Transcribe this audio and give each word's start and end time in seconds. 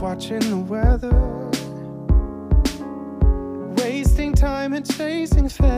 watching 0.00 0.38
the 0.38 0.56
weather, 0.56 1.12
wasting 3.82 4.32
time 4.32 4.72
and 4.72 4.90
chasing 4.96 5.46
fate. 5.46 5.68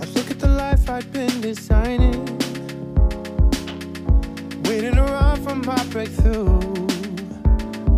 I 0.00 0.04
look 0.14 0.30
at 0.30 0.38
the 0.38 0.54
life 0.56 0.88
I've 0.88 1.12
been 1.12 1.40
designing, 1.40 2.24
waiting 4.64 4.98
around 4.98 5.42
for 5.42 5.56
my 5.56 5.84
breakthrough. 5.86 6.60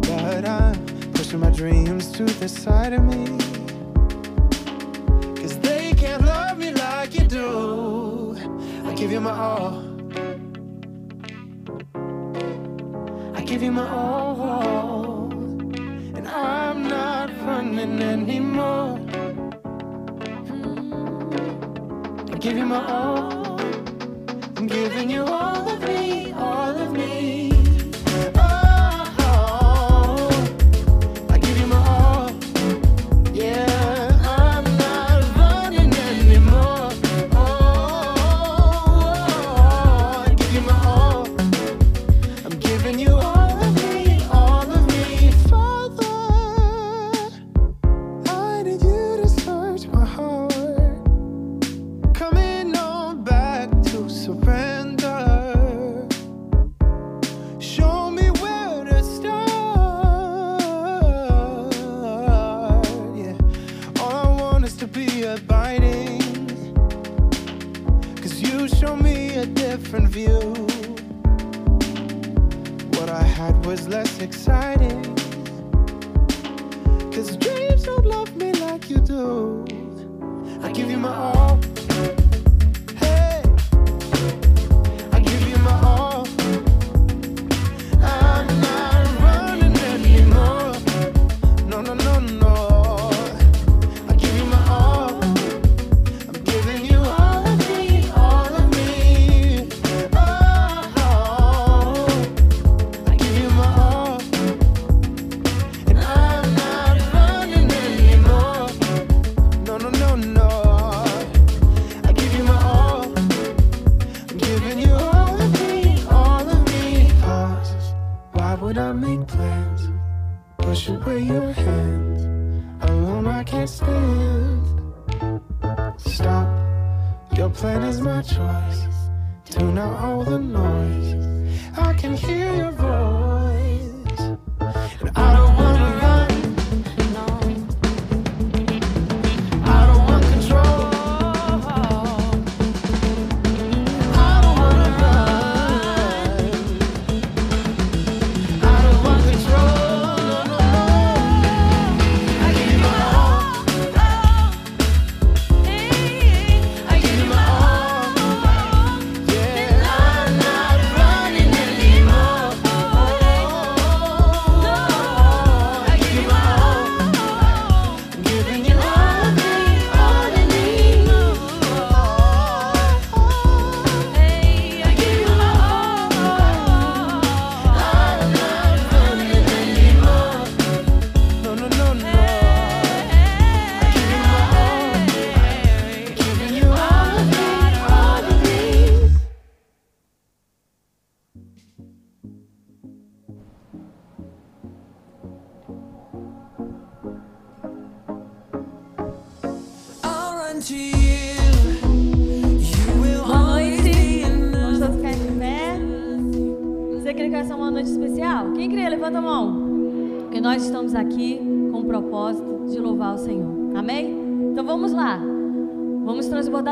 But 0.01 0.49
I'm 0.49 0.75
pushing 1.13 1.41
my 1.41 1.51
dreams 1.51 2.11
to 2.13 2.25
the 2.25 2.49
side 2.49 2.95
of 2.95 3.05
me, 3.05 3.27
cause 5.37 5.59
they 5.59 5.93
can't 5.99 6.25
love 6.25 6.57
me 6.57 6.73
like 6.73 7.15
you 7.15 7.27
do. 7.27 8.39
I 8.87 8.95
give 8.95 9.13
you 9.13 9.21
my 9.21 9.33
all 9.33 9.92
give 13.53 13.63
you 13.65 13.71
my 13.71 13.87
all. 13.91 15.31
And 16.17 16.27
I'm 16.27 16.89
not 16.89 17.29
running 17.47 18.01
anymore. 18.01 18.99
I 22.33 22.39
give 22.39 22.57
you 22.57 22.65
my 22.65 22.83
all. 22.87 23.61
I'm 24.57 24.67
giving 24.67 25.11
you 25.11 25.25
all 25.25 25.69
of 25.69 25.83
me, 25.83 26.33
all 26.33 26.75
of 26.85 26.93
me. 26.93 27.12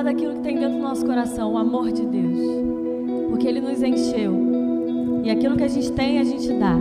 falar 0.00 0.03
daquilo 0.03 0.34
que 0.34 0.41
tem 0.41 0.59
dentro 0.59 0.78
do 0.78 0.83
nosso 0.83 1.05
coração, 1.05 1.53
o 1.53 1.59
amor 1.59 1.93
de 1.93 2.05
Deus. 2.06 2.38
Porque 3.28 3.47
Ele 3.47 3.61
nos 3.61 3.83
encheu. 3.83 4.33
E 5.22 5.31
aquilo 5.31 5.56
que 5.56 5.65
a 5.65 5.69
gente 5.69 5.93
tem, 5.93 6.19
a 6.19 6.25
gente 6.25 6.53
dá. 6.55 6.75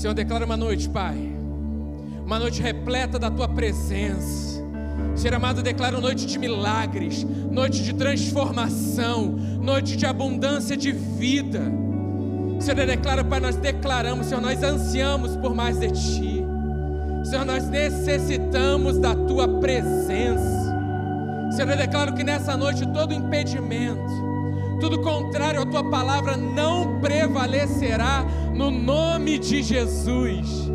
Senhor, 0.00 0.14
declara 0.14 0.46
uma 0.46 0.56
noite, 0.56 0.88
Pai. 0.88 1.14
Uma 2.24 2.38
noite 2.38 2.62
repleta 2.62 3.18
da 3.18 3.30
tua 3.30 3.46
presença. 3.46 4.64
Senhor 5.14 5.34
amado, 5.34 5.62
declara 5.62 5.94
uma 5.94 6.00
noite 6.00 6.24
de 6.24 6.38
milagres, 6.38 7.22
noite 7.22 7.82
de 7.82 7.92
transformação, 7.92 9.26
noite 9.60 9.98
de 9.98 10.06
abundância 10.06 10.74
de 10.74 10.90
vida. 10.90 11.60
Senhor, 12.60 12.78
eu 12.78 12.86
declaro, 12.86 13.26
Pai, 13.26 13.40
nós 13.40 13.56
declaramos, 13.56 14.28
Senhor, 14.28 14.40
nós 14.40 14.62
ansiamos 14.62 15.36
por 15.36 15.54
mais 15.54 15.78
de 15.78 15.90
Ti. 15.90 16.44
Senhor, 17.22 17.44
nós 17.44 17.68
necessitamos 17.68 18.96
da 18.96 19.14
Tua 19.14 19.46
presença. 19.60 20.74
Senhor, 21.50 21.72
eu 21.72 21.76
declaro 21.76 22.14
que 22.14 22.24
nessa 22.24 22.56
noite 22.56 22.90
todo 22.90 23.12
impedimento, 23.12 24.30
tudo 24.80 25.02
contrário 25.02 25.60
à 25.60 25.66
Tua 25.66 25.84
palavra 25.90 26.38
não 26.38 26.98
prevalecerá 27.00 28.24
no 28.54 28.70
nome 28.70 29.38
de 29.38 29.62
Jesus. 29.62 30.70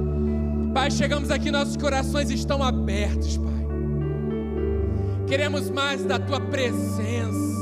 Pai, 0.73 0.91
chegamos 0.91 1.31
aqui, 1.31 1.51
nossos 1.51 1.77
corações 1.77 2.29
estão 2.29 2.61
abertos, 2.61 3.38
Pai. 3.38 3.67
Queremos 5.27 5.69
mais 5.69 6.03
da 6.03 6.19
Tua 6.19 6.39
presença. 6.39 7.55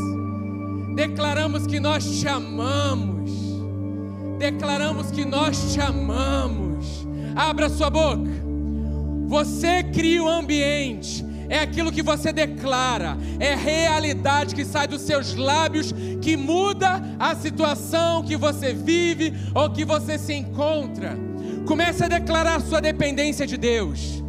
Declaramos 0.95 1.65
que 1.65 1.79
nós 1.79 2.19
te 2.19 2.27
amamos. 2.27 3.31
Declaramos 4.37 5.11
que 5.11 5.25
nós 5.25 5.73
te 5.73 5.79
amamos. 5.79 7.07
Abra 7.35 7.69
sua 7.69 7.89
boca. 7.89 8.29
Você 9.27 9.83
cria 9.83 10.23
o 10.23 10.27
ambiente. 10.27 11.25
É 11.53 11.59
aquilo 11.59 11.91
que 11.91 12.01
você 12.01 12.33
declara, 12.33 13.15
é 13.39 13.53
realidade 13.53 14.55
que 14.55 14.65
sai 14.65 14.87
dos 14.87 15.03
seus 15.03 15.35
lábios, 15.35 15.93
que 16.19 16.35
muda 16.35 16.99
a 17.19 17.35
situação 17.35 18.23
que 18.23 18.35
você 18.35 18.73
vive 18.73 19.31
ou 19.53 19.69
que 19.69 19.85
você 19.85 20.17
se 20.17 20.33
encontra. 20.33 21.15
Comece 21.67 22.03
a 22.03 22.07
declarar 22.07 22.59
sua 22.59 22.81
dependência 22.81 23.45
de 23.45 23.55
Deus. 23.55 24.23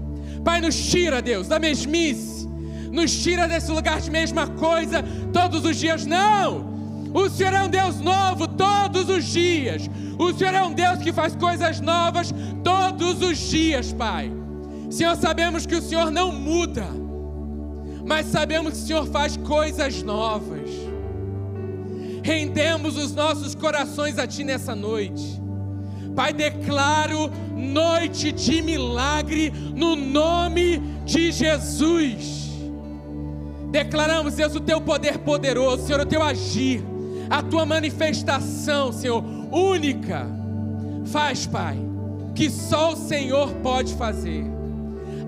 Pai, 0.44 0.60
nos 0.60 0.76
tira, 0.76 1.22
Deus, 1.22 1.48
da 1.48 1.58
mesmice, 1.58 2.46
nos 2.92 3.10
tira 3.22 3.48
desse 3.48 3.70
lugar 3.70 4.02
de 4.02 4.10
mesma 4.10 4.46
coisa 4.46 5.02
todos 5.32 5.64
os 5.64 5.78
dias. 5.78 6.04
Não! 6.04 6.74
O 7.14 7.30
Senhor 7.30 7.54
é 7.54 7.62
um 7.62 7.70
Deus 7.70 8.00
novo 8.00 8.46
todos 8.46 9.08
os 9.08 9.24
dias. 9.24 9.88
O 10.18 10.30
Senhor 10.34 10.52
é 10.52 10.62
um 10.62 10.74
Deus 10.74 10.98
que 10.98 11.10
faz 11.10 11.34
coisas 11.34 11.80
novas 11.80 12.34
todos 12.62 13.22
os 13.22 13.38
dias, 13.38 13.94
Pai. 13.94 14.30
Senhor, 14.90 15.16
sabemos 15.16 15.64
que 15.64 15.74
o 15.74 15.80
Senhor 15.80 16.10
não 16.10 16.30
muda, 16.30 16.86
mas 18.06 18.26
sabemos 18.26 18.74
que 18.74 18.78
o 18.78 18.86
Senhor 18.86 19.06
faz 19.06 19.36
coisas 19.36 20.02
novas. 20.02 20.70
Rendemos 22.22 22.96
os 22.96 23.14
nossos 23.14 23.54
corações 23.54 24.18
a 24.18 24.26
Ti 24.26 24.44
nessa 24.44 24.74
noite. 24.74 25.42
Pai, 26.14 26.32
declaro 26.32 27.30
noite 27.54 28.30
de 28.30 28.62
milagre 28.62 29.52
no 29.74 29.96
nome 29.96 30.78
de 31.04 31.32
Jesus. 31.32 32.44
Declaramos, 33.70 34.34
Deus, 34.34 34.54
o 34.54 34.60
Teu 34.60 34.80
poder 34.80 35.18
poderoso, 35.18 35.86
Senhor, 35.86 36.00
o 36.00 36.06
Teu 36.06 36.22
agir, 36.22 36.84
a 37.28 37.42
Tua 37.42 37.66
manifestação, 37.66 38.92
Senhor, 38.92 39.22
única. 39.52 40.26
Faz, 41.06 41.46
Pai, 41.46 41.76
que 42.34 42.48
só 42.48 42.92
o 42.92 42.96
Senhor 42.96 43.52
pode 43.54 43.94
fazer. 43.94 44.44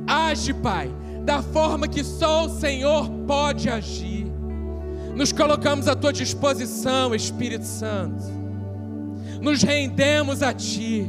Age, 0.06 0.54
Pai, 0.54 0.90
da 1.26 1.42
forma 1.42 1.88
que 1.88 2.04
só 2.04 2.46
o 2.46 2.48
Senhor 2.48 3.10
pode 3.26 3.68
agir. 3.68 4.24
Nos 5.16 5.32
colocamos 5.32 5.88
à 5.88 5.96
tua 5.96 6.12
disposição, 6.12 7.12
Espírito 7.14 7.64
Santo. 7.64 8.24
Nos 9.40 9.60
rendemos 9.62 10.40
a 10.40 10.54
ti. 10.54 11.04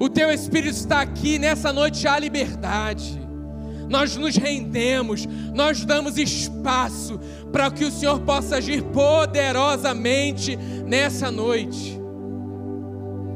O 0.00 0.08
teu 0.08 0.30
Espírito 0.30 0.74
está 0.74 1.02
aqui 1.02 1.38
nessa 1.38 1.70
noite 1.70 2.08
há 2.08 2.18
liberdade. 2.18 3.20
Nós 3.90 4.16
nos 4.16 4.36
rendemos, 4.36 5.26
nós 5.54 5.84
damos 5.84 6.16
espaço 6.16 7.20
para 7.52 7.70
que 7.70 7.84
o 7.84 7.90
Senhor 7.90 8.20
possa 8.20 8.56
agir 8.56 8.82
poderosamente 8.84 10.56
nessa 10.56 11.30
noite. 11.30 12.00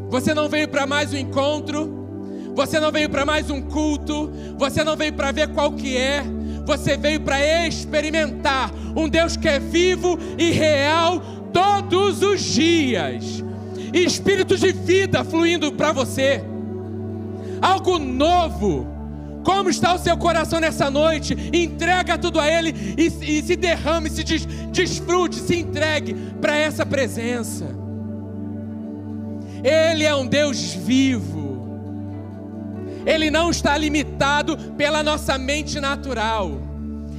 Você 0.09 0.33
não 0.33 0.49
veio 0.49 0.69
para 0.69 0.87
mais 0.87 1.12
um 1.12 1.17
encontro, 1.17 2.02
você 2.55 2.79
não 2.79 2.93
veio 2.93 3.09
para 3.09 3.25
mais 3.25 3.51
um 3.51 3.61
culto, 3.61 4.31
você 4.59 4.85
não 4.85 4.97
veio 4.97 5.12
para 5.12 5.33
ver 5.33 5.49
qual 5.49 5.73
que 5.73 5.97
é, 5.97 6.23
você 6.65 6.97
veio 6.97 7.21
para 7.21 7.67
experimentar 7.67 8.71
um 8.97 9.09
Deus 9.09 9.37
que 9.37 9.49
é 9.49 9.59
vivo 9.59 10.19
e 10.38 10.51
real 10.51 11.21
todos 11.53 12.23
os 12.23 12.41
dias. 12.41 13.43
Espírito 13.93 14.57
de 14.57 14.73
vida 14.73 15.25
fluindo 15.25 15.73
para 15.73 15.93
você. 15.93 16.43
Algo 17.61 17.99
novo. 17.99 18.87
Como 19.45 19.69
está 19.69 19.93
o 19.95 19.99
seu 19.99 20.17
coração 20.17 20.61
nessa 20.61 20.88
noite? 20.88 21.37
Entrega 21.53 22.17
tudo 22.17 22.38
a 22.38 22.49
Ele 22.49 22.95
e, 22.97 23.07
e 23.07 23.43
se 23.43 23.57
derrame, 23.57 24.09
se 24.09 24.23
des, 24.23 24.47
desfrute, 24.71 25.37
se 25.37 25.57
entregue 25.57 26.15
para 26.41 26.57
essa 26.57 26.87
presença. 26.87 27.67
Ele 29.65 30.05
é 30.05 30.15
um 30.15 30.27
Deus 30.27 30.73
vivo. 30.73 31.52
Ele 33.05 33.31
não 33.31 33.51
está 33.51 33.77
limitado 33.77 34.57
pela 34.77 35.03
nossa 35.03 35.37
mente 35.38 35.81
natural. 35.81 36.53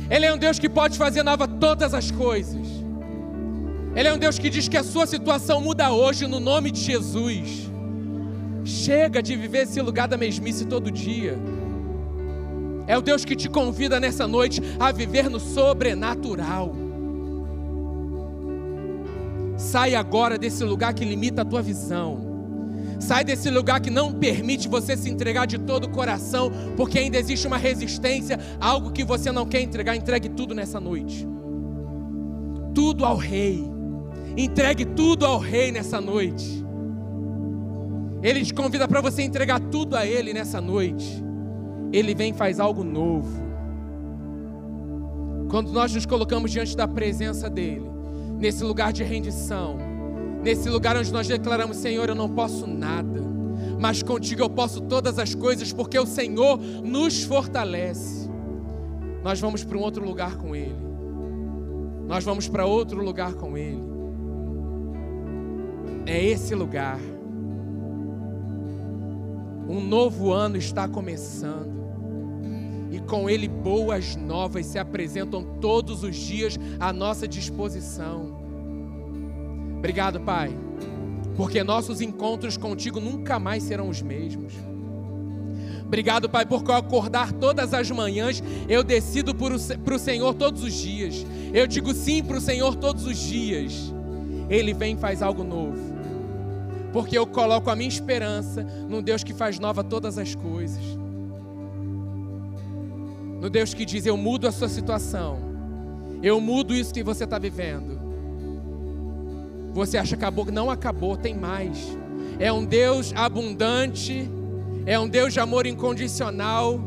Ele 0.10 0.26
é 0.26 0.34
um 0.34 0.38
Deus 0.38 0.60
que 0.60 0.70
pode 0.70 0.98
fazer 0.98 1.24
nova 1.24 1.48
todas 1.48 1.94
as 1.94 2.12
coisas. 2.12 2.68
Ele 3.96 4.08
é 4.08 4.14
um 4.14 4.18
Deus 4.18 4.40
que 4.40 4.50
diz 4.50 4.68
que 4.68 4.78
a 4.78 4.84
sua 4.84 5.06
situação 5.06 5.62
muda 5.62 5.92
hoje 5.92 6.26
no 6.28 6.40
nome 6.40 6.72
de 6.72 6.80
Jesus. 6.80 7.70
Chega 8.66 9.22
de 9.22 9.36
viver 9.36 9.64
esse 9.64 9.82
lugar 9.82 10.08
da 10.08 10.18
mesmice 10.18 10.66
todo 10.66 10.90
dia. 10.90 11.38
É 12.88 12.98
o 12.98 13.02
Deus 13.02 13.24
que 13.24 13.36
te 13.36 13.50
convida 13.50 14.00
nessa 14.00 14.28
noite 14.28 14.62
a 14.80 14.92
viver 14.92 15.30
no 15.30 15.40
sobrenatural. 15.40 16.76
Sai 19.58 19.96
agora 19.96 20.38
desse 20.38 20.64
lugar 20.64 20.94
que 20.94 21.06
limita 21.06 21.44
a 21.44 21.46
tua 21.46 21.62
visão. 21.62 22.33
Sai 23.04 23.22
desse 23.22 23.50
lugar 23.50 23.82
que 23.82 23.90
não 23.90 24.14
permite 24.14 24.70
você 24.70 24.96
se 24.96 25.10
entregar 25.10 25.46
de 25.46 25.58
todo 25.58 25.84
o 25.84 25.90
coração, 25.90 26.50
porque 26.78 26.98
ainda 26.98 27.18
existe 27.18 27.46
uma 27.46 27.58
resistência, 27.58 28.40
algo 28.62 28.92
que 28.92 29.04
você 29.04 29.30
não 29.30 29.46
quer 29.46 29.60
entregar. 29.60 29.94
Entregue 29.94 30.30
tudo 30.30 30.56
nessa 30.56 30.80
noite. 30.80 31.28
Tudo 32.74 33.04
ao 33.04 33.18
Rei. 33.18 33.62
Entregue 34.38 34.86
tudo 34.86 35.26
ao 35.26 35.38
Rei 35.38 35.70
nessa 35.70 36.00
noite. 36.00 36.64
Ele 38.22 38.46
te 38.46 38.54
convida 38.54 38.88
para 38.88 39.02
você 39.02 39.22
entregar 39.22 39.60
tudo 39.60 39.98
a 39.98 40.06
Ele 40.06 40.34
nessa 40.34 40.62
noite. 40.62 41.22
Ele 41.92 42.16
vem 42.16 42.32
e 42.32 42.34
faz 42.34 42.58
algo 42.58 42.86
novo. 42.86 43.44
Quando 45.50 45.74
nós 45.74 45.94
nos 45.94 46.06
colocamos 46.06 46.50
diante 46.50 46.76
da 46.76 46.88
presença 46.88 47.50
dEle, 47.50 47.92
nesse 48.40 48.64
lugar 48.64 48.94
de 48.94 49.04
rendição, 49.04 49.78
nesse 50.44 50.70
lugar 50.70 50.96
onde 50.98 51.12
nós 51.12 51.28
declaramos: 51.28 51.78
Senhor, 51.78 52.10
eu 52.10 52.16
não 52.16 52.30
posso 52.30 52.68
nada, 52.68 53.22
mas 53.80 54.04
contigo 54.04 54.42
eu 54.42 54.50
posso 54.50 54.82
todas 54.82 55.18
as 55.18 55.34
coisas, 55.34 55.72
porque 55.72 55.98
o 55.98 56.06
Senhor 56.06 56.60
nos 56.60 57.24
fortalece. 57.24 58.30
Nós 59.24 59.40
vamos 59.40 59.64
para 59.64 59.78
um 59.78 59.82
outro 59.82 60.06
lugar 60.06 60.36
com 60.36 60.56
Ele, 60.56 60.76
nós 62.08 62.24
vamos 62.24 62.48
para 62.48 62.66
outro 62.66 63.02
lugar 63.02 63.34
com 63.34 63.58
Ele. 63.58 63.94
É 66.06 66.22
esse 66.22 66.54
lugar. 66.54 67.00
Um 69.70 69.80
novo 69.80 70.34
ano 70.34 70.58
está 70.58 70.88
começando. 70.88 71.72
E 72.92 73.00
com 73.00 73.28
ele 73.28 73.48
boas 73.48 74.16
novas 74.16 74.68
se 74.68 74.78
apresentam 74.78 75.44
todos 75.60 76.04
os 76.04 76.16
dias 76.16 76.60
à 76.80 76.94
nossa 76.94 77.28
disposição. 77.28 78.43
Obrigado, 79.84 80.22
Pai, 80.22 80.50
porque 81.36 81.62
nossos 81.62 82.00
encontros 82.00 82.56
contigo 82.56 83.02
nunca 83.02 83.38
mais 83.38 83.64
serão 83.64 83.90
os 83.90 84.02
mesmos. 84.02 84.54
Obrigado, 85.86 86.30
Pai, 86.30 86.46
porque 86.46 86.72
ao 86.72 86.78
acordar 86.78 87.34
todas 87.34 87.74
as 87.74 87.92
manhãs, 87.92 88.42
eu 88.70 88.82
decido 88.82 89.36
para 89.36 89.54
o 89.94 90.00
Senhor 90.00 90.36
todos 90.36 90.64
os 90.64 90.74
dias. 90.74 91.26
Eu 91.54 91.68
digo 91.68 91.94
sim 91.94 92.24
para 92.24 92.38
o 92.38 92.40
Senhor 92.40 92.78
todos 92.78 93.06
os 93.06 93.18
dias. 93.18 93.94
Ele 94.50 94.74
vem 94.74 94.96
e 94.96 94.98
faz 94.98 95.22
algo 95.22 95.44
novo. 95.44 95.78
Porque 96.94 97.18
eu 97.18 97.28
coloco 97.28 97.70
a 97.70 97.76
minha 97.76 97.90
esperança 97.90 98.64
num 98.88 99.02
Deus 99.02 99.22
que 99.22 99.34
faz 99.34 99.60
nova 99.60 99.84
todas 99.84 100.18
as 100.18 100.34
coisas. 100.34 100.82
No 103.42 103.50
Deus 103.50 103.74
que 103.74 103.84
diz: 103.84 104.06
Eu 104.06 104.16
mudo 104.16 104.48
a 104.48 104.52
sua 104.54 104.70
situação. 104.70 105.40
Eu 106.24 106.40
mudo 106.40 106.74
isso 106.74 106.94
que 106.94 107.04
você 107.04 107.26
está 107.26 107.38
vivendo. 107.38 108.03
Você 109.74 109.98
acha 109.98 110.16
que 110.16 110.24
acabou? 110.24 110.46
Não 110.46 110.70
acabou, 110.70 111.18
tem 111.18 111.36
mais. 111.36 111.98
É 112.40 112.52
um 112.52 112.64
Deus 112.64 113.12
abundante 113.16 114.30
é 114.86 115.00
um 115.00 115.08
Deus 115.08 115.34
de 115.34 115.40
amor 115.40 115.66
incondicional, 115.66 116.80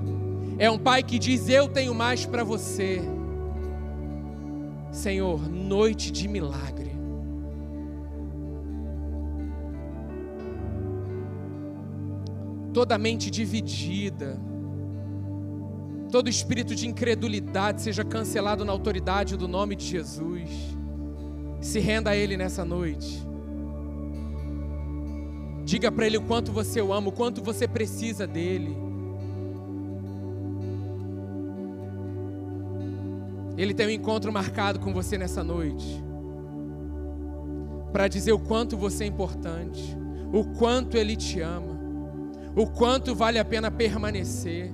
é 0.59 0.70
um 0.70 0.79
Pai 0.79 1.03
que 1.03 1.18
diz: 1.18 1.49
Eu 1.49 1.68
tenho 1.68 1.94
mais 1.94 2.27
para 2.27 2.44
você. 2.44 3.01
Senhor, 4.90 5.49
noite 5.49 6.11
de 6.11 6.29
milagre. 6.29 6.94
Toda 12.72 12.99
mente 12.99 13.31
dividida, 13.31 14.38
todo 16.11 16.29
espírito 16.29 16.75
de 16.75 16.87
incredulidade 16.87 17.81
seja 17.81 18.05
cancelado 18.05 18.62
na 18.66 18.72
autoridade 18.72 19.35
do 19.37 19.49
nome 19.49 19.75
de 19.75 19.87
Jesus. 19.87 20.75
Se 21.66 21.81
renda 21.81 22.11
a 22.11 22.16
Ele 22.16 22.37
nessa 22.37 22.64
noite. 22.64 23.26
Diga 25.64 25.90
para 25.90 26.07
Ele 26.07 26.16
o 26.16 26.22
quanto 26.22 26.52
você 26.52 26.81
o 26.81 26.92
ama, 26.92 27.09
o 27.09 27.12
quanto 27.12 27.42
você 27.42 27.66
precisa 27.66 28.24
dele. 28.24 28.74
Ele 33.59 33.74
tem 33.74 33.88
um 33.88 33.90
encontro 33.90 34.33
marcado 34.33 34.79
com 34.79 34.92
você 34.92 35.18
nessa 35.18 35.42
noite. 35.42 36.05
Para 37.92 38.07
dizer 38.07 38.33
o 38.33 38.38
quanto 38.38 38.76
você 38.76 39.02
é 39.02 39.09
importante, 39.09 39.98
o 40.33 40.44
quanto 40.44 40.96
Ele 40.96 41.16
te 41.16 41.40
ama, 41.40 41.76
o 42.55 42.68
quanto 42.68 43.12
vale 43.12 43.40
a 43.40 43.44
pena 43.44 43.72
permanecer. 43.72 44.72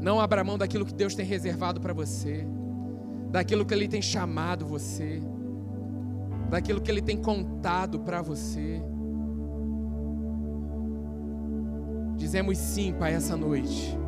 Não 0.00 0.20
abra 0.20 0.44
mão 0.44 0.56
daquilo 0.56 0.86
que 0.86 0.94
Deus 0.94 1.16
tem 1.16 1.26
reservado 1.26 1.80
para 1.80 1.92
você, 1.92 2.46
daquilo 3.32 3.64
que 3.64 3.72
Ele 3.72 3.88
tem 3.88 4.02
chamado 4.02 4.66
você, 4.66 5.20
daquilo 6.50 6.80
que 6.80 6.90
Ele 6.90 7.00
tem 7.00 7.16
contado 7.16 7.98
para 7.98 8.20
você. 8.20 8.80
Dizemos 12.16 12.58
sim, 12.58 12.92
Pai, 12.92 13.14
essa 13.14 13.36
noite. 13.36 13.98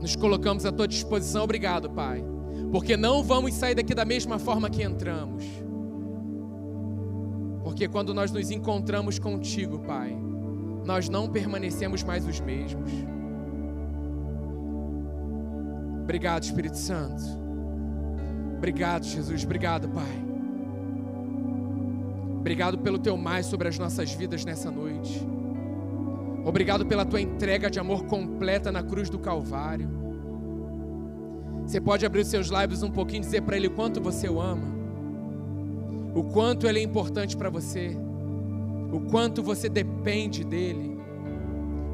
Nos 0.00 0.14
colocamos 0.14 0.64
à 0.64 0.70
tua 0.70 0.86
disposição, 0.86 1.42
obrigado, 1.42 1.90
Pai. 1.90 2.24
Porque 2.70 2.96
não 2.96 3.24
vamos 3.24 3.54
sair 3.54 3.74
daqui 3.74 3.92
da 3.92 4.04
mesma 4.04 4.38
forma 4.38 4.70
que 4.70 4.82
entramos. 4.82 5.44
Porque 7.64 7.88
quando 7.88 8.14
nós 8.14 8.30
nos 8.30 8.52
encontramos 8.52 9.18
contigo, 9.18 9.80
Pai, 9.80 10.16
nós 10.86 11.08
não 11.08 11.28
permanecemos 11.28 12.04
mais 12.04 12.26
os 12.26 12.40
mesmos. 12.40 12.90
Obrigado, 16.08 16.42
Espírito 16.42 16.78
Santo. 16.78 17.22
Obrigado, 18.56 19.04
Jesus. 19.04 19.44
Obrigado, 19.44 19.90
Pai. 19.90 20.24
Obrigado 22.38 22.78
pelo 22.78 22.98
teu 22.98 23.14
mais 23.14 23.44
sobre 23.44 23.68
as 23.68 23.78
nossas 23.78 24.10
vidas 24.14 24.42
nessa 24.42 24.70
noite. 24.70 25.20
Obrigado 26.46 26.86
pela 26.86 27.04
tua 27.04 27.20
entrega 27.20 27.70
de 27.70 27.78
amor 27.78 28.06
completa 28.06 28.72
na 28.72 28.82
cruz 28.82 29.10
do 29.10 29.18
Calvário. 29.18 29.86
Você 31.66 31.78
pode 31.78 32.06
abrir 32.06 32.22
os 32.22 32.28
seus 32.28 32.48
lábios 32.48 32.82
um 32.82 32.90
pouquinho 32.90 33.20
e 33.20 33.26
dizer 33.26 33.42
para 33.42 33.58
Ele 33.58 33.68
quanto 33.68 34.00
você 34.00 34.30
o 34.30 34.40
ama, 34.40 34.66
o 36.14 36.24
quanto 36.24 36.66
Ele 36.66 36.78
é 36.78 36.82
importante 36.82 37.36
para 37.36 37.50
você, 37.50 37.94
o 38.90 39.00
quanto 39.10 39.42
você 39.42 39.68
depende 39.68 40.42
dEle, 40.42 40.98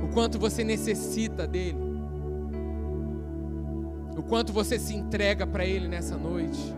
o 0.04 0.14
quanto 0.14 0.38
você 0.38 0.62
necessita 0.62 1.48
dEle, 1.48 1.83
o 4.16 4.22
quanto 4.22 4.52
você 4.52 4.78
se 4.78 4.94
entrega 4.94 5.46
para 5.46 5.64
Ele 5.64 5.88
nessa 5.88 6.16
noite. 6.16 6.74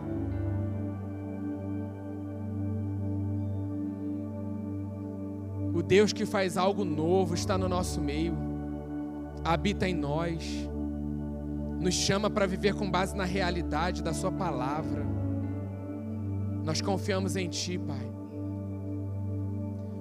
O 5.75 5.83
Deus 5.83 6.13
que 6.13 6.25
faz 6.25 6.57
algo 6.57 6.85
novo 6.85 7.35
está 7.35 7.59
no 7.59 7.69
nosso 7.69 8.01
meio, 8.01 8.35
habita 9.45 9.87
em 9.87 9.95
nós, 9.95 10.69
nos 11.79 11.95
chama 11.95 12.31
para 12.31 12.47
viver 12.47 12.75
com 12.75 12.91
base 12.91 13.15
na 13.15 13.25
realidade 13.25 14.03
da 14.03 14.15
Sua 14.15 14.33
palavra. 14.33 15.05
Nós 16.65 16.81
confiamos 16.81 17.37
em 17.37 17.49
Ti, 17.49 17.79
Pai. 17.79 18.11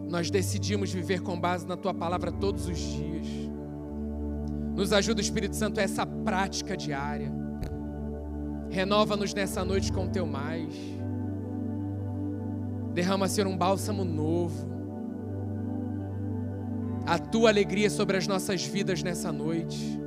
Nós 0.10 0.32
decidimos 0.32 0.94
viver 0.94 1.22
com 1.22 1.38
base 1.38 1.68
na 1.68 1.76
Tua 1.76 1.94
palavra 1.94 2.32
todos 2.32 2.68
os 2.70 2.78
dias. 2.78 3.28
Nos 4.76 4.92
ajuda, 4.92 5.22
Espírito 5.22 5.56
Santo, 5.56 5.80
a 5.80 5.84
essa 5.84 6.06
prática 6.06 6.76
diária. 6.76 7.32
Renova-nos 8.70 9.34
nessa 9.34 9.64
noite 9.64 9.92
com 9.92 10.06
o 10.06 10.10
Teu 10.10 10.28
mais. 10.28 10.74
Derrama, 12.94 13.28
Senhor, 13.28 13.50
um 13.50 13.58
bálsamo 13.58 14.04
novo. 14.04 14.74
A 17.06 17.18
tua 17.18 17.50
alegria 17.50 17.90
sobre 17.90 18.18
as 18.18 18.28
nossas 18.28 18.64
vidas 18.66 19.04
nessa 19.04 19.32
noite, 19.32 20.00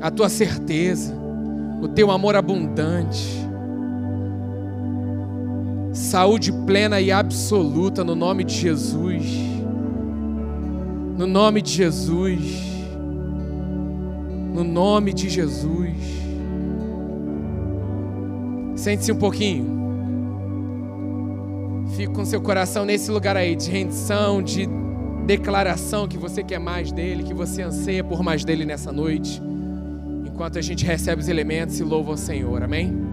a 0.00 0.10
tua 0.10 0.28
certeza, 0.28 1.14
o 1.80 1.88
teu 1.88 2.10
amor 2.10 2.36
abundante, 2.36 3.26
saúde 5.94 6.52
plena 6.52 7.00
e 7.00 7.10
absoluta 7.10 8.04
no 8.04 8.14
nome 8.14 8.44
de 8.44 8.54
Jesus, 8.54 9.24
no 11.16 11.26
nome 11.26 11.62
de 11.62 11.70
Jesus, 11.70 12.69
no 14.52 14.64
nome 14.64 15.12
de 15.12 15.28
Jesus. 15.28 15.96
Sente-se 18.74 19.12
um 19.12 19.16
pouquinho. 19.16 19.78
Fique 21.96 22.12
com 22.12 22.24
seu 22.24 22.40
coração 22.40 22.84
nesse 22.84 23.10
lugar 23.10 23.36
aí 23.36 23.54
de 23.54 23.70
rendição, 23.70 24.42
de 24.42 24.68
declaração 25.26 26.08
que 26.08 26.16
você 26.16 26.42
quer 26.42 26.58
mais 26.58 26.90
dele, 26.90 27.22
que 27.22 27.34
você 27.34 27.62
anseia 27.62 28.02
por 28.02 28.22
mais 28.22 28.44
dele 28.44 28.64
nessa 28.64 28.90
noite, 28.90 29.40
enquanto 30.24 30.58
a 30.58 30.62
gente 30.62 30.84
recebe 30.84 31.20
os 31.20 31.28
elementos 31.28 31.78
e 31.78 31.84
louva 31.84 32.12
o 32.12 32.16
Senhor, 32.16 32.62
amém? 32.62 33.09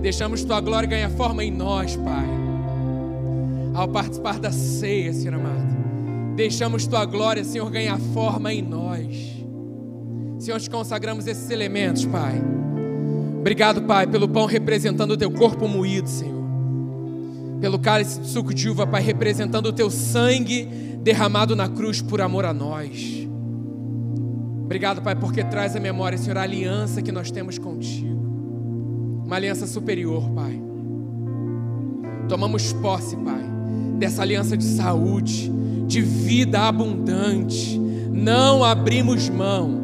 Deixamos 0.00 0.44
tua 0.44 0.60
glória 0.60 0.88
ganhar 0.88 1.10
forma 1.10 1.44
em 1.44 1.50
nós, 1.50 1.96
Pai. 1.96 2.26
Ao 3.74 3.88
participar 3.88 4.38
da 4.38 4.52
ceia, 4.52 5.12
Senhor 5.12 5.34
amado. 5.34 5.76
Deixamos 6.36 6.86
tua 6.86 7.04
glória, 7.04 7.42
Senhor, 7.42 7.68
ganhar 7.70 7.98
forma 8.14 8.52
em 8.52 8.62
nós. 8.62 9.38
Senhor, 10.38 10.60
te 10.60 10.70
consagramos 10.70 11.26
esses 11.26 11.50
elementos, 11.50 12.04
Pai. 12.06 12.40
Obrigado, 13.40 13.82
Pai, 13.82 14.06
pelo 14.06 14.28
pão 14.28 14.46
representando 14.46 15.12
o 15.12 15.16
teu 15.16 15.30
corpo 15.32 15.66
moído, 15.66 16.08
Senhor. 16.08 16.38
Pelo 17.60 17.78
cálice 17.78 18.20
de 18.20 18.28
suco 18.28 18.54
de 18.54 18.68
uva, 18.68 18.86
Pai, 18.86 19.02
representando 19.02 19.66
o 19.66 19.72
teu 19.72 19.90
sangue 19.90 20.64
derramado 21.02 21.56
na 21.56 21.68
cruz 21.68 22.00
por 22.00 22.20
amor 22.20 22.44
a 22.44 22.54
nós. 22.54 23.26
Obrigado, 24.64 25.02
Pai, 25.02 25.16
porque 25.16 25.42
traz 25.42 25.74
à 25.74 25.80
memória, 25.80 26.16
Senhor, 26.16 26.36
a 26.36 26.42
aliança 26.42 27.02
que 27.02 27.10
nós 27.10 27.30
temos 27.32 27.58
contigo. 27.58 28.17
Uma 29.28 29.36
aliança 29.36 29.66
superior, 29.66 30.22
Pai. 30.30 30.58
Tomamos 32.30 32.72
posse, 32.72 33.14
Pai, 33.14 33.44
dessa 33.98 34.22
aliança 34.22 34.56
de 34.56 34.64
saúde, 34.64 35.52
de 35.86 36.00
vida 36.00 36.60
abundante. 36.60 37.78
Não 38.10 38.64
abrimos 38.64 39.28
mão. 39.28 39.82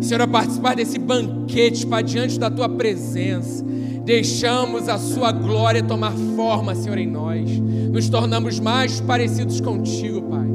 Senhor, 0.00 0.20
a 0.20 0.28
participar 0.28 0.76
desse 0.76 0.96
banquete, 0.96 1.84
Pai, 1.84 2.04
diante 2.04 2.38
da 2.38 2.48
tua 2.48 2.68
presença. 2.68 3.64
Deixamos 4.04 4.88
a 4.88 4.96
sua 4.96 5.32
glória 5.32 5.82
tomar 5.82 6.12
forma, 6.36 6.72
Senhor, 6.76 6.96
em 6.96 7.08
nós. 7.08 7.50
Nos 7.50 8.08
tornamos 8.08 8.60
mais 8.60 9.00
parecidos 9.00 9.60
contigo, 9.60 10.22
Pai. 10.22 10.46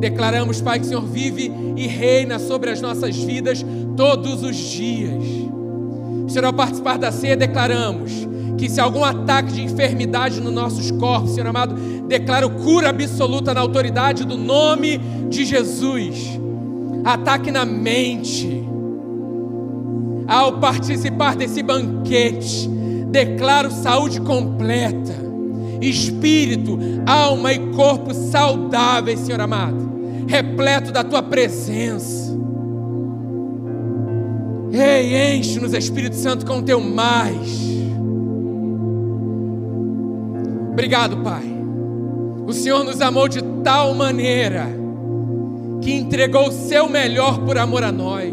Declaramos, 0.00 0.62
Pai, 0.62 0.78
que 0.80 0.86
o 0.86 0.88
Senhor 0.88 1.04
vive 1.04 1.52
e 1.76 1.86
reina 1.86 2.38
sobre 2.38 2.70
as 2.70 2.80
nossas 2.80 3.14
vidas 3.14 3.62
todos 3.94 4.42
os 4.42 4.56
dias. 4.56 5.41
Senhor, 6.28 6.46
ao 6.46 6.52
participar 6.52 6.98
da 6.98 7.10
ceia, 7.12 7.36
declaramos 7.36 8.26
que 8.56 8.68
se 8.68 8.80
algum 8.80 9.04
ataque 9.04 9.52
de 9.52 9.62
enfermidade 9.62 10.40
nos 10.40 10.52
nossos 10.52 10.90
corpos, 10.92 11.32
Senhor 11.32 11.48
amado, 11.48 11.74
declaro 12.06 12.50
cura 12.50 12.90
absoluta 12.90 13.52
na 13.52 13.60
autoridade 13.60 14.24
do 14.24 14.36
nome 14.36 14.98
de 15.28 15.44
Jesus. 15.44 16.38
Ataque 17.04 17.50
na 17.50 17.64
mente. 17.64 18.62
Ao 20.28 20.52
participar 20.58 21.34
desse 21.34 21.62
banquete, 21.62 22.68
declaro 23.10 23.70
saúde 23.70 24.20
completa, 24.20 25.12
espírito, 25.80 26.78
alma 27.04 27.52
e 27.52 27.58
corpo 27.72 28.14
saudáveis, 28.14 29.20
Senhor 29.20 29.40
amado, 29.40 29.90
repleto 30.28 30.92
da 30.92 31.02
tua 31.02 31.22
presença. 31.22 32.32
Ei, 34.72 35.36
enche-nos, 35.36 35.74
Espírito 35.74 36.16
Santo, 36.16 36.46
com 36.46 36.58
o 36.58 36.62
teu 36.62 36.80
mais. 36.80 37.60
Obrigado, 40.72 41.18
Pai. 41.18 41.44
O 42.46 42.52
Senhor 42.54 42.82
nos 42.82 43.00
amou 43.02 43.28
de 43.28 43.42
tal 43.62 43.94
maneira 43.94 44.66
que 45.82 45.92
entregou 45.92 46.48
o 46.48 46.52
seu 46.52 46.88
melhor 46.88 47.40
por 47.40 47.58
amor 47.58 47.84
a 47.84 47.92
nós. 47.92 48.32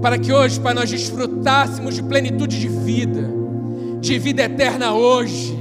Para 0.00 0.18
que 0.18 0.32
hoje, 0.32 0.58
Pai, 0.60 0.72
nós 0.72 0.90
desfrutássemos 0.90 1.94
de 1.94 2.02
plenitude 2.02 2.58
de 2.58 2.68
vida, 2.68 3.30
de 4.00 4.18
vida 4.18 4.44
eterna 4.44 4.94
hoje. 4.94 5.54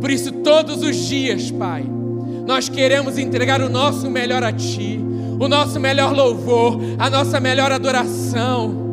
Por 0.00 0.10
isso, 0.10 0.30
todos 0.30 0.82
os 0.82 0.96
dias, 0.96 1.50
Pai, 1.50 1.84
nós 2.46 2.68
queremos 2.68 3.18
entregar 3.18 3.60
o 3.60 3.68
nosso 3.68 4.08
melhor 4.10 4.44
a 4.44 4.52
Ti, 4.52 5.00
o 5.38 5.48
nosso 5.48 5.80
melhor 5.80 6.14
louvor, 6.14 6.78
a 6.98 7.10
nossa 7.10 7.40
melhor 7.40 7.72
adoração, 7.72 8.84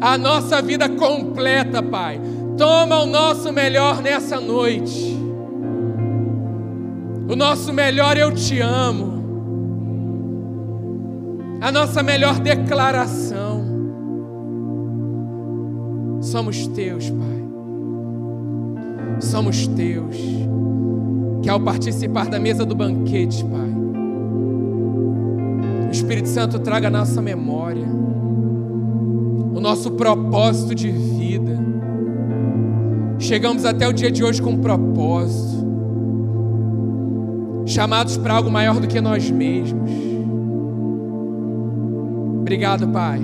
a 0.00 0.18
nossa 0.18 0.60
vida 0.60 0.88
completa, 0.88 1.82
Pai. 1.82 2.20
Toma 2.56 3.02
o 3.02 3.06
nosso 3.06 3.52
melhor 3.52 4.00
nessa 4.02 4.40
noite. 4.40 5.16
O 7.28 7.34
nosso 7.34 7.72
melhor 7.72 8.16
eu 8.16 8.32
te 8.32 8.60
amo. 8.60 9.16
A 11.60 11.72
nossa 11.72 12.02
melhor 12.02 12.38
declaração. 12.38 13.64
Somos 16.20 16.66
teus, 16.68 17.10
Pai. 17.10 17.44
Somos 19.20 19.66
teus. 19.66 20.16
Que 21.42 21.48
ao 21.48 21.60
participar 21.60 22.28
da 22.28 22.38
mesa 22.38 22.64
do 22.64 22.74
banquete, 22.74 23.44
Pai, 23.44 23.70
Espírito 25.96 26.28
Santo 26.28 26.58
traga 26.58 26.88
a 26.88 26.90
nossa 26.90 27.22
memória, 27.22 27.86
o 29.54 29.58
nosso 29.60 29.92
propósito 29.92 30.74
de 30.74 30.90
vida. 30.90 31.58
Chegamos 33.18 33.64
até 33.64 33.88
o 33.88 33.94
dia 33.94 34.10
de 34.10 34.22
hoje 34.22 34.42
com 34.42 34.50
um 34.50 34.58
propósito, 34.58 35.64
chamados 37.64 38.18
para 38.18 38.34
algo 38.34 38.50
maior 38.50 38.78
do 38.78 38.86
que 38.86 39.00
nós 39.00 39.30
mesmos. 39.30 39.90
Obrigado, 42.40 42.86
Pai. 42.88 43.20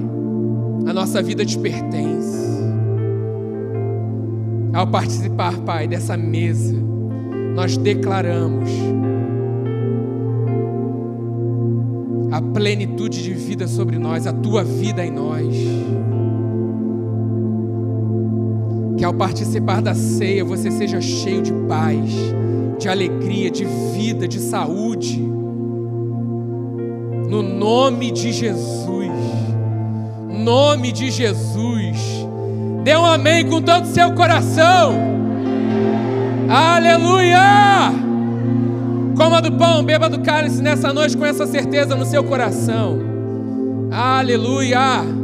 A 0.87 0.93
nossa 0.95 1.23
vida 1.23 1.45
te 1.45 1.59
pertence. 1.59 2.43
Ao 4.73 4.87
participar, 4.87 5.59
Pai, 5.59 5.87
dessa 5.87 6.16
mesa, 6.16 6.75
nós 7.55 7.77
declaramos 7.77 8.70
plenitude 12.53 13.22
de 13.22 13.32
vida 13.34 13.66
sobre 13.66 13.98
nós, 13.98 14.26
a 14.26 14.32
tua 14.32 14.62
vida 14.62 15.05
em 15.05 15.11
nós. 15.11 15.55
Que 18.96 19.05
ao 19.05 19.14
participar 19.14 19.82
da 19.82 19.94
ceia 19.94 20.44
você 20.44 20.70
seja 20.70 21.00
cheio 21.00 21.42
de 21.42 21.53
paz, 21.68 22.11
de 22.78 22.88
alegria, 22.88 23.50
de 23.50 23.64
vida, 23.94 24.28
de 24.28 24.38
saúde. 24.38 25.18
No 27.28 27.42
nome 27.42 28.11
de 28.11 28.32
Jesus. 28.32 29.11
Nome 30.28 30.92
de 30.92 31.11
Jesus. 31.11 31.98
Dê 32.84 32.96
um 32.96 33.05
amém 33.05 33.48
com 33.48 33.62
todo 33.62 33.84
o 33.84 33.86
seu 33.86 34.12
coração. 34.14 34.94
Aleluia! 36.48 38.11
Coma 39.23 39.41
do 39.41 39.53
pão, 39.53 39.85
beba 39.85 40.09
do 40.09 40.18
cálice 40.18 40.61
nessa 40.61 40.93
noite 40.93 41.16
com 41.16 41.25
essa 41.25 41.47
certeza 41.47 41.95
no 41.95 42.05
seu 42.05 42.25
coração. 42.25 42.99
Aleluia! 43.93 45.22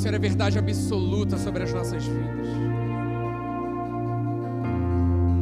Senhor, 0.00 0.14
é 0.14 0.18
verdade 0.18 0.58
absoluta 0.58 1.36
sobre 1.36 1.62
as 1.62 1.74
nossas 1.74 2.02
vidas. 2.02 2.48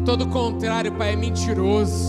Todo 0.05 0.27
contrário, 0.27 0.91
Pai, 0.95 1.13
é 1.13 1.17
mentiroso. 1.17 2.09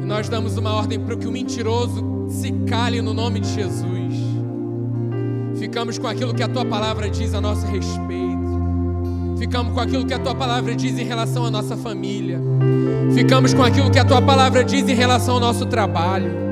E 0.00 0.04
nós 0.06 0.28
damos 0.28 0.56
uma 0.56 0.72
ordem 0.74 1.00
para 1.00 1.16
que 1.16 1.26
o 1.26 1.32
mentiroso 1.32 2.28
se 2.28 2.52
cale 2.68 3.02
no 3.02 3.12
nome 3.12 3.40
de 3.40 3.52
Jesus. 3.52 4.14
Ficamos 5.58 5.98
com 5.98 6.06
aquilo 6.06 6.32
que 6.32 6.44
a 6.44 6.48
tua 6.48 6.64
palavra 6.64 7.10
diz 7.10 7.34
a 7.34 7.40
nosso 7.40 7.66
respeito. 7.66 8.38
Ficamos 9.38 9.72
com 9.72 9.80
aquilo 9.80 10.06
que 10.06 10.14
a 10.14 10.20
tua 10.20 10.36
palavra 10.36 10.76
diz 10.76 10.96
em 10.96 11.04
relação 11.04 11.44
à 11.44 11.50
nossa 11.50 11.76
família. 11.76 12.40
Ficamos 13.12 13.52
com 13.52 13.64
aquilo 13.64 13.90
que 13.90 13.98
a 13.98 14.04
tua 14.04 14.22
palavra 14.22 14.62
diz 14.62 14.88
em 14.88 14.94
relação 14.94 15.34
ao 15.34 15.40
nosso 15.40 15.66
trabalho. 15.66 16.47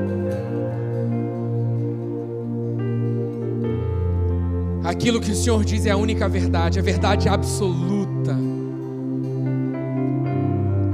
Aquilo 5.07 5.21
que 5.21 5.31
o 5.31 5.35
Senhor 5.35 5.63
diz 5.63 5.85
é 5.85 5.91
a 5.91 5.95
única 5.95 6.27
verdade, 6.27 6.79
a 6.79 6.81
verdade 6.81 7.29
absoluta. 7.29 8.37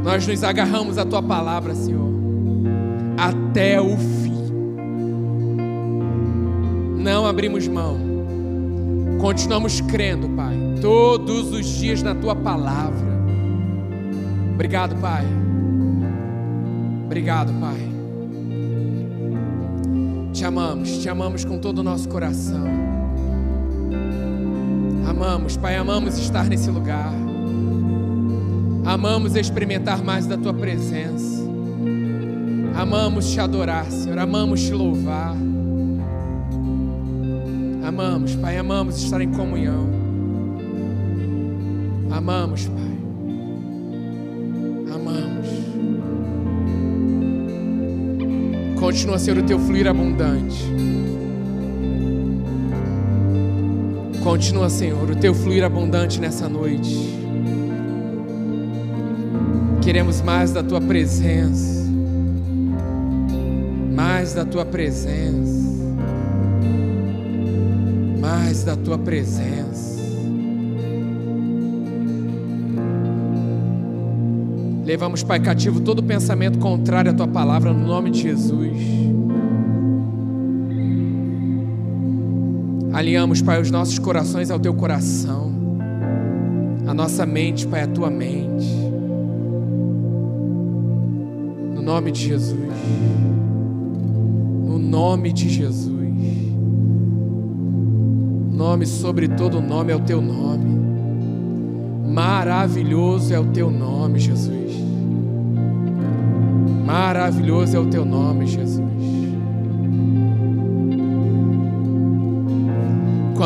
Nós 0.04 0.28
nos 0.28 0.44
agarramos 0.44 1.00
à 1.00 1.04
tua 1.04 1.24
palavra, 1.24 1.74
Senhor, 1.74 2.14
até 3.18 3.82
o 3.82 3.98
fim. 3.98 4.52
Não 7.00 7.26
abrimos 7.26 7.68
mão. 7.68 7.98
Continuamos 9.20 9.82
crendo, 9.82 10.30
Pai, 10.30 10.56
todos 10.80 11.52
os 11.52 11.66
dias 11.66 12.04
na 12.04 12.14
tua 12.14 12.36
palavra. 12.36 13.18
Obrigado, 14.54 14.96
Pai. 14.98 15.26
Obrigado, 17.06 17.52
Pai. 17.60 17.80
Te 20.32 20.46
amamos, 20.46 21.00
te 21.00 21.10
amamos 21.10 21.44
com 21.44 21.58
todo 21.58 21.80
o 21.80 21.84
nosso 21.84 22.08
coração. 22.08 22.93
Amamos, 25.16 25.56
Pai, 25.56 25.76
amamos 25.76 26.18
estar 26.18 26.46
nesse 26.46 26.72
lugar. 26.72 27.14
Amamos 28.84 29.36
experimentar 29.36 30.04
mais 30.04 30.26
da 30.26 30.36
tua 30.36 30.54
presença. 30.56 31.44
Amamos 32.76 33.32
te 33.32 33.40
adorar, 33.40 33.86
Senhor. 33.92 34.18
Amamos 34.18 34.64
te 34.64 34.74
louvar. 34.74 35.36
Amamos, 37.86 38.36
Pai, 38.36 38.58
amamos 38.58 39.04
estar 39.04 39.22
em 39.22 39.30
comunhão. 39.32 39.88
Amamos, 42.10 42.66
Pai. 42.66 42.98
Amamos. 44.96 45.48
Continua 48.80 49.18
a 49.18 49.20
ser 49.20 49.38
o 49.38 49.44
teu 49.44 49.60
fluir 49.60 49.88
abundante. 49.88 50.66
Continua, 54.24 54.70
Senhor, 54.70 55.10
o 55.10 55.16
teu 55.18 55.36
fluir 55.36 55.66
abundante 55.66 56.18
nessa 56.18 56.48
noite. 56.48 56.98
Queremos 59.82 60.22
mais 60.22 60.54
da 60.54 60.64
tua 60.64 60.80
presença. 60.80 61.84
Mais 63.94 64.34
da 64.34 64.46
tua 64.46 64.64
presença. 64.64 65.84
Mais 68.22 68.64
da 68.64 68.78
tua 68.78 68.98
presença. 68.98 70.02
Levamos, 74.86 75.22
Pai, 75.22 75.42
cativo 75.42 75.82
todo 75.82 76.02
pensamento 76.02 76.60
contrário 76.60 77.12
à 77.12 77.14
tua 77.14 77.28
palavra, 77.28 77.74
no 77.74 77.86
nome 77.86 78.10
de 78.10 78.22
Jesus. 78.22 78.78
Alinhamos, 83.04 83.42
Pai, 83.42 83.62
os 83.62 83.70
nossos 83.70 84.00
corações 84.00 84.50
ao 84.50 84.58
teu 84.58 84.74
coração, 84.74 85.52
a 86.88 86.94
nossa 86.94 87.26
mente, 87.26 87.68
Pai, 87.68 87.82
à 87.82 87.88
tua 87.88 88.10
mente. 88.10 88.66
No 91.76 91.82
nome 91.82 92.14
de 92.14 92.22
Jesus. 92.22 92.58
No 94.66 94.80
nome 94.80 95.34
de 95.34 95.50
Jesus. 95.50 95.92
Nome 98.54 98.86
sobre 98.86 99.28
todo 99.28 99.60
nome 99.60 99.92
é 99.92 99.96
o 99.98 100.00
teu 100.00 100.22
nome. 100.22 100.74
Maravilhoso 102.08 103.34
é 103.34 103.40
o 103.40 103.48
teu 103.48 103.70
nome, 103.70 104.18
Jesus. 104.18 104.72
Maravilhoso 106.86 107.76
é 107.76 107.80
o 107.82 107.86
teu 107.86 108.06
nome, 108.06 108.48
Jesus. 108.48 108.93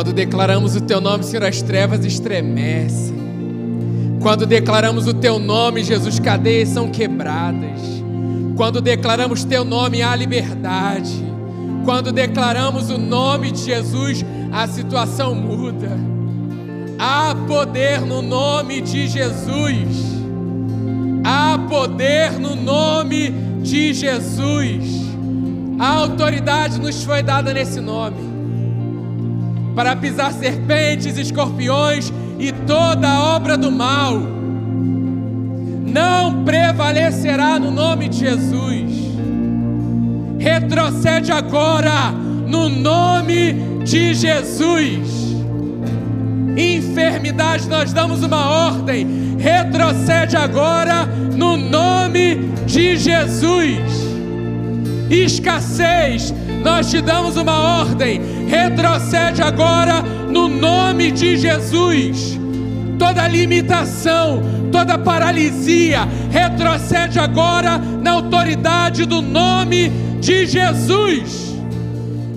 Quando 0.08 0.16
declaramos 0.16 0.74
o 0.74 0.80
teu 0.80 1.01
nome, 1.01 1.22
Senhor, 1.26 1.43
as 1.43 1.62
trevas 1.62 2.05
estremecem. 2.05 3.14
Quando 4.22 4.45
declaramos 4.45 5.05
o 5.05 5.14
teu 5.14 5.38
nome, 5.38 5.84
Jesus, 5.84 6.18
cadeias 6.18 6.70
são 6.70 6.89
quebradas. 6.89 7.82
Quando 8.55 8.80
declaramos 8.80 9.43
teu 9.43 9.66
nome, 9.66 10.01
há 10.01 10.16
liberdade. 10.16 11.12
Quando 11.84 12.14
declaramos 12.14 12.89
o 12.89 12.97
nome 12.97 13.51
de 13.51 13.66
Jesus, 13.66 14.24
a 14.49 14.66
situação 14.66 15.36
muda. 15.36 15.89
Há 16.97 17.36
poder 17.45 17.99
no 17.99 18.22
nome 18.22 18.80
de 18.80 19.10
Jesus. 19.10 20.24
Há 21.26 21.60
poder 21.68 22.32
no 22.39 22.55
nome 22.55 23.32
de 23.62 23.93
Jesus. 23.93 24.86
A 25.78 25.95
autoridade 25.95 26.80
nos 26.80 27.03
foi 27.03 27.22
dada 27.22 27.53
nesse 27.53 27.82
nome 27.82 28.26
para 29.78 29.95
pisar 29.95 30.34
serpentes, 30.34 31.19
escorpiões 31.19 32.11
e 32.39 32.51
toda 32.51 33.36
obra 33.36 33.55
do 33.55 33.71
mal. 33.71 34.17
Não 35.86 36.43
prevalecerá 36.43 37.59
no 37.59 37.69
nome 37.69 38.09
de 38.09 38.17
Jesus. 38.17 38.91
Retrocede 40.39 41.32
agora 41.32 42.09
no 42.11 42.69
nome 42.69 43.53
de 43.86 44.15
Jesus. 44.15 45.38
Enfermidade, 46.57 47.69
nós 47.69 47.93
damos 47.93 48.23
uma 48.23 48.49
ordem. 48.49 49.38
Retrocede 49.38 50.36
agora 50.36 51.05
no 51.05 51.55
nome 51.55 52.49
de 52.65 52.97
Jesus. 52.97 53.78
Escassez, 55.07 56.34
nós 56.63 56.89
te 56.89 56.99
damos 56.99 57.38
uma 57.38 57.80
ordem. 57.82 58.36
Retrocede 58.47 59.41
agora 59.41 60.01
no 60.01 60.47
nome 60.47 61.11
de 61.11 61.37
Jesus. 61.37 62.39
Toda 62.97 63.27
limitação, 63.27 64.41
toda 64.71 64.97
paralisia, 64.97 66.07
retrocede 66.31 67.19
agora 67.19 67.77
na 67.77 68.11
autoridade 68.11 69.05
do 69.05 69.21
nome 69.21 69.89
de 70.19 70.45
Jesus. 70.45 71.55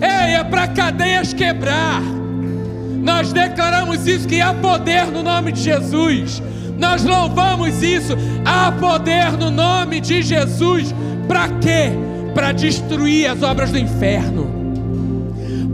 Ei, 0.01 0.35
é 0.35 0.45
para 0.45 0.69
cadeias 0.69 1.33
quebrar. 1.33 2.03
Nós 3.03 3.33
declaramos 3.33 4.07
isso 4.07 4.29
que 4.29 4.41
há 4.41 4.53
poder 4.53 5.07
no 5.07 5.23
nome 5.23 5.53
de 5.53 5.63
Jesus. 5.63 6.43
Nós 6.79 7.05
louvamos 7.05 7.83
isso. 7.83 8.15
Há 8.45 8.73
poder 8.73 9.33
no 9.33 9.51
nome 9.51 10.01
de 10.01 10.23
Jesus. 10.23 10.95
Para 11.27 11.49
quê? 11.61 11.93
Para 12.35 12.53
destruir 12.53 13.31
as 13.31 13.43
obras 13.43 13.71
do 13.71 13.79
inferno. 13.79 14.60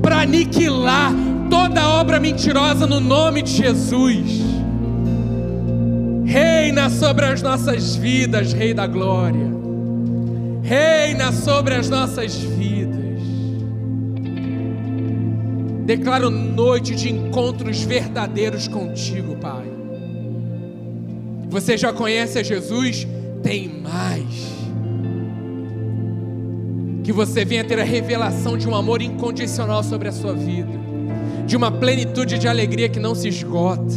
Para 0.07 0.21
aniquilar 0.21 1.13
toda 1.51 1.85
obra 1.99 2.21
mentirosa 2.21 2.87
no 2.87 3.01
nome 3.01 3.43
de 3.43 3.51
Jesus. 3.51 4.41
Reina 6.25 6.89
sobre 6.89 7.25
as 7.25 7.43
nossas 7.43 7.97
vidas, 7.97 8.53
Rei 8.53 8.73
da 8.73 8.87
Glória. 8.87 9.51
Reina 10.63 11.33
sobre 11.33 11.75
as 11.75 11.91
nossas 11.91 12.37
vidas. 12.37 13.21
Declaro 15.85 16.31
noite 16.31 16.95
de 16.95 17.11
encontros 17.11 17.83
verdadeiros 17.83 18.69
contigo, 18.69 19.35
Pai. 19.39 19.67
Você 21.49 21.77
já 21.77 21.93
conhece 21.93 22.39
a 22.39 22.45
Jesus? 22.45 23.09
Tem 23.43 23.69
mais. 23.69 24.56
Que 27.07 27.13
você 27.13 27.45
venha 27.45 27.63
ter 27.63 27.79
a 27.79 27.85
revelação 27.85 28.59
de 28.59 28.69
um 28.69 28.75
amor 28.75 29.01
incondicional 29.01 29.81
sobre 29.85 30.09
a 30.09 30.13
sua 30.13 30.33
vida, 30.33 30.73
de 31.47 31.57
uma 31.57 31.71
plenitude 31.71 32.37
de 32.37 32.49
alegria 32.49 32.89
que 32.89 32.99
não 32.99 33.15
se 33.15 33.29
esgota. 33.29 33.95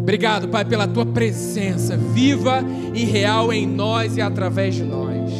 Obrigado, 0.00 0.48
Pai, 0.48 0.64
pela 0.64 0.88
tua 0.88 1.04
presença 1.04 1.94
viva 1.94 2.64
e 2.94 3.04
real 3.04 3.52
em 3.52 3.66
nós 3.66 4.16
e 4.16 4.22
através 4.22 4.76
de 4.76 4.82
nós. 4.82 5.30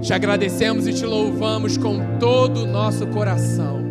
Te 0.00 0.14
agradecemos 0.14 0.86
e 0.86 0.94
te 0.94 1.04
louvamos 1.04 1.76
com 1.76 2.16
todo 2.18 2.62
o 2.62 2.66
nosso 2.66 3.06
coração. 3.08 3.82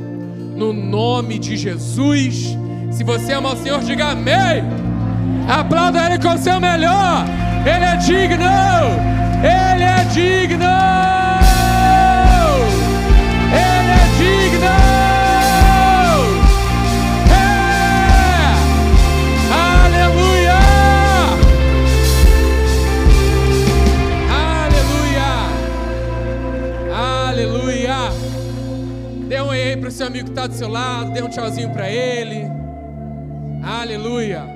No 0.56 0.74
nome 0.74 1.38
de 1.38 1.56
Jesus. 1.56 2.58
Se 2.90 3.04
você 3.04 3.34
ama 3.34 3.54
o 3.54 3.58
Senhor, 3.58 3.80
diga 3.84 4.08
amém. 4.08 4.64
Aplauda 5.48 6.04
Ele 6.04 6.18
com 6.18 6.34
o 6.34 6.38
seu 6.40 6.60
melhor. 6.60 7.28
Ele 7.64 7.86
é 7.86 7.96
digno. 7.98 9.33
Ele 9.44 9.84
é 9.84 10.04
digno. 10.06 10.64
Ele 13.52 13.92
é 13.92 14.06
digno. 14.18 14.66
É. 17.30 17.44
Aleluia. 19.84 20.60
Aleluia. 24.56 25.30
Aleluia. 27.28 27.98
Dê 29.28 29.42
um 29.42 29.48
oi 29.48 29.62
aí 29.62 29.76
pro 29.76 29.92
seu 29.92 30.08
amigo 30.08 30.26
que 30.26 30.32
está 30.32 30.48
do 30.48 30.54
seu 30.54 30.70
lado. 30.70 31.12
Dê 31.12 31.22
um 31.22 31.28
tchauzinho 31.28 31.70
para 31.72 31.90
ele. 31.90 32.48
Aleluia. 33.62 34.53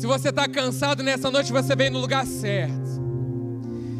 Se 0.00 0.06
você 0.06 0.30
está 0.30 0.48
cansado 0.48 1.02
nessa 1.02 1.30
noite, 1.30 1.52
você 1.52 1.76
vem 1.76 1.90
no 1.90 1.98
lugar 1.98 2.26
certo. 2.26 2.88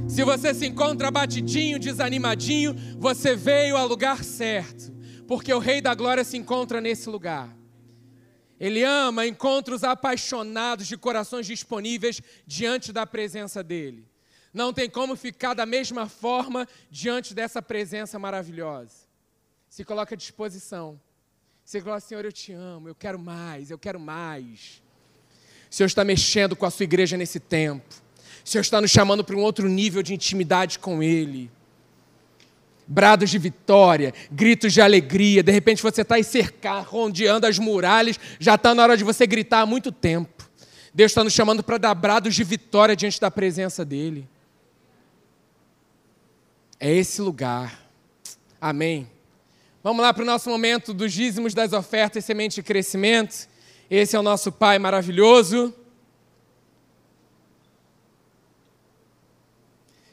Se 0.09 0.25
você 0.25 0.55
se 0.55 0.67
encontra 0.67 1.09
abatidinho, 1.09 1.79
desanimadinho, 1.79 2.75
você 2.99 3.37
veio 3.37 3.77
ao 3.77 3.87
lugar 3.87 4.25
certo. 4.25 4.91
Porque 5.29 5.53
o 5.53 5.59
Rei 5.59 5.83
da 5.83 5.95
Glória 5.95 6.25
se 6.25 6.39
encontra 6.39 6.81
nesse 6.81 7.11
lugar. 7.11 7.55
Ele 8.59 8.83
ama 8.83 9.27
encontros 9.27 9.85
apaixonados 9.85 10.87
de 10.87 10.97
corações 10.97 11.47
disponíveis 11.47 12.23
diante 12.47 12.95
da 12.95 13.07
presença 13.07 13.63
dele. 13.63 14.09
Não 14.55 14.73
tem 14.73 14.89
como 14.89 15.15
ficar 15.17 15.53
da 15.53 15.67
mesma 15.67 16.09
forma 16.09 16.67
diante 16.91 17.35
dessa 17.35 17.61
presença 17.61 18.19
maravilhosa. 18.19 19.07
Se 19.69 19.85
coloca 19.85 20.15
à 20.15 20.17
disposição. 20.17 20.99
Você 21.63 21.79
fala, 21.79 22.01
Senhor, 22.01 22.25
eu 22.25 22.33
te 22.33 22.55
amo, 22.55 22.89
eu 22.89 22.95
quero 22.95 23.19
mais, 23.19 23.71
eu 23.71 23.79
quero 23.79 24.01
mais. 24.01 24.83
O 25.71 25.75
Senhor 25.75 25.87
está 25.87 26.05
mexendo 26.05 26.57
com 26.57 26.67
a 26.67 26.71
sua 26.71 26.85
igreja 26.85 27.17
nesse 27.17 27.39
tempo. 27.39 27.85
O 28.45 28.49
Senhor 28.49 28.63
está 28.63 28.81
nos 28.81 28.91
chamando 28.91 29.23
para 29.23 29.37
um 29.37 29.41
outro 29.41 29.69
nível 29.69 30.03
de 30.03 30.13
intimidade 30.13 30.79
com 30.79 31.03
Ele. 31.03 31.51
Brados 32.87 33.31
de 33.31 33.39
vitória, 33.39 34.13
gritos 34.33 34.73
de 34.73 34.81
alegria. 34.81 35.45
De 35.45 35.53
repente 35.53 35.81
você 35.81 36.03
está 36.03 36.17
aí 36.17 36.25
cercado, 36.25 36.89
rondeando 36.89 37.47
as 37.47 37.59
muralhas, 37.59 38.19
já 38.41 38.57
está 38.57 38.75
na 38.75 38.83
hora 38.83 38.97
de 38.97 39.05
você 39.05 39.27
gritar 39.29 39.61
há 39.61 39.67
muito 39.67 39.93
tempo. 39.93 40.51
Deus 40.93 41.13
está 41.13 41.23
nos 41.23 41.33
chamando 41.33 41.63
para 41.63 41.79
dar 41.79 41.95
brados 41.95 42.35
de 42.35 42.43
vitória 42.43 42.97
diante 42.97 43.21
da 43.21 43.31
presença 43.31 43.85
dEle. 43.85 44.29
É 46.81 46.93
esse 46.93 47.23
lugar. 47.23 47.89
Amém. 48.61 49.09
Vamos 49.85 50.03
lá 50.03 50.13
para 50.13 50.23
o 50.23 50.27
nosso 50.27 50.51
momento 50.51 50.93
dos 50.93 51.13
dízimos 51.13 51.55
das 51.55 51.73
ofertas, 51.73 52.25
semente 52.25 52.57
de 52.57 52.63
crescimento. 52.63 53.49
Esse 53.91 54.15
é 54.15 54.21
o 54.21 54.23
nosso 54.23 54.53
Pai 54.53 54.79
maravilhoso. 54.79 55.75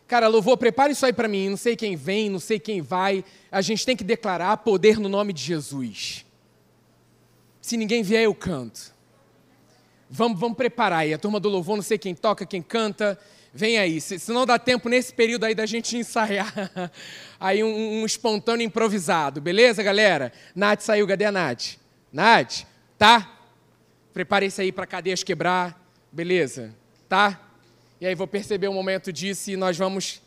Cara, 0.07 0.27
louvor, 0.27 0.57
prepare 0.57 0.93
isso 0.93 1.05
aí 1.05 1.13
para 1.13 1.27
mim. 1.27 1.49
Não 1.49 1.57
sei 1.57 1.75
quem 1.75 1.95
vem, 1.95 2.27
não 2.27 2.39
sei 2.39 2.57
quem 2.57 2.81
vai. 2.81 3.23
A 3.51 3.61
gente 3.61 3.85
tem 3.85 3.95
que 3.95 4.03
declarar 4.03 4.57
poder 4.57 4.97
no 4.99 5.07
nome 5.07 5.31
de 5.31 5.43
Jesus. 5.43 6.25
Se 7.61 7.77
ninguém 7.77 8.01
vier, 8.01 8.23
eu 8.23 8.33
canto. 8.33 8.95
Vamos, 10.09 10.39
vamos 10.39 10.57
preparar 10.57 10.99
aí. 10.99 11.13
A 11.13 11.17
turma 11.19 11.39
do 11.39 11.47
louvor, 11.47 11.75
não 11.75 11.83
sei 11.83 11.99
quem 11.99 12.15
toca, 12.15 12.47
quem 12.47 12.63
canta. 12.63 13.19
Vem 13.53 13.77
aí. 13.77 14.01
Se, 14.01 14.17
se 14.17 14.31
não 14.31 14.45
dá 14.45 14.57
tempo 14.57 14.89
nesse 14.89 15.13
período 15.13 15.43
aí 15.43 15.53
da 15.53 15.67
gente 15.67 15.95
ensaiar 15.97 16.91
aí 17.39 17.63
um, 17.63 18.01
um 18.01 18.05
espontâneo 18.07 18.65
improvisado. 18.65 19.39
Beleza, 19.39 19.83
galera? 19.83 20.33
Nath 20.55 20.81
saiu. 20.81 21.05
Cadê 21.05 21.25
a 21.25 21.31
Nath? 21.31 21.75
Nath, 22.11 22.63
tá? 22.97 23.36
Prepare 24.17 24.47
isso 24.47 24.59
aí 24.59 24.71
para 24.71 24.87
cadeias 24.87 25.21
quebrar. 25.21 25.79
Beleza? 26.11 26.75
Tá? 27.07 27.39
E 28.01 28.07
aí 28.07 28.15
vou 28.15 28.25
perceber 28.25 28.67
um 28.67 28.73
momento 28.73 29.13
disso 29.13 29.51
e 29.51 29.55
nós 29.55 29.77
vamos 29.77 30.23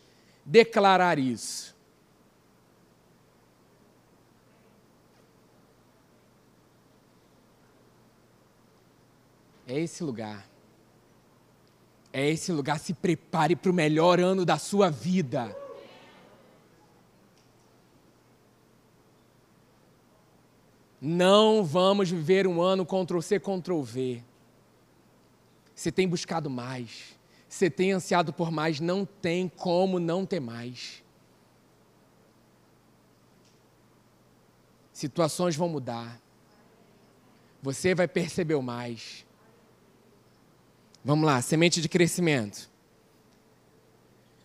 declarar 0.47 1.19
isso. 1.19 1.75
É 9.67 9.81
esse 9.81 10.05
lugar. 10.05 10.47
É 12.13 12.31
esse 12.31 12.53
lugar. 12.53 12.79
Se 12.79 12.95
prepare 12.95 13.57
para 13.57 13.73
o 13.73 13.75
melhor 13.75 14.21
ano 14.21 14.45
da 14.45 14.57
sua 14.57 14.89
vida. 14.89 15.53
Não 21.01 21.65
vamos 21.65 22.11
viver 22.11 22.47
um 22.47 22.61
ano 22.61 22.85
Ctrl-C, 22.85 23.41
Ctrl-V. 23.41 24.23
Você 25.75 25.91
tem 25.91 26.07
buscado 26.07 26.51
mais. 26.51 27.19
Você 27.49 27.71
tem 27.71 27.93
ansiado 27.93 28.33
por 28.33 28.51
mais. 28.51 28.81
Não 28.81 29.07
tem 29.07 29.49
como 29.49 29.99
não 29.99 30.27
ter 30.27 30.41
mais. 30.41 31.03
Situações 34.93 35.57
vão 35.57 35.71
mudar. 35.71 36.21
Você 37.63 37.95
vai 37.95 38.07
perceber 38.07 38.55
o 38.55 38.63
mais. 38.63 39.25
Vamos 41.03 41.25
lá, 41.25 41.41
semente 41.41 41.81
de 41.81 41.89
crescimento. 41.89 42.69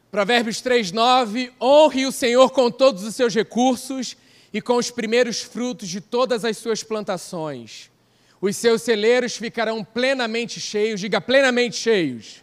Provérbios 0.09 0.61
3:9 0.61 1.51
Honre 1.61 2.05
o 2.05 2.11
Senhor 2.13 2.49
com 2.51 2.71
todos 2.71 3.03
os 3.03 3.13
seus 3.13 3.35
recursos 3.35 4.15
e 4.55 4.61
com 4.61 4.77
os 4.77 4.89
primeiros 4.89 5.41
frutos 5.41 5.89
de 5.89 5.99
todas 5.99 6.45
as 6.45 6.55
suas 6.55 6.81
plantações. 6.81 7.91
Os 8.39 8.55
seus 8.55 8.83
celeiros 8.83 9.35
ficarão 9.35 9.83
plenamente 9.83 10.61
cheios, 10.61 11.01
diga 11.01 11.19
plenamente 11.19 11.75
cheios. 11.75 12.41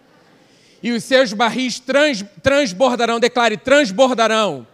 E 0.83 0.93
os 0.93 1.05
seus 1.05 1.33
barris 1.33 1.81
trans, 1.81 2.23
transbordarão, 2.43 3.19
declare 3.19 3.57
transbordarão 3.57 4.67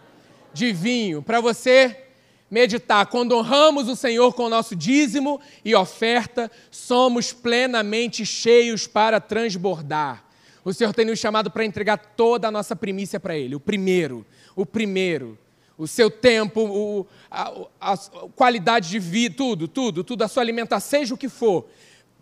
de 0.52 0.72
vinho. 0.72 1.22
Para 1.22 1.40
você 1.40 2.06
meditar, 2.50 3.06
quando 3.06 3.36
honramos 3.36 3.86
o 3.86 3.94
Senhor 3.94 4.34
com 4.34 4.46
o 4.46 4.50
nosso 4.50 4.74
dízimo 4.74 5.40
e 5.64 5.76
oferta, 5.76 6.50
somos 6.72 7.32
plenamente 7.32 8.26
cheios 8.26 8.88
para 8.88 9.20
transbordar. 9.20 10.24
O 10.64 10.74
Senhor 10.74 10.92
tem 10.92 11.04
nos 11.04 11.20
chamado 11.20 11.52
para 11.52 11.64
entregar 11.64 11.98
toda 12.16 12.48
a 12.48 12.50
nossa 12.50 12.74
primícia 12.74 13.20
para 13.20 13.38
Ele, 13.38 13.54
o 13.54 13.60
primeiro, 13.60 14.26
o 14.56 14.66
primeiro 14.66 15.38
o 15.78 15.86
seu 15.86 16.10
tempo, 16.10 16.60
o, 16.60 17.06
a, 17.30 17.54
a, 17.80 17.96
qualidade 18.34 18.90
de 18.90 18.98
vida, 18.98 19.36
tudo, 19.36 19.68
tudo, 19.68 20.02
tudo, 20.02 20.22
a 20.22 20.28
sua 20.28 20.42
alimentação, 20.42 20.98
seja 20.98 21.14
o 21.14 21.18
que 21.18 21.28
for. 21.28 21.68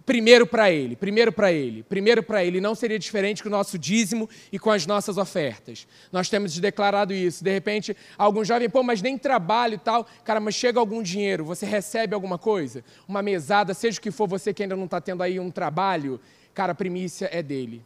Primeiro 0.04 0.46
para 0.46 0.70
Ele, 0.70 0.94
primeiro 0.94 1.32
para 1.32 1.50
Ele, 1.50 1.82
primeiro 1.82 2.22
para 2.22 2.44
Ele. 2.44 2.60
Não 2.60 2.76
seria 2.76 2.96
diferente 2.96 3.42
com 3.42 3.48
o 3.48 3.50
nosso 3.50 3.76
dízimo 3.76 4.30
e 4.52 4.58
com 4.58 4.70
as 4.70 4.86
nossas 4.86 5.18
ofertas. 5.18 5.84
Nós 6.12 6.28
temos 6.28 6.56
declarado 6.56 7.12
isso. 7.12 7.42
De 7.42 7.50
repente, 7.50 7.96
algum 8.16 8.44
jovem, 8.44 8.70
pô, 8.70 8.84
mas 8.84 9.02
nem 9.02 9.18
trabalho 9.18 9.74
e 9.74 9.78
tal. 9.78 10.06
Cara, 10.22 10.38
mas 10.38 10.54
chega 10.54 10.78
algum 10.78 11.02
dinheiro, 11.02 11.44
você 11.44 11.66
recebe 11.66 12.14
alguma 12.14 12.38
coisa? 12.38 12.84
Uma 13.08 13.20
mesada, 13.20 13.74
seja 13.74 13.98
o 13.98 14.02
que 14.02 14.12
for, 14.12 14.28
você 14.28 14.54
que 14.54 14.62
ainda 14.62 14.76
não 14.76 14.84
está 14.84 15.00
tendo 15.00 15.24
aí 15.24 15.40
um 15.40 15.50
trabalho, 15.50 16.20
cara, 16.54 16.70
a 16.70 16.74
primícia 16.74 17.28
é 17.32 17.42
dele. 17.42 17.82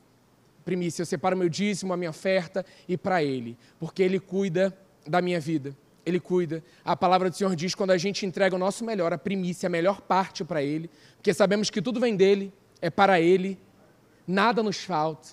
Primícia, 0.62 1.00
eu 1.00 1.06
separo 1.06 1.34
meu 1.34 1.48
dízimo, 1.48 1.94
a 1.94 1.96
minha 1.96 2.10
oferta 2.10 2.66
e 2.86 2.98
para 2.98 3.24
Ele, 3.24 3.56
porque 3.78 4.02
Ele 4.02 4.20
cuida 4.20 4.76
da 5.10 5.20
minha 5.20 5.40
vida. 5.40 5.76
Ele 6.06 6.18
cuida. 6.18 6.64
A 6.84 6.96
palavra 6.96 7.28
do 7.28 7.36
Senhor 7.36 7.54
diz 7.54 7.74
quando 7.74 7.90
a 7.90 7.98
gente 7.98 8.24
entrega 8.24 8.56
o 8.56 8.58
nosso 8.58 8.84
melhor, 8.84 9.12
a 9.12 9.18
primícia, 9.18 9.66
a 9.66 9.70
melhor 9.70 10.00
parte 10.00 10.44
para 10.44 10.62
Ele, 10.62 10.88
porque 11.16 11.34
sabemos 11.34 11.68
que 11.68 11.82
tudo 11.82 12.00
vem 12.00 12.16
dele, 12.16 12.52
é 12.80 12.88
para 12.88 13.20
Ele, 13.20 13.58
nada 14.26 14.62
nos 14.62 14.78
falta. 14.78 15.28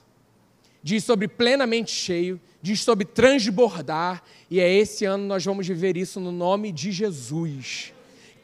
Diz 0.83 1.03
sobre 1.03 1.27
plenamente 1.27 1.91
cheio, 1.91 2.39
diz 2.61 2.81
sobre 2.81 3.05
transbordar, 3.05 4.23
e 4.49 4.59
é 4.59 4.71
esse 4.71 5.05
ano 5.05 5.25
nós 5.25 5.43
vamos 5.43 5.67
viver 5.67 5.95
isso 5.95 6.19
no 6.19 6.31
nome 6.31 6.71
de 6.71 6.91
Jesus. 6.91 7.93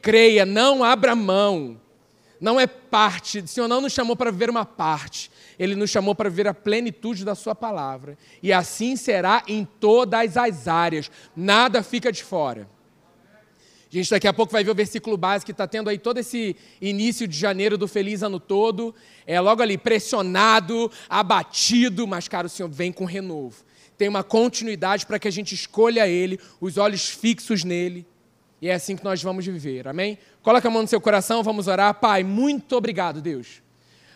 Creia, 0.00 0.44
não 0.44 0.82
abra 0.82 1.14
mão. 1.14 1.80
Não 2.40 2.60
é 2.60 2.66
parte, 2.66 3.38
o 3.38 3.48
Senhor 3.48 3.68
não 3.68 3.80
nos 3.80 3.92
chamou 3.92 4.16
para 4.16 4.30
viver 4.30 4.50
uma 4.50 4.66
parte, 4.66 5.30
Ele 5.58 5.74
nos 5.74 5.90
chamou 5.90 6.14
para 6.14 6.28
viver 6.28 6.48
a 6.48 6.54
plenitude 6.54 7.24
da 7.24 7.34
Sua 7.34 7.54
palavra. 7.54 8.16
E 8.42 8.52
assim 8.52 8.96
será 8.96 9.42
em 9.46 9.64
todas 9.64 10.36
as 10.36 10.68
áreas, 10.68 11.10
nada 11.36 11.82
fica 11.82 12.10
de 12.10 12.22
fora. 12.22 12.68
A 13.94 13.96
gente 13.96 14.10
daqui 14.10 14.26
a 14.26 14.32
pouco 14.32 14.52
vai 14.52 14.64
ver 14.64 14.72
o 14.72 14.74
versículo 14.74 15.16
básico 15.16 15.46
que 15.46 15.52
está 15.52 15.68
tendo 15.68 15.88
aí 15.88 15.98
todo 15.98 16.18
esse 16.18 16.56
início 16.80 17.28
de 17.28 17.38
janeiro 17.38 17.78
do 17.78 17.86
feliz 17.86 18.24
ano 18.24 18.40
todo. 18.40 18.92
É 19.24 19.38
logo 19.40 19.62
ali, 19.62 19.78
pressionado, 19.78 20.90
abatido, 21.08 22.04
mas, 22.04 22.26
cara, 22.26 22.48
o 22.48 22.50
Senhor 22.50 22.68
vem 22.68 22.90
com 22.90 23.04
renovo. 23.04 23.64
Tem 23.96 24.08
uma 24.08 24.24
continuidade 24.24 25.06
para 25.06 25.16
que 25.20 25.28
a 25.28 25.30
gente 25.30 25.54
escolha 25.54 26.08
Ele, 26.08 26.40
os 26.60 26.76
olhos 26.76 27.08
fixos 27.08 27.62
nele. 27.62 28.04
E 28.60 28.68
é 28.68 28.74
assim 28.74 28.96
que 28.96 29.04
nós 29.04 29.22
vamos 29.22 29.46
viver, 29.46 29.86
amém? 29.86 30.18
Coloca 30.42 30.66
a 30.66 30.70
mão 30.72 30.82
no 30.82 30.88
seu 30.88 31.00
coração, 31.00 31.44
vamos 31.44 31.68
orar. 31.68 31.94
Pai, 31.94 32.24
muito 32.24 32.74
obrigado, 32.74 33.22
Deus. 33.22 33.62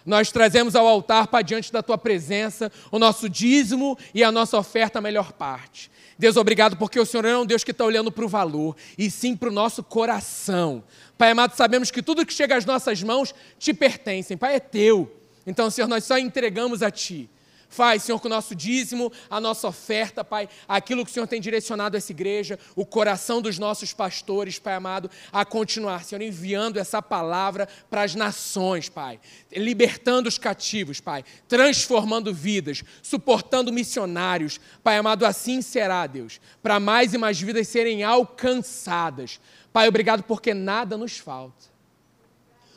Nós 0.08 0.32
trazemos 0.32 0.74
ao 0.74 0.86
altar 0.86 1.26
para 1.26 1.42
diante 1.42 1.70
da 1.70 1.82
tua 1.82 1.98
presença 1.98 2.72
o 2.90 2.98
nosso 2.98 3.28
dízimo 3.28 3.96
e 4.14 4.24
a 4.24 4.32
nossa 4.32 4.56
oferta, 4.56 4.98
a 4.98 5.02
melhor 5.02 5.32
parte. 5.32 5.90
Deus, 6.18 6.36
obrigado 6.36 6.76
porque 6.76 6.98
o 6.98 7.04
Senhor 7.04 7.22
não 7.22 7.30
é 7.30 7.38
um 7.38 7.46
Deus 7.46 7.62
que 7.62 7.70
está 7.70 7.84
olhando 7.84 8.10
para 8.10 8.24
o 8.24 8.28
valor, 8.28 8.74
e 8.96 9.10
sim 9.10 9.36
para 9.36 9.50
o 9.50 9.52
nosso 9.52 9.84
coração. 9.84 10.82
Pai 11.16 11.30
amado, 11.30 11.54
sabemos 11.54 11.90
que 11.90 12.02
tudo 12.02 12.24
que 12.24 12.32
chega 12.32 12.56
às 12.56 12.64
nossas 12.64 13.02
mãos 13.02 13.34
te 13.58 13.74
pertencem, 13.74 14.36
Pai, 14.36 14.56
é 14.56 14.60
teu. 14.60 15.14
Então, 15.46 15.70
Senhor, 15.70 15.86
nós 15.86 16.04
só 16.04 16.18
entregamos 16.18 16.82
a 16.82 16.90
Ti. 16.90 17.28
Faz, 17.68 18.02
Senhor, 18.02 18.18
com 18.18 18.28
o 18.28 18.30
nosso 18.30 18.54
dízimo, 18.54 19.12
a 19.28 19.38
nossa 19.38 19.68
oferta, 19.68 20.24
Pai, 20.24 20.48
aquilo 20.66 21.04
que 21.04 21.10
o 21.10 21.14
Senhor 21.14 21.26
tem 21.26 21.40
direcionado 21.40 21.96
a 21.96 21.98
essa 21.98 22.12
igreja, 22.12 22.58
o 22.74 22.86
coração 22.86 23.42
dos 23.42 23.58
nossos 23.58 23.92
pastores, 23.92 24.58
Pai 24.58 24.74
amado, 24.74 25.10
a 25.30 25.44
continuar, 25.44 26.02
Senhor, 26.02 26.22
enviando 26.22 26.78
essa 26.78 27.02
palavra 27.02 27.68
para 27.90 28.02
as 28.02 28.14
nações, 28.14 28.88
Pai, 28.88 29.20
libertando 29.52 30.28
os 30.28 30.38
cativos, 30.38 30.98
Pai, 30.98 31.22
transformando 31.46 32.32
vidas, 32.32 32.82
suportando 33.02 33.70
missionários, 33.70 34.58
Pai 34.82 34.96
amado, 34.96 35.26
assim 35.26 35.60
será, 35.60 36.06
Deus, 36.06 36.40
para 36.62 36.80
mais 36.80 37.12
e 37.12 37.18
mais 37.18 37.38
vidas 37.38 37.68
serem 37.68 38.02
alcançadas. 38.02 39.38
Pai, 39.70 39.86
obrigado 39.86 40.22
porque 40.22 40.54
nada 40.54 40.96
nos 40.96 41.18
falta. 41.18 41.66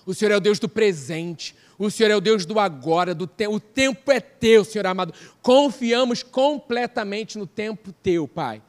O 0.05 0.13
Senhor 0.13 0.31
é 0.31 0.37
o 0.37 0.41
Deus 0.41 0.59
do 0.59 0.67
presente, 0.67 1.55
o 1.86 1.89
Senhor 1.89 2.11
é 2.11 2.15
o 2.15 2.21
Deus 2.21 2.45
do 2.45 2.59
agora, 2.59 3.15
do 3.15 3.25
te 3.25 3.47
o 3.47 3.59
tempo 3.59 4.11
é 4.11 4.19
teu, 4.19 4.63
Senhor 4.63 4.86
amado. 4.86 5.13
Confiamos 5.41 6.21
completamente 6.21 7.39
no 7.39 7.47
tempo 7.47 7.91
teu, 8.03 8.27
Pai. 8.27 8.61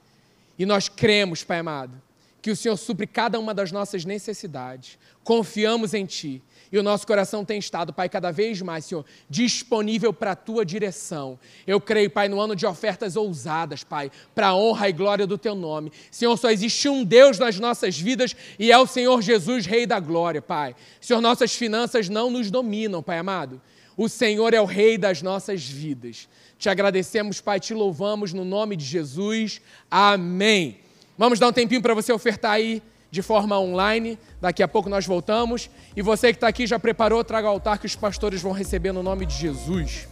E 0.58 0.64
nós 0.64 0.88
cremos, 0.88 1.44
Pai 1.44 1.58
amado, 1.58 2.00
que 2.40 2.50
o 2.50 2.56
Senhor 2.56 2.76
supre 2.78 3.06
cada 3.06 3.38
uma 3.38 3.52
das 3.52 3.70
nossas 3.70 4.06
necessidades. 4.06 4.98
Confiamos 5.22 5.92
em 5.92 6.06
Ti. 6.06 6.42
E 6.72 6.78
o 6.78 6.82
nosso 6.82 7.06
coração 7.06 7.44
tem 7.44 7.58
estado, 7.58 7.92
Pai, 7.92 8.08
cada 8.08 8.30
vez 8.30 8.62
mais, 8.62 8.86
Senhor, 8.86 9.04
disponível 9.28 10.10
para 10.10 10.32
a 10.32 10.36
tua 10.36 10.64
direção. 10.64 11.38
Eu 11.66 11.78
creio, 11.78 12.08
Pai, 12.08 12.30
no 12.30 12.40
ano 12.40 12.56
de 12.56 12.64
ofertas 12.64 13.14
ousadas, 13.14 13.84
Pai, 13.84 14.10
para 14.34 14.48
a 14.48 14.56
honra 14.56 14.88
e 14.88 14.92
glória 14.92 15.26
do 15.26 15.36
teu 15.36 15.54
nome. 15.54 15.92
Senhor, 16.10 16.34
só 16.38 16.50
existe 16.50 16.88
um 16.88 17.04
Deus 17.04 17.38
nas 17.38 17.60
nossas 17.60 17.98
vidas 17.98 18.34
e 18.58 18.72
é 18.72 18.78
o 18.78 18.86
Senhor 18.86 19.20
Jesus, 19.20 19.66
Rei 19.66 19.84
da 19.84 20.00
glória, 20.00 20.40
Pai. 20.40 20.74
Senhor, 20.98 21.20
nossas 21.20 21.54
finanças 21.54 22.08
não 22.08 22.30
nos 22.30 22.50
dominam, 22.50 23.02
Pai 23.02 23.18
amado. 23.18 23.60
O 23.94 24.08
Senhor 24.08 24.54
é 24.54 24.60
o 24.60 24.64
Rei 24.64 24.96
das 24.96 25.20
nossas 25.20 25.62
vidas. 25.62 26.26
Te 26.58 26.70
agradecemos, 26.70 27.38
Pai, 27.38 27.60
te 27.60 27.74
louvamos 27.74 28.32
no 28.32 28.46
nome 28.46 28.76
de 28.76 28.84
Jesus. 28.86 29.60
Amém. 29.90 30.78
Vamos 31.18 31.38
dar 31.38 31.48
um 31.48 31.52
tempinho 31.52 31.82
para 31.82 31.92
você 31.92 32.12
ofertar 32.12 32.52
aí 32.52 32.82
de 33.12 33.20
forma 33.20 33.60
online. 33.60 34.18
Daqui 34.40 34.62
a 34.62 34.66
pouco 34.66 34.88
nós 34.88 35.06
voltamos. 35.06 35.68
E 35.94 36.00
você 36.00 36.32
que 36.32 36.38
está 36.38 36.48
aqui 36.48 36.66
já 36.66 36.78
preparou, 36.78 37.22
traga 37.22 37.46
ao 37.46 37.54
altar 37.54 37.78
que 37.78 37.86
os 37.86 37.94
pastores 37.94 38.40
vão 38.40 38.52
receber 38.52 38.90
no 38.90 39.02
nome 39.02 39.26
de 39.26 39.34
Jesus. 39.34 40.08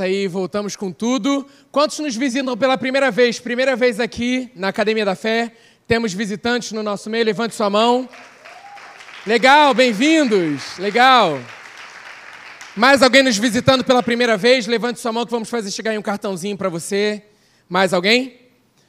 Isso 0.00 0.02
aí, 0.02 0.26
voltamos 0.26 0.76
com 0.76 0.90
tudo. 0.90 1.46
Quantos 1.70 1.98
nos 1.98 2.16
visitam 2.16 2.56
pela 2.56 2.78
primeira 2.78 3.10
vez? 3.10 3.38
Primeira 3.38 3.76
vez 3.76 4.00
aqui 4.00 4.50
na 4.56 4.68
Academia 4.68 5.04
da 5.04 5.14
Fé. 5.14 5.52
Temos 5.86 6.14
visitantes 6.14 6.72
no 6.72 6.82
nosso 6.82 7.10
meio, 7.10 7.22
levante 7.22 7.54
sua 7.54 7.68
mão. 7.68 8.08
Legal, 9.26 9.74
bem-vindos. 9.74 10.78
Legal. 10.78 11.38
Mais 12.74 13.02
alguém 13.02 13.22
nos 13.22 13.36
visitando 13.36 13.84
pela 13.84 14.02
primeira 14.02 14.38
vez? 14.38 14.66
Levante 14.66 14.98
sua 15.00 15.12
mão 15.12 15.26
que 15.26 15.30
vamos 15.30 15.50
fazer 15.50 15.70
chegar 15.70 15.90
aí 15.90 15.98
um 15.98 16.02
cartãozinho 16.02 16.56
para 16.56 16.70
você. 16.70 17.22
Mais 17.68 17.92
alguém? 17.92 18.38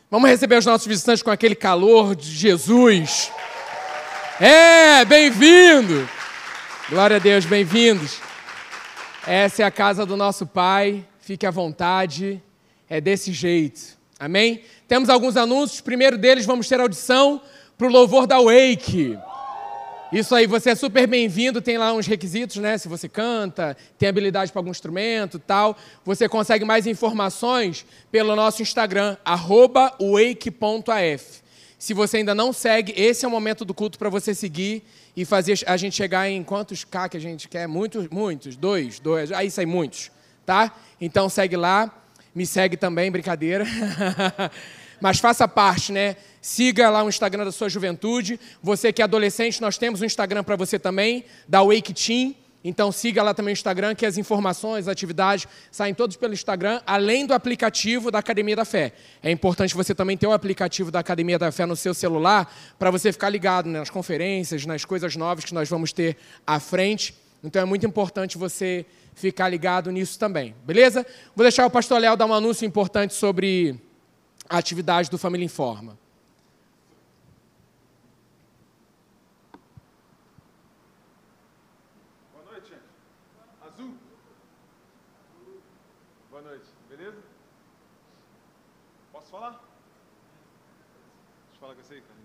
Vamos 0.09 0.30
receber 0.30 0.59
os 0.59 0.66
nossos 0.66 0.88
visitantes 0.88 1.22
com 1.22 1.32
aquele 1.32 1.55
calor 1.55 2.16
de 2.16 2.32
Jesus. 2.32 3.30
É, 4.39 5.03
bem-vindo. 5.03 6.07
Glória 6.89 7.18
a 7.18 7.20
Deus, 7.20 7.43
bem-vindos. 7.43 8.30
Essa 9.28 9.61
é 9.61 9.65
a 9.65 9.72
casa 9.72 10.03
do 10.03 10.17
nosso 10.17 10.47
Pai, 10.47 11.05
fique 11.19 11.45
à 11.45 11.51
vontade, 11.51 12.41
é 12.89 12.99
desse 12.99 13.32
jeito, 13.32 13.95
amém? 14.19 14.63
Temos 14.88 15.09
alguns 15.09 15.38
anúncios, 15.38 15.80
primeiro 15.80 16.17
deles 16.17 16.43
vamos 16.43 16.67
ter 16.67 16.80
audição 16.80 17.39
para 17.78 17.86
o 17.86 17.91
louvor 17.91 18.26
da 18.26 18.39
Wake. 18.39 19.15
Isso 20.11 20.34
aí, 20.34 20.47
você 20.47 20.72
é 20.72 20.76
super 20.76 21.05
bem-vindo, 21.05 21.61
tem 21.61 21.78
lá 21.78 21.93
uns 21.93 22.07
requisitos, 22.07 22.57
né? 22.57 22.80
Se 22.80 22.88
você 22.88 23.07
canta, 23.07 23.78
tem 23.97 24.09
habilidade 24.09 24.51
para 24.51 24.59
algum 24.59 24.72
instrumento 24.72 25.38
tal. 25.38 25.78
Você 26.03 26.28
consegue 26.28 26.65
mais 26.65 26.88
informações 26.88 27.86
pelo 28.11 28.36
nosso 28.36 28.61
Instagram, 28.61 29.15
wake.af. 30.01 31.41
Se 31.78 31.93
você 31.93 32.17
ainda 32.17 32.36
não 32.36 32.51
segue, 32.51 32.93
esse 32.97 33.24
é 33.24 33.28
o 33.28 33.32
momento 33.32 33.63
do 33.63 33.74
culto 33.74 33.97
para 33.97 34.09
você 34.09 34.36
seguir 34.36 34.84
e 35.16 35.26
fazer 35.26 35.59
a 35.66 35.78
gente 35.78 35.95
chegar 35.95 36.30
em 36.30 36.43
quantos 36.43 36.84
K 36.84 37.09
que 37.09 37.18
a 37.18 37.20
gente 37.20 37.47
quer? 37.47 37.68
Muitos, 37.68 38.07
muitos, 38.09 38.55
dois, 38.55 38.99
dois, 38.99 39.32
aí 39.32 39.51
sai 39.51 39.66
muitos, 39.66 40.12
tá? 40.45 40.74
Então 40.99 41.30
segue 41.30 41.57
lá, 41.57 41.91
me 42.34 42.45
segue 42.45 42.78
também, 42.78 43.12
brincadeira. 43.12 43.66
Mas 45.01 45.20
faça 45.20 45.47
parte, 45.47 45.91
né? 45.91 46.16
Siga 46.41 46.89
lá 46.89 47.03
o 47.03 47.09
Instagram 47.09 47.43
da 47.43 47.51
sua 47.51 47.68
juventude. 47.68 48.39
Você 48.62 48.93
que 48.93 49.01
é 49.01 49.05
adolescente, 49.05 49.59
nós 49.59 49.78
temos 49.78 50.01
um 50.01 50.05
Instagram 50.05 50.43
para 50.43 50.55
você 50.55 50.78
também, 50.78 51.26
da 51.47 51.64
Wake 51.64 51.91
Team. 51.91 52.36
Então 52.64 52.91
siga 52.91 53.24
lá 53.24 53.34
também 53.34 53.51
o 53.51 53.53
Instagram, 53.53 53.95
que 53.95 54.05
as 54.05 54.18
informações, 54.18 54.82
as 54.82 54.88
atividades 54.88 55.47
saem 55.72 55.93
todos 55.93 56.16
pelo 56.16 56.34
Instagram, 56.34 56.82
além 56.86 57.26
do 57.26 57.34
aplicativo 57.34 58.12
da 58.12 58.20
Academia 58.20 58.55
da 58.55 58.66
Fé. 58.66 58.93
É 59.24 59.32
importante 59.32 59.74
você 59.74 59.95
também 59.95 60.16
ter 60.16 60.28
o 60.28 60.32
aplicativo 60.32 60.91
da 60.91 60.99
Academia 60.99 61.39
da 61.39 61.51
Fé 61.51 61.66
no 61.66 61.76
seu 61.76 61.93
celular, 61.93 62.53
para 62.78 62.91
você 62.91 63.12
ficar 63.12 63.30
ligado 63.30 63.68
nas 63.68 63.89
conferências, 63.89 64.66
nas 64.66 64.86
coisas 64.86 65.16
novas 65.16 65.45
que 65.45 65.53
nós 65.53 65.68
vamos 65.68 65.91
ter 65.91 66.18
à 66.45 66.59
frente. 66.59 67.16
Então 67.43 67.62
é 67.62 67.66
muito 67.66 67.86
importante 67.86 68.38
você 68.38 68.86
ficar 69.16 69.49
ligado 69.49 69.91
nisso 69.91 70.20
também, 70.20 70.55
beleza? 70.64 71.05
Vou 71.36 71.43
deixar 71.43 71.66
o 71.66 71.72
pastor 71.72 71.99
Léo 71.99 72.16
dar 72.16 72.26
um 72.26 72.34
anúncio 72.34 72.66
importante 72.66 73.14
sobre 73.14 73.80
a 74.47 74.57
atividade 74.57 75.09
do 75.09 75.18
Família 75.18 75.45
Informa. 75.45 75.97
Boa 82.34 82.45
noite, 82.51 82.70
gente. 82.70 82.82
Azul. 83.66 83.93
Boa 86.30 86.41
noite, 86.41 86.66
beleza? 86.89 87.18
Posso 89.12 89.32
falar? 89.32 89.51
Deixa 89.51 89.64
eu 91.55 91.59
falar 91.59 91.76
com 91.76 91.84
você 91.84 91.95
aí, 91.95 92.01
cara. 92.01 92.20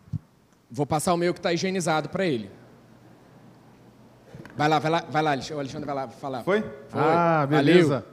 Vou 0.77 0.85
passar 0.85 1.15
o 1.15 1.17
meu 1.17 1.33
que 1.33 1.39
está 1.39 1.55
higienizado 1.55 2.11
para 2.11 2.27
ele. 2.27 2.51
Vai 4.55 4.69
lá, 4.69 4.79
vai 4.79 4.91
lá, 4.91 5.05
vai 5.09 5.23
lá, 5.23 5.31
o 5.31 5.59
Alexandre 5.59 5.87
vai 5.87 5.95
lá 5.95 6.09
falar. 6.09 6.43
Foi? 6.43 6.61
Foi. 6.61 7.01
Ah, 7.01 7.47
beleza. 7.49 8.01
Valeu. 8.01 8.05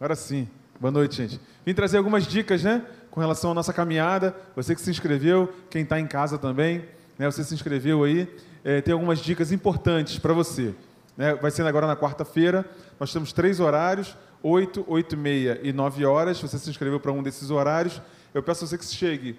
Agora 0.00 0.16
sim. 0.16 0.48
Boa 0.80 0.90
noite, 0.90 1.14
gente. 1.14 1.38
Vim 1.66 1.74
trazer 1.74 1.98
algumas 1.98 2.26
dicas, 2.26 2.62
né? 2.62 2.86
Com 3.10 3.20
relação 3.20 3.50
à 3.50 3.54
nossa 3.54 3.70
caminhada. 3.70 4.34
Você 4.56 4.74
que 4.74 4.80
se 4.80 4.90
inscreveu, 4.90 5.52
quem 5.68 5.82
está 5.82 6.00
em 6.00 6.06
casa 6.06 6.38
também, 6.38 6.86
né? 7.18 7.30
Você 7.30 7.44
se 7.44 7.52
inscreveu 7.52 8.02
aí. 8.02 8.26
É, 8.64 8.80
tem 8.80 8.94
algumas 8.94 9.18
dicas 9.18 9.52
importantes 9.52 10.18
para 10.18 10.32
você. 10.32 10.74
Né? 11.18 11.34
Vai 11.34 11.50
ser 11.50 11.66
agora 11.66 11.86
na 11.86 11.96
quarta-feira. 11.96 12.64
Nós 12.98 13.12
temos 13.12 13.30
três 13.30 13.60
horários: 13.60 14.16
8, 14.42 14.86
8 14.88 15.14
e 15.14 15.18
meia 15.18 15.60
e 15.62 15.70
9 15.70 16.06
horas. 16.06 16.40
Você 16.40 16.58
se 16.58 16.70
inscreveu 16.70 16.98
para 16.98 17.12
um 17.12 17.22
desses 17.22 17.50
horários. 17.50 18.00
Eu 18.32 18.42
peço 18.42 18.64
a 18.64 18.68
você 18.68 18.78
que 18.78 18.86
chegue 18.86 19.38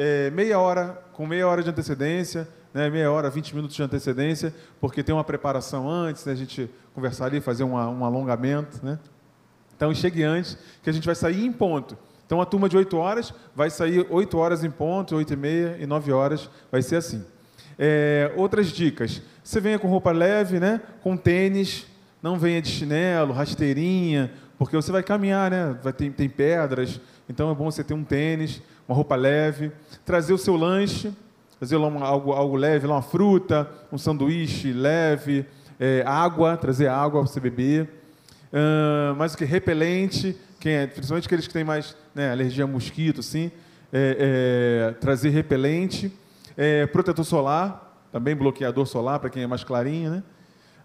é, 0.00 0.30
meia 0.30 0.60
hora, 0.60 1.02
com 1.12 1.26
meia 1.26 1.48
hora 1.48 1.60
de 1.60 1.68
antecedência, 1.68 2.46
né, 2.72 2.88
meia 2.88 3.10
hora, 3.10 3.28
20 3.28 3.52
minutos 3.54 3.74
de 3.74 3.82
antecedência, 3.82 4.54
porque 4.80 5.02
tem 5.02 5.12
uma 5.12 5.24
preparação 5.24 5.90
antes, 5.90 6.24
né, 6.24 6.32
a 6.32 6.36
gente 6.36 6.70
conversar 6.94 7.26
ali, 7.26 7.40
fazer 7.40 7.64
uma- 7.64 7.88
um 7.90 8.04
alongamento. 8.04 8.78
Né? 8.80 8.96
Então 9.76 9.92
chegue 9.92 10.22
antes, 10.22 10.56
que 10.84 10.88
a 10.88 10.92
gente 10.92 11.04
vai 11.04 11.16
sair 11.16 11.44
em 11.44 11.52
ponto. 11.52 11.98
Então 12.24 12.40
a 12.40 12.46
turma 12.46 12.68
de 12.68 12.76
8 12.76 12.96
horas 12.96 13.34
vai 13.56 13.70
sair 13.70 14.06
8 14.08 14.38
horas 14.38 14.62
em 14.62 14.70
ponto, 14.70 15.16
8 15.16 15.32
e 15.32 15.36
meia 15.36 15.76
e 15.80 15.86
9 15.86 16.12
horas, 16.12 16.48
vai 16.70 16.80
ser 16.80 16.96
assim. 16.96 17.24
É, 17.76 18.32
outras 18.36 18.68
dicas. 18.68 19.20
Você 19.42 19.60
venha 19.60 19.78
com 19.78 19.88
roupa 19.88 20.12
leve, 20.12 20.60
né? 20.60 20.80
com 21.02 21.16
tênis, 21.16 21.86
não 22.22 22.38
venha 22.38 22.62
de 22.62 22.68
chinelo, 22.68 23.32
rasteirinha, 23.32 24.30
porque 24.58 24.76
você 24.76 24.92
vai 24.92 25.02
caminhar, 25.02 25.50
né? 25.50 25.76
vai 25.82 25.92
ter, 25.92 26.08
tem 26.12 26.28
pedras, 26.28 27.00
então 27.28 27.50
é 27.50 27.54
bom 27.54 27.70
você 27.70 27.82
ter 27.82 27.94
um 27.94 28.04
tênis, 28.04 28.60
uma 28.88 28.96
roupa 28.96 29.14
leve, 29.14 29.70
trazer 30.04 30.32
o 30.32 30.38
seu 30.38 30.56
lanche, 30.56 31.12
trazer 31.58 31.76
lá 31.76 31.88
algo, 32.06 32.32
algo 32.32 32.56
leve, 32.56 32.86
lá 32.86 32.94
uma 32.94 33.02
fruta, 33.02 33.68
um 33.92 33.98
sanduíche 33.98 34.72
leve, 34.72 35.44
é, 35.78 36.02
água, 36.06 36.56
trazer 36.56 36.88
água 36.88 37.20
para 37.20 37.30
você 37.30 37.38
beber. 37.38 37.88
Ah, 38.52 39.14
mais 39.16 39.34
o 39.34 39.36
que? 39.36 39.44
Repelente, 39.44 40.36
quem 40.58 40.72
é, 40.72 40.86
principalmente 40.86 41.26
aqueles 41.26 41.46
que 41.46 41.52
têm 41.52 41.64
mais 41.64 41.96
né, 42.14 42.30
alergia 42.30 42.64
a 42.64 42.66
mosquito, 42.66 43.20
assim, 43.20 43.50
é, 43.92 44.90
é, 44.90 44.94
trazer 45.00 45.30
repelente, 45.30 46.12
é, 46.56 46.86
protetor 46.86 47.24
solar, 47.24 48.06
também 48.10 48.34
bloqueador 48.34 48.86
solar 48.86 49.20
para 49.20 49.30
quem 49.30 49.42
é 49.42 49.46
mais 49.46 49.62
clarinho, 49.62 50.10
né? 50.10 50.22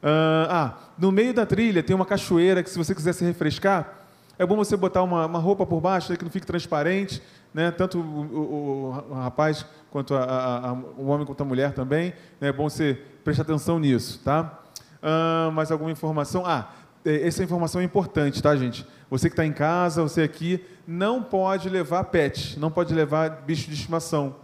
Ah, 0.05 0.47
ah, 0.49 0.91
no 0.97 1.13
meio 1.13 1.33
da 1.33 1.45
trilha 1.45 1.81
tem 1.81 1.95
uma 1.95 2.05
cachoeira 2.05 2.61
que 2.61 2.69
se 2.69 2.77
você 2.77 2.93
quiser 2.93 3.13
se 3.13 3.23
refrescar, 3.23 4.01
é 4.37 4.45
bom 4.45 4.57
você 4.57 4.75
botar 4.75 5.01
uma, 5.01 5.25
uma 5.25 5.39
roupa 5.39 5.65
por 5.65 5.79
baixo 5.79 6.11
né, 6.11 6.17
que 6.17 6.25
não 6.25 6.31
fique 6.31 6.45
transparente, 6.45 7.21
né? 7.53 7.71
Tanto 7.71 7.99
o, 7.99 8.01
o- 8.01 9.05
o 9.09 9.13
rapaz 9.13 9.65
quanto 9.91 10.15
a- 10.15 10.23
a- 10.23 10.69
a- 10.69 10.73
o 10.73 11.07
homem 11.07 11.25
quanto 11.25 11.41
a 11.41 11.45
mulher 11.45 11.73
também. 11.73 12.13
né, 12.41 12.49
É 12.49 12.51
bom 12.53 12.69
você 12.69 12.93
prestar 13.23 13.43
atenção 13.43 13.79
nisso, 13.79 14.19
tá? 14.23 14.59
Ah, 15.01 15.49
mais 15.53 15.71
alguma 15.71 15.91
informação? 15.91 16.45
Ah, 16.45 16.69
é, 17.05 17.27
essa 17.27 17.43
informação 17.43 17.81
é 17.81 17.83
importante, 17.83 18.41
tá, 18.41 18.55
gente? 18.55 18.85
Você 19.09 19.29
que 19.29 19.33
está 19.33 19.45
em 19.45 19.53
casa, 19.53 20.01
você 20.01 20.21
aqui, 20.21 20.63
não 20.87 21.21
pode 21.21 21.69
levar 21.69 22.05
pet, 22.05 22.57
não 22.59 22.71
pode 22.71 22.93
levar 22.93 23.43
bicho 23.45 23.67
de 23.69 23.73
estimação, 23.75 24.35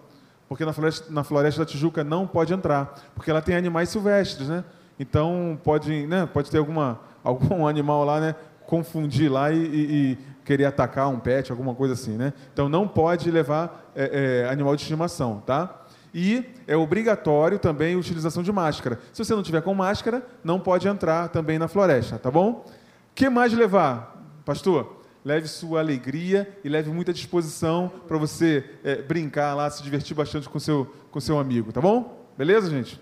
porque 0.47 0.64
na 0.66 0.72
floresta, 0.74 1.12
na 1.12 1.24
floresta 1.24 1.62
da 1.62 1.66
Tijuca 1.66 2.03
não 2.03 2.28
pode 2.28 2.53
entrar, 2.53 2.93
porque 3.16 3.32
ela 3.32 3.41
tem 3.41 3.55
animais 3.55 3.89
silvestres, 3.89 4.47
né? 4.49 4.64
Então 4.99 5.57
pode, 5.64 6.05
né, 6.07 6.26
pode 6.32 6.51
ter 6.51 6.57
alguma, 6.57 6.99
algum 7.24 7.66
animal 7.68 8.03
lá, 8.05 8.20
né? 8.20 8.36
Confundir 8.68 9.32
lá 9.32 9.51
e, 9.51 9.57
e- 9.57 10.12
e 10.12 10.18
querer 10.50 10.66
atacar 10.66 11.08
um 11.10 11.20
pet, 11.20 11.52
alguma 11.52 11.76
coisa 11.76 11.93
assim, 11.93 12.18
né? 12.18 12.34
Então 12.52 12.68
não 12.68 12.88
pode 12.88 13.30
levar 13.30 13.91
é, 13.95 14.45
é, 14.47 14.50
animal 14.52 14.76
de 14.76 14.82
estimação, 14.82 15.43
tá? 15.45 15.84
E 16.12 16.43
é 16.66 16.76
obrigatório 16.76 17.60
também 17.60 17.93
a 17.93 18.00
utilização 18.00 18.41
de 18.41 18.52
máscara. 18.52 18.97
Se 19.14 19.24
você 19.24 19.36
não 19.36 19.43
tiver 19.43 19.62
com 19.62 19.76
máscara, 19.76 20.26
não 20.43 20.60
pode 20.60 20.88
entrar 20.88 21.30
também 21.30 21.60
na 21.60 21.68
floresta, 21.68 22.18
tá 22.18 22.32
bom? 22.32 22.66
Que 23.14 23.30
mais 23.30 23.54
levar, 23.54 24.26
pastor? 24.43 25.04
Leve 25.24 25.47
sua 25.47 25.82
alegria 25.82 26.52
e 26.64 26.70
leve 26.70 26.89
muita 26.89 27.14
disposição 27.14 27.91
para 28.08 28.18
você 28.18 28.68
é, 28.84 29.04
brincar 29.04 29.54
lá, 29.54 29.70
se 29.70 29.84
divertir 29.84 30.16
bastante 30.16 30.50
com 30.50 30.58
seu, 30.58 30.91
com 31.12 31.20
seu 31.20 31.38
amigo, 31.38 31.72
tá 31.72 31.80
bom? 31.80 32.26
Beleza, 32.36 32.72
gente? 32.72 33.00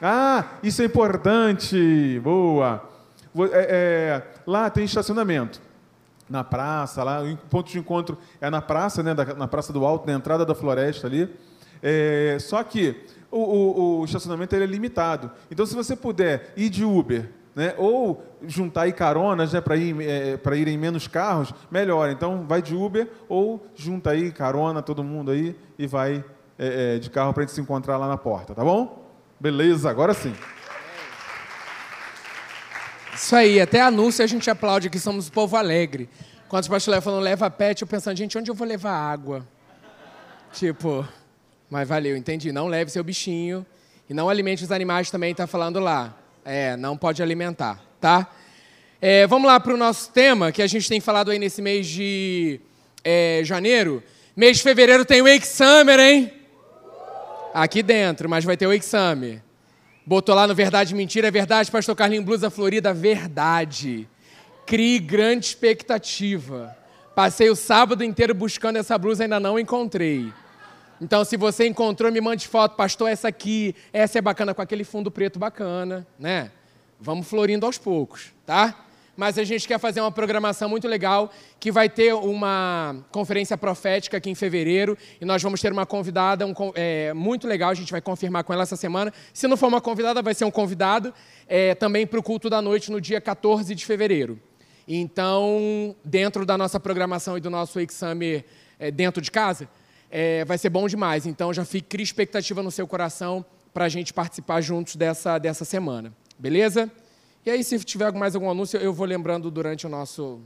Ah, 0.00 0.52
isso 0.62 0.80
é 0.80 0.86
importante! 0.86 2.18
Boa! 2.24 2.88
É, 3.52 3.52
é, 3.52 4.22
lá 4.46 4.70
tem 4.70 4.86
estacionamento. 4.86 5.65
Na 6.28 6.42
praça, 6.42 7.04
lá, 7.04 7.22
o 7.22 7.36
ponto 7.48 7.70
de 7.70 7.78
encontro 7.78 8.18
é 8.40 8.50
na 8.50 8.60
praça, 8.60 9.02
né, 9.02 9.14
na 9.36 9.46
Praça 9.46 9.72
do 9.72 9.84
Alto, 9.86 10.06
na 10.06 10.12
entrada 10.14 10.44
da 10.44 10.54
floresta 10.54 11.06
ali. 11.06 11.32
É, 11.82 12.36
só 12.40 12.62
que 12.64 12.96
o, 13.30 13.38
o- 13.38 14.00
o 14.00 14.04
estacionamento 14.04 14.54
é 14.56 14.66
limitado. 14.66 15.30
Então, 15.50 15.64
se 15.64 15.74
você 15.74 15.94
puder 15.94 16.52
ir 16.56 16.68
de 16.68 16.84
Uber, 16.84 17.28
né, 17.54 17.74
ou 17.78 18.22
juntar 18.46 18.82
aí 18.82 18.92
caronas 18.92 19.52
né, 19.52 19.60
para 19.60 19.76
ir, 19.76 19.94
é, 20.00 20.38
irem 20.56 20.76
menos 20.76 21.06
carros, 21.06 21.54
melhor. 21.70 22.10
Então, 22.10 22.44
vai 22.46 22.60
de 22.60 22.74
Uber 22.74 23.08
ou 23.28 23.64
junta 23.74 24.10
aí 24.10 24.32
carona, 24.32 24.82
todo 24.82 25.04
mundo 25.04 25.30
aí, 25.30 25.54
e 25.78 25.86
vai 25.86 26.24
é, 26.58 26.96
é, 26.96 26.98
de 26.98 27.08
carro 27.08 27.32
para 27.32 27.44
a 27.44 27.46
gente 27.46 27.54
se 27.54 27.60
encontrar 27.60 27.96
lá 27.98 28.08
na 28.08 28.16
porta, 28.18 28.54
tá 28.54 28.64
bom? 28.64 29.06
Beleza, 29.38 29.88
agora 29.88 30.12
sim. 30.12 30.34
Isso 33.16 33.34
aí, 33.34 33.58
até 33.58 33.80
anúncio 33.80 34.22
a 34.22 34.26
gente 34.26 34.50
aplaude 34.50 34.90
que 34.90 34.98
somos 34.98 35.28
o 35.28 35.32
povo 35.32 35.56
alegre. 35.56 36.06
Quando 36.48 36.64
os 36.64 36.68
pastores 36.68 37.02
falando 37.02 37.22
leva 37.22 37.50
pet, 37.50 37.80
eu 37.80 37.88
pensando, 37.88 38.14
gente, 38.14 38.36
onde 38.36 38.50
eu 38.50 38.54
vou 38.54 38.66
levar 38.66 38.92
água? 38.92 39.46
Tipo, 40.52 41.08
mas 41.70 41.88
valeu, 41.88 42.14
entendi. 42.14 42.52
Não 42.52 42.68
leve 42.68 42.90
seu 42.90 43.02
bichinho 43.02 43.64
e 44.08 44.12
não 44.12 44.28
alimente 44.28 44.62
os 44.62 44.70
animais 44.70 45.10
também, 45.10 45.34
tá 45.34 45.46
falando 45.46 45.80
lá. 45.80 46.14
É, 46.44 46.76
não 46.76 46.94
pode 46.94 47.22
alimentar, 47.22 47.82
tá? 47.98 48.30
É, 49.00 49.26
vamos 49.26 49.46
lá 49.46 49.58
para 49.58 49.72
o 49.72 49.78
nosso 49.78 50.10
tema, 50.10 50.52
que 50.52 50.60
a 50.60 50.66
gente 50.66 50.86
tem 50.86 51.00
falado 51.00 51.30
aí 51.30 51.38
nesse 51.38 51.62
mês 51.62 51.86
de 51.86 52.60
é, 53.02 53.40
janeiro. 53.44 54.02
Mês 54.36 54.58
de 54.58 54.62
fevereiro 54.62 55.06
tem 55.06 55.22
o 55.22 55.24
Wake 55.24 55.46
Summer, 55.46 55.98
hein? 55.98 56.32
Aqui 57.54 57.82
dentro, 57.82 58.28
mas 58.28 58.44
vai 58.44 58.58
ter 58.58 58.66
o 58.66 58.70
Wake 58.70 58.84
Summer. 58.84 59.40
Botou 60.08 60.36
lá 60.36 60.46
no 60.46 60.54
Verdade 60.54 60.94
Mentira, 60.94 61.26
é 61.26 61.30
verdade, 61.32 61.68
Pastor 61.68 61.96
Carlinho 61.96 62.22
Blusa 62.22 62.48
Florida, 62.48 62.94
verdade. 62.94 64.08
Crie 64.64 65.00
grande 65.00 65.46
expectativa. 65.46 66.76
Passei 67.12 67.50
o 67.50 67.56
sábado 67.56 68.04
inteiro 68.04 68.32
buscando 68.32 68.76
essa 68.76 68.96
blusa, 68.96 69.24
ainda 69.24 69.40
não 69.40 69.58
encontrei. 69.58 70.32
Então, 71.00 71.24
se 71.24 71.36
você 71.36 71.66
encontrou, 71.66 72.12
me 72.12 72.20
mande 72.20 72.46
foto, 72.46 72.76
pastor, 72.76 73.10
essa 73.10 73.26
aqui, 73.26 73.74
essa 73.92 74.18
é 74.18 74.22
bacana, 74.22 74.54
com 74.54 74.62
aquele 74.62 74.84
fundo 74.84 75.10
preto 75.10 75.40
bacana, 75.40 76.06
né? 76.16 76.52
Vamos 77.00 77.26
florindo 77.26 77.66
aos 77.66 77.76
poucos, 77.76 78.32
tá? 78.46 78.85
Mas 79.16 79.38
a 79.38 79.44
gente 79.44 79.66
quer 79.66 79.78
fazer 79.78 80.00
uma 80.00 80.12
programação 80.12 80.68
muito 80.68 80.86
legal, 80.86 81.32
que 81.58 81.72
vai 81.72 81.88
ter 81.88 82.14
uma 82.14 82.96
conferência 83.10 83.56
profética 83.56 84.18
aqui 84.18 84.28
em 84.28 84.34
fevereiro, 84.34 84.96
e 85.20 85.24
nós 85.24 85.42
vamos 85.42 85.60
ter 85.60 85.72
uma 85.72 85.86
convidada 85.86 86.46
um 86.46 86.54
é, 86.74 87.14
muito 87.14 87.48
legal, 87.48 87.70
a 87.70 87.74
gente 87.74 87.90
vai 87.90 88.00
confirmar 88.00 88.44
com 88.44 88.52
ela 88.52 88.62
essa 88.62 88.76
semana. 88.76 89.12
Se 89.32 89.48
não 89.48 89.56
for 89.56 89.68
uma 89.68 89.80
convidada, 89.80 90.20
vai 90.20 90.34
ser 90.34 90.44
um 90.44 90.50
convidado 90.50 91.14
é, 91.48 91.74
também 91.74 92.06
para 92.06 92.18
o 92.20 92.22
culto 92.22 92.50
da 92.50 92.60
noite 92.60 92.92
no 92.92 93.00
dia 93.00 93.20
14 93.20 93.74
de 93.74 93.86
fevereiro. 93.86 94.38
Então, 94.86 95.96
dentro 96.04 96.44
da 96.46 96.56
nossa 96.56 96.78
programação 96.78 97.36
e 97.36 97.40
do 97.40 97.50
nosso 97.50 97.78
Summer 97.90 98.44
é, 98.78 98.90
dentro 98.90 99.20
de 99.20 99.30
casa, 99.30 99.68
é, 100.10 100.44
vai 100.44 100.58
ser 100.58 100.70
bom 100.70 100.86
demais. 100.86 101.26
Então, 101.26 101.52
já 101.52 101.64
fique 101.64 102.00
expectativa 102.00 102.62
no 102.62 102.70
seu 102.70 102.86
coração 102.86 103.44
para 103.72 103.86
a 103.86 103.88
gente 103.88 104.12
participar 104.12 104.60
juntos 104.60 104.94
dessa, 104.96 105.38
dessa 105.38 105.64
semana. 105.64 106.12
Beleza? 106.38 106.90
E 107.46 107.50
aí, 107.50 107.62
se 107.62 107.78
tiver 107.78 108.12
mais 108.12 108.34
algum 108.34 108.50
anúncio, 108.50 108.76
eu 108.76 108.92
vou 108.92 109.06
lembrando 109.06 109.52
durante 109.52 109.86
o 109.86 109.88
nosso, 109.88 110.40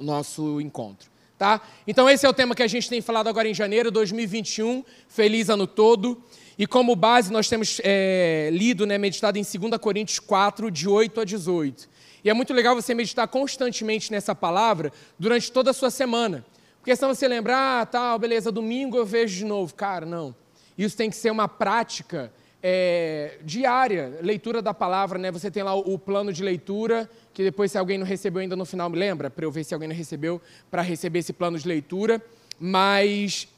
nosso 0.00 0.60
encontro. 0.60 1.08
Tá? 1.38 1.60
Então, 1.86 2.10
esse 2.10 2.26
é 2.26 2.28
o 2.28 2.32
tema 2.32 2.56
que 2.56 2.62
a 2.64 2.66
gente 2.66 2.88
tem 2.88 3.00
falado 3.00 3.28
agora 3.28 3.48
em 3.48 3.54
janeiro 3.54 3.88
de 3.88 3.94
2021. 3.94 4.84
Feliz 5.06 5.48
ano 5.48 5.64
todo. 5.64 6.20
E 6.58 6.66
como 6.66 6.96
base, 6.96 7.32
nós 7.32 7.48
temos 7.48 7.80
é, 7.84 8.50
lido, 8.52 8.84
né, 8.84 8.98
meditado 8.98 9.38
em 9.38 9.42
2 9.42 9.80
Coríntios 9.80 10.18
4, 10.18 10.72
de 10.72 10.88
8 10.88 11.20
a 11.20 11.24
18. 11.24 11.88
E 12.24 12.28
é 12.28 12.34
muito 12.34 12.52
legal 12.52 12.74
você 12.74 12.94
meditar 12.94 13.28
constantemente 13.28 14.10
nessa 14.10 14.34
palavra 14.34 14.92
durante 15.20 15.52
toda 15.52 15.70
a 15.70 15.72
sua 15.72 15.88
semana. 15.88 16.44
Porque 16.80 16.96
senão 16.96 17.14
você 17.14 17.28
lembra, 17.28 17.82
ah, 17.82 17.86
tal, 17.86 18.18
beleza, 18.18 18.50
domingo 18.50 18.96
eu 18.96 19.06
vejo 19.06 19.36
de 19.36 19.44
novo. 19.44 19.72
Cara, 19.72 20.04
não. 20.04 20.34
Isso 20.76 20.96
tem 20.96 21.10
que 21.10 21.16
ser 21.16 21.30
uma 21.30 21.46
prática 21.46 22.32
é, 22.70 23.38
diária, 23.42 24.18
leitura 24.20 24.60
da 24.60 24.74
palavra, 24.74 25.18
né? 25.18 25.30
Você 25.30 25.50
tem 25.50 25.62
lá 25.62 25.74
o, 25.74 25.94
o 25.94 25.98
plano 25.98 26.30
de 26.30 26.42
leitura, 26.44 27.08
que 27.32 27.42
depois, 27.42 27.72
se 27.72 27.78
alguém 27.78 27.96
não 27.96 28.04
recebeu 28.04 28.42
ainda 28.42 28.54
no 28.54 28.66
final, 28.66 28.90
me 28.90 28.98
lembra, 28.98 29.30
para 29.30 29.42
eu 29.46 29.50
ver 29.50 29.64
se 29.64 29.72
alguém 29.72 29.88
não 29.88 29.96
recebeu, 29.96 30.38
para 30.70 30.82
receber 30.82 31.20
esse 31.20 31.32
plano 31.32 31.58
de 31.58 31.66
leitura. 31.66 32.22
Mas 32.60 33.48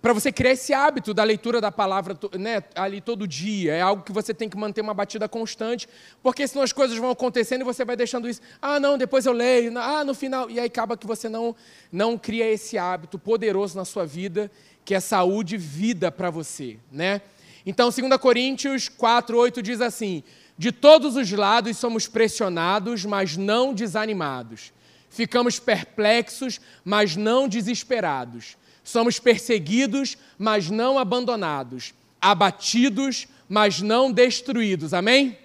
para 0.00 0.12
você 0.12 0.32
criar 0.32 0.50
esse 0.50 0.74
hábito 0.74 1.14
da 1.14 1.22
leitura 1.22 1.60
da 1.60 1.70
palavra 1.70 2.18
né, 2.36 2.64
ali 2.74 3.00
todo 3.00 3.28
dia. 3.28 3.74
É 3.74 3.80
algo 3.80 4.02
que 4.02 4.10
você 4.10 4.34
tem 4.34 4.48
que 4.48 4.56
manter 4.56 4.80
uma 4.80 4.92
batida 4.92 5.28
constante, 5.28 5.88
porque 6.20 6.48
senão 6.48 6.64
as 6.64 6.72
coisas 6.72 6.98
vão 6.98 7.10
acontecendo 7.10 7.60
e 7.60 7.64
você 7.64 7.84
vai 7.84 7.94
deixando 7.94 8.28
isso. 8.28 8.40
Ah, 8.60 8.80
não, 8.80 8.98
depois 8.98 9.24
eu 9.24 9.32
leio. 9.32 9.78
Ah, 9.78 10.02
no 10.04 10.14
final. 10.14 10.50
E 10.50 10.58
aí 10.58 10.66
acaba 10.66 10.96
que 10.96 11.06
você 11.06 11.28
não, 11.28 11.54
não 11.92 12.18
cria 12.18 12.50
esse 12.50 12.76
hábito 12.76 13.20
poderoso 13.20 13.76
na 13.76 13.84
sua 13.84 14.04
vida, 14.04 14.50
que 14.84 14.96
é 14.96 14.98
saúde 14.98 15.54
e 15.54 15.58
vida 15.58 16.10
para 16.10 16.28
você. 16.28 16.76
Né? 16.90 17.20
Então, 17.64 17.90
2 17.90 18.16
Coríntios 18.20 18.88
4, 18.88 19.36
8 19.36 19.62
diz 19.62 19.80
assim: 19.80 20.22
De 20.58 20.72
todos 20.72 21.16
os 21.16 21.30
lados 21.30 21.76
somos 21.76 22.06
pressionados, 22.06 23.04
mas 23.04 23.36
não 23.36 23.72
desanimados. 23.72 24.72
Ficamos 25.08 25.58
perplexos, 25.58 26.60
mas 26.84 27.16
não 27.16 27.46
desesperados. 27.46 28.56
Somos 28.82 29.18
perseguidos, 29.18 30.16
mas 30.38 30.70
não 30.70 30.98
abandonados. 30.98 31.94
Abatidos, 32.20 33.28
mas 33.48 33.80
não 33.80 34.10
destruídos. 34.10 34.94
Amém? 34.94 35.38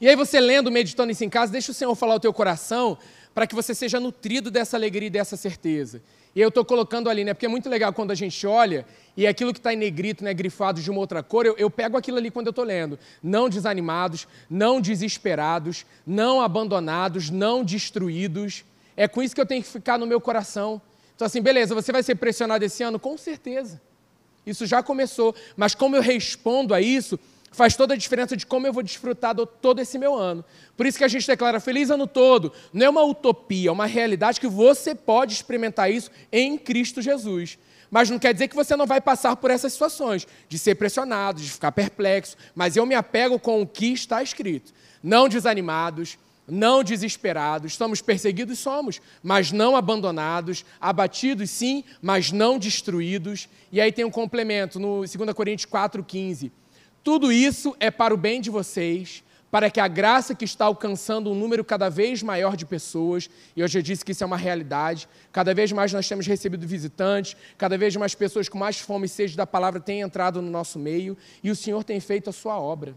E 0.00 0.08
aí 0.08 0.16
você 0.16 0.40
lendo, 0.40 0.70
meditando 0.70 1.10
isso 1.10 1.24
em 1.24 1.28
casa, 1.28 1.52
deixa 1.52 1.72
o 1.72 1.74
Senhor 1.74 1.94
falar 1.94 2.14
o 2.14 2.20
teu 2.20 2.32
coração 2.32 2.96
para 3.34 3.46
que 3.46 3.54
você 3.54 3.74
seja 3.74 4.00
nutrido 4.00 4.50
dessa 4.50 4.76
alegria 4.76 5.06
e 5.06 5.10
dessa 5.10 5.36
certeza. 5.36 6.02
E 6.34 6.40
eu 6.40 6.48
estou 6.48 6.64
colocando 6.64 7.10
ali, 7.10 7.24
né? 7.24 7.34
Porque 7.34 7.46
é 7.46 7.48
muito 7.48 7.68
legal 7.68 7.92
quando 7.92 8.10
a 8.10 8.14
gente 8.14 8.46
olha 8.46 8.86
e 9.16 9.26
aquilo 9.26 9.52
que 9.52 9.58
está 9.58 9.72
em 9.72 9.76
negrito, 9.76 10.22
né, 10.22 10.32
grifado 10.32 10.80
de 10.80 10.90
uma 10.90 11.00
outra 11.00 11.22
cor, 11.22 11.44
eu, 11.44 11.56
eu 11.58 11.68
pego 11.68 11.96
aquilo 11.96 12.18
ali 12.18 12.30
quando 12.30 12.46
eu 12.46 12.50
estou 12.50 12.64
lendo. 12.64 12.98
Não 13.22 13.48
desanimados, 13.48 14.28
não 14.48 14.80
desesperados, 14.80 15.84
não 16.06 16.40
abandonados, 16.40 17.30
não 17.30 17.64
destruídos. 17.64 18.64
É 18.96 19.08
com 19.08 19.22
isso 19.22 19.34
que 19.34 19.40
eu 19.40 19.46
tenho 19.46 19.62
que 19.62 19.68
ficar 19.68 19.98
no 19.98 20.06
meu 20.06 20.20
coração. 20.20 20.80
Então, 21.16 21.26
assim, 21.26 21.42
beleza, 21.42 21.74
você 21.74 21.90
vai 21.92 22.02
ser 22.02 22.14
pressionado 22.14 22.64
esse 22.64 22.82
ano? 22.82 22.98
Com 22.98 23.18
certeza. 23.18 23.80
Isso 24.46 24.64
já 24.66 24.82
começou. 24.82 25.34
Mas 25.56 25.74
como 25.74 25.96
eu 25.96 26.02
respondo 26.02 26.72
a 26.72 26.80
isso, 26.80 27.18
faz 27.50 27.74
toda 27.76 27.94
a 27.94 27.96
diferença 27.96 28.36
de 28.36 28.46
como 28.46 28.66
eu 28.66 28.72
vou 28.72 28.82
desfrutar 28.82 29.34
do, 29.34 29.44
todo 29.44 29.80
esse 29.80 29.98
meu 29.98 30.14
ano. 30.14 30.44
Por 30.76 30.86
isso 30.86 30.98
que 30.98 31.04
a 31.04 31.08
gente 31.08 31.26
declara 31.26 31.60
feliz 31.60 31.90
ano 31.90 32.06
todo. 32.06 32.52
Não 32.72 32.86
é 32.86 32.90
uma 32.90 33.04
utopia, 33.04 33.68
é 33.68 33.72
uma 33.72 33.86
realidade 33.86 34.40
que 34.40 34.46
você 34.46 34.94
pode 34.94 35.32
experimentar 35.32 35.90
isso 35.90 36.10
em 36.30 36.56
Cristo 36.56 37.02
Jesus. 37.02 37.58
Mas 37.90 38.08
não 38.08 38.18
quer 38.18 38.32
dizer 38.32 38.46
que 38.48 38.54
você 38.54 38.76
não 38.76 38.86
vai 38.86 39.00
passar 39.00 39.34
por 39.34 39.50
essas 39.50 39.72
situações, 39.72 40.26
de 40.48 40.58
ser 40.58 40.76
pressionado, 40.76 41.40
de 41.40 41.50
ficar 41.50 41.72
perplexo. 41.72 42.36
Mas 42.54 42.76
eu 42.76 42.86
me 42.86 42.94
apego 42.94 43.38
com 43.38 43.60
o 43.60 43.66
que 43.66 43.86
está 43.86 44.22
escrito. 44.22 44.72
Não 45.02 45.28
desanimados, 45.28 46.16
não 46.46 46.84
desesperados, 46.84 47.74
somos 47.74 48.00
perseguidos, 48.00 48.58
somos, 48.58 49.00
mas 49.22 49.50
não 49.50 49.74
abandonados, 49.76 50.64
abatidos, 50.80 51.50
sim, 51.50 51.82
mas 52.00 52.30
não 52.30 52.58
destruídos. 52.58 53.48
E 53.72 53.80
aí 53.80 53.90
tem 53.90 54.04
um 54.04 54.10
complemento 54.10 54.78
no 54.78 54.98
2 55.00 55.32
Coríntios 55.34 55.70
4,15. 55.70 56.52
Tudo 57.02 57.32
isso 57.32 57.74
é 57.80 57.90
para 57.90 58.12
o 58.14 58.16
bem 58.16 58.40
de 58.40 58.50
vocês, 58.50 59.24
para 59.50 59.70
que 59.70 59.80
a 59.80 59.88
graça 59.88 60.34
que 60.34 60.44
está 60.44 60.66
alcançando 60.66 61.30
um 61.30 61.34
número 61.34 61.64
cada 61.64 61.88
vez 61.88 62.22
maior 62.22 62.56
de 62.56 62.64
pessoas, 62.64 63.28
e 63.56 63.60
eu 63.60 63.68
já 63.68 63.80
disse 63.80 64.04
que 64.04 64.12
isso 64.12 64.22
é 64.22 64.26
uma 64.26 64.36
realidade, 64.36 65.08
cada 65.32 65.52
vez 65.52 65.72
mais 65.72 65.92
nós 65.92 66.08
temos 66.08 66.26
recebido 66.26 66.66
visitantes, 66.66 67.36
cada 67.58 67.76
vez 67.76 67.96
mais 67.96 68.14
pessoas 68.14 68.48
com 68.48 68.58
mais 68.58 68.78
fome 68.78 69.06
e 69.06 69.08
sede 69.08 69.36
da 69.36 69.46
palavra 69.46 69.80
têm 69.80 70.02
entrado 70.02 70.40
no 70.40 70.50
nosso 70.50 70.78
meio, 70.78 71.16
e 71.42 71.50
o 71.50 71.56
Senhor 71.56 71.82
tem 71.84 71.98
feito 71.98 72.30
a 72.30 72.32
sua 72.32 72.60
obra 72.60 72.94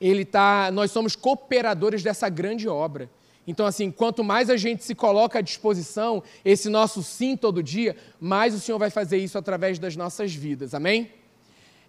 ele 0.00 0.24
tá, 0.24 0.70
nós 0.72 0.90
somos 0.90 1.16
cooperadores 1.16 2.02
dessa 2.02 2.28
grande 2.28 2.68
obra. 2.68 3.10
Então, 3.46 3.64
assim, 3.64 3.90
quanto 3.90 4.24
mais 4.24 4.50
a 4.50 4.56
gente 4.56 4.84
se 4.84 4.94
coloca 4.94 5.38
à 5.38 5.42
disposição, 5.42 6.22
esse 6.44 6.68
nosso 6.68 7.02
sim 7.02 7.36
todo 7.36 7.62
dia, 7.62 7.96
mais 8.20 8.54
o 8.54 8.60
Senhor 8.60 8.78
vai 8.78 8.90
fazer 8.90 9.18
isso 9.18 9.38
através 9.38 9.78
das 9.78 9.94
nossas 9.94 10.34
vidas. 10.34 10.74
Amém? 10.74 11.10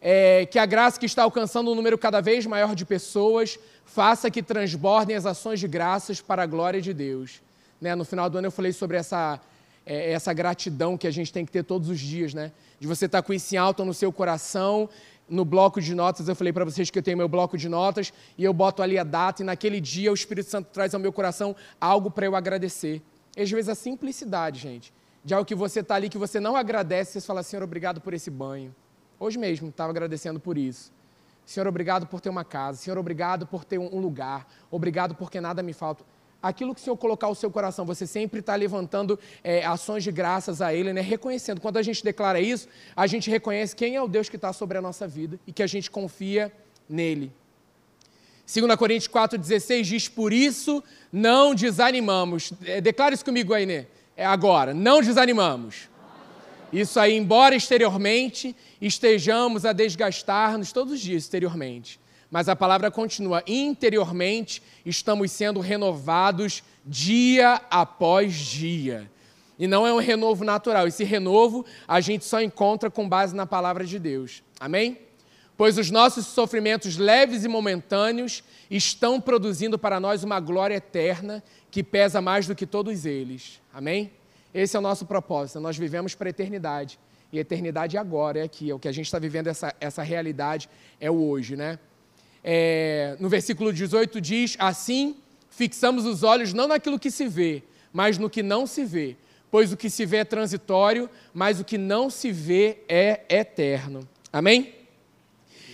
É, 0.10 0.45
que 0.45 0.58
a 0.58 0.66
graça 0.66 0.97
que 0.97 1.05
está 1.05 1.24
alcançando 1.24 1.70
um 1.70 1.76
número 1.76 1.97
cada 1.97 2.22
vez 2.22 2.45
maior 2.45 2.74
de 2.74 2.86
pessoas 2.86 3.60
faça 3.84 4.32
que 4.32 4.41
transbordem 4.41 5.18
as 5.18 5.26
ações 5.26 5.60
de 5.60 5.68
graças 5.68 6.22
para 6.22 6.43
a 6.43 6.45
glória 6.45 6.82
de 6.82 6.93
Deus. 6.93 7.41
Né? 7.82 7.93
No 7.93 8.05
final 8.05 8.30
do 8.30 8.38
ano 8.38 8.47
eu 8.47 8.51
falei 8.51 8.72
sobre 8.72 8.95
essa, 8.95 9.38
é, 9.86 10.14
essa 10.14 10.32
gratidão 10.32 10.97
que 10.97 11.08
a 11.08 11.12
gente 11.12 11.34
tem 11.34 11.45
que 11.45 11.51
ter 11.51 11.62
todos 11.62 11.89
os 11.89 11.99
dias, 11.99 12.34
né? 12.34 12.53
De 12.80 12.88
você 12.88 13.05
estar 13.05 13.22
com 13.22 13.34
isso 13.34 13.53
em 13.53 13.58
alto 13.58 13.84
no 13.84 13.93
seu 13.93 14.10
coração, 14.10 14.89
no 15.28 15.43
bloco 15.43 15.82
de 15.82 15.93
notas, 15.93 16.30
eu 16.30 16.36
falei 16.38 16.53
para 16.53 16.64
vocês 16.64 16.89
que 16.89 16.97
eu 16.97 17.03
tenho 17.03 17.18
meu 17.18 17.28
bloco 17.28 17.58
de 17.58 17.68
notas 17.68 18.14
e 18.38 18.45
eu 18.45 18.53
boto 18.53 18.82
ali 18.82 18.97
a 18.97 19.03
data 19.03 19.41
e 19.41 19.45
naquele 19.45 19.82
dia 19.82 20.10
o 20.10 20.16
Espírito 20.16 20.49
Santo 20.49 20.70
traz 20.72 20.93
ao 20.93 21.01
meu 21.01 21.12
coração 21.12 21.53
algo 21.82 22.10
para 22.10 22.26
eu 22.26 22.34
agradecer. 22.34 23.01
E 23.36 23.41
às 23.41 23.51
vezes 23.51 23.68
a 23.68 23.76
simplicidade, 23.76 24.58
gente, 24.58 24.93
de 25.22 25.34
algo 25.34 25.45
que 25.45 25.53
você 25.53 25.82
está 25.82 25.95
ali 25.95 26.08
que 26.08 26.18
você 26.18 26.39
não 26.39 26.55
agradece, 26.55 27.20
você 27.20 27.28
fala, 27.28 27.43
Senhor, 27.43 27.62
obrigado 27.62 27.99
por 27.99 28.14
esse 28.14 28.32
banho. 28.32 28.74
Hoje 29.20 29.38
mesmo 29.38 29.70
estava 29.70 29.89
agradecendo 29.89 30.39
por 30.39 30.57
isso. 30.57 30.91
Senhor, 31.45 31.65
obrigado 31.65 32.05
por 32.05 32.20
ter 32.20 32.30
uma 32.30 32.43
casa. 32.43 32.78
Senhor, 32.78 32.97
obrigado 32.97 33.47
por 33.47 33.63
ter 33.63 33.78
um 33.78 33.99
lugar. 33.99 34.47
Obrigado 34.70 35.15
porque 35.15 35.39
nada 35.39 35.63
me 35.63 35.74
falta. 35.74 36.03
Aquilo 36.43 36.76
que 36.76 36.82
o 36.82 36.84
Senhor 36.84 36.97
colocar 36.97 37.30
o 37.30 37.36
seu 37.36 37.49
coração, 37.49 37.86
você 37.86 38.05
sempre 38.05 38.41
está 38.41 38.53
levantando 38.55 39.18
é, 39.43 39.65
ações 39.65 40.03
de 40.03 40.11
graças 40.11 40.61
a 40.61 40.74
Ele, 40.74 40.93
né? 40.93 41.01
reconhecendo. 41.01 41.59
Quando 41.59 41.78
a 41.78 41.82
gente 41.82 42.03
declara 42.03 42.39
isso, 42.39 42.68
a 42.95 43.07
gente 43.07 43.30
reconhece 43.30 43.76
quem 43.76 43.95
é 43.95 44.01
o 44.01 44.07
Deus 44.07 44.30
que 44.30 44.36
está 44.36 44.53
sobre 44.53 44.78
a 44.78 44.82
nossa 44.82 45.07
vida 45.07 45.39
e 45.47 45.53
que 45.53 45.63
a 45.63 45.68
gente 45.68 45.89
confia 45.89 46.51
nele. 46.88 47.32
2 48.45 48.76
Coríntios 48.76 49.11
4,16 49.11 49.82
diz: 49.84 50.07
Por 50.07 50.32
isso 50.32 50.84
não 51.11 51.55
desanimamos. 51.55 52.53
É, 52.65 52.80
declara 52.80 53.13
isso 53.13 53.26
comigo 53.26 53.53
aí, 53.53 53.65
né? 53.65 53.88
É 54.15 54.26
agora. 54.26 54.74
Não 54.74 55.01
desanimamos. 55.01 55.89
Isso 56.72 56.99
aí, 56.99 57.15
embora 57.15 57.55
exteriormente 57.55 58.55
estejamos 58.82 59.65
a 59.65 59.74
desgastar-nos 59.74 60.72
todos 60.72 60.93
os 60.93 60.99
dias 60.99 61.24
exteriormente. 61.24 61.99
Mas 62.30 62.49
a 62.49 62.55
palavra 62.55 62.91
continua: 62.91 63.43
interiormente 63.47 64.61
estamos 64.86 65.32
sendo 65.32 65.59
renovados 65.59 66.63
dia 66.86 67.61
após 67.70 68.36
dia. 68.36 69.09
E 69.57 69.65
não 69.65 69.88
é 69.88 69.93
um 69.93 69.99
renovo 69.99 70.43
natural. 70.43 70.88
Esse 70.88 71.03
renovo 71.03 71.65
a 71.88 71.99
gente 71.99 72.26
só 72.26 72.41
encontra 72.41 72.91
com 72.91 73.07
base 73.07 73.36
na 73.36 73.45
palavra 73.45 73.86
de 73.86 73.97
Deus. 73.97 74.43
Amém? 74.59 74.99
Pois 75.55 75.78
os 75.80 75.89
nossos 75.89 76.28
sofrimentos 76.28 76.97
leves 76.97 77.43
e 77.43 77.47
momentâneos 77.47 78.43
estão 78.70 79.20
produzindo 79.20 79.80
para 79.80 79.99
nós 79.99 80.24
uma 80.24 80.39
glória 80.39 80.76
eterna 80.76 81.43
que 81.72 81.84
pesa 81.84 82.22
mais 82.22 82.45
do 82.45 82.53
que 82.53 82.68
todos 82.68 83.05
eles. 83.05 83.59
Amém? 83.74 84.11
Esse 84.58 84.76
é 84.76 84.80
o 84.80 84.82
nosso 84.82 85.05
propósito. 85.05 85.60
Nós 85.60 85.78
vivemos 85.78 86.16
para 86.16 86.30
a 86.30 86.32
eternidade. 86.32 86.99
E 87.32 87.38
a 87.38 87.41
eternidade 87.41 87.95
é 87.95 87.99
agora, 87.99 88.39
é 88.39 88.41
aqui. 88.41 88.72
É 88.72 88.74
o 88.74 88.80
que 88.80 88.88
a 88.88 88.91
gente 88.91 89.05
está 89.05 89.20
vivendo, 89.20 89.45
essa, 89.45 89.72
essa 89.80 90.01
realidade 90.01 90.68
é 90.99 91.12
o 91.12 91.30
hoje, 91.30 91.55
né? 91.55 91.78
É, 92.43 93.16
no 93.20 93.30
versículo 93.30 93.72
18 93.72 94.20
diz: 94.20 94.55
Assim 94.58 95.18
fixamos 95.51 96.05
os 96.05 96.24
olhos 96.24 96.53
não 96.53 96.68
naquilo 96.68 96.97
que 96.97 97.12
se 97.12 97.28
vê, 97.28 97.62
mas 97.93 98.18
no 98.18 98.32
que 98.32 98.41
não 98.41 98.66
se 98.66 98.84
vê. 98.84 99.16
Pois 99.51 99.72
o 99.72 99.78
que 99.78 99.91
se 99.91 100.08
vê 100.08 100.18
é 100.18 100.26
transitório, 100.26 101.08
mas 101.34 101.60
o 101.60 101.64
que 101.64 101.78
não 101.78 102.10
se 102.10 102.32
vê 102.32 102.80
é 102.89 103.26
eterno. 103.30 104.10
Amém? 104.34 104.74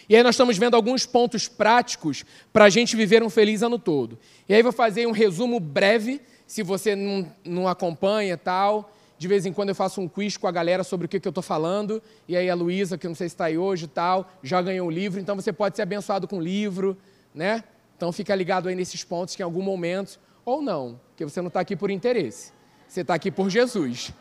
E 0.09 0.15
aí 0.15 0.23
nós 0.23 0.36
estamos 0.36 0.57
vendo 0.57 0.75
alguns 0.75 1.05
pontos 1.05 1.47
práticos 1.47 2.25
para 2.51 2.65
a 2.65 2.69
gente 2.69 2.97
viver 2.97 3.23
um 3.23 3.29
feliz 3.29 3.63
ano 3.63 3.79
todo. 3.79 4.19
E 4.47 4.53
aí 4.53 4.61
vou 4.61 4.73
fazer 4.73 5.07
um 5.07 5.11
resumo 5.11 5.59
breve, 5.59 6.21
se 6.45 6.63
você 6.63 6.95
não, 6.95 7.31
não 7.43 7.67
acompanha 7.67 8.37
tal. 8.37 8.91
De 9.17 9.27
vez 9.27 9.45
em 9.45 9.53
quando 9.53 9.69
eu 9.69 9.75
faço 9.75 10.01
um 10.01 10.07
quiz 10.07 10.35
com 10.35 10.47
a 10.47 10.51
galera 10.51 10.83
sobre 10.83 11.05
o 11.05 11.09
que, 11.09 11.19
que 11.19 11.27
eu 11.27 11.31
estou 11.31 11.43
falando. 11.43 12.01
E 12.27 12.35
aí 12.35 12.49
a 12.49 12.55
Luísa, 12.55 12.97
que 12.97 13.07
não 13.07 13.15
sei 13.15 13.29
se 13.29 13.35
está 13.35 13.45
aí 13.45 13.57
hoje 13.57 13.87
tal, 13.87 14.29
já 14.41 14.61
ganhou 14.61 14.87
um 14.87 14.91
livro. 14.91 15.19
Então 15.19 15.35
você 15.35 15.53
pode 15.53 15.75
ser 15.75 15.83
abençoado 15.83 16.27
com 16.27 16.37
um 16.37 16.41
livro, 16.41 16.97
né? 17.33 17.63
Então 17.95 18.11
fica 18.11 18.35
ligado 18.35 18.67
aí 18.67 18.75
nesses 18.75 19.03
pontos 19.03 19.35
que 19.35 19.41
em 19.41 19.45
algum 19.45 19.61
momento, 19.61 20.19
ou 20.43 20.61
não, 20.61 20.99
porque 21.09 21.23
você 21.23 21.41
não 21.41 21.47
está 21.47 21.61
aqui 21.61 21.75
por 21.75 21.89
interesse. 21.89 22.51
Você 22.87 23.01
está 23.01 23.13
aqui 23.13 23.31
por 23.31 23.49
Jesus. 23.49 24.11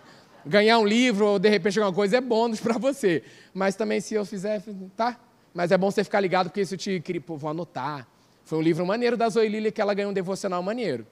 Ganhar 0.47 0.79
um 0.79 0.87
livro 0.87 1.27
ou 1.27 1.39
de 1.39 1.49
repente 1.49 1.79
alguma 1.79 1.95
coisa 1.95 2.19
é 2.19 2.21
bônus 2.21 2.61
para 2.61 2.79
você. 2.79 3.23
Mas 3.53 3.75
também 3.75 4.01
se 4.01 4.15
eu 4.15 4.25
fizer, 4.25 4.63
tá? 4.97 5.19
Mas 5.53 5.71
é 5.73 5.79
bom 5.79 5.91
você 5.91 6.03
ficar 6.03 6.21
ligado, 6.21 6.49
porque 6.49 6.61
isso 6.61 6.77
te. 6.77 7.01
Pô, 7.21 7.37
vou 7.37 7.51
anotar. 7.51 8.07
Foi 8.45 8.59
um 8.59 8.63
livro 8.63 8.87
maneiro 8.87 9.17
da 9.17 9.29
Zoe 9.29 9.49
Lili 9.49 9.71
que 9.71 9.81
ela 9.81 9.95
ganhou 9.95 10.11
um 10.11 10.15
devocional 10.15 10.63
maneiro. 10.63 11.07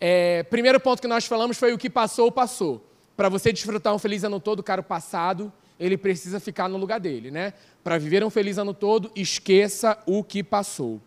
É, 0.00 0.42
primeiro 0.44 0.80
ponto 0.80 1.02
que 1.02 1.08
nós 1.08 1.26
falamos 1.26 1.58
foi 1.58 1.74
o 1.74 1.78
que 1.78 1.90
passou, 1.90 2.32
passou. 2.32 2.86
Para 3.16 3.28
você 3.28 3.52
desfrutar 3.52 3.94
um 3.94 3.98
feliz 3.98 4.24
ano 4.24 4.40
todo, 4.40 4.62
cara, 4.62 4.80
o 4.80 4.84
passado, 4.84 5.52
ele 5.78 5.98
precisa 5.98 6.40
ficar 6.40 6.68
no 6.68 6.78
lugar 6.78 6.98
dele, 6.98 7.30
né? 7.30 7.52
Para 7.84 7.98
viver 7.98 8.24
um 8.24 8.30
feliz 8.30 8.56
ano 8.56 8.72
todo, 8.72 9.12
esqueça 9.14 9.98
o 10.06 10.24
que 10.24 10.42
passou. 10.42 11.00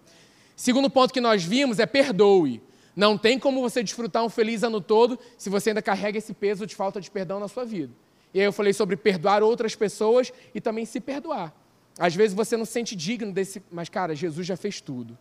Segundo 0.56 0.90
ponto 0.90 1.12
que 1.12 1.20
nós 1.20 1.44
vimos 1.44 1.80
é 1.80 1.88
perdoe. 1.88 2.62
Não 2.96 3.18
tem 3.18 3.40
como 3.40 3.62
você 3.62 3.82
desfrutar 3.82 4.24
um 4.24 4.30
feliz 4.30 4.64
ano 4.64 4.80
todo 4.80 5.18
se 5.38 5.50
você 5.50 5.72
ainda 5.72 5.82
carrega 5.82 6.20
esse 6.20 6.34
peso 6.34 6.68
de 6.68 6.76
falta 6.76 7.02
de 7.02 7.10
perdão 7.10 7.40
na 7.40 7.48
sua 7.48 7.66
vida. 7.66 7.92
E 8.32 8.40
aí 8.40 8.46
eu 8.46 8.54
falei 8.54 8.74
sobre 8.74 8.96
perdoar 8.96 9.42
outras 9.42 9.76
pessoas 9.76 10.32
e 10.54 10.62
também 10.62 10.86
se 10.86 11.00
perdoar. 11.00 11.52
Às 11.98 12.16
vezes 12.16 12.36
você 12.36 12.56
não 12.56 12.66
se 12.66 12.72
sente 12.72 12.96
digno 12.96 13.32
desse, 13.32 13.62
mas 13.72 13.90
cara, 13.90 14.16
Jesus 14.16 14.46
já 14.46 14.56
fez 14.56 14.80
tudo. 14.80 15.18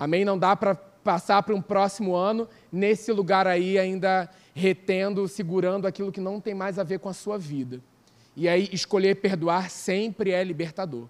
Amém? 0.00 0.24
Não 0.24 0.38
dá 0.38 0.56
para 0.56 0.74
passar 0.74 1.42
para 1.42 1.54
um 1.54 1.60
próximo 1.60 2.16
ano 2.16 2.48
nesse 2.72 3.12
lugar 3.12 3.46
aí 3.46 3.78
ainda 3.78 4.30
retendo, 4.54 5.28
segurando 5.28 5.86
aquilo 5.86 6.10
que 6.10 6.20
não 6.22 6.40
tem 6.40 6.54
mais 6.54 6.78
a 6.78 6.82
ver 6.82 6.98
com 7.00 7.10
a 7.10 7.12
sua 7.12 7.36
vida. 7.36 7.82
E 8.34 8.48
aí 8.48 8.70
escolher 8.72 9.16
perdoar 9.16 9.68
sempre 9.68 10.30
é 10.30 10.42
libertador. 10.42 11.06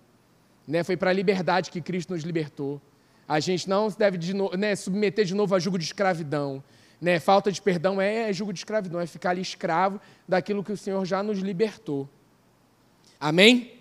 Né? 0.67 0.83
Foi 0.83 0.97
para 0.97 1.11
a 1.11 1.13
liberdade 1.13 1.71
que 1.71 1.81
Cristo 1.81 2.13
nos 2.15 2.25
libertou. 2.25 2.83
A 3.29 3.39
gente 3.39 3.69
não 3.69 3.89
se 3.89 3.97
deve 3.97 4.19
de 4.19 4.35
no- 4.35 4.51
né, 4.57 4.75
submeter 4.75 5.25
de 5.25 5.37
novo 5.37 5.55
a 5.55 5.61
jugo 5.61 5.79
de 5.79 5.85
escravidão. 5.85 6.61
Né? 7.01 7.21
Falta 7.21 7.53
de 7.53 7.63
perdão 7.63 8.01
é, 8.01 8.29
é 8.29 8.33
jugo 8.33 8.53
de 8.53 8.59
escravidão, 8.59 9.01
é 9.01 9.07
ficar 9.07 9.31
ali 9.31 9.41
escravo 9.41 10.01
daquilo 10.29 10.65
que 10.65 10.73
o 10.73 10.77
Senhor 10.77 11.05
já 11.05 11.23
nos 11.23 11.39
libertou. 11.39 12.09
Amém? 13.21 13.80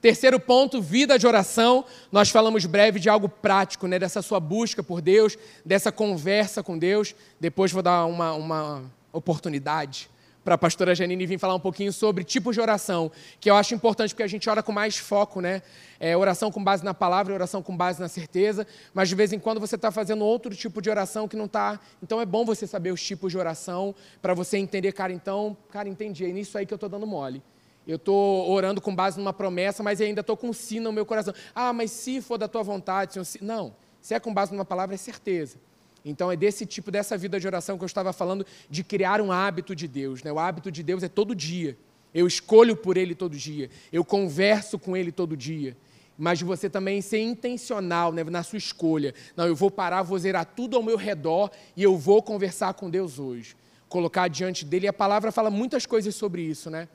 Terceiro 0.00 0.40
ponto, 0.40 0.80
vida 0.80 1.18
de 1.18 1.26
oração. 1.26 1.84
Nós 2.10 2.30
falamos 2.30 2.64
breve 2.64 2.98
de 2.98 3.10
algo 3.10 3.28
prático, 3.28 3.86
né? 3.86 3.98
dessa 3.98 4.22
sua 4.22 4.40
busca 4.40 4.82
por 4.82 5.02
Deus, 5.02 5.36
dessa 5.62 5.92
conversa 5.92 6.62
com 6.62 6.78
Deus. 6.78 7.14
Depois 7.38 7.70
vou 7.70 7.82
dar 7.82 8.06
uma, 8.06 8.32
uma 8.32 8.82
oportunidade 9.12 10.08
para 10.42 10.54
a 10.54 10.58
pastora 10.58 10.94
Janine 10.94 11.26
vir 11.26 11.38
falar 11.38 11.54
um 11.54 11.60
pouquinho 11.60 11.92
sobre 11.92 12.24
tipos 12.24 12.54
de 12.54 12.62
oração, 12.62 13.12
que 13.38 13.50
eu 13.50 13.54
acho 13.54 13.74
importante 13.74 14.14
porque 14.14 14.22
a 14.22 14.26
gente 14.26 14.48
ora 14.48 14.62
com 14.62 14.72
mais 14.72 14.96
foco, 14.96 15.38
né? 15.40 15.60
É, 15.98 16.16
oração 16.16 16.50
com 16.50 16.64
base 16.64 16.82
na 16.82 16.94
palavra, 16.94 17.34
oração 17.34 17.62
com 17.62 17.76
base 17.76 18.00
na 18.00 18.08
certeza, 18.08 18.66
mas 18.94 19.10
de 19.10 19.14
vez 19.14 19.34
em 19.34 19.38
quando 19.38 19.60
você 19.60 19.76
está 19.76 19.90
fazendo 19.90 20.24
outro 20.24 20.54
tipo 20.56 20.80
de 20.80 20.88
oração 20.88 21.28
que 21.28 21.36
não 21.36 21.44
está. 21.44 21.78
Então 22.02 22.22
é 22.22 22.24
bom 22.24 22.42
você 22.42 22.66
saber 22.66 22.90
os 22.90 23.02
tipos 23.02 23.30
de 23.32 23.36
oração 23.36 23.94
para 24.22 24.32
você 24.32 24.56
entender, 24.56 24.92
cara, 24.92 25.12
então, 25.12 25.54
cara, 25.70 25.90
entendi, 25.90 26.24
é 26.24 26.32
nisso 26.32 26.56
aí 26.56 26.64
que 26.64 26.72
eu 26.72 26.76
estou 26.76 26.88
dando 26.88 27.06
mole. 27.06 27.42
Eu 27.86 27.96
estou 27.96 28.50
orando 28.50 28.80
com 28.80 28.94
base 28.94 29.18
numa 29.18 29.32
promessa, 29.32 29.82
mas 29.82 30.00
ainda 30.00 30.20
estou 30.20 30.36
com 30.36 30.50
um 30.50 30.52
sim 30.52 30.80
no 30.80 30.92
meu 30.92 31.06
coração. 31.06 31.34
Ah, 31.54 31.72
mas 31.72 31.90
se 31.90 32.20
for 32.20 32.38
da 32.38 32.46
tua 32.46 32.62
vontade, 32.62 33.14
Senhor, 33.14 33.24
se... 33.24 33.42
não. 33.42 33.74
Se 34.00 34.14
é 34.14 34.20
com 34.20 34.32
base 34.32 34.52
numa 34.52 34.64
palavra, 34.64 34.94
é 34.94 34.98
certeza. 34.98 35.58
Então 36.04 36.30
é 36.30 36.36
desse 36.36 36.64
tipo, 36.64 36.90
dessa 36.90 37.16
vida 37.16 37.38
de 37.38 37.46
oração 37.46 37.76
que 37.76 37.84
eu 37.84 37.86
estava 37.86 38.12
falando, 38.12 38.46
de 38.68 38.82
criar 38.82 39.20
um 39.20 39.30
hábito 39.30 39.74
de 39.74 39.86
Deus. 39.86 40.22
Né? 40.22 40.32
O 40.32 40.38
hábito 40.38 40.70
de 40.70 40.82
Deus 40.82 41.02
é 41.02 41.08
todo 41.08 41.34
dia. 41.34 41.76
Eu 42.12 42.26
escolho 42.26 42.76
por 42.76 42.96
Ele 42.96 43.14
todo 43.14 43.36
dia. 43.36 43.70
Eu 43.92 44.04
converso 44.04 44.78
com 44.78 44.96
Ele 44.96 45.12
todo 45.12 45.36
dia. 45.36 45.76
Mas 46.18 46.42
você 46.42 46.68
também 46.68 47.00
ser 47.00 47.20
intencional 47.20 48.12
né, 48.12 48.22
na 48.24 48.42
sua 48.42 48.58
escolha. 48.58 49.14
Não, 49.36 49.46
eu 49.46 49.56
vou 49.56 49.70
parar, 49.70 50.02
vou 50.02 50.18
zerar 50.18 50.44
tudo 50.44 50.76
ao 50.76 50.82
meu 50.82 50.96
redor 50.96 51.50
e 51.76 51.82
eu 51.82 51.96
vou 51.96 52.22
conversar 52.22 52.74
com 52.74 52.90
Deus 52.90 53.18
hoje. 53.18 53.56
Colocar 53.88 54.28
diante 54.28 54.64
dele. 54.64 54.86
E 54.86 54.88
a 54.88 54.92
palavra 54.92 55.32
fala 55.32 55.50
muitas 55.50 55.86
coisas 55.86 56.14
sobre 56.14 56.42
isso, 56.42 56.68
né? 56.68 56.88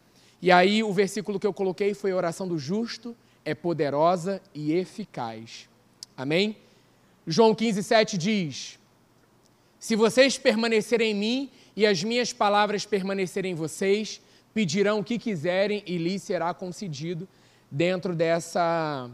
E 0.45 0.51
aí 0.51 0.83
o 0.83 0.93
versículo 0.93 1.39
que 1.39 1.47
eu 1.47 1.51
coloquei 1.51 1.95
foi 1.95 2.11
a 2.11 2.15
oração 2.15 2.47
do 2.47 2.55
justo, 2.55 3.17
é 3.43 3.55
poderosa 3.55 4.39
e 4.53 4.73
eficaz. 4.73 5.67
Amém? 6.15 6.57
João 7.25 7.55
15, 7.55 7.81
7 7.81 8.15
diz: 8.15 8.77
Se 9.79 9.95
vocês 9.95 10.37
permanecerem 10.37 11.13
em 11.13 11.15
mim 11.15 11.51
e 11.75 11.83
as 11.83 12.03
minhas 12.03 12.31
palavras 12.31 12.85
permanecerem 12.85 13.53
em 13.53 13.55
vocês, 13.55 14.21
pedirão 14.53 14.99
o 14.99 15.03
que 15.03 15.17
quiserem 15.17 15.81
e 15.83 15.97
lhes 15.97 16.21
será 16.21 16.53
concedido 16.53 17.27
dentro 17.71 18.13
dessa 18.13 19.09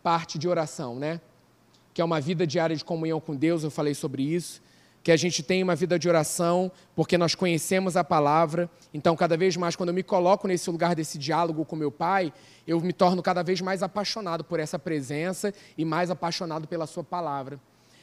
parte 0.00 0.38
de 0.38 0.48
oração, 0.48 0.94
né? 0.94 1.20
Que 1.92 2.00
é 2.00 2.04
uma 2.04 2.20
vida 2.20 2.46
diária 2.46 2.76
de 2.76 2.84
comunhão 2.84 3.18
com 3.18 3.34
Deus, 3.34 3.64
eu 3.64 3.70
falei 3.72 3.94
sobre 3.94 4.22
isso 4.22 4.62
que 5.02 5.12
a 5.12 5.16
gente 5.16 5.42
tem 5.42 5.62
uma 5.62 5.74
vida 5.74 5.98
de 5.98 6.08
oração, 6.08 6.70
porque 6.94 7.16
nós 7.16 7.34
conhecemos 7.34 7.96
a 7.96 8.04
palavra. 8.04 8.70
Então, 8.92 9.16
cada 9.16 9.36
vez 9.36 9.56
mais, 9.56 9.76
quando 9.76 9.90
eu 9.90 9.94
me 9.94 10.02
coloco 10.02 10.46
nesse 10.46 10.70
lugar 10.70 10.94
desse 10.94 11.18
diálogo 11.18 11.64
com 11.64 11.76
meu 11.76 11.90
pai, 11.90 12.32
eu 12.66 12.80
me 12.80 12.92
torno 12.92 13.22
cada 13.22 13.42
vez 13.42 13.60
mais 13.60 13.82
apaixonado 13.82 14.44
por 14.44 14.60
essa 14.60 14.78
presença 14.78 15.54
e 15.76 15.84
mais 15.84 16.10
apaixonado 16.10 16.66
pela 16.66 16.86
sua 16.86 17.04
palavra. 17.04 17.58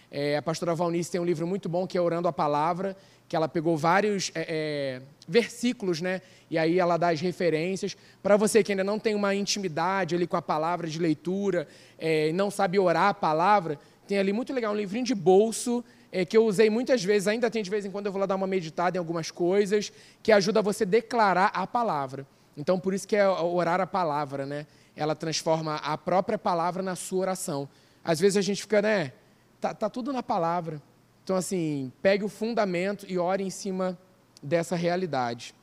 É, 0.10 0.38
a 0.38 0.42
pastora 0.42 0.74
Valnice 0.74 1.12
tem 1.12 1.20
um 1.20 1.26
livro 1.26 1.46
muito 1.46 1.68
bom 1.68 1.86
que 1.86 1.98
é 1.98 2.02
Orando 2.02 2.28
a 2.28 2.34
Palavra, 2.34 2.96
que 3.28 3.36
ela 3.36 3.48
pegou 3.48 3.76
vários 3.76 4.32
é, 4.36 4.46
é, 4.48 5.02
versículos, 5.28 6.00
né? 6.00 6.22
E 6.50 6.58
aí 6.58 6.80
ela 6.80 6.96
dá 6.96 7.10
as 7.10 7.20
referências. 7.20 7.98
Para 8.22 8.38
você 8.38 8.64
que 8.64 8.72
ainda 8.72 8.84
não 8.84 9.00
tem 9.00 9.16
uma 9.16 9.34
intimidade 9.34 10.16
ali 10.16 10.28
com 10.28 10.38
a 10.38 10.42
palavra 10.42 10.88
de 10.88 11.00
leitura, 11.00 11.68
é, 11.98 12.32
não 12.34 12.52
sabe 12.52 12.80
orar 12.80 13.10
a 13.10 13.14
palavra, 13.14 13.80
tem 14.08 14.20
ali 14.20 14.32
muito 14.32 14.54
legal 14.54 14.74
um 14.74 14.78
livrinho 14.78 15.06
de 15.06 15.16
bolso 15.16 15.84
é, 16.16 16.24
que 16.24 16.38
eu 16.38 16.46
usei 16.46 16.70
muitas 16.70 17.04
vezes, 17.04 17.28
ainda 17.28 17.52
tem 17.52 17.62
de 17.62 17.70
vez 17.70 17.84
em 17.84 17.92
quando 17.92 18.06
eu 18.06 18.12
vou 18.14 18.22
lá 18.22 18.26
dar 18.26 18.36
uma 18.36 18.48
meditada 18.48 18.98
em 18.98 19.00
algumas 19.00 19.30
coisas, 19.32 19.92
que 20.24 20.32
ajuda 20.32 20.62
você 20.62 20.86
declarar 20.86 21.52
a 21.54 21.68
palavra. 21.68 22.26
Então, 22.56 22.80
por 22.80 22.94
isso 22.94 23.06
que 23.06 23.18
é 23.18 23.28
orar 23.28 23.82
a 23.82 23.86
palavra, 23.86 24.46
né? 24.46 24.66
Ela 24.96 25.14
transforma 25.14 25.76
a 25.76 25.98
própria 25.98 26.38
palavra 26.38 26.82
na 26.82 26.96
sua 26.96 27.20
oração. 27.20 27.68
Às 28.02 28.18
vezes 28.18 28.38
a 28.38 28.42
gente 28.42 28.62
fica, 28.62 28.82
né? 28.82 29.12
Tá, 29.60 29.74
tá 29.74 29.90
tudo 29.90 30.14
na 30.14 30.24
palavra. 30.24 30.82
Então, 31.22 31.36
assim, 31.36 31.92
pegue 32.02 32.24
o 32.24 32.30
fundamento 32.30 33.06
e 33.10 33.18
ore 33.18 33.44
em 33.44 33.50
cima 33.50 34.00
dessa 34.42 34.74
realidade. 34.74 35.54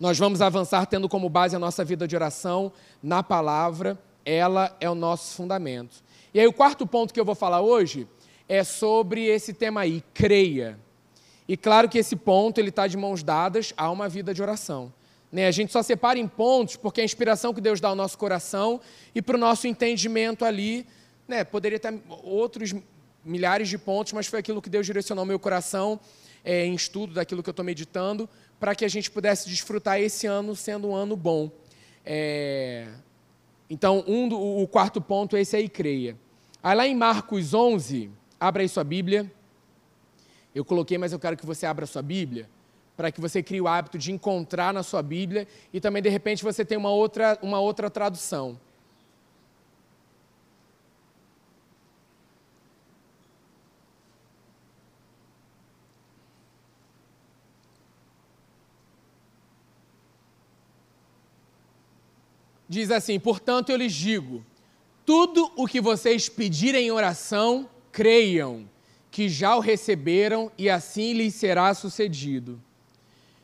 Nós 0.00 0.18
vamos 0.18 0.40
avançar 0.40 0.86
tendo 0.86 1.06
como 1.06 1.28
base 1.28 1.54
a 1.54 1.58
nossa 1.58 1.84
vida 1.84 2.08
de 2.08 2.16
oração 2.16 2.72
na 3.02 3.22
palavra, 3.22 3.98
ela 4.24 4.74
é 4.80 4.88
o 4.88 4.94
nosso 4.94 5.34
fundamento. 5.34 6.02
E 6.32 6.40
aí, 6.40 6.46
o 6.46 6.52
quarto 6.52 6.86
ponto 6.86 7.12
que 7.12 7.20
eu 7.20 7.26
vou 7.26 7.34
falar 7.34 7.60
hoje 7.60 8.08
é 8.48 8.62
sobre 8.64 9.26
esse 9.26 9.52
tema 9.52 9.82
aí, 9.82 10.02
creia. 10.12 10.78
E 11.48 11.56
claro 11.56 11.88
que 11.88 11.98
esse 11.98 12.16
ponto 12.16 12.58
ele 12.58 12.70
está 12.70 12.86
de 12.86 12.96
mãos 12.96 13.22
dadas 13.22 13.72
a 13.76 13.90
uma 13.90 14.08
vida 14.08 14.32
de 14.32 14.42
oração. 14.42 14.92
Né? 15.30 15.46
A 15.46 15.50
gente 15.50 15.72
só 15.72 15.82
separa 15.82 16.18
em 16.18 16.28
pontos 16.28 16.76
porque 16.76 17.00
a 17.00 17.04
inspiração 17.04 17.52
que 17.52 17.60
Deus 17.60 17.80
dá 17.80 17.88
ao 17.88 17.96
nosso 17.96 18.16
coração 18.16 18.80
e 19.14 19.20
para 19.20 19.36
o 19.36 19.38
nosso 19.38 19.66
entendimento 19.66 20.44
ali, 20.44 20.86
né? 21.26 21.44
poderia 21.44 21.78
ter 21.78 22.00
outros 22.22 22.74
milhares 23.24 23.68
de 23.68 23.78
pontos, 23.78 24.12
mas 24.12 24.26
foi 24.26 24.40
aquilo 24.40 24.62
que 24.62 24.70
Deus 24.70 24.86
direcionou 24.86 25.22
ao 25.22 25.26
meu 25.26 25.38
coração 25.38 25.98
é, 26.44 26.64
em 26.66 26.74
estudo 26.74 27.14
daquilo 27.14 27.42
que 27.42 27.48
eu 27.48 27.52
estou 27.52 27.64
meditando, 27.64 28.28
para 28.60 28.74
que 28.74 28.84
a 28.84 28.88
gente 28.88 29.10
pudesse 29.10 29.48
desfrutar 29.48 29.98
esse 30.00 30.26
ano 30.26 30.54
sendo 30.54 30.88
um 30.88 30.94
ano 30.94 31.16
bom. 31.16 31.50
É... 32.04 32.86
Então, 33.68 34.04
um 34.06 34.28
do, 34.28 34.38
o 34.38 34.68
quarto 34.68 35.00
ponto 35.00 35.36
é 35.36 35.40
esse 35.40 35.56
aí, 35.56 35.68
creia. 35.68 36.16
Aí 36.62 36.76
lá 36.76 36.86
em 36.86 36.94
Marcos 36.94 37.54
11, 37.54 38.10
abra 38.46 38.62
aí 38.62 38.68
sua 38.68 38.84
Bíblia. 38.84 39.30
Eu 40.54 40.64
coloquei, 40.64 40.98
mas 40.98 41.12
eu 41.12 41.18
quero 41.18 41.36
que 41.36 41.46
você 41.46 41.64
abra 41.66 41.86
sua 41.86 42.02
Bíblia, 42.02 42.48
para 42.96 43.10
que 43.10 43.20
você 43.20 43.42
crie 43.42 43.60
o 43.60 43.66
hábito 43.66 43.98
de 43.98 44.12
encontrar 44.12 44.72
na 44.72 44.82
sua 44.82 45.02
Bíblia 45.02 45.48
e 45.72 45.80
também, 45.80 46.02
de 46.02 46.08
repente, 46.10 46.44
você 46.44 46.64
tem 46.64 46.76
uma 46.76 46.90
outra, 46.90 47.38
uma 47.42 47.58
outra 47.58 47.90
tradução. 47.90 48.60
Diz 62.68 62.90
assim: 62.90 63.18
Portanto, 63.18 63.70
eu 63.70 63.76
lhes 63.76 63.92
digo: 63.92 64.44
tudo 65.04 65.50
o 65.56 65.66
que 65.66 65.80
vocês 65.80 66.28
pedirem 66.28 66.86
em 66.86 66.90
oração, 66.90 67.68
creiam 67.94 68.68
que 69.08 69.28
já 69.28 69.54
o 69.54 69.60
receberam 69.60 70.50
e 70.58 70.68
assim 70.68 71.12
lhes 71.12 71.32
será 71.36 71.72
sucedido. 71.72 72.60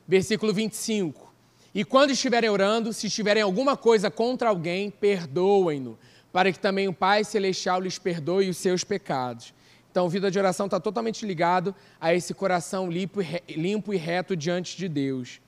Versículo 0.08 0.52
25. 0.52 1.32
E 1.72 1.84
quando 1.84 2.10
estiverem 2.10 2.50
orando, 2.50 2.92
se 2.92 3.08
tiverem 3.08 3.44
alguma 3.44 3.76
coisa 3.76 4.10
contra 4.10 4.48
alguém, 4.48 4.90
perdoem-no, 4.90 5.96
para 6.32 6.50
que 6.50 6.58
também 6.58 6.88
o 6.88 6.92
Pai 6.92 7.22
Celestial 7.22 7.80
lhes 7.80 7.96
perdoe 7.96 8.50
os 8.50 8.56
seus 8.56 8.82
pecados. 8.82 9.54
Então, 9.88 10.08
vida 10.08 10.28
de 10.32 10.38
oração 10.38 10.66
está 10.66 10.80
totalmente 10.80 11.24
ligado 11.24 11.72
a 12.00 12.12
esse 12.12 12.34
coração 12.34 12.90
limpo 12.90 13.22
e, 13.92 13.96
reto 13.96 14.36
diante 14.36 14.76
de 14.76 14.88
Deus. 14.88 15.40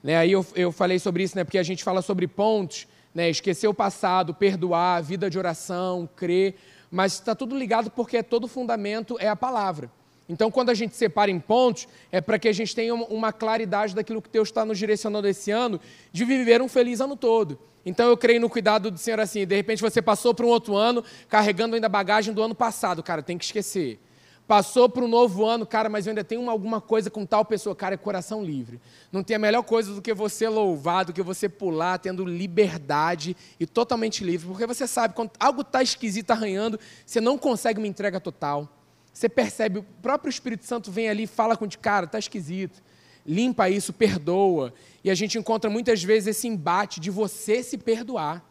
Né, 0.00 0.16
aí 0.16 0.30
eu, 0.30 0.46
eu 0.54 0.70
falei 0.70 1.00
sobre 1.00 1.24
isso, 1.24 1.36
né, 1.36 1.42
porque 1.42 1.58
a 1.58 1.62
gente 1.64 1.82
fala 1.82 2.02
sobre 2.02 2.28
pontos, 2.28 2.86
né, 3.12 3.28
esquecer 3.28 3.66
o 3.66 3.74
passado, 3.74 4.32
perdoar, 4.32 5.02
vida 5.02 5.28
de 5.28 5.38
oração, 5.38 6.08
crer, 6.14 6.54
mas 6.92 7.14
está 7.14 7.34
tudo 7.34 7.56
ligado 7.56 7.90
porque 7.90 8.22
todo 8.22 8.46
fundamento 8.46 9.16
é 9.18 9.26
a 9.26 9.34
palavra. 9.34 9.90
Então, 10.28 10.50
quando 10.50 10.68
a 10.68 10.74
gente 10.74 10.94
separa 10.94 11.30
em 11.30 11.40
pontos, 11.40 11.88
é 12.12 12.20
para 12.20 12.38
que 12.38 12.46
a 12.46 12.52
gente 12.52 12.74
tenha 12.74 12.94
uma 12.94 13.32
claridade 13.32 13.94
daquilo 13.94 14.20
que 14.20 14.28
Deus 14.28 14.48
está 14.48 14.64
nos 14.64 14.78
direcionando 14.78 15.26
esse 15.26 15.50
ano, 15.50 15.80
de 16.12 16.24
viver 16.24 16.60
um 16.60 16.68
feliz 16.68 17.00
ano 17.00 17.16
todo. 17.16 17.58
Então, 17.84 18.08
eu 18.08 18.16
creio 18.16 18.40
no 18.40 18.48
cuidado 18.48 18.90
do 18.90 18.98
Senhor 18.98 19.18
assim. 19.18 19.46
De 19.46 19.56
repente, 19.56 19.80
você 19.80 20.00
passou 20.00 20.32
para 20.34 20.46
um 20.46 20.50
outro 20.50 20.76
ano, 20.76 21.02
carregando 21.28 21.74
ainda 21.74 21.88
bagagem 21.88 22.32
do 22.32 22.42
ano 22.42 22.54
passado. 22.54 23.02
Cara, 23.02 23.22
tem 23.22 23.36
que 23.36 23.44
esquecer. 23.44 23.98
Passou 24.46 24.88
para 24.88 25.04
um 25.04 25.08
novo 25.08 25.44
ano, 25.46 25.64
cara, 25.64 25.88
mas 25.88 26.06
eu 26.06 26.10
ainda 26.10 26.24
tenho 26.24 26.40
uma, 26.40 26.52
alguma 26.52 26.80
coisa 26.80 27.08
com 27.08 27.24
tal 27.24 27.44
pessoa. 27.44 27.74
Cara, 27.74 27.94
é 27.94 27.96
coração 27.96 28.44
livre. 28.44 28.80
Não 29.10 29.22
tem 29.22 29.36
a 29.36 29.38
melhor 29.38 29.62
coisa 29.62 29.94
do 29.94 30.02
que 30.02 30.12
você 30.12 30.48
louvar, 30.48 31.04
do 31.04 31.12
que 31.12 31.22
você 31.22 31.48
pular, 31.48 31.98
tendo 31.98 32.24
liberdade 32.24 33.36
e 33.58 33.66
totalmente 33.66 34.24
livre. 34.24 34.48
Porque 34.48 34.66
você 34.66 34.86
sabe, 34.86 35.14
quando 35.14 35.30
algo 35.38 35.62
está 35.62 35.82
esquisito, 35.82 36.32
arranhando, 36.32 36.78
você 37.06 37.20
não 37.20 37.38
consegue 37.38 37.78
uma 37.78 37.86
entrega 37.86 38.20
total. 38.20 38.68
Você 39.12 39.28
percebe, 39.28 39.78
o 39.78 39.82
próprio 40.02 40.30
Espírito 40.30 40.66
Santo 40.66 40.90
vem 40.90 41.08
ali 41.08 41.22
e 41.22 41.26
fala 41.26 41.56
com 41.56 41.64
o 41.64 41.78
cara, 41.78 42.06
está 42.06 42.18
esquisito. 42.18 42.82
Limpa 43.24 43.70
isso, 43.70 43.92
perdoa. 43.92 44.74
E 45.04 45.10
a 45.10 45.14
gente 45.14 45.38
encontra 45.38 45.70
muitas 45.70 46.02
vezes 46.02 46.36
esse 46.36 46.48
embate 46.48 46.98
de 46.98 47.10
você 47.10 47.62
se 47.62 47.78
perdoar. 47.78 48.44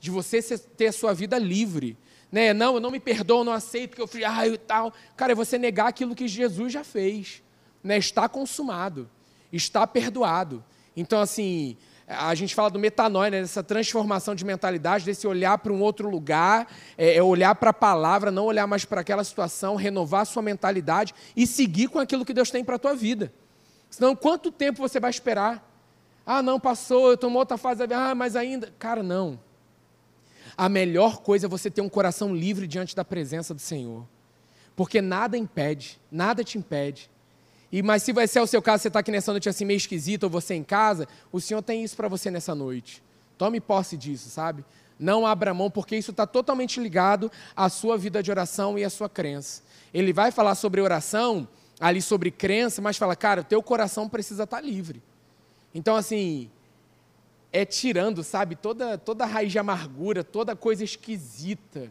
de 0.00 0.10
você 0.10 0.40
ter 0.58 0.88
a 0.88 0.92
sua 0.92 1.12
vida 1.12 1.38
livre. 1.38 1.96
Né? 2.30 2.52
Não, 2.52 2.74
eu 2.74 2.80
não 2.80 2.90
me 2.90 3.00
perdoo, 3.00 3.44
não 3.44 3.52
aceito 3.52 3.96
que 3.96 4.02
eu 4.02 4.06
fui, 4.06 4.24
ah, 4.24 4.46
e 4.46 4.56
tal. 4.56 4.92
Cara, 5.16 5.32
é 5.32 5.34
você 5.34 5.58
negar 5.58 5.88
aquilo 5.88 6.14
que 6.14 6.28
Jesus 6.28 6.72
já 6.72 6.84
fez. 6.84 7.42
Né? 7.82 7.98
Está 7.98 8.28
consumado, 8.28 9.08
está 9.52 9.86
perdoado. 9.86 10.64
Então, 10.96 11.20
assim, 11.20 11.76
a 12.06 12.34
gente 12.34 12.54
fala 12.54 12.70
do 12.70 12.78
metanoia, 12.78 13.30
né? 13.30 13.40
dessa 13.40 13.62
transformação 13.62 14.34
de 14.34 14.44
mentalidade, 14.44 15.04
desse 15.04 15.26
olhar 15.26 15.58
para 15.58 15.72
um 15.72 15.80
outro 15.80 16.08
lugar, 16.08 16.66
é, 16.98 17.16
é 17.16 17.22
olhar 17.22 17.54
para 17.54 17.70
a 17.70 17.74
palavra, 17.74 18.30
não 18.30 18.44
olhar 18.44 18.66
mais 18.66 18.84
para 18.84 19.00
aquela 19.00 19.24
situação, 19.24 19.76
renovar 19.76 20.22
a 20.22 20.24
sua 20.24 20.42
mentalidade 20.42 21.14
e 21.36 21.46
seguir 21.46 21.88
com 21.88 21.98
aquilo 21.98 22.24
que 22.24 22.34
Deus 22.34 22.50
tem 22.50 22.64
para 22.64 22.76
a 22.76 22.78
tua 22.78 22.94
vida. 22.94 23.32
Senão, 23.88 24.14
quanto 24.14 24.52
tempo 24.52 24.80
você 24.80 25.00
vai 25.00 25.10
esperar? 25.10 25.66
Ah, 26.24 26.42
não, 26.42 26.60
passou, 26.60 27.08
eu 27.08 27.14
estou 27.14 27.32
outra 27.32 27.56
fase 27.56 27.82
ah, 27.92 28.14
mas 28.14 28.36
ainda. 28.36 28.72
Cara, 28.78 29.02
não. 29.02 29.38
A 30.56 30.68
melhor 30.68 31.18
coisa 31.18 31.46
é 31.46 31.48
você 31.48 31.70
ter 31.70 31.80
um 31.80 31.88
coração 31.88 32.34
livre 32.34 32.66
diante 32.66 32.94
da 32.94 33.04
presença 33.04 33.54
do 33.54 33.60
Senhor. 33.60 34.06
Porque 34.76 35.00
nada 35.00 35.36
impede, 35.36 36.00
nada 36.10 36.42
te 36.42 36.58
impede. 36.58 37.10
E 37.72 37.82
Mas 37.82 38.02
se 38.02 38.12
vai 38.12 38.26
ser 38.26 38.40
o 38.40 38.46
seu 38.46 38.60
caso, 38.60 38.82
você 38.82 38.88
está 38.88 39.00
aqui 39.00 39.10
nessa 39.10 39.32
noite 39.32 39.48
assim 39.48 39.64
meio 39.64 39.76
esquisito, 39.76 40.24
ou 40.24 40.30
você 40.30 40.54
em 40.54 40.64
casa, 40.64 41.06
o 41.30 41.40
Senhor 41.40 41.62
tem 41.62 41.84
isso 41.84 41.96
para 41.96 42.08
você 42.08 42.30
nessa 42.30 42.54
noite. 42.54 43.02
Tome 43.38 43.60
posse 43.60 43.96
disso, 43.96 44.28
sabe? 44.28 44.64
Não 44.98 45.26
abra 45.26 45.54
mão, 45.54 45.70
porque 45.70 45.96
isso 45.96 46.10
está 46.10 46.26
totalmente 46.26 46.78
ligado 46.78 47.30
à 47.56 47.68
sua 47.68 47.96
vida 47.96 48.22
de 48.22 48.30
oração 48.30 48.78
e 48.78 48.84
à 48.84 48.90
sua 48.90 49.08
crença. 49.08 49.62
Ele 49.94 50.12
vai 50.12 50.30
falar 50.30 50.54
sobre 50.54 50.80
oração, 50.80 51.48
ali 51.80 52.02
sobre 52.02 52.30
crença, 52.30 52.82
mas 52.82 52.98
fala, 52.98 53.16
cara, 53.16 53.40
o 53.40 53.44
teu 53.44 53.62
coração 53.62 54.08
precisa 54.08 54.42
estar 54.44 54.60
livre. 54.60 55.02
Então, 55.74 55.96
assim, 55.96 56.50
é 57.52 57.64
tirando, 57.64 58.22
sabe, 58.22 58.54
toda, 58.54 58.96
toda 58.96 59.24
raiz 59.24 59.50
de 59.50 59.58
amargura, 59.58 60.22
toda 60.22 60.54
coisa 60.54 60.84
esquisita, 60.84 61.90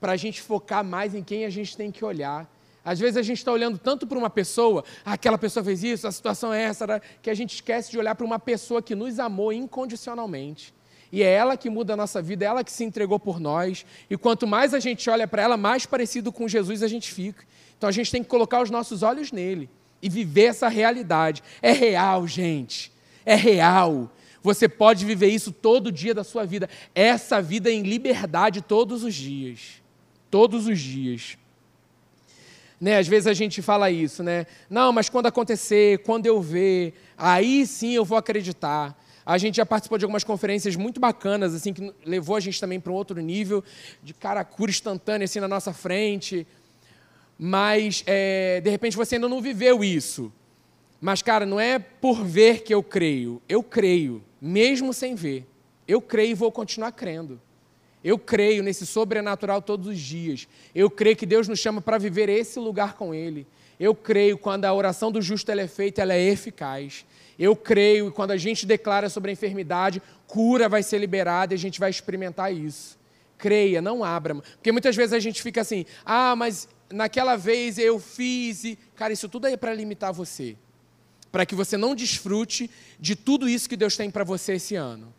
para 0.00 0.12
a 0.12 0.16
gente 0.16 0.42
focar 0.42 0.84
mais 0.84 1.14
em 1.14 1.22
quem 1.22 1.44
a 1.44 1.50
gente 1.50 1.76
tem 1.76 1.90
que 1.90 2.04
olhar. 2.04 2.50
Às 2.84 3.00
vezes 3.00 3.16
a 3.16 3.22
gente 3.22 3.38
está 3.38 3.50
olhando 3.50 3.78
tanto 3.78 4.06
para 4.06 4.16
uma 4.16 4.30
pessoa, 4.30 4.84
aquela 5.04 5.36
pessoa 5.36 5.64
fez 5.64 5.82
isso, 5.82 6.06
a 6.06 6.12
situação 6.12 6.52
é 6.52 6.62
essa, 6.62 6.86
né, 6.86 7.00
que 7.20 7.30
a 7.30 7.34
gente 7.34 7.54
esquece 7.54 7.90
de 7.90 7.98
olhar 7.98 8.14
para 8.14 8.24
uma 8.24 8.38
pessoa 8.38 8.80
que 8.80 8.94
nos 8.94 9.18
amou 9.18 9.52
incondicionalmente. 9.52 10.72
E 11.10 11.22
é 11.22 11.32
ela 11.32 11.56
que 11.56 11.70
muda 11.70 11.94
a 11.94 11.96
nossa 11.96 12.20
vida, 12.20 12.44
é 12.44 12.48
ela 12.48 12.64
que 12.64 12.72
se 12.72 12.84
entregou 12.84 13.18
por 13.18 13.40
nós. 13.40 13.86
E 14.10 14.16
quanto 14.16 14.46
mais 14.46 14.74
a 14.74 14.80
gente 14.80 15.08
olha 15.08 15.26
para 15.26 15.42
ela, 15.42 15.56
mais 15.56 15.86
parecido 15.86 16.32
com 16.32 16.48
Jesus 16.48 16.82
a 16.82 16.88
gente 16.88 17.12
fica. 17.12 17.44
Então 17.76 17.88
a 17.88 17.92
gente 17.92 18.10
tem 18.10 18.22
que 18.22 18.28
colocar 18.28 18.60
os 18.62 18.70
nossos 18.70 19.02
olhos 19.02 19.30
nele 19.32 19.70
e 20.02 20.08
viver 20.08 20.46
essa 20.46 20.68
realidade. 20.68 21.42
É 21.62 21.72
real, 21.72 22.26
gente. 22.26 22.92
É 23.24 23.34
real. 23.34 24.10
Você 24.46 24.68
pode 24.68 25.04
viver 25.04 25.26
isso 25.26 25.50
todo 25.50 25.90
dia 25.90 26.14
da 26.14 26.22
sua 26.22 26.46
vida. 26.46 26.70
Essa 26.94 27.42
vida 27.42 27.68
em 27.68 27.82
liberdade 27.82 28.62
todos 28.62 29.02
os 29.02 29.12
dias. 29.12 29.82
Todos 30.30 30.68
os 30.68 30.78
dias. 30.78 31.36
Né, 32.80 32.96
às 32.96 33.08
vezes 33.08 33.26
a 33.26 33.34
gente 33.34 33.60
fala 33.60 33.90
isso, 33.90 34.22
né? 34.22 34.46
Não, 34.70 34.92
mas 34.92 35.08
quando 35.08 35.26
acontecer, 35.26 35.98
quando 36.04 36.26
eu 36.26 36.40
ver, 36.40 36.94
aí 37.18 37.66
sim 37.66 37.94
eu 37.94 38.04
vou 38.04 38.16
acreditar. 38.16 38.96
A 39.24 39.36
gente 39.36 39.56
já 39.56 39.66
participou 39.66 39.98
de 39.98 40.04
algumas 40.04 40.22
conferências 40.22 40.76
muito 40.76 41.00
bacanas, 41.00 41.52
assim, 41.52 41.72
que 41.72 41.92
levou 42.04 42.36
a 42.36 42.40
gente 42.40 42.60
também 42.60 42.78
para 42.78 42.92
um 42.92 42.94
outro 42.94 43.20
nível 43.20 43.64
de 44.00 44.14
cara 44.14 44.44
cura 44.44 44.70
instantânea 44.70 45.24
assim 45.24 45.40
na 45.40 45.48
nossa 45.48 45.72
frente. 45.72 46.46
Mas 47.36 48.04
é, 48.06 48.60
de 48.60 48.70
repente 48.70 48.96
você 48.96 49.16
ainda 49.16 49.28
não 49.28 49.42
viveu 49.42 49.82
isso. 49.82 50.32
Mas, 51.00 51.22
cara, 51.22 51.44
não 51.44 51.60
é 51.60 51.78
por 51.78 52.24
ver 52.24 52.62
que 52.62 52.72
eu 52.72 52.82
creio. 52.82 53.40
Eu 53.48 53.62
creio, 53.62 54.22
mesmo 54.46 54.92
sem 54.92 55.14
ver. 55.14 55.46
Eu 55.86 56.00
creio 56.00 56.30
e 56.30 56.34
vou 56.34 56.50
continuar 56.50 56.92
crendo. 56.92 57.40
Eu 58.02 58.18
creio 58.18 58.62
nesse 58.62 58.86
sobrenatural 58.86 59.60
todos 59.60 59.88
os 59.88 59.98
dias. 59.98 60.46
Eu 60.74 60.88
creio 60.88 61.16
que 61.16 61.26
Deus 61.26 61.48
nos 61.48 61.58
chama 61.58 61.80
para 61.80 61.98
viver 61.98 62.28
esse 62.28 62.58
lugar 62.58 62.94
com 62.94 63.12
Ele. 63.14 63.46
Eu 63.78 63.94
creio 63.94 64.38
quando 64.38 64.64
a 64.64 64.72
oração 64.72 65.10
do 65.10 65.20
justo 65.20 65.50
é 65.50 65.66
feita, 65.66 66.02
ela 66.02 66.14
é 66.14 66.20
eficaz. 66.20 67.04
Eu 67.38 67.54
creio 67.54 68.10
quando 68.10 68.30
a 68.30 68.36
gente 68.36 68.64
declara 68.64 69.08
sobre 69.08 69.30
a 69.30 69.32
enfermidade, 69.32 70.00
cura 70.26 70.68
vai 70.68 70.82
ser 70.82 70.98
liberada 70.98 71.52
e 71.52 71.56
a 71.56 71.58
gente 71.58 71.78
vai 71.78 71.90
experimentar 71.90 72.54
isso. 72.54 72.98
Creia, 73.36 73.82
não 73.82 74.02
abra. 74.02 74.36
Porque 74.36 74.72
muitas 74.72 74.96
vezes 74.96 75.12
a 75.12 75.18
gente 75.18 75.42
fica 75.42 75.60
assim, 75.60 75.84
ah, 76.04 76.34
mas 76.34 76.68
naquela 76.90 77.36
vez 77.36 77.76
eu 77.78 77.98
fiz 77.98 78.64
e. 78.64 78.78
Cara, 78.94 79.12
isso 79.12 79.28
tudo 79.28 79.46
aí 79.46 79.54
é 79.54 79.56
para 79.56 79.74
limitar 79.74 80.12
você. 80.12 80.56
Para 81.36 81.44
que 81.44 81.54
você 81.54 81.76
não 81.76 81.94
desfrute 81.94 82.70
de 82.98 83.14
tudo 83.14 83.46
isso 83.46 83.68
que 83.68 83.76
Deus 83.76 83.94
tem 83.94 84.10
para 84.10 84.24
você 84.24 84.54
esse 84.54 84.74
ano. 84.74 85.12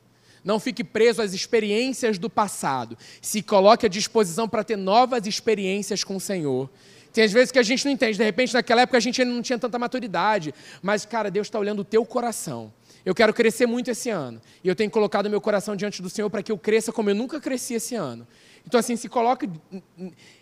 Não 0.44 0.60
fique 0.60 0.84
preso 0.84 1.22
às 1.22 1.32
experiências 1.32 2.18
do 2.18 2.28
passado. 2.28 2.98
Se 3.22 3.44
coloque 3.44 3.86
à 3.86 3.90
disposição 3.90 4.50
para 4.50 4.64
ter 4.64 4.78
novas 4.78 5.28
experiências 5.28 6.04
com 6.04 6.16
o 6.16 6.20
Senhor. 6.20 6.72
Tem 7.14 7.24
às 7.24 7.32
vezes 7.32 7.52
que 7.52 7.60
a 7.60 7.62
gente 7.62 7.86
não 7.86 7.92
entende. 7.92 8.18
De 8.18 8.24
repente, 8.24 8.52
naquela 8.52 8.82
época, 8.82 8.98
a 8.98 9.00
gente 9.00 9.22
ainda 9.22 9.32
não 9.32 9.44
tinha 9.44 9.60
tanta 9.60 9.78
maturidade. 9.78 10.56
Mas, 10.82 11.06
cara, 11.06 11.30
Deus 11.30 11.46
está 11.46 11.60
olhando 11.60 11.82
o 11.82 11.86
teu 11.86 12.04
coração. 12.04 12.74
Eu 13.06 13.14
quero 13.14 13.32
crescer 13.32 13.68
muito 13.68 13.92
esse 13.92 14.10
ano. 14.10 14.42
E 14.64 14.68
eu 14.68 14.76
tenho 14.76 14.90
colocado 14.90 15.30
meu 15.30 15.40
coração 15.40 15.76
diante 15.76 16.02
do 16.02 16.10
Senhor 16.10 16.32
para 16.32 16.42
que 16.42 16.52
eu 16.52 16.58
cresça 16.58 16.92
como 16.92 17.12
eu 17.12 17.16
nunca 17.16 17.40
cresci 17.40 17.76
esse 17.76 17.94
ano. 17.94 18.28
Então, 18.66 18.80
assim, 18.80 18.96
se 18.96 19.08
coloque 19.08 19.48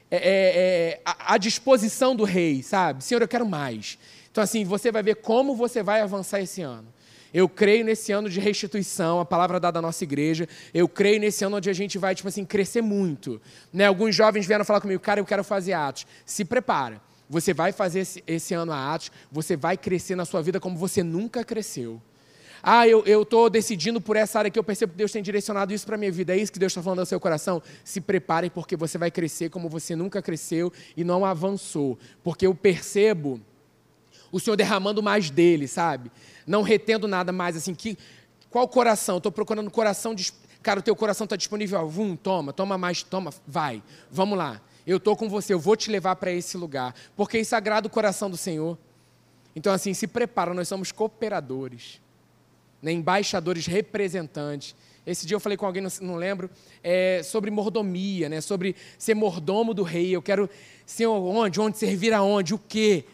é, 0.10 1.00
é, 1.02 1.02
à 1.04 1.38
disposição 1.38 2.16
do 2.16 2.24
rei, 2.24 2.64
sabe? 2.64 3.04
Senhor, 3.04 3.22
eu 3.22 3.28
quero 3.28 3.46
mais. 3.46 4.00
Então, 4.36 4.44
assim, 4.44 4.66
você 4.66 4.92
vai 4.92 5.02
ver 5.02 5.16
como 5.16 5.56
você 5.56 5.82
vai 5.82 6.02
avançar 6.02 6.42
esse 6.42 6.62
ano. 6.62 6.90
Eu 7.34 7.48
creio 7.48 7.86
nesse 7.86 8.12
ano 8.12 8.30
de 8.30 8.38
restituição, 8.38 9.22
a 9.22 9.26
palavra 9.26 9.62
dada 9.62 9.80
à 9.80 9.82
nossa 9.82 10.04
igreja. 10.04 10.46
Eu 10.74 10.90
creio 10.90 11.22
nesse 11.22 11.46
ano 11.46 11.56
onde 11.56 11.70
a 11.70 11.74
gente 11.74 11.98
vai, 11.98 12.14
tipo 12.14 12.28
assim, 12.28 12.44
crescer 12.44 12.82
muito. 12.82 13.42
Né? 13.72 13.86
Alguns 13.86 14.14
jovens 14.14 14.46
vieram 14.46 14.66
falar 14.66 14.82
comigo, 14.82 15.02
cara, 15.02 15.22
eu 15.22 15.26
quero 15.26 15.42
fazer 15.42 15.72
atos. 15.72 16.06
Se 16.26 16.44
prepara. 16.44 17.02
Você 17.30 17.54
vai 17.54 17.72
fazer 17.72 18.02
esse, 18.02 18.22
esse 18.28 18.54
ano 18.54 18.74
a 18.74 18.94
atos, 18.94 19.10
você 19.32 19.56
vai 19.56 19.78
crescer 19.78 20.18
na 20.18 20.26
sua 20.26 20.42
vida 20.42 20.60
como 20.60 20.78
você 20.78 21.02
nunca 21.02 21.42
cresceu. 21.42 22.02
Ah, 22.62 22.86
eu 22.86 23.22
estou 23.22 23.50
decidindo 23.50 24.02
por 24.02 24.18
essa 24.18 24.40
área 24.40 24.52
que 24.52 24.60
eu 24.60 24.64
percebo 24.66 24.92
que 24.92 24.98
Deus 24.98 25.14
tem 25.14 25.24
direcionado 25.24 25.74
isso 25.74 25.86
para 25.86 25.96
a 25.96 25.98
minha 25.98 26.12
vida. 26.12 26.36
É 26.36 26.38
isso 26.38 26.52
que 26.52 26.60
Deus 26.60 26.74
está 26.74 26.84
falando 26.84 27.00
ao 27.00 27.06
seu 27.06 27.22
coração? 27.22 27.64
Se 27.86 28.02
preparem, 28.02 28.50
porque 28.50 28.76
você 28.76 28.98
vai 28.98 29.10
crescer 29.10 29.50
como 29.50 29.70
você 29.70 29.96
nunca 29.96 30.22
cresceu 30.22 30.74
e 30.98 31.06
não 31.06 31.24
avançou. 31.24 31.98
Porque 32.22 32.46
eu 32.46 32.54
percebo 32.54 33.40
o 34.36 34.40
Senhor 34.40 34.58
derramando 34.58 35.02
mais 35.02 35.30
dele, 35.30 35.66
sabe? 35.66 36.12
Não 36.46 36.62
retendo 36.62 37.08
nada 37.08 37.32
mais, 37.32 37.56
assim, 37.56 37.74
que 37.74 37.98
qual 38.50 38.68
coração? 38.68 39.16
Estou 39.16 39.32
procurando 39.32 39.72
coração, 39.72 40.14
de, 40.14 40.30
cara, 40.62 40.82
o 40.82 40.84
teu 40.84 40.94
coração 40.94 41.24
está 41.24 41.38
disponível, 41.38 41.88
vum, 41.88 42.18
toma, 42.18 42.52
toma 42.52 42.78
mais, 42.78 43.02
toma, 43.02 43.34
vai, 43.48 43.82
vamos 44.12 44.38
lá. 44.38 44.62
Eu 44.86 44.98
estou 44.98 45.16
com 45.16 45.30
você, 45.30 45.54
eu 45.54 45.60
vou 45.60 45.78
te 45.78 45.90
levar 45.90 46.18
para 46.18 46.34
esse 46.34 46.58
lugar, 46.58 46.94
porque 47.16 47.40
isso 47.40 47.56
agrada 47.56 47.88
o 47.88 47.90
coração 47.90 48.30
do 48.30 48.36
Senhor. 48.36 48.78
Então, 49.56 49.72
assim, 49.72 49.94
se 49.94 50.06
prepara, 50.06 50.54
nós 50.54 50.68
somos 50.68 50.92
cooperadores, 50.92 52.02
né, 52.82 52.92
embaixadores, 52.92 53.66
representantes. 53.66 54.76
Esse 55.08 55.26
dia 55.26 55.36
eu 55.36 55.40
falei 55.40 55.58
com 55.58 55.66
alguém, 55.66 55.82
não, 56.02 56.18
lembro, 56.18 56.50
é, 56.84 57.22
sobre 57.24 57.50
mordomia, 57.50 58.28
né, 58.28 58.42
sobre 58.42 58.76
ser 58.98 59.14
mordomo 59.14 59.74
do 59.74 59.82
rei. 59.82 60.14
Eu 60.14 60.22
quero, 60.22 60.50
Senhor, 60.86 61.16
onde? 61.24 61.62
Onde? 61.62 61.78
Servir 61.78 62.12
aonde? 62.12 62.54
O 62.54 62.60
quê? 62.60 63.06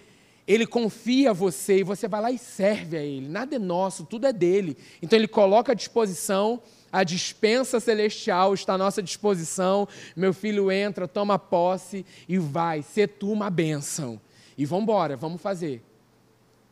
Ele 0.48 0.66
confia 0.66 1.30
a 1.30 1.34
você 1.34 1.80
e 1.80 1.84
você 1.84 2.08
vai 2.08 2.22
lá 2.22 2.32
e 2.32 2.38
serve 2.38 2.98
a 2.98 3.04
Ele. 3.04 3.28
Nada 3.28 3.56
é 3.56 3.60
nosso, 3.60 4.06
tudo 4.06 4.28
é 4.28 4.34
dele. 4.34 4.78
Então 5.02 5.18
Ele 5.18 5.28
coloca 5.28 5.72
à 5.72 5.76
disposição, 5.76 6.62
a 6.92 7.04
dispensa 7.04 7.80
celestial 7.80 8.54
está 8.54 8.74
à 8.74 8.78
nossa 8.78 9.02
disposição. 9.02 9.88
Meu 10.16 10.34
filho 10.34 10.72
entra, 10.72 11.08
toma 11.08 11.40
posse 11.40 12.06
e 12.28 12.38
vai. 12.38 12.82
Ser 12.82 13.08
tu 13.08 13.32
uma 13.32 13.50
bênção. 13.50 14.20
E 14.58 14.66
vamos 14.66 14.84
embora, 14.84 15.16
vamos 15.16 15.42
fazer. 15.42 15.82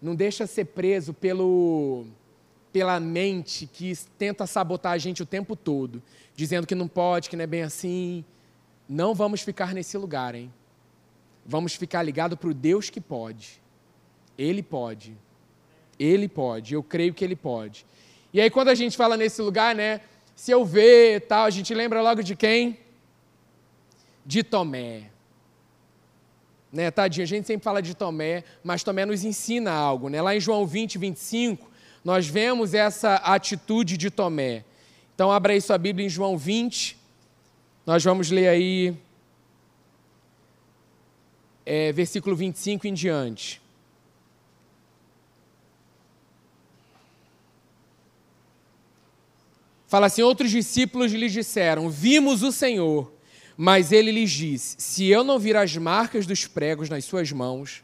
Não 0.01 0.13
deixa 0.13 0.45
ser 0.45 0.65
preso 0.65 1.13
pelo, 1.13 2.05
pela 2.71 2.99
mente 2.99 3.65
que 3.65 3.93
tenta 4.17 4.45
sabotar 4.45 4.93
a 4.93 4.97
gente 4.97 5.23
o 5.23 5.25
tempo 5.25 5.55
todo, 5.55 6.01
dizendo 6.35 6.67
que 6.67 6.75
não 6.75 6.87
pode, 6.87 7.29
que 7.29 7.35
não 7.35 7.43
é 7.43 7.47
bem 7.47 7.63
assim. 7.63 8.25
Não 8.87 9.13
vamos 9.13 9.41
ficar 9.41 9.73
nesse 9.73 9.97
lugar, 9.97 10.35
hein? 10.35 10.51
Vamos 11.49 11.73
ficar 11.73 12.03
ligado 12.03 12.37
para 12.37 12.47
o 12.47 12.53
Deus 12.53 12.91
que 12.91 13.01
pode. 13.01 13.59
Ele 14.37 14.61
pode. 14.61 15.17
Ele 15.97 16.27
pode. 16.27 16.75
Eu 16.75 16.83
creio 16.83 17.11
que 17.11 17.25
ele 17.25 17.35
pode. 17.35 17.87
E 18.31 18.39
aí, 18.39 18.51
quando 18.51 18.67
a 18.67 18.75
gente 18.75 18.95
fala 18.95 19.17
nesse 19.17 19.41
lugar, 19.41 19.73
né? 19.73 20.01
Se 20.35 20.51
eu 20.51 20.63
ver 20.63 21.21
tal, 21.21 21.45
a 21.45 21.49
gente 21.49 21.73
lembra 21.73 22.03
logo 22.03 22.21
de 22.21 22.35
quem? 22.35 22.77
De 24.23 24.43
Tomé. 24.43 25.09
Né, 26.71 26.91
tadinho, 26.91 27.23
a 27.23 27.27
gente 27.27 27.47
sempre 27.47 27.63
fala 27.63 27.81
de 27.81 27.95
Tomé, 27.95 28.43
mas 28.63 28.83
Tomé 28.83 29.03
nos 29.03 29.23
ensina 29.23 29.71
algo. 29.71 30.07
Né? 30.07 30.21
Lá 30.21 30.35
em 30.35 30.39
João 30.39 30.67
20, 30.67 30.99
25, 30.99 31.67
nós 32.05 32.27
vemos 32.27 32.75
essa 32.75 33.15
atitude 33.15 33.97
de 33.97 34.11
Tomé. 34.11 34.63
Então, 35.15 35.31
abra 35.31 35.53
aí 35.53 35.59
sua 35.59 35.79
Bíblia 35.79 36.05
em 36.05 36.09
João 36.09 36.37
20. 36.37 36.95
Nós 37.87 38.03
vamos 38.03 38.29
ler 38.29 38.49
aí 38.49 38.95
é, 41.71 41.91
versículo 41.91 42.35
25 42.35 42.87
em 42.87 42.93
diante. 42.95 43.61
Fala 49.87 50.07
assim: 50.07 50.23
outros 50.23 50.49
discípulos 50.49 51.11
lhes 51.11 51.31
disseram: 51.31 51.87
Vimos 51.87 52.41
o 52.41 52.51
Senhor. 52.51 53.13
Mas 53.55 53.91
ele 53.91 54.11
lhes 54.11 54.31
disse: 54.31 54.77
Se 54.79 55.05
eu 55.05 55.23
não 55.23 55.37
vir 55.37 55.55
as 55.55 55.77
marcas 55.77 56.25
dos 56.25 56.47
pregos 56.47 56.89
nas 56.89 57.05
suas 57.05 57.31
mãos, 57.31 57.83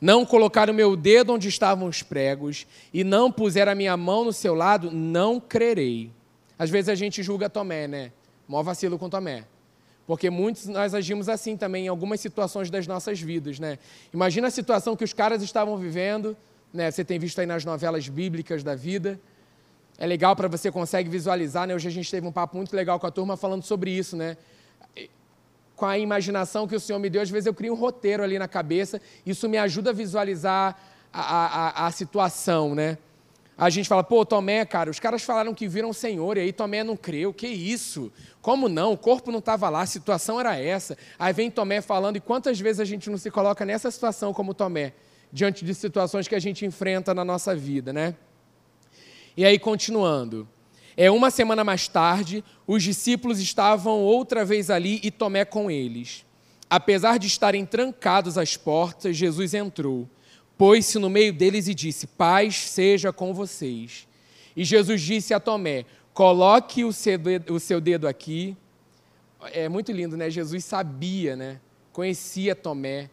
não 0.00 0.26
colocar 0.26 0.68
o 0.68 0.74
meu 0.74 0.96
dedo 0.96 1.32
onde 1.32 1.46
estavam 1.46 1.86
os 1.86 2.02
pregos 2.02 2.66
e 2.92 3.04
não 3.04 3.30
puser 3.30 3.68
a 3.68 3.76
minha 3.76 3.96
mão 3.96 4.24
no 4.24 4.32
seu 4.32 4.56
lado, 4.56 4.90
não 4.90 5.38
crerei. 5.38 6.10
Às 6.58 6.68
vezes 6.68 6.88
a 6.88 6.96
gente 6.96 7.22
julga 7.22 7.48
Tomé, 7.48 7.86
né? 7.86 8.10
Mó 8.48 8.60
vacilo 8.60 8.98
com 8.98 9.08
Tomé. 9.08 9.44
Porque 10.10 10.28
muitos 10.28 10.66
nós 10.66 10.92
agimos 10.92 11.28
assim 11.28 11.56
também 11.56 11.84
em 11.84 11.88
algumas 11.88 12.18
situações 12.18 12.68
das 12.68 12.84
nossas 12.84 13.20
vidas, 13.20 13.60
né? 13.60 13.78
Imagina 14.12 14.48
a 14.48 14.50
situação 14.50 14.96
que 14.96 15.04
os 15.04 15.12
caras 15.12 15.40
estavam 15.40 15.78
vivendo, 15.78 16.36
né? 16.74 16.90
Você 16.90 17.04
tem 17.04 17.16
visto 17.16 17.38
aí 17.38 17.46
nas 17.46 17.64
novelas 17.64 18.08
bíblicas 18.08 18.64
da 18.64 18.74
vida. 18.74 19.20
É 19.96 20.04
legal 20.08 20.34
para 20.34 20.48
você 20.48 20.68
consegue 20.68 21.08
visualizar, 21.08 21.64
né? 21.64 21.76
Hoje 21.76 21.86
a 21.86 21.92
gente 21.92 22.10
teve 22.10 22.26
um 22.26 22.32
papo 22.32 22.56
muito 22.56 22.74
legal 22.74 22.98
com 22.98 23.06
a 23.06 23.10
turma 23.12 23.36
falando 23.36 23.62
sobre 23.62 23.92
isso, 23.92 24.16
né? 24.16 24.36
Com 25.76 25.86
a 25.86 25.96
imaginação 25.96 26.66
que 26.66 26.74
o 26.74 26.80
Senhor 26.80 26.98
me 26.98 27.08
deu, 27.08 27.22
às 27.22 27.30
vezes 27.30 27.46
eu 27.46 27.54
crio 27.54 27.72
um 27.72 27.76
roteiro 27.76 28.24
ali 28.24 28.36
na 28.36 28.48
cabeça, 28.48 29.00
isso 29.24 29.48
me 29.48 29.58
ajuda 29.58 29.90
a 29.90 29.92
visualizar 29.92 30.76
a, 31.12 31.84
a, 31.84 31.86
a 31.86 31.90
situação, 31.92 32.74
né? 32.74 32.98
A 33.60 33.68
gente 33.68 33.90
fala, 33.90 34.02
pô, 34.02 34.24
Tomé, 34.24 34.64
cara, 34.64 34.90
os 34.90 34.98
caras 34.98 35.22
falaram 35.22 35.52
que 35.52 35.68
viram 35.68 35.90
o 35.90 35.94
Senhor, 35.94 36.38
e 36.38 36.40
aí 36.40 36.50
Tomé 36.50 36.82
não 36.82 36.96
creu, 36.96 37.30
que 37.30 37.46
isso? 37.46 38.10
Como 38.40 38.70
não? 38.70 38.94
O 38.94 38.96
corpo 38.96 39.30
não 39.30 39.38
estava 39.38 39.68
lá, 39.68 39.82
a 39.82 39.86
situação 39.86 40.40
era 40.40 40.56
essa. 40.56 40.96
Aí 41.18 41.30
vem 41.34 41.50
Tomé 41.50 41.82
falando, 41.82 42.16
e 42.16 42.20
quantas 42.20 42.58
vezes 42.58 42.80
a 42.80 42.86
gente 42.86 43.10
não 43.10 43.18
se 43.18 43.30
coloca 43.30 43.62
nessa 43.66 43.90
situação 43.90 44.32
como 44.32 44.54
Tomé, 44.54 44.94
diante 45.30 45.62
de 45.62 45.74
situações 45.74 46.26
que 46.26 46.34
a 46.34 46.38
gente 46.38 46.64
enfrenta 46.64 47.12
na 47.12 47.22
nossa 47.22 47.54
vida, 47.54 47.92
né? 47.92 48.14
E 49.36 49.44
aí, 49.44 49.58
continuando. 49.58 50.48
É 50.96 51.10
uma 51.10 51.30
semana 51.30 51.62
mais 51.62 51.86
tarde, 51.86 52.42
os 52.66 52.82
discípulos 52.82 53.40
estavam 53.40 54.00
outra 54.00 54.42
vez 54.42 54.70
ali 54.70 55.00
e 55.02 55.10
Tomé 55.10 55.44
com 55.44 55.70
eles. 55.70 56.24
Apesar 56.70 57.18
de 57.18 57.26
estarem 57.26 57.66
trancados 57.66 58.38
as 58.38 58.56
portas, 58.56 59.14
Jesus 59.18 59.52
entrou, 59.52 60.08
pôs-se 60.60 60.98
no 60.98 61.08
meio 61.08 61.32
deles 61.32 61.68
e 61.68 61.74
disse: 61.74 62.06
Paz 62.06 62.68
seja 62.68 63.10
com 63.10 63.32
vocês. 63.32 64.06
E 64.54 64.62
Jesus 64.62 65.00
disse 65.00 65.32
a 65.32 65.40
Tomé: 65.40 65.86
Coloque 66.12 66.84
o 66.84 66.92
seu 66.92 67.80
dedo, 67.80 68.06
aqui. 68.06 68.54
É 69.54 69.70
muito 69.70 69.90
lindo, 69.90 70.18
né? 70.18 70.28
Jesus 70.28 70.62
sabia, 70.66 71.34
né? 71.34 71.58
Conhecia 71.94 72.54
Tomé. 72.54 73.08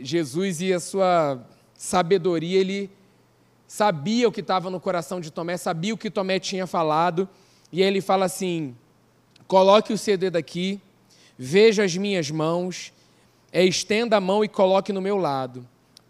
Jesus 0.00 0.60
e 0.60 0.72
a 0.72 0.80
sua 0.80 1.40
sabedoria, 1.72 2.58
ele 2.58 2.90
sabia 3.68 4.26
o 4.26 4.32
que 4.32 4.40
estava 4.40 4.68
no 4.68 4.80
coração 4.80 5.20
de 5.20 5.30
Tomé, 5.30 5.56
sabia 5.56 5.94
o 5.94 5.96
que 5.96 6.10
Tomé 6.10 6.40
tinha 6.40 6.66
falado, 6.66 7.28
e 7.70 7.80
ele 7.80 8.00
fala 8.00 8.24
assim: 8.24 8.74
coloque 9.46 9.92
o 9.92 9.98
seu 9.98 10.18
dedo 10.18 10.34
aqui, 10.34 10.80
veja 11.38 11.84
as 11.84 11.96
minhas 11.96 12.28
mãos, 12.28 12.92
é, 13.52 13.64
estenda 13.64 14.16
a 14.16 14.20
mão 14.20 14.44
e 14.44 14.48
coloque 14.48 14.92
no 14.92 15.00
meu 15.00 15.16
lado. 15.16 15.64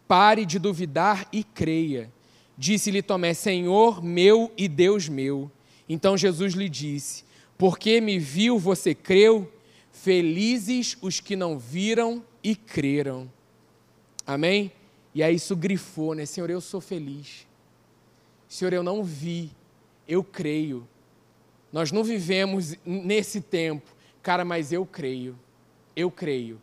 Pare 0.09 0.45
de 0.47 0.59
duvidar 0.59 1.27
e 1.33 1.43
creia. 1.43 2.13
Disse-lhe 2.57 3.03
Tomé: 3.03 3.35
Senhor 3.35 4.03
meu 4.03 4.53
e 4.57 4.69
Deus 4.69 5.09
meu. 5.09 5.51
Então 5.89 6.17
Jesus 6.17 6.55
lhe 6.55 6.69
disse: 6.69 7.25
Porque 7.59 8.01
me 8.01 8.19
viu, 8.19 8.59
você 8.59 8.95
creu? 8.95 9.53
Felizes 9.91 10.97
os 11.01 11.21
que 11.21 11.35
não 11.35 11.59
viram 11.59 12.23
e 12.43 12.55
creram. 12.55 13.31
Amém? 14.27 14.73
E 15.15 15.23
aí 15.23 15.35
isso 15.35 15.57
grifou, 15.57 16.15
né? 16.15 16.27
Senhor, 16.27 16.51
eu 16.51 16.61
sou 16.61 16.81
feliz. 16.81 17.47
Senhor, 18.49 18.73
eu 18.73 18.83
não 18.83 19.03
vi, 19.03 19.51
eu 20.07 20.23
creio. 20.23 20.87
Nós 21.73 21.91
não 21.91 22.05
vivemos 22.05 22.75
nesse 22.85 23.41
tempo, 23.41 23.91
cara, 24.23 24.45
mas 24.45 24.73
eu 24.73 24.85
creio. 24.87 25.39
Eu 25.95 26.11
creio. 26.11 26.61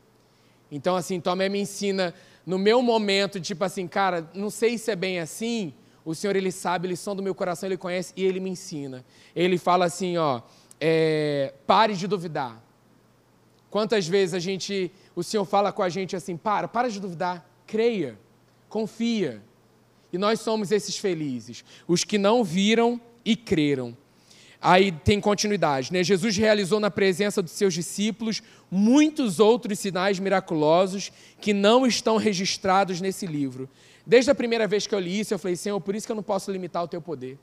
Então, 0.72 0.95
assim, 0.95 1.20
Tomé 1.20 1.49
me 1.49 1.60
ensina 1.60 2.14
no 2.45 2.57
meu 2.57 2.82
momento, 2.82 3.40
tipo 3.40 3.64
assim, 3.64 3.88
cara, 3.88 4.30
não 4.34 4.49
sei 4.49 4.78
se 4.78 4.91
é 4.91 4.95
bem 4.95 5.20
assim. 5.20 5.74
O 6.06 6.14
Senhor, 6.14 6.36
Ele 6.36 6.52
sabe, 6.52 6.88
Ele 6.88 6.95
som 6.95 7.15
do 7.15 7.24
meu 7.24 7.34
coração, 7.34 7.68
Ele 7.68 7.78
conhece 7.78 8.14
e 8.15 8.26
Ele 8.26 8.40
me 8.40 8.49
ensina. 8.49 9.06
Ele 9.36 9.57
fala 9.57 9.86
assim, 9.86 10.18
ó, 10.18 10.41
é, 10.80 11.53
pare 11.65 11.95
de 11.95 12.07
duvidar. 12.07 12.61
Quantas 13.70 14.07
vezes 14.07 14.36
a 14.36 14.40
gente, 14.40 14.91
o 15.15 15.24
Senhor 15.24 15.45
fala 15.45 15.72
com 15.72 15.82
a 15.82 15.90
gente 15.90 16.15
assim, 16.15 16.36
para, 16.36 16.68
para 16.68 16.90
de 16.90 16.99
duvidar, 16.99 17.49
creia, 17.65 18.20
confia. 18.68 19.41
E 20.11 20.18
nós 20.18 20.41
somos 20.41 20.72
esses 20.72 20.98
felizes, 20.98 21.64
os 21.88 22.03
que 22.03 22.18
não 22.18 22.44
viram 22.44 22.99
e 23.26 23.36
creram. 23.36 23.98
Aí 24.65 24.94
tem 24.94 25.19
continuidade, 25.19 25.91
né? 25.91 26.02
Jesus 26.06 26.38
realizou 26.38 26.80
na 26.80 26.90
presença 26.90 27.41
dos 27.41 27.52
seus 27.52 27.73
discípulos 27.73 28.41
muitos 28.72 29.38
outros 29.38 29.77
sinais 29.77 30.19
miraculosos 30.19 31.11
que 31.41 31.52
não 31.52 31.85
estão 31.85 32.15
registrados 32.15 33.02
nesse 33.02 33.27
livro. 33.27 33.69
Desde 34.07 34.31
a 34.31 34.35
primeira 34.35 34.65
vez 34.65 34.88
que 34.88 34.95
eu 34.95 34.99
li 35.02 35.19
isso, 35.19 35.34
eu 35.34 35.38
falei, 35.38 35.57
Senhor, 35.57 35.81
por 35.81 35.94
isso 35.94 36.06
que 36.06 36.14
eu 36.14 36.15
não 36.15 36.23
posso 36.23 36.49
limitar 36.49 36.81
o 36.81 36.88
teu 36.88 37.02
poder. 37.02 37.38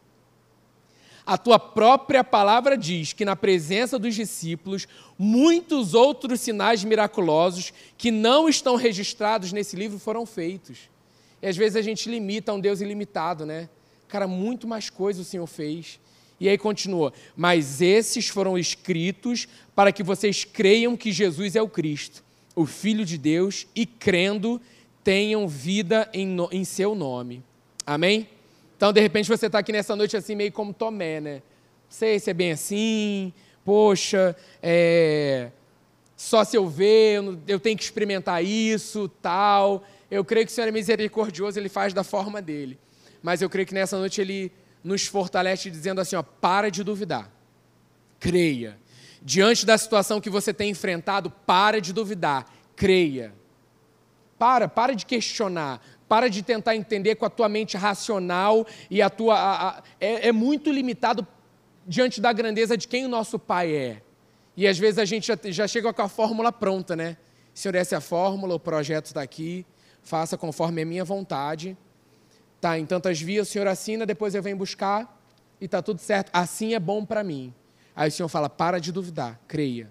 A 1.26 1.36
tua 1.36 1.58
própria 1.58 2.24
palavra 2.24 2.74
diz 2.74 3.12
que 3.12 3.26
na 3.26 3.36
presença 3.36 3.98
dos 3.98 4.14
discípulos, 4.14 4.88
muitos 5.18 5.92
outros 5.92 6.40
sinais 6.40 6.82
miraculosos 6.82 7.70
que 7.98 8.10
não 8.10 8.48
estão 8.48 8.76
registrados 8.76 9.52
nesse 9.52 9.76
livro 9.76 9.98
foram 9.98 10.24
feitos. 10.24 10.88
E 11.42 11.46
às 11.46 11.56
vezes 11.56 11.76
a 11.76 11.82
gente 11.82 12.10
limita 12.10 12.50
um 12.54 12.58
Deus 12.58 12.80
ilimitado, 12.80 13.44
né? 13.44 13.68
Cara, 14.08 14.26
muito 14.26 14.66
mais 14.66 14.88
coisas 14.88 15.26
o 15.26 15.28
Senhor 15.28 15.46
fez. 15.46 16.00
E 16.40 16.48
aí 16.48 16.56
continua: 16.56 17.12
Mas 17.36 17.82
esses 17.82 18.28
foram 18.28 18.58
escritos 18.58 19.46
para 19.74 19.92
que 19.92 20.02
vocês 20.02 20.44
creiam 20.44 20.96
que 20.96 21.12
Jesus 21.12 21.54
é 21.54 21.62
o 21.62 21.68
Cristo, 21.68 22.24
o 22.56 22.64
Filho 22.64 23.04
de 23.04 23.18
Deus, 23.18 23.66
e 23.76 23.84
crendo, 23.84 24.60
tenham 25.04 25.46
vida 25.46 26.08
em, 26.12 26.26
no, 26.26 26.48
em 26.50 26.64
seu 26.64 26.94
nome. 26.94 27.42
Amém? 27.86 28.26
Então, 28.76 28.92
de 28.92 29.00
repente, 29.00 29.28
você 29.28 29.46
está 29.46 29.58
aqui 29.58 29.72
nessa 29.72 29.94
noite 29.94 30.16
assim, 30.16 30.34
meio 30.34 30.50
como 30.50 30.72
Tomé, 30.72 31.20
né? 31.20 31.34
Não 31.34 31.42
sei 31.90 32.18
se 32.18 32.30
é 32.30 32.34
bem 32.34 32.52
assim, 32.52 33.32
poxa, 33.64 34.34
é, 34.62 35.50
só 36.16 36.44
se 36.44 36.56
eu 36.56 36.66
ver, 36.68 37.16
eu, 37.16 37.38
eu 37.46 37.60
tenho 37.60 37.76
que 37.76 37.82
experimentar 37.82 38.44
isso, 38.44 39.08
tal. 39.20 39.84
Eu 40.10 40.24
creio 40.24 40.46
que 40.46 40.52
o 40.52 40.54
Senhor 40.54 40.68
é 40.68 40.70
misericordioso, 40.70 41.58
Ele 41.58 41.68
faz 41.68 41.92
da 41.92 42.02
forma 42.02 42.40
dele. 42.40 42.78
Mas 43.22 43.42
eu 43.42 43.50
creio 43.50 43.66
que 43.66 43.74
nessa 43.74 43.98
noite 43.98 44.20
Ele 44.20 44.50
nos 44.82 45.06
fortalece 45.06 45.70
dizendo 45.70 46.00
assim, 46.00 46.16
ó, 46.16 46.22
para 46.22 46.70
de 46.70 46.82
duvidar. 46.82 47.30
Creia. 48.18 48.78
Diante 49.22 49.66
da 49.66 49.76
situação 49.76 50.20
que 50.20 50.30
você 50.30 50.52
tem 50.54 50.70
enfrentado, 50.70 51.30
para 51.30 51.80
de 51.80 51.92
duvidar. 51.92 52.46
Creia. 52.74 53.34
Para, 54.38 54.68
para 54.68 54.94
de 54.94 55.04
questionar. 55.04 55.80
Para 56.08 56.28
de 56.28 56.42
tentar 56.42 56.74
entender 56.74 57.14
com 57.16 57.24
a 57.26 57.30
tua 57.30 57.48
mente 57.48 57.76
racional 57.76 58.66
e 58.90 59.00
a 59.02 59.08
tua. 59.10 59.34
a- 59.38 59.68
a- 59.68 59.82
é, 60.00 60.28
é 60.28 60.32
muito 60.32 60.70
limitado 60.72 61.26
diante 61.86 62.20
da 62.20 62.32
grandeza 62.32 62.76
de 62.76 62.88
quem 62.88 63.04
o 63.04 63.08
nosso 63.08 63.38
Pai 63.38 63.74
é. 63.74 64.02
E 64.56 64.66
às 64.66 64.78
vezes 64.78 64.98
a 64.98 65.04
gente 65.04 65.26
já, 65.26 65.38
já 65.44 65.66
chega 65.68 65.92
com 65.92 66.02
a 66.02 66.08
fórmula 66.08 66.50
pronta, 66.50 66.96
né? 66.96 67.16
Senhor, 67.54 67.74
essa 67.74 67.94
é 67.94 67.98
a 67.98 68.00
fórmula, 68.00 68.54
o 68.54 68.60
projeto 68.60 69.06
está 69.06 69.22
aqui, 69.22 69.64
faça 70.02 70.36
conforme 70.36 70.82
a 70.82 70.86
minha 70.86 71.04
vontade. 71.04 71.76
Tá, 72.60 72.78
em 72.78 72.84
tantas 72.84 73.20
vias, 73.20 73.48
o 73.48 73.50
Senhor 73.50 73.66
assina, 73.66 74.04
depois 74.04 74.34
eu 74.34 74.42
venho 74.42 74.56
buscar 74.56 75.18
e 75.60 75.64
está 75.64 75.80
tudo 75.80 76.00
certo. 76.00 76.30
Assim 76.32 76.74
é 76.74 76.80
bom 76.80 77.04
para 77.04 77.24
mim. 77.24 77.54
Aí 77.96 78.08
o 78.08 78.12
Senhor 78.12 78.28
fala: 78.28 78.48
para 78.48 78.78
de 78.78 78.92
duvidar, 78.92 79.40
creia. 79.48 79.90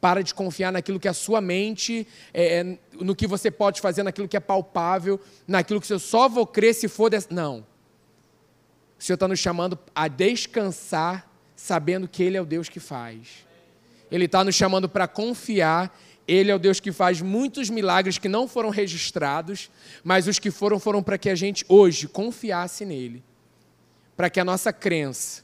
Para 0.00 0.22
de 0.22 0.34
confiar 0.34 0.70
naquilo 0.70 1.00
que 1.00 1.08
a 1.08 1.14
sua 1.14 1.40
mente, 1.40 2.06
é, 2.32 2.58
é, 2.58 2.78
no 2.92 3.16
que 3.16 3.26
você 3.26 3.50
pode 3.50 3.80
fazer, 3.80 4.02
naquilo 4.02 4.28
que 4.28 4.36
é 4.36 4.40
palpável, 4.40 5.18
naquilo 5.48 5.80
que 5.80 5.90
eu 5.90 5.98
só 5.98 6.28
vou 6.28 6.46
crer 6.46 6.74
se 6.74 6.88
for. 6.88 7.08
Des... 7.08 7.28
Não. 7.28 7.66
O 8.98 9.02
Senhor 9.02 9.14
está 9.14 9.26
nos 9.26 9.38
chamando 9.38 9.78
a 9.94 10.06
descansar, 10.06 11.30
sabendo 11.56 12.06
que 12.06 12.22
Ele 12.22 12.36
é 12.36 12.40
o 12.40 12.44
Deus 12.44 12.68
que 12.68 12.80
faz. 12.80 13.46
Ele 14.10 14.26
está 14.26 14.44
nos 14.44 14.54
chamando 14.54 14.88
para 14.88 15.08
confiar. 15.08 15.98
Ele 16.26 16.50
é 16.50 16.54
o 16.54 16.58
Deus 16.58 16.80
que 16.80 16.90
faz 16.90 17.20
muitos 17.20 17.68
milagres 17.68 18.18
que 18.18 18.28
não 18.28 18.48
foram 18.48 18.70
registrados, 18.70 19.70
mas 20.02 20.26
os 20.26 20.38
que 20.38 20.50
foram, 20.50 20.78
foram 20.78 21.02
para 21.02 21.18
que 21.18 21.28
a 21.28 21.34
gente 21.34 21.64
hoje 21.68 22.08
confiasse 22.08 22.84
nele. 22.84 23.22
Para 24.16 24.30
que 24.30 24.40
a 24.40 24.44
nossa 24.44 24.72
crença 24.72 25.42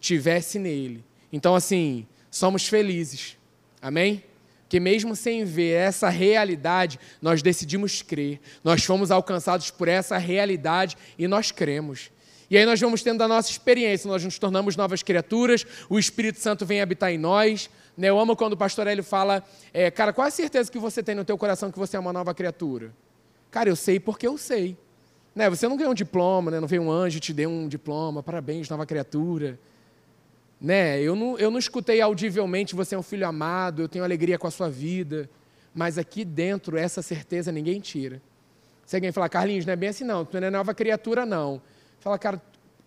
tivesse 0.00 0.58
nele. 0.58 1.04
Então, 1.32 1.54
assim, 1.54 2.06
somos 2.30 2.66
felizes. 2.66 3.36
Amém? 3.80 4.24
Que 4.68 4.80
mesmo 4.80 5.14
sem 5.14 5.44
ver 5.44 5.74
essa 5.74 6.08
realidade, 6.08 6.98
nós 7.22 7.42
decidimos 7.42 8.02
crer. 8.02 8.40
Nós 8.64 8.84
fomos 8.84 9.10
alcançados 9.10 9.70
por 9.70 9.86
essa 9.86 10.18
realidade 10.18 10.96
e 11.16 11.28
nós 11.28 11.52
cremos. 11.52 12.10
E 12.50 12.58
aí 12.58 12.66
nós 12.66 12.80
vamos 12.80 13.02
tendo 13.02 13.22
a 13.22 13.28
nossa 13.28 13.50
experiência, 13.50 14.08
nós 14.08 14.24
nos 14.24 14.38
tornamos 14.38 14.76
novas 14.76 15.02
criaturas, 15.02 15.66
o 15.88 15.98
Espírito 15.98 16.40
Santo 16.40 16.66
vem 16.66 16.80
habitar 16.80 17.10
em 17.10 17.18
nós. 17.18 17.70
Né? 17.96 18.08
Eu 18.08 18.18
amo 18.18 18.36
quando 18.36 18.54
o 18.54 18.56
pastor 18.56 18.86
Hélio 18.86 19.04
fala, 19.04 19.42
é, 19.72 19.90
cara, 19.90 20.12
qual 20.12 20.26
a 20.26 20.30
certeza 20.30 20.70
que 20.70 20.78
você 20.78 21.02
tem 21.02 21.14
no 21.14 21.24
teu 21.24 21.38
coração 21.38 21.70
que 21.70 21.78
você 21.78 21.96
é 21.96 22.00
uma 22.00 22.12
nova 22.12 22.34
criatura? 22.34 22.92
Cara, 23.50 23.68
eu 23.68 23.76
sei 23.76 24.00
porque 24.00 24.26
eu 24.26 24.36
sei. 24.36 24.76
Né? 25.34 25.48
Você 25.48 25.68
não 25.68 25.76
ganhou 25.76 25.92
um 25.92 25.94
diploma, 25.94 26.50
né? 26.50 26.60
não 26.60 26.68
veio 26.68 26.82
um 26.82 26.90
anjo 26.90 27.20
te 27.20 27.32
deu 27.32 27.48
um 27.48 27.68
diploma, 27.68 28.22
parabéns, 28.22 28.68
nova 28.68 28.84
criatura. 28.84 29.58
Né? 30.60 31.00
Eu, 31.00 31.14
não, 31.14 31.38
eu 31.38 31.50
não 31.50 31.58
escutei 31.58 32.00
audivelmente 32.00 32.74
você 32.74 32.94
é 32.94 32.98
um 32.98 33.02
filho 33.02 33.26
amado, 33.26 33.82
eu 33.82 33.88
tenho 33.88 34.04
alegria 34.04 34.38
com 34.38 34.46
a 34.46 34.50
sua 34.50 34.68
vida. 34.68 35.28
Mas 35.74 35.98
aqui 35.98 36.24
dentro, 36.24 36.76
essa 36.76 37.02
certeza 37.02 37.50
ninguém 37.50 37.80
tira. 37.80 38.22
Se 38.86 38.96
alguém 38.96 39.10
falar, 39.12 39.28
Carlinhos, 39.28 39.66
não 39.66 39.72
é 39.72 39.76
bem 39.76 39.88
assim 39.88 40.04
não, 40.04 40.24
tu 40.24 40.38
não 40.38 40.46
é 40.46 40.50
nova 40.50 40.74
criatura 40.74 41.24
não. 41.24 41.60
Fala, 41.98 42.18
cara, 42.18 42.40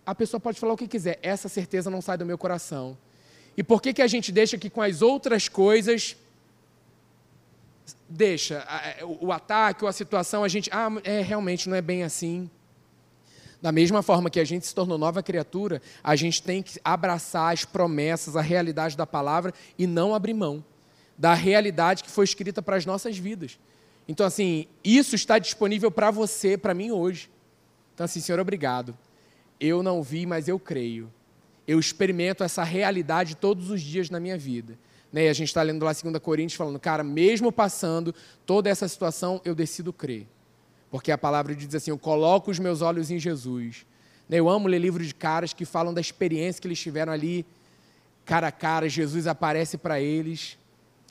a 0.05 0.15
pessoa 0.15 0.39
pode 0.39 0.59
falar 0.59 0.73
o 0.73 0.77
que 0.77 0.87
quiser, 0.87 1.19
essa 1.21 1.49
certeza 1.49 1.89
não 1.89 2.01
sai 2.01 2.17
do 2.17 2.25
meu 2.25 2.37
coração. 2.37 2.97
E 3.57 3.63
por 3.63 3.81
que, 3.81 3.91
que 3.91 4.01
a 4.01 4.07
gente 4.07 4.31
deixa 4.31 4.57
que 4.57 4.69
com 4.69 4.81
as 4.81 5.01
outras 5.01 5.49
coisas 5.49 6.15
deixa 8.07 8.65
o 9.03 9.27
o 9.27 9.31
ataque 9.31 9.83
ou 9.83 9.89
a 9.89 9.93
situação, 9.93 10.43
a 10.43 10.47
gente, 10.47 10.69
ah, 10.71 10.89
é, 11.03 11.21
realmente 11.21 11.67
não 11.67 11.75
é 11.75 11.81
bem 11.81 12.03
assim. 12.03 12.49
Da 13.61 13.71
mesma 13.71 14.03
forma 14.03 14.29
que 14.29 14.39
a 14.39 14.45
gente 14.45 14.67
se 14.67 14.75
tornou 14.75 14.97
nova 14.97 15.23
criatura, 15.23 15.81
a 16.03 16.15
gente 16.15 16.43
tem 16.43 16.61
que 16.61 16.79
abraçar 16.83 17.51
as 17.51 17.65
promessas, 17.65 18.35
a 18.35 18.41
realidade 18.41 18.95
da 18.95 19.07
palavra 19.07 19.53
e 19.77 19.87
não 19.87 20.13
abrir 20.13 20.35
mão 20.35 20.63
da 21.17 21.33
realidade 21.33 22.03
que 22.03 22.11
foi 22.11 22.25
escrita 22.25 22.61
para 22.61 22.75
as 22.75 22.85
nossas 22.85 23.17
vidas. 23.17 23.57
Então, 24.07 24.25
assim, 24.25 24.67
isso 24.83 25.15
está 25.15 25.39
disponível 25.39 25.89
para 25.89 26.11
você, 26.11 26.57
para 26.57 26.73
mim 26.73 26.91
hoje. 26.91 27.29
Então, 27.93 28.05
assim, 28.05 28.21
Senhor, 28.21 28.39
obrigado. 28.39 28.95
Eu 29.59 29.81
não 29.81 30.03
vi, 30.03 30.25
mas 30.25 30.47
eu 30.47 30.59
creio. 30.59 31.11
Eu 31.67 31.79
experimento 31.79 32.43
essa 32.43 32.63
realidade 32.63 33.35
todos 33.35 33.69
os 33.69 33.81
dias 33.81 34.09
na 34.09 34.19
minha 34.19 34.37
vida. 34.37 34.77
Né? 35.11 35.25
E 35.25 35.29
a 35.29 35.33
gente 35.33 35.49
está 35.49 35.61
lendo 35.61 35.83
lá 35.83 35.91
2 35.91 36.17
Coríntios 36.19 36.57
falando, 36.57 36.79
cara, 36.79 37.03
mesmo 37.03 37.51
passando 37.51 38.15
toda 38.45 38.69
essa 38.69 38.87
situação, 38.87 39.41
eu 39.43 39.53
decido 39.53 39.91
crer. 39.91 40.27
Porque 40.89 41.11
a 41.11 41.17
palavra 41.17 41.55
diz 41.55 41.73
assim: 41.75 41.91
eu 41.91 41.97
coloco 41.97 42.49
os 42.51 42.59
meus 42.59 42.81
olhos 42.81 43.11
em 43.11 43.19
Jesus. 43.19 43.85
Né, 44.27 44.37
Eu 44.39 44.49
amo 44.49 44.67
ler 44.67 44.79
livros 44.79 45.07
de 45.07 45.15
caras 45.15 45.53
que 45.53 45.65
falam 45.65 45.93
da 45.93 46.01
experiência 46.01 46.61
que 46.61 46.67
eles 46.67 46.79
tiveram 46.79 47.11
ali, 47.11 47.45
cara 48.25 48.47
a 48.47 48.51
cara. 48.51 48.87
Jesus 48.87 49.27
aparece 49.27 49.77
para 49.77 49.99
eles. 49.99 50.57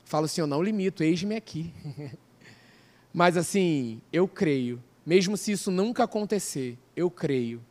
Falo 0.05 0.25
assim: 0.25 0.41
eu 0.41 0.47
não 0.47 0.63
limito, 0.63 1.03
eis-me 1.03 1.35
aqui. 1.35 1.73
Mas 3.13 3.37
assim, 3.37 4.01
eu 4.11 4.27
creio, 4.27 4.81
mesmo 5.05 5.37
se 5.37 5.51
isso 5.51 5.71
nunca 5.71 6.03
acontecer, 6.03 6.77
eu 6.95 7.09
creio. 7.09 7.61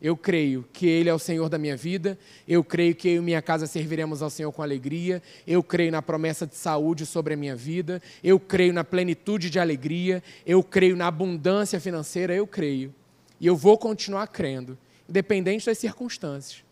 Eu 0.00 0.16
creio 0.16 0.64
que 0.72 0.86
Ele 0.86 1.08
é 1.08 1.14
o 1.14 1.18
Senhor 1.18 1.48
da 1.48 1.58
minha 1.58 1.76
vida, 1.76 2.18
eu 2.46 2.62
creio 2.62 2.94
que 2.94 3.08
eu 3.08 3.22
e 3.22 3.24
minha 3.24 3.40
casa 3.40 3.66
serviremos 3.66 4.20
ao 4.20 4.28
Senhor 4.28 4.52
com 4.52 4.62
alegria, 4.62 5.22
eu 5.46 5.62
creio 5.62 5.90
na 5.90 6.02
promessa 6.02 6.46
de 6.46 6.54
saúde 6.54 7.06
sobre 7.06 7.32
a 7.32 7.36
minha 7.36 7.56
vida, 7.56 8.02
eu 8.22 8.38
creio 8.38 8.74
na 8.74 8.84
plenitude 8.84 9.48
de 9.48 9.58
alegria, 9.58 10.22
eu 10.44 10.62
creio 10.62 10.96
na 10.96 11.06
abundância 11.06 11.80
financeira, 11.80 12.34
eu 12.34 12.46
creio. 12.46 12.94
E 13.40 13.46
eu 13.46 13.56
vou 13.56 13.78
continuar 13.78 14.26
crendo, 14.26 14.76
independente 15.08 15.66
das 15.66 15.78
circunstâncias. 15.78 16.62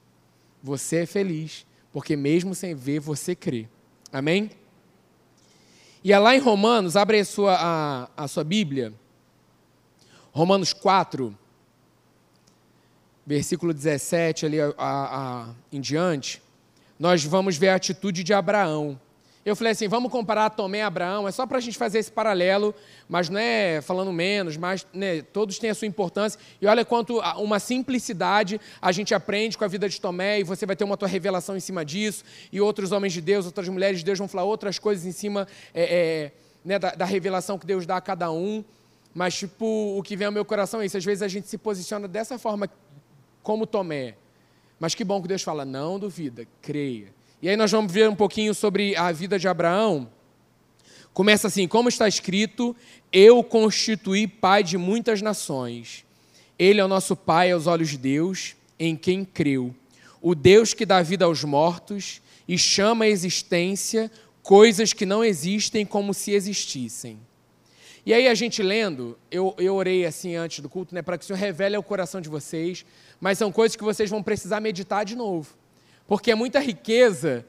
Você 0.62 0.98
é 0.98 1.06
feliz, 1.06 1.66
porque 1.92 2.16
mesmo 2.16 2.54
sem 2.54 2.74
ver, 2.74 3.00
você 3.00 3.34
crê. 3.34 3.68
Amém? 4.12 4.50
E 6.02 6.12
é 6.12 6.18
lá 6.18 6.36
em 6.36 6.40
Romanos, 6.40 6.96
abre 6.96 7.18
a 7.20 7.24
sua, 7.24 7.56
a, 7.58 8.24
a 8.24 8.28
sua 8.28 8.44
Bíblia, 8.44 8.92
Romanos 10.30 10.72
4, 10.72 11.34
versículo 13.26 13.72
17 13.72 14.46
ali 14.46 14.60
a, 14.60 14.66
a- 14.66 14.72
a- 14.78 15.48
em 15.72 15.80
diante, 15.80 16.42
nós 16.98 17.24
vamos 17.24 17.56
ver 17.56 17.68
a 17.70 17.74
atitude 17.76 18.22
de 18.22 18.32
Abraão. 18.32 18.98
Eu 19.44 19.54
falei 19.54 19.72
assim, 19.72 19.86
vamos 19.88 20.10
comparar 20.10 20.48
Tomé 20.48 20.78
e 20.78 20.82
Abraão, 20.82 21.28
é 21.28 21.32
só 21.32 21.46
para 21.46 21.58
a 21.58 21.60
gente 21.60 21.76
fazer 21.76 21.98
esse 21.98 22.10
paralelo, 22.10 22.74
mas 23.06 23.28
não 23.28 23.38
é 23.38 23.82
falando 23.82 24.10
menos, 24.10 24.56
mas 24.56 24.86
né, 24.92 25.20
todos 25.20 25.58
têm 25.58 25.68
a 25.68 25.74
sua 25.74 25.86
importância. 25.86 26.40
E 26.62 26.66
olha 26.66 26.82
quanto 26.82 27.18
uma 27.36 27.58
simplicidade 27.58 28.58
a 28.80 28.90
gente 28.90 29.14
aprende 29.14 29.58
com 29.58 29.64
a 29.64 29.68
vida 29.68 29.86
de 29.86 30.00
Tomé, 30.00 30.40
e 30.40 30.44
você 30.44 30.64
vai 30.64 30.74
ter 30.74 30.84
uma 30.84 30.96
tua 30.96 31.08
revelação 31.08 31.54
em 31.54 31.60
cima 31.60 31.84
disso, 31.84 32.24
e 32.50 32.58
outros 32.58 32.90
homens 32.90 33.12
de 33.12 33.20
Deus, 33.20 33.44
outras 33.44 33.68
mulheres 33.68 33.98
de 33.98 34.04
Deus 34.06 34.18
vão 34.18 34.28
falar 34.28 34.44
outras 34.44 34.78
coisas 34.78 35.04
em 35.04 35.12
cima 35.12 35.46
é, 35.74 35.82
é, 35.82 36.32
né, 36.64 36.78
da, 36.78 36.94
da 36.94 37.04
revelação 37.04 37.58
que 37.58 37.66
Deus 37.66 37.84
dá 37.84 37.98
a 37.98 38.00
cada 38.00 38.30
um. 38.32 38.64
Mas, 39.12 39.34
tipo, 39.34 39.96
o 39.96 40.02
que 40.02 40.16
vem 40.16 40.26
ao 40.26 40.32
meu 40.32 40.44
coração 40.44 40.80
é 40.80 40.86
isso. 40.86 40.96
Às 40.96 41.04
vezes 41.04 41.22
a 41.22 41.28
gente 41.28 41.46
se 41.48 41.56
posiciona 41.56 42.08
dessa 42.08 42.36
forma 42.36 42.68
como 43.44 43.66
Tomé. 43.66 44.16
Mas 44.80 44.94
que 44.94 45.04
bom 45.04 45.22
que 45.22 45.28
Deus 45.28 45.42
fala, 45.42 45.64
não 45.64 46.00
duvida, 46.00 46.44
creia. 46.60 47.14
E 47.40 47.48
aí 47.48 47.56
nós 47.56 47.70
vamos 47.70 47.92
ver 47.92 48.08
um 48.08 48.16
pouquinho 48.16 48.52
sobre 48.54 48.96
a 48.96 49.12
vida 49.12 49.38
de 49.38 49.46
Abraão. 49.46 50.10
Começa 51.12 51.46
assim, 51.46 51.68
como 51.68 51.88
está 51.88 52.08
escrito, 52.08 52.74
eu 53.12 53.44
constituí 53.44 54.26
pai 54.26 54.64
de 54.64 54.76
muitas 54.76 55.22
nações. 55.22 56.04
Ele 56.58 56.80
é 56.80 56.84
o 56.84 56.88
nosso 56.88 57.14
pai 57.14 57.52
aos 57.52 57.66
olhos 57.68 57.90
de 57.90 57.98
Deus, 57.98 58.56
em 58.78 58.96
quem 58.96 59.24
creu. 59.24 59.72
O 60.20 60.34
Deus 60.34 60.74
que 60.74 60.86
dá 60.86 61.02
vida 61.02 61.26
aos 61.26 61.44
mortos 61.44 62.22
e 62.48 62.58
chama 62.58 63.04
à 63.04 63.08
existência 63.08 64.10
coisas 64.42 64.92
que 64.92 65.06
não 65.06 65.22
existem 65.22 65.84
como 65.84 66.12
se 66.14 66.32
existissem. 66.32 67.18
E 68.06 68.12
aí 68.12 68.28
a 68.28 68.34
gente 68.34 68.62
lendo, 68.62 69.18
eu, 69.30 69.54
eu 69.58 69.74
orei 69.74 70.04
assim 70.04 70.36
antes 70.36 70.60
do 70.60 70.68
culto, 70.68 70.94
né, 70.94 71.00
para 71.00 71.16
que 71.16 71.24
o 71.24 71.26
Senhor 71.26 71.38
revele 71.38 71.74
ao 71.74 71.82
coração 71.82 72.20
de 72.20 72.28
vocês, 72.28 72.84
mas 73.18 73.38
são 73.38 73.50
coisas 73.50 73.76
que 73.76 73.84
vocês 73.84 74.10
vão 74.10 74.22
precisar 74.22 74.60
meditar 74.60 75.04
de 75.04 75.16
novo. 75.16 75.54
Porque 76.06 76.30
é 76.30 76.34
muita 76.34 76.60
riqueza 76.60 77.46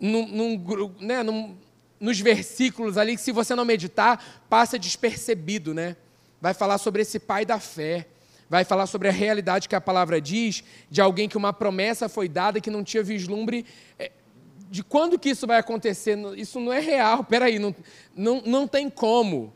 num, 0.00 0.26
num 0.26 0.94
né, 0.98 1.22
num- 1.22 1.56
nos 2.00 2.18
versículos 2.18 2.96
ali 2.96 3.16
que 3.16 3.22
se 3.22 3.32
você 3.32 3.54
não 3.54 3.64
meditar, 3.64 4.42
passa 4.48 4.78
despercebido, 4.78 5.74
né? 5.74 5.94
Vai 6.40 6.54
falar 6.54 6.78
sobre 6.78 7.02
esse 7.02 7.20
pai 7.20 7.44
da 7.44 7.60
fé, 7.60 8.08
vai 8.48 8.64
falar 8.64 8.86
sobre 8.86 9.08
a 9.08 9.12
realidade 9.12 9.68
que 9.68 9.76
a 9.76 9.80
palavra 9.80 10.20
diz 10.20 10.64
de 10.90 11.00
alguém 11.00 11.28
que 11.28 11.36
uma 11.36 11.52
promessa 11.52 12.08
foi 12.08 12.28
dada 12.28 12.60
que 12.60 12.70
não 12.70 12.82
tinha 12.82 13.02
vislumbre 13.02 13.64
é, 13.98 14.10
de 14.68 14.82
quando 14.82 15.18
que 15.18 15.28
isso 15.28 15.46
vai 15.46 15.58
acontecer. 15.58 16.18
Isso 16.36 16.58
não 16.58 16.72
é 16.72 16.80
real, 16.80 17.22
peraí, 17.22 17.58
não, 17.58 17.74
não, 18.16 18.40
não 18.40 18.66
tem 18.66 18.90
como. 18.90 19.52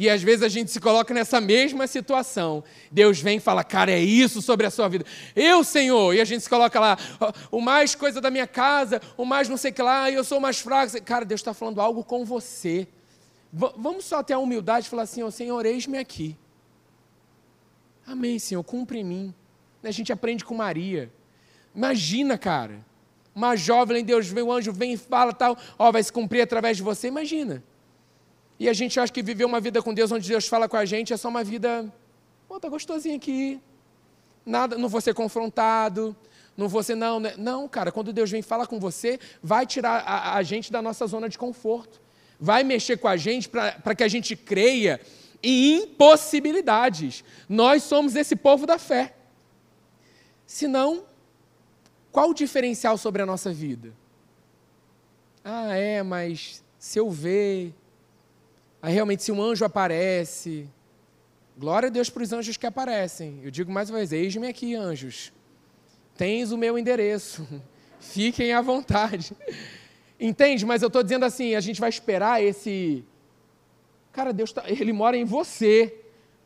E 0.00 0.08
às 0.08 0.22
vezes 0.22 0.44
a 0.44 0.48
gente 0.48 0.70
se 0.70 0.78
coloca 0.78 1.12
nessa 1.12 1.40
mesma 1.40 1.84
situação. 1.88 2.62
Deus 2.88 3.20
vem 3.20 3.38
e 3.38 3.40
fala, 3.40 3.64
cara, 3.64 3.90
é 3.90 3.98
isso 3.98 4.40
sobre 4.40 4.64
a 4.64 4.70
sua 4.70 4.88
vida. 4.88 5.04
Eu, 5.34 5.64
Senhor, 5.64 6.14
e 6.14 6.20
a 6.20 6.24
gente 6.24 6.40
se 6.44 6.48
coloca 6.48 6.78
lá, 6.78 6.96
"Ó, 7.18 7.32
o 7.50 7.60
mais 7.60 7.96
coisa 7.96 8.20
da 8.20 8.30
minha 8.30 8.46
casa, 8.46 9.02
o 9.16 9.24
mais 9.24 9.48
não 9.48 9.56
sei 9.56 9.72
o 9.72 9.74
que 9.74 9.82
lá, 9.82 10.08
eu 10.08 10.22
sou 10.22 10.38
mais 10.38 10.60
fraco. 10.60 11.02
Cara, 11.02 11.24
Deus 11.24 11.40
está 11.40 11.52
falando 11.52 11.80
algo 11.80 12.04
com 12.04 12.24
você. 12.24 12.86
Va- 13.52 13.74
vamos 13.76 14.04
só 14.04 14.22
ter 14.22 14.34
a 14.34 14.38
humildade 14.38 14.86
e 14.86 14.88
falar 14.88 15.02
assim, 15.02 15.20
ó, 15.24 15.30
Senhor, 15.32 15.66
eis-me 15.66 15.98
aqui. 15.98 16.36
Amém, 18.06 18.38
Senhor, 18.38 18.62
cumpre 18.62 19.00
em 19.00 19.04
mim. 19.04 19.34
A 19.82 19.90
gente 19.90 20.12
aprende 20.12 20.44
com 20.44 20.54
Maria. 20.54 21.12
Imagina, 21.74 22.38
cara, 22.38 22.86
uma 23.34 23.56
jovem, 23.56 24.04
Deus 24.04 24.28
vem, 24.28 24.44
o 24.44 24.52
anjo 24.52 24.72
vem 24.72 24.92
e 24.92 24.96
fala 24.96 25.32
tal, 25.32 25.56
ó, 25.76 25.90
vai 25.90 26.02
se 26.04 26.12
cumprir 26.12 26.40
através 26.42 26.76
de 26.76 26.84
você. 26.84 27.08
Imagina. 27.08 27.64
E 28.58 28.68
a 28.68 28.72
gente 28.72 28.98
acha 28.98 29.12
que 29.12 29.22
viver 29.22 29.44
uma 29.44 29.60
vida 29.60 29.80
com 29.80 29.94
Deus, 29.94 30.10
onde 30.10 30.28
Deus 30.28 30.48
fala 30.48 30.68
com 30.68 30.76
a 30.76 30.84
gente, 30.84 31.12
é 31.12 31.16
só 31.16 31.28
uma 31.28 31.44
vida, 31.44 31.92
pô, 32.48 32.58
tá 32.58 32.68
gostosinho 32.68 33.16
aqui. 33.16 33.60
Nada, 34.44 34.76
não 34.76 34.88
vou 34.88 35.00
ser 35.00 35.14
confrontado, 35.14 36.16
não 36.56 36.68
vou 36.68 36.82
ser, 36.82 36.96
não, 36.96 37.20
né? 37.20 37.34
não, 37.38 37.68
cara, 37.68 37.92
quando 37.92 38.12
Deus 38.12 38.30
vem 38.30 38.42
falar 38.42 38.66
com 38.66 38.80
você, 38.80 39.20
vai 39.40 39.64
tirar 39.64 40.00
a, 40.00 40.34
a 40.36 40.42
gente 40.42 40.72
da 40.72 40.82
nossa 40.82 41.06
zona 41.06 41.28
de 41.28 41.38
conforto. 41.38 42.00
Vai 42.40 42.64
mexer 42.64 42.96
com 42.96 43.06
a 43.06 43.16
gente 43.16 43.48
para 43.48 43.94
que 43.94 44.02
a 44.02 44.08
gente 44.08 44.34
creia 44.34 45.00
em 45.42 45.82
impossibilidades. 45.82 47.22
Nós 47.48 47.84
somos 47.84 48.16
esse 48.16 48.34
povo 48.34 48.66
da 48.66 48.78
fé. 48.78 49.14
Senão, 50.46 51.04
qual 52.10 52.30
o 52.30 52.34
diferencial 52.34 52.98
sobre 52.98 53.22
a 53.22 53.26
nossa 53.26 53.52
vida? 53.52 53.92
Ah, 55.44 55.76
é, 55.76 56.02
mas 56.02 56.64
se 56.78 56.98
eu 56.98 57.10
ver, 57.10 57.74
Aí 58.80 58.94
realmente, 58.94 59.22
se 59.22 59.32
um 59.32 59.42
anjo 59.42 59.64
aparece, 59.64 60.68
glória 61.56 61.88
a 61.88 61.90
Deus 61.90 62.08
para 62.08 62.22
os 62.22 62.32
anjos 62.32 62.56
que 62.56 62.66
aparecem. 62.66 63.40
Eu 63.42 63.50
digo 63.50 63.72
mais 63.72 63.90
uma 63.90 63.98
vez: 63.98 64.12
eis-me 64.12 64.46
aqui, 64.46 64.74
anjos. 64.74 65.32
Tens 66.16 66.52
o 66.52 66.56
meu 66.56 66.78
endereço. 66.78 67.46
Fiquem 68.00 68.52
à 68.52 68.60
vontade. 68.60 69.36
Entende? 70.20 70.64
Mas 70.64 70.82
eu 70.82 70.86
estou 70.86 71.02
dizendo 71.02 71.24
assim: 71.24 71.54
a 71.56 71.60
gente 71.60 71.80
vai 71.80 71.88
esperar 71.88 72.42
esse. 72.42 73.04
Cara, 74.12 74.32
Deus, 74.32 74.52
tá... 74.52 74.64
ele 74.66 74.92
mora 74.92 75.16
em 75.16 75.24
você. 75.24 75.94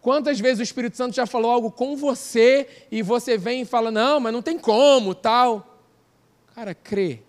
Quantas 0.00 0.40
vezes 0.40 0.58
o 0.58 0.62
Espírito 0.62 0.96
Santo 0.96 1.14
já 1.14 1.26
falou 1.26 1.50
algo 1.50 1.70
com 1.70 1.96
você 1.96 2.66
e 2.90 3.02
você 3.02 3.36
vem 3.36 3.62
e 3.62 3.64
fala: 3.66 3.90
não, 3.90 4.18
mas 4.20 4.32
não 4.32 4.42
tem 4.42 4.58
como, 4.58 5.14
tal. 5.14 5.78
Cara, 6.54 6.74
crê. 6.74 7.20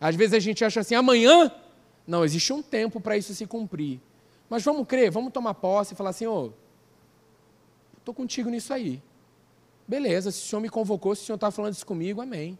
Às 0.00 0.16
vezes 0.16 0.34
a 0.34 0.40
gente 0.40 0.64
acha 0.64 0.80
assim: 0.80 0.96
amanhã 0.96 1.52
não, 2.06 2.24
existe 2.24 2.52
um 2.52 2.62
tempo 2.62 3.00
para 3.00 3.16
isso 3.16 3.34
se 3.34 3.46
cumprir. 3.46 4.00
Mas 4.48 4.62
vamos 4.62 4.86
crer, 4.86 5.10
vamos 5.10 5.32
tomar 5.32 5.54
posse 5.54 5.94
e 5.94 5.96
falar 5.96 6.10
assim, 6.10 6.26
ô, 6.26 6.52
estou 7.98 8.14
contigo 8.14 8.50
nisso 8.50 8.72
aí. 8.72 9.02
Beleza, 9.86 10.30
se 10.30 10.44
o 10.44 10.48
Senhor 10.48 10.60
me 10.60 10.68
convocou, 10.68 11.14
se 11.14 11.22
o 11.22 11.26
Senhor 11.26 11.36
está 11.36 11.50
falando 11.50 11.74
isso 11.74 11.86
comigo, 11.86 12.20
amém. 12.20 12.58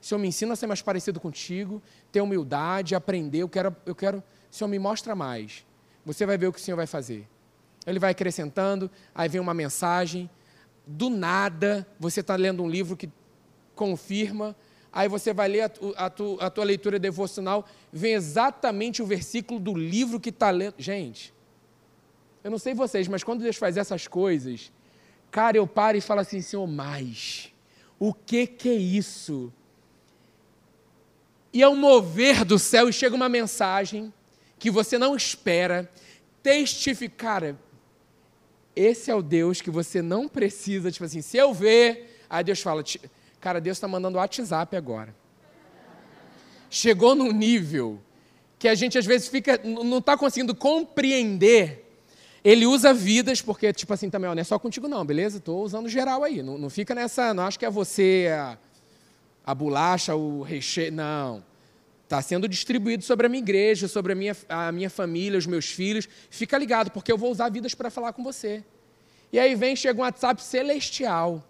O 0.00 0.04
Senhor 0.04 0.18
me 0.18 0.28
ensina 0.28 0.52
a 0.52 0.56
ser 0.56 0.66
mais 0.66 0.82
parecido 0.82 1.20
contigo, 1.20 1.82
ter 2.10 2.20
humildade, 2.20 2.94
aprender, 2.94 3.38
eu 3.38 3.48
quero, 3.48 3.74
eu 3.86 3.94
quero, 3.94 4.18
o 4.18 4.54
Senhor 4.54 4.68
me 4.68 4.78
mostra 4.78 5.14
mais. 5.14 5.64
Você 6.04 6.26
vai 6.26 6.36
ver 6.36 6.48
o 6.48 6.52
que 6.52 6.58
o 6.58 6.62
Senhor 6.62 6.76
vai 6.76 6.86
fazer. 6.86 7.28
Ele 7.86 7.98
vai 7.98 8.10
acrescentando, 8.10 8.90
aí 9.14 9.28
vem 9.28 9.40
uma 9.40 9.54
mensagem, 9.54 10.28
do 10.86 11.08
nada, 11.08 11.86
você 11.98 12.20
está 12.20 12.36
lendo 12.36 12.62
um 12.62 12.68
livro 12.68 12.96
que 12.96 13.08
confirma, 13.74 14.56
Aí 14.92 15.08
você 15.08 15.32
vai 15.32 15.48
ler 15.48 15.62
a, 15.62 15.70
a 15.96 16.06
a 16.46 16.50
tua 16.50 16.64
leitura 16.64 16.98
devocional, 16.98 17.66
vem 17.92 18.12
exatamente 18.14 19.02
o 19.02 19.06
versículo 19.06 19.58
do 19.58 19.74
livro 19.74 20.20
que 20.20 20.28
está 20.28 20.50
lendo. 20.50 20.74
Gente, 20.78 21.32
eu 22.44 22.50
não 22.50 22.58
sei 22.58 22.74
vocês, 22.74 23.08
mas 23.08 23.24
quando 23.24 23.42
Deus 23.42 23.56
faz 23.56 23.76
essas 23.76 24.06
coisas, 24.06 24.70
cara, 25.30 25.56
eu 25.56 25.66
paro 25.66 25.96
e 25.96 26.00
falo 26.00 26.20
assim, 26.20 26.40
Senhor, 26.42 26.66
mais. 26.66 27.50
O 27.98 28.12
que 28.12 28.46
que 28.46 28.68
é 28.68 28.74
isso? 28.74 29.52
E 31.52 31.62
é 31.62 31.68
um 31.68 31.76
mover 31.76 32.44
do 32.44 32.58
céu 32.58 32.88
e 32.88 32.92
chega 32.92 33.14
uma 33.14 33.28
mensagem 33.28 34.12
que 34.58 34.70
você 34.70 34.98
não 34.98 35.14
espera, 35.16 35.90
testificar. 36.42 37.54
Esse 38.74 39.10
é 39.10 39.14
o 39.14 39.22
Deus 39.22 39.60
que 39.60 39.70
você 39.70 40.00
não 40.02 40.28
precisa, 40.28 40.90
tipo 40.90 41.04
assim, 41.04 41.20
se 41.20 41.36
eu 41.36 41.52
ver, 41.52 42.18
aí 42.28 42.42
Deus 42.42 42.60
fala, 42.60 42.82
"Ti- 42.82 43.00
cara, 43.42 43.60
Deus 43.60 43.76
está 43.76 43.88
mandando 43.88 44.18
WhatsApp 44.18 44.76
agora. 44.76 45.12
Chegou 46.70 47.14
num 47.14 47.32
nível 47.32 48.00
que 48.56 48.68
a 48.68 48.74
gente 48.76 48.96
às 48.96 49.04
vezes 49.04 49.26
fica, 49.26 49.60
não 49.64 49.98
está 49.98 50.16
conseguindo 50.16 50.54
compreender. 50.54 51.80
Ele 52.44 52.64
usa 52.66 52.94
vidas, 52.94 53.42
porque, 53.42 53.72
tipo 53.72 53.92
assim, 53.92 54.08
também, 54.08 54.30
ó, 54.30 54.34
não 54.34 54.40
é 54.40 54.44
só 54.44 54.58
contigo 54.58 54.88
não, 54.88 55.04
beleza? 55.04 55.38
Estou 55.38 55.62
usando 55.64 55.88
geral 55.88 56.22
aí. 56.22 56.40
Não, 56.40 56.56
não 56.56 56.70
fica 56.70 56.94
nessa, 56.94 57.34
não 57.34 57.44
acho 57.44 57.58
que 57.58 57.66
é 57.66 57.70
você 57.70 58.30
a, 58.32 58.56
a 59.44 59.54
bolacha, 59.54 60.14
o 60.14 60.42
recheio. 60.42 60.92
Não. 60.92 61.42
Está 62.04 62.22
sendo 62.22 62.46
distribuído 62.46 63.02
sobre 63.02 63.26
a 63.26 63.28
minha 63.28 63.42
igreja, 63.42 63.88
sobre 63.88 64.12
a 64.12 64.14
minha, 64.14 64.36
a 64.48 64.70
minha 64.70 64.90
família, 64.90 65.36
os 65.36 65.46
meus 65.46 65.66
filhos. 65.66 66.08
Fica 66.30 66.56
ligado, 66.56 66.92
porque 66.92 67.10
eu 67.10 67.18
vou 67.18 67.30
usar 67.30 67.50
vidas 67.50 67.74
para 67.74 67.90
falar 67.90 68.12
com 68.12 68.22
você. 68.22 68.62
E 69.32 69.38
aí 69.38 69.56
vem, 69.56 69.74
chega 69.74 69.98
um 69.98 70.04
WhatsApp 70.04 70.40
celestial. 70.42 71.44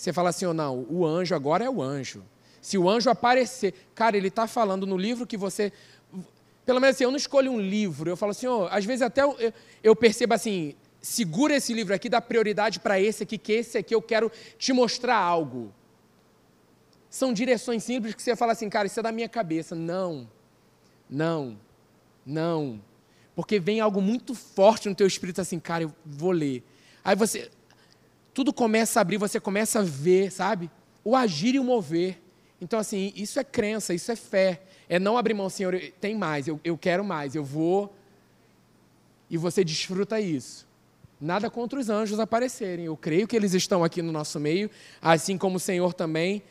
Você 0.00 0.14
fala 0.14 0.30
assim 0.30 0.46
ou 0.46 0.54
não, 0.54 0.86
o 0.88 1.04
anjo 1.04 1.34
agora 1.34 1.62
é 1.62 1.68
o 1.68 1.82
anjo. 1.82 2.24
Se 2.62 2.78
o 2.78 2.88
anjo 2.88 3.10
aparecer, 3.10 3.74
cara, 3.94 4.16
ele 4.16 4.28
está 4.28 4.46
falando 4.46 4.86
no 4.86 4.96
livro 4.96 5.26
que 5.26 5.36
você. 5.36 5.70
Pelo 6.64 6.80
menos 6.80 6.96
assim, 6.96 7.04
eu 7.04 7.10
não 7.10 7.18
escolho 7.18 7.52
um 7.52 7.60
livro. 7.60 8.08
Eu 8.08 8.16
falo 8.16 8.30
assim, 8.30 8.46
ó, 8.46 8.66
às 8.70 8.82
vezes 8.82 9.02
até 9.02 9.22
eu- 9.22 9.36
eu 9.84 9.94
percebo 9.94 10.32
assim, 10.32 10.74
segura 11.02 11.54
esse 11.54 11.74
livro 11.74 11.94
aqui, 11.94 12.08
dá 12.08 12.18
prioridade 12.18 12.80
para 12.80 12.98
esse 12.98 13.24
aqui, 13.24 13.36
que 13.36 13.52
esse 13.52 13.76
aqui 13.76 13.94
eu 13.94 14.00
quero 14.00 14.32
te 14.56 14.72
mostrar 14.72 15.16
algo. 15.16 15.70
São 17.10 17.30
direções 17.30 17.84
simples 17.84 18.14
que 18.14 18.22
você 18.22 18.34
fala 18.34 18.52
assim, 18.52 18.70
cara, 18.70 18.86
isso 18.86 18.98
é 19.00 19.02
da 19.02 19.12
minha 19.12 19.28
cabeça. 19.28 19.74
Não, 19.74 20.26
não, 21.10 21.58
não. 22.24 22.80
Porque 23.34 23.60
vem 23.60 23.80
algo 23.80 24.00
muito 24.00 24.34
forte 24.34 24.88
no 24.88 24.94
teu 24.94 25.06
espírito 25.06 25.42
assim, 25.42 25.60
cara, 25.60 25.84
eu 25.84 25.94
vou 26.06 26.30
ler. 26.30 26.64
Aí 27.04 27.14
você, 27.14 27.50
tudo 28.40 28.54
começa 28.54 28.98
a 28.98 29.02
abrir, 29.02 29.18
você 29.18 29.38
começa 29.38 29.80
a 29.80 29.82
ver, 29.82 30.32
sabe? 30.32 30.70
O 31.04 31.14
agir 31.14 31.56
e 31.56 31.58
o 31.58 31.64
mover. 31.64 32.18
Então, 32.58 32.78
assim, 32.78 33.12
isso 33.14 33.38
é 33.38 33.44
crença, 33.44 33.92
isso 33.92 34.10
é 34.10 34.16
fé. 34.16 34.62
É 34.88 34.98
não 34.98 35.18
abrir 35.18 35.34
mão, 35.34 35.50
Senhor, 35.50 35.78
tem 36.00 36.16
mais, 36.16 36.48
eu, 36.48 36.58
eu 36.64 36.78
quero 36.78 37.04
mais, 37.04 37.34
eu 37.34 37.44
vou. 37.44 37.94
E 39.28 39.36
você 39.36 39.62
desfruta 39.62 40.18
isso. 40.18 40.66
Nada 41.20 41.50
contra 41.50 41.78
os 41.78 41.90
anjos 41.90 42.18
aparecerem. 42.18 42.86
Eu 42.86 42.96
creio 42.96 43.28
que 43.28 43.36
eles 43.36 43.52
estão 43.52 43.84
aqui 43.84 44.00
no 44.00 44.10
nosso 44.10 44.40
meio, 44.40 44.70
assim 45.02 45.36
como 45.36 45.58
o 45.58 45.60
Senhor 45.60 45.92
também. 45.92 46.42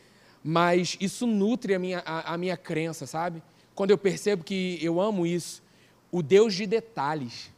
Mas 0.43 0.95
isso 1.01 1.25
nutre 1.25 1.73
a 1.73 1.79
minha, 1.79 2.03
a, 2.05 2.35
a 2.35 2.37
minha 2.37 2.55
crença, 2.55 3.07
sabe? 3.07 3.41
Quando 3.73 3.89
eu 3.89 3.97
percebo 3.97 4.43
que 4.43 4.77
eu 4.79 5.01
amo 5.01 5.25
isso, 5.25 5.63
o 6.11 6.21
Deus 6.21 6.53
de 6.53 6.67
detalhes. 6.67 7.49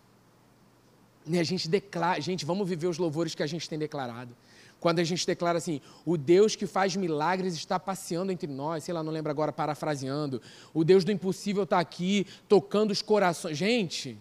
Né, 1.26 1.39
A 1.39 1.43
gente 1.43 1.69
declara, 1.69 2.19
gente, 2.19 2.45
vamos 2.45 2.68
viver 2.68 2.88
os 2.88 2.98
louvores 2.98 3.35
que 3.35 3.43
a 3.43 3.48
gente 3.48 3.69
tem 3.69 3.77
declarado. 3.77 4.35
Quando 4.80 4.98
a 4.98 5.03
gente 5.03 5.27
declara 5.27 5.60
assim, 5.60 5.80
o 6.03 6.18
Deus 6.18 6.56
que 6.56 6.65
faz 6.65 6.95
milagres 6.95 7.53
está 7.53 7.80
passeando 7.80 8.31
entre 8.31 8.48
nós, 8.48 8.84
sei 8.84 8.93
lá, 8.93 9.03
não 9.03 9.14
lembro 9.14 9.30
agora, 9.30 9.52
parafraseando. 9.52 10.41
O 10.73 10.84
Deus 10.84 11.03
do 11.03 11.11
impossível 11.11 11.64
está 11.64 11.80
aqui, 11.80 12.26
tocando 12.49 12.89
os 12.89 13.02
corações. 13.02 13.56
Gente, 13.56 14.18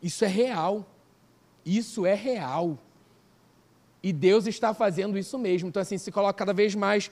isso 0.00 0.24
é 0.24 0.28
real. 0.28 0.86
Isso 1.66 2.06
é 2.06 2.14
real. 2.14 2.78
E 4.02 4.12
Deus 4.12 4.46
está 4.46 4.72
fazendo 4.72 5.18
isso 5.18 5.36
mesmo. 5.36 5.68
Então, 5.68 5.82
assim, 5.82 5.98
se 5.98 6.12
coloca 6.12 6.34
cada 6.34 6.52
vez 6.52 6.74
mais 6.74 7.10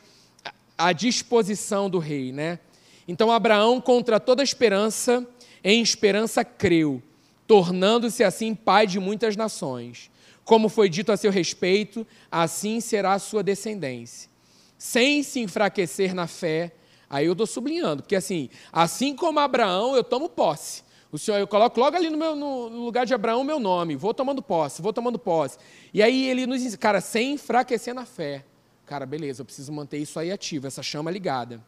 à 0.79 0.93
disposição 0.93 1.91
do 1.91 1.99
rei, 1.99 2.33
né? 2.33 2.59
Então, 3.07 3.31
Abraão, 3.33 3.81
contra 3.81 4.21
toda 4.21 4.43
esperança, 4.43 5.27
em 5.63 5.83
esperança 5.83 6.45
creu, 6.45 7.03
tornando-se 7.51 8.23
assim 8.23 8.55
pai 8.55 8.87
de 8.87 9.01
muitas 9.01 9.35
nações. 9.35 10.09
Como 10.45 10.69
foi 10.69 10.89
dito 10.89 11.11
a 11.11 11.17
seu 11.17 11.33
respeito, 11.33 12.07
assim 12.31 12.79
será 12.79 13.15
a 13.15 13.19
sua 13.19 13.43
descendência. 13.43 14.31
Sem 14.79 15.25
se 15.25 15.41
enfraquecer 15.41 16.15
na 16.15 16.29
fé, 16.29 16.73
aí 17.11 17.27
eu 17.27 17.33
estou 17.33 17.49
sublinhando, 17.49 18.05
porque 18.05 18.15
assim, 18.15 18.49
assim 18.73 19.17
como 19.17 19.41
Abraão, 19.41 19.97
eu 19.97 20.05
tomo 20.05 20.29
posse. 20.29 20.85
O 21.11 21.19
Senhor, 21.19 21.39
eu 21.39 21.47
coloco 21.49 21.81
logo 21.81 21.97
ali 21.97 22.09
no, 22.09 22.17
meu, 22.17 22.37
no 22.37 22.85
lugar 22.85 23.05
de 23.05 23.15
Abraão 23.15 23.41
o 23.41 23.45
meu 23.45 23.59
nome, 23.59 23.97
vou 23.97 24.15
tomando 24.15 24.41
posse, 24.41 24.81
vou 24.81 24.93
tomando 24.93 25.19
posse. 25.19 25.59
E 25.93 26.05
aí 26.05 26.29
ele 26.29 26.47
nos 26.47 26.63
ensina, 26.63 26.77
cara, 26.77 27.01
sem 27.01 27.33
enfraquecer 27.33 27.93
na 27.93 28.07
fé. 28.07 28.45
Cara, 28.87 29.05
beleza, 29.05 29.43
eu 29.43 29.45
preciso 29.45 29.73
manter 29.73 29.99
isso 29.99 30.21
aí 30.21 30.31
ativo, 30.31 30.69
essa 30.69 30.85
chama 30.85 31.11
ligada. 31.11 31.61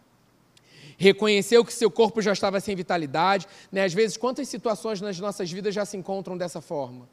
Reconheceu 1.02 1.64
que 1.64 1.72
seu 1.72 1.90
corpo 1.90 2.22
já 2.22 2.32
estava 2.32 2.60
sem 2.60 2.76
vitalidade. 2.76 3.48
Né? 3.72 3.82
Às 3.82 3.92
vezes, 3.92 4.16
quantas 4.16 4.46
situações 4.48 5.00
nas 5.00 5.18
nossas 5.18 5.50
vidas 5.50 5.74
já 5.74 5.84
se 5.84 5.96
encontram 5.96 6.38
dessa 6.38 6.60
forma? 6.60 7.08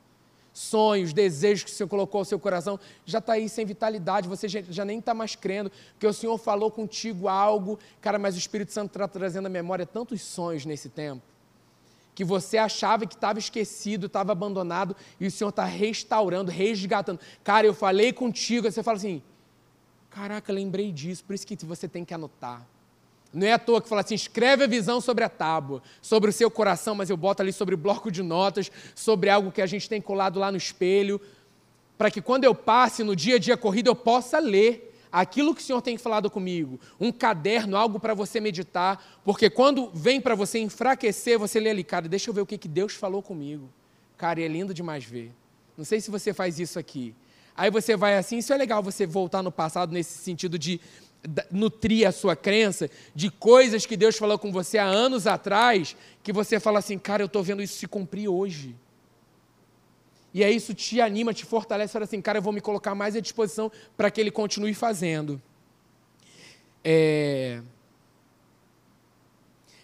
Sonhos, 0.53 1.11
desejos 1.11 1.63
que 1.63 1.71
o 1.71 1.73
Senhor 1.73 1.89
colocou 1.89 2.19
ao 2.19 2.25
seu 2.25 2.37
coração, 2.37 2.79
já 3.03 3.17
está 3.17 3.33
aí 3.33 3.49
sem 3.49 3.65
vitalidade, 3.65 4.27
você 4.27 4.47
já, 4.47 4.85
nem 4.85 4.99
está 4.99 5.15
mais 5.15 5.35
crendo, 5.35 5.71
porque 5.93 6.05
o 6.05 6.13
Senhor 6.13 6.37
falou 6.37 6.69
contigo 6.69 7.27
algo, 7.27 7.79
cara, 7.99 8.19
mas 8.19 8.35
o 8.35 8.37
Espírito 8.37 8.71
Santo 8.71 8.91
está 8.91 9.07
trazendo 9.07 9.47
à 9.47 9.49
memória 9.49 9.87
tantos 9.87 10.21
sonhos 10.21 10.67
nesse 10.67 10.89
tempo, 10.89 11.23
que 12.13 12.23
você 12.23 12.59
achava 12.59 13.07
que 13.07 13.15
estava 13.15 13.39
esquecido, 13.39 14.05
estava 14.05 14.33
abandonado, 14.33 14.95
e 15.19 15.25
o 15.25 15.31
Senhor 15.31 15.49
está 15.49 15.65
restaurando, 15.65 16.51
resgatando. 16.51 17.19
Cara, 17.43 17.65
eu 17.65 17.73
falei 17.73 18.13
contigo, 18.13 18.71
você 18.71 18.83
fala 18.83 18.97
assim, 18.97 19.23
caraca, 20.11 20.53
lembrei 20.53 20.91
disso, 20.91 21.23
por 21.23 21.33
isso 21.33 21.47
que 21.47 21.55
você 21.65 21.87
tem 21.87 22.05
que 22.05 22.13
anotar. 22.13 22.67
Não 23.33 23.45
é 23.45 23.53
à 23.53 23.59
toa 23.59 23.81
que 23.81 23.87
fala 23.87 24.01
assim: 24.01 24.15
escreve 24.15 24.63
a 24.63 24.67
visão 24.67 24.99
sobre 24.99 25.23
a 25.23 25.29
tábua, 25.29 25.81
sobre 26.01 26.29
o 26.29 26.33
seu 26.33 26.49
coração, 26.49 26.95
mas 26.95 27.09
eu 27.09 27.17
boto 27.17 27.41
ali 27.41 27.53
sobre 27.53 27.75
o 27.75 27.77
bloco 27.77 28.11
de 28.11 28.23
notas, 28.23 28.71
sobre 28.95 29.29
algo 29.29 29.51
que 29.51 29.61
a 29.61 29.67
gente 29.67 29.87
tem 29.87 30.01
colado 30.01 30.39
lá 30.39 30.51
no 30.51 30.57
espelho, 30.57 31.21
para 31.97 32.09
que 32.09 32.21
quando 32.21 32.43
eu 32.43 32.55
passe 32.55 33.03
no 33.03 33.15
dia 33.15 33.35
a 33.35 33.39
dia 33.39 33.55
corrido 33.55 33.87
eu 33.87 33.95
possa 33.95 34.39
ler 34.39 34.89
aquilo 35.11 35.53
que 35.53 35.61
o 35.61 35.63
Senhor 35.63 35.81
tem 35.81 35.97
falado 35.97 36.29
comigo. 36.29 36.79
Um 36.99 37.11
caderno, 37.11 37.75
algo 37.75 37.99
para 37.99 38.13
você 38.13 38.39
meditar, 38.39 39.19
porque 39.23 39.49
quando 39.49 39.89
vem 39.93 40.21
para 40.21 40.35
você 40.35 40.59
enfraquecer, 40.59 41.37
você 41.37 41.59
lê 41.59 41.69
ali, 41.69 41.83
cara, 41.83 42.07
deixa 42.07 42.29
eu 42.29 42.33
ver 42.33 42.41
o 42.41 42.45
que, 42.45 42.57
que 42.57 42.67
Deus 42.67 42.93
falou 42.93 43.21
comigo. 43.21 43.69
Cara, 44.17 44.41
é 44.41 44.47
lindo 44.47 44.73
demais 44.73 45.03
ver. 45.03 45.31
Não 45.77 45.85
sei 45.85 46.01
se 46.01 46.11
você 46.11 46.33
faz 46.33 46.59
isso 46.59 46.77
aqui. 46.77 47.15
Aí 47.55 47.69
você 47.69 47.95
vai 47.95 48.17
assim, 48.17 48.37
isso 48.37 48.53
é 48.53 48.57
legal 48.57 48.81
você 48.81 49.05
voltar 49.05 49.43
no 49.43 49.51
passado 49.51 49.91
nesse 49.91 50.17
sentido 50.19 50.57
de 50.57 50.79
nutrir 51.51 52.07
a 52.07 52.11
sua 52.11 52.35
crença 52.35 52.89
de 53.13 53.29
coisas 53.29 53.85
que 53.85 53.97
Deus 53.97 54.17
falou 54.17 54.39
com 54.39 54.51
você 54.51 54.77
há 54.77 54.85
anos 54.85 55.27
atrás, 55.27 55.95
que 56.23 56.31
você 56.31 56.59
fala 56.59 56.79
assim, 56.79 56.97
cara, 56.97 57.21
eu 57.21 57.27
estou 57.27 57.43
vendo 57.43 57.61
isso 57.61 57.77
se 57.77 57.87
cumprir 57.87 58.27
hoje. 58.27 58.75
E 60.33 60.43
aí 60.43 60.55
isso 60.55 60.73
te 60.73 61.01
anima, 61.01 61.33
te 61.33 61.45
fortalece, 61.45 61.93
fala 61.93 62.05
assim, 62.05 62.21
cara, 62.21 62.37
eu 62.37 62.41
vou 62.41 62.53
me 62.53 62.61
colocar 62.61 62.93
mais 62.93 63.15
à 63.15 63.19
disposição 63.19 63.71
para 63.97 64.11
que 64.11 64.21
ele 64.21 64.31
continue 64.31 64.73
fazendo. 64.73 65.41
É... 66.83 67.61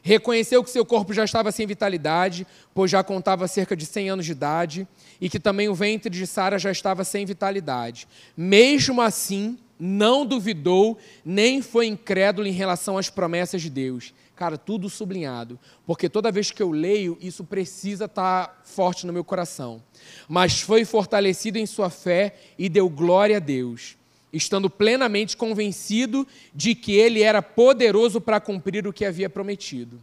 Reconheceu 0.02 0.64
que 0.64 0.70
seu 0.70 0.86
corpo 0.86 1.14
já 1.14 1.26
estava 1.26 1.52
sem 1.52 1.66
vitalidade, 1.66 2.46
pois 2.76 2.92
já 2.92 3.04
contava 3.04 3.48
cerca 3.48 3.76
de 3.76 3.88
100 3.88 4.12
anos 4.12 4.26
de 4.26 4.34
idade, 4.34 4.88
e 5.20 5.28
que 5.28 5.40
também 5.40 5.68
o 5.68 5.74
ventre 5.74 6.12
de 6.12 6.28
Sara 6.28 6.60
já 6.60 6.72
estava 6.72 7.04
sem 7.04 7.26
vitalidade. 7.26 8.08
Mesmo 8.38 9.02
assim, 9.02 9.58
não 9.80 10.26
duvidou, 10.26 10.98
nem 11.24 11.62
foi 11.62 11.88
incrédulo 11.88 12.48
em 12.48 12.52
relação 12.52 12.98
às 12.98 13.10
promessas 13.10 13.62
de 13.62 13.70
Deus. 13.70 14.14
Cara, 14.36 14.58
tudo 14.58 14.90
sublinhado, 14.90 15.58
porque 15.86 16.10
toda 16.10 16.32
vez 16.32 16.52
que 16.52 16.62
eu 16.62 16.72
leio, 16.72 17.18
isso 17.22 17.44
precisa 17.44 18.06
estar 18.06 18.62
forte 18.66 19.08
no 19.08 19.14
meu 19.14 19.24
coração. 19.24 19.82
Mas 20.28 20.60
foi 20.60 20.84
fortalecido 20.84 21.58
em 21.58 21.66
sua 21.66 21.90
fé 21.90 22.36
e 22.58 22.68
deu 22.68 22.90
glória 22.90 23.38
a 23.38 23.40
Deus 23.40 23.98
estando 24.36 24.70
plenamente 24.70 25.38
convencido 25.38 26.28
de 26.54 26.76
que 26.76 26.92
ele 26.94 27.24
era 27.24 27.42
poderoso 27.42 28.20
para 28.20 28.42
cumprir 28.42 28.86
o 28.86 28.92
que 28.92 29.06
havia 29.06 29.30
prometido. 29.30 30.00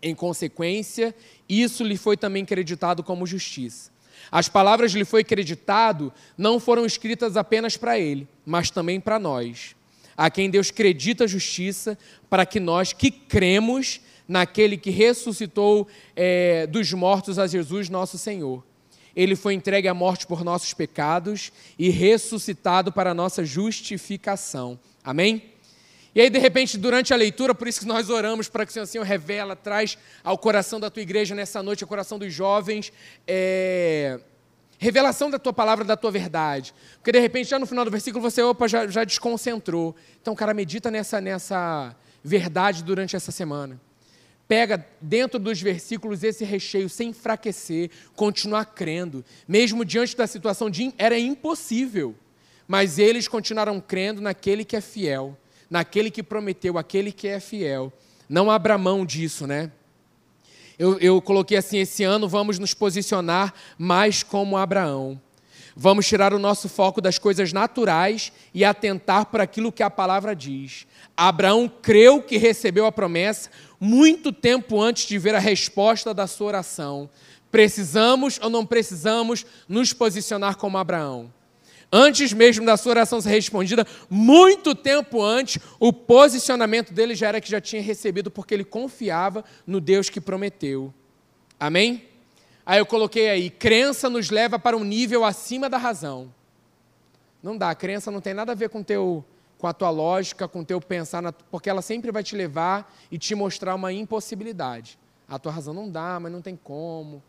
Em 0.00 0.14
consequência, 0.14 1.14
isso 1.46 1.84
lhe 1.84 1.98
foi 1.98 2.16
também 2.16 2.46
creditado 2.46 3.02
como 3.02 3.26
justiça. 3.26 3.91
As 4.32 4.48
palavras 4.48 4.92
lhe 4.92 5.04
foi 5.04 5.22
creditado 5.22 6.10
não 6.38 6.58
foram 6.58 6.86
escritas 6.86 7.36
apenas 7.36 7.76
para 7.76 7.98
ele, 7.98 8.26
mas 8.46 8.70
também 8.70 8.98
para 8.98 9.18
nós, 9.18 9.76
a 10.16 10.30
quem 10.30 10.48
Deus 10.48 10.70
credita 10.70 11.24
a 11.24 11.26
justiça, 11.26 11.98
para 12.30 12.46
que 12.46 12.58
nós 12.58 12.94
que 12.94 13.10
cremos 13.10 14.00
naquele 14.26 14.78
que 14.78 14.88
ressuscitou 14.88 15.86
eh, 16.16 16.66
dos 16.66 16.90
mortos 16.94 17.38
a 17.38 17.46
Jesus, 17.46 17.90
nosso 17.90 18.16
Senhor. 18.16 18.64
Ele 19.14 19.36
foi 19.36 19.52
entregue 19.52 19.88
à 19.88 19.92
morte 19.92 20.26
por 20.26 20.42
nossos 20.42 20.72
pecados 20.72 21.52
e 21.78 21.90
ressuscitado 21.90 22.90
para 22.90 23.12
nossa 23.12 23.44
justificação. 23.44 24.80
Amém? 25.04 25.51
E 26.14 26.20
aí, 26.20 26.28
de 26.28 26.38
repente, 26.38 26.76
durante 26.76 27.14
a 27.14 27.16
leitura, 27.16 27.54
por 27.54 27.66
isso 27.66 27.80
que 27.80 27.86
nós 27.86 28.10
oramos 28.10 28.48
para 28.48 28.66
que 28.66 28.70
o 28.70 28.72
Senhor, 28.72 28.86
Senhor 28.86 29.04
revela, 29.04 29.56
traz 29.56 29.96
ao 30.22 30.36
coração 30.36 30.78
da 30.78 30.90
tua 30.90 31.02
igreja 31.02 31.34
nessa 31.34 31.62
noite, 31.62 31.82
ao 31.82 31.88
coração 31.88 32.18
dos 32.18 32.32
jovens, 32.32 32.92
é, 33.26 34.20
revelação 34.78 35.30
da 35.30 35.38
tua 35.38 35.54
palavra, 35.54 35.84
da 35.84 35.96
tua 35.96 36.10
verdade. 36.10 36.74
Porque, 36.96 37.12
de 37.12 37.18
repente, 37.18 37.48
já 37.48 37.58
no 37.58 37.64
final 37.64 37.84
do 37.84 37.90
versículo, 37.90 38.22
você, 38.22 38.42
opa, 38.42 38.68
já, 38.68 38.86
já 38.88 39.04
desconcentrou. 39.04 39.96
Então, 40.20 40.34
cara, 40.34 40.52
medita 40.52 40.90
nessa, 40.90 41.18
nessa 41.18 41.96
verdade 42.22 42.84
durante 42.84 43.16
essa 43.16 43.32
semana. 43.32 43.80
Pega 44.46 44.84
dentro 45.00 45.38
dos 45.38 45.62
versículos 45.62 46.22
esse 46.22 46.44
recheio 46.44 46.90
sem 46.90 47.08
enfraquecer, 47.08 47.90
continuar 48.14 48.66
crendo. 48.66 49.24
Mesmo 49.48 49.82
diante 49.82 50.14
da 50.14 50.26
situação 50.26 50.68
de 50.68 50.92
era 50.98 51.18
impossível, 51.18 52.14
mas 52.68 52.98
eles 52.98 53.26
continuaram 53.26 53.80
crendo 53.80 54.20
naquele 54.20 54.62
que 54.62 54.76
é 54.76 54.80
fiel, 54.82 55.38
naquele 55.72 56.10
que 56.10 56.22
prometeu, 56.22 56.76
aquele 56.76 57.10
que 57.10 57.26
é 57.26 57.40
fiel. 57.40 57.90
Não 58.28 58.50
abra 58.50 58.76
mão 58.76 59.06
disso, 59.06 59.46
né? 59.46 59.72
Eu, 60.78 60.98
eu 60.98 61.22
coloquei 61.22 61.56
assim: 61.56 61.78
esse 61.78 62.04
ano 62.04 62.28
vamos 62.28 62.58
nos 62.58 62.74
posicionar 62.74 63.54
mais 63.78 64.22
como 64.22 64.58
Abraão. 64.58 65.18
Vamos 65.74 66.06
tirar 66.06 66.34
o 66.34 66.38
nosso 66.38 66.68
foco 66.68 67.00
das 67.00 67.18
coisas 67.18 67.54
naturais 67.54 68.30
e 68.52 68.62
atentar 68.62 69.24
para 69.26 69.44
aquilo 69.44 69.72
que 69.72 69.82
a 69.82 69.88
palavra 69.88 70.36
diz. 70.36 70.86
Abraão 71.16 71.66
creu 71.80 72.22
que 72.22 72.36
recebeu 72.36 72.84
a 72.84 72.92
promessa 72.92 73.48
muito 73.80 74.30
tempo 74.30 74.78
antes 74.78 75.06
de 75.06 75.18
ver 75.18 75.34
a 75.34 75.38
resposta 75.38 76.12
da 76.12 76.26
sua 76.26 76.48
oração. 76.48 77.08
Precisamos 77.50 78.38
ou 78.42 78.50
não 78.50 78.66
precisamos 78.66 79.46
nos 79.66 79.94
posicionar 79.94 80.56
como 80.56 80.76
Abraão? 80.76 81.32
Antes 81.94 82.32
mesmo 82.32 82.64
da 82.64 82.76
sua 82.78 82.90
oração 82.92 83.20
ser 83.20 83.28
respondida, 83.28 83.86
muito 84.08 84.74
tempo 84.74 85.22
antes, 85.22 85.58
o 85.78 85.92
posicionamento 85.92 86.90
dele 86.94 87.14
já 87.14 87.28
era 87.28 87.40
que 87.40 87.50
já 87.50 87.60
tinha 87.60 87.82
recebido, 87.82 88.30
porque 88.30 88.54
ele 88.54 88.64
confiava 88.64 89.44
no 89.66 89.78
Deus 89.78 90.08
que 90.08 90.18
prometeu. 90.18 90.92
Amém? 91.60 92.08
Aí 92.64 92.78
eu 92.78 92.86
coloquei 92.86 93.28
aí: 93.28 93.50
crença 93.50 94.08
nos 94.08 94.30
leva 94.30 94.58
para 94.58 94.74
um 94.74 94.84
nível 94.84 95.22
acima 95.22 95.68
da 95.68 95.76
razão. 95.76 96.32
Não 97.42 97.58
dá, 97.58 97.74
crença 97.74 98.10
não 98.10 98.20
tem 98.22 98.32
nada 98.32 98.52
a 98.52 98.54
ver 98.54 98.70
com, 98.70 98.82
teu, 98.82 99.22
com 99.58 99.66
a 99.66 99.72
tua 99.74 99.90
lógica, 99.90 100.48
com 100.48 100.60
o 100.60 100.64
teu 100.64 100.80
pensar, 100.80 101.20
na- 101.20 101.32
porque 101.32 101.68
ela 101.68 101.82
sempre 101.82 102.10
vai 102.10 102.22
te 102.22 102.34
levar 102.34 102.90
e 103.10 103.18
te 103.18 103.34
mostrar 103.34 103.74
uma 103.74 103.92
impossibilidade. 103.92 104.98
A 105.28 105.38
tua 105.38 105.52
razão 105.52 105.74
não 105.74 105.90
dá, 105.90 106.18
mas 106.20 106.32
não 106.32 106.40
tem 106.40 106.56
como. 106.56 107.22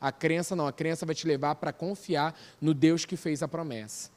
A 0.00 0.10
crença 0.10 0.56
não, 0.56 0.66
a 0.66 0.72
crença 0.72 1.04
vai 1.04 1.14
te 1.14 1.26
levar 1.26 1.56
para 1.56 1.72
confiar 1.72 2.34
no 2.60 2.72
Deus 2.72 3.04
que 3.04 3.16
fez 3.16 3.42
a 3.42 3.48
promessa. 3.48 4.10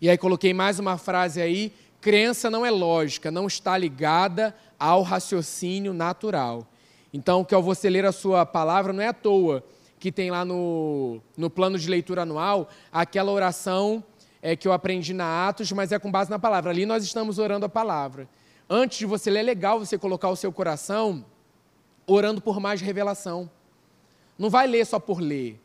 E 0.00 0.10
aí 0.10 0.18
coloquei 0.18 0.52
mais 0.52 0.78
uma 0.78 0.98
frase 0.98 1.40
aí: 1.40 1.72
crença 2.00 2.50
não 2.50 2.64
é 2.66 2.70
lógica, 2.70 3.30
não 3.30 3.46
está 3.46 3.76
ligada 3.78 4.54
ao 4.78 5.02
raciocínio 5.02 5.94
natural. 5.94 6.66
Então, 7.12 7.44
que 7.44 7.54
ao 7.54 7.62
você 7.62 7.88
ler 7.88 8.04
a 8.04 8.12
sua 8.12 8.44
palavra, 8.44 8.92
não 8.92 9.02
é 9.02 9.08
à 9.08 9.12
toa 9.12 9.64
que 9.98 10.12
tem 10.12 10.30
lá 10.30 10.44
no, 10.44 11.20
no 11.36 11.48
plano 11.48 11.78
de 11.78 11.88
leitura 11.88 12.22
anual 12.22 12.68
aquela 12.92 13.32
oração 13.32 14.04
é, 14.42 14.54
que 14.54 14.68
eu 14.68 14.72
aprendi 14.72 15.14
na 15.14 15.48
Atos, 15.48 15.72
mas 15.72 15.90
é 15.92 15.98
com 15.98 16.10
base 16.10 16.30
na 16.30 16.38
palavra. 16.38 16.70
Ali 16.70 16.84
nós 16.84 17.02
estamos 17.02 17.38
orando 17.38 17.64
a 17.64 17.68
palavra. 17.68 18.28
Antes 18.68 18.98
de 18.98 19.06
você 19.06 19.30
ler, 19.30 19.40
é 19.40 19.42
legal 19.42 19.78
você 19.78 19.96
colocar 19.96 20.28
o 20.28 20.36
seu 20.36 20.52
coração 20.52 21.24
orando 22.06 22.40
por 22.40 22.60
mais 22.60 22.80
revelação. 22.80 23.50
Não 24.38 24.50
vai 24.50 24.66
ler 24.66 24.84
só 24.84 24.98
por 24.98 25.20
ler. 25.20 25.60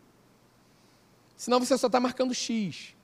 Senão 1.35 1.59
você 1.59 1.77
só 1.77 1.87
está 1.87 1.99
marcando 1.99 2.33
X. 2.33 2.95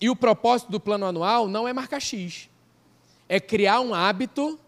E 0.00 0.10
o 0.10 0.16
propósito 0.16 0.70
do 0.70 0.78
plano 0.78 1.06
anual 1.06 1.48
não 1.48 1.66
é 1.66 1.72
marcar 1.72 2.00
X. 2.00 2.50
É 3.28 3.40
criar 3.40 3.80
um 3.80 3.94
hábito. 3.94 4.58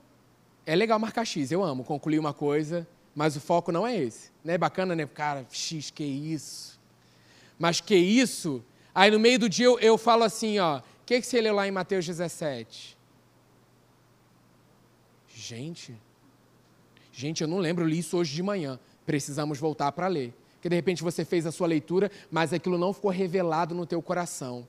É 0.65 0.75
legal 0.75 0.99
marcar 0.99 1.25
X, 1.25 1.53
eu 1.53 1.63
amo 1.63 1.85
concluir 1.85 2.19
uma 2.19 2.35
coisa, 2.35 2.89
mas 3.15 3.37
o 3.37 3.41
foco 3.41 3.71
não 3.71 3.87
é 3.87 3.97
esse. 3.97 4.33
Não 4.43 4.53
é 4.53 4.59
bacana, 4.59 4.97
né? 4.97 5.07
Cara, 5.07 5.47
X, 5.51 5.91
que 5.91 6.03
isso? 6.03 6.81
Mas 7.59 7.81
que 7.81 7.95
isso? 7.95 8.65
Aí 8.95 9.11
no 9.11 9.21
meio 9.21 9.39
do 9.39 9.49
dia 9.49 9.67
eu, 9.67 9.79
eu 9.79 9.99
falo 9.99 10.25
assim, 10.25 10.59
ó. 10.59 10.79
O 10.79 10.83
que, 11.07 11.21
que 11.21 11.27
você 11.27 11.41
leu 11.41 11.55
lá 11.55 11.69
em 11.69 11.71
Mateus 11.71 12.05
17? 12.05 12.97
Gente, 15.29 15.95
gente, 17.13 17.43
eu 17.43 17.47
não 17.47 17.59
lembro, 17.59 17.85
eu 17.85 17.89
li 17.89 17.99
isso 17.99 18.17
hoje 18.17 18.35
de 18.35 18.43
manhã. 18.43 18.81
Precisamos 19.07 19.59
voltar 19.59 19.93
para 19.93 20.09
ler. 20.09 20.35
Porque 20.55 20.69
de 20.69 20.75
repente 20.75 21.03
você 21.03 21.25
fez 21.25 21.47
a 21.47 21.53
sua 21.53 21.67
leitura, 21.67 22.11
mas 22.31 22.53
aquilo 22.53 22.77
não 22.77 22.93
ficou 22.93 23.11
revelado 23.11 23.75
no 23.75 23.87
teu 23.87 24.03
coração. 24.03 24.67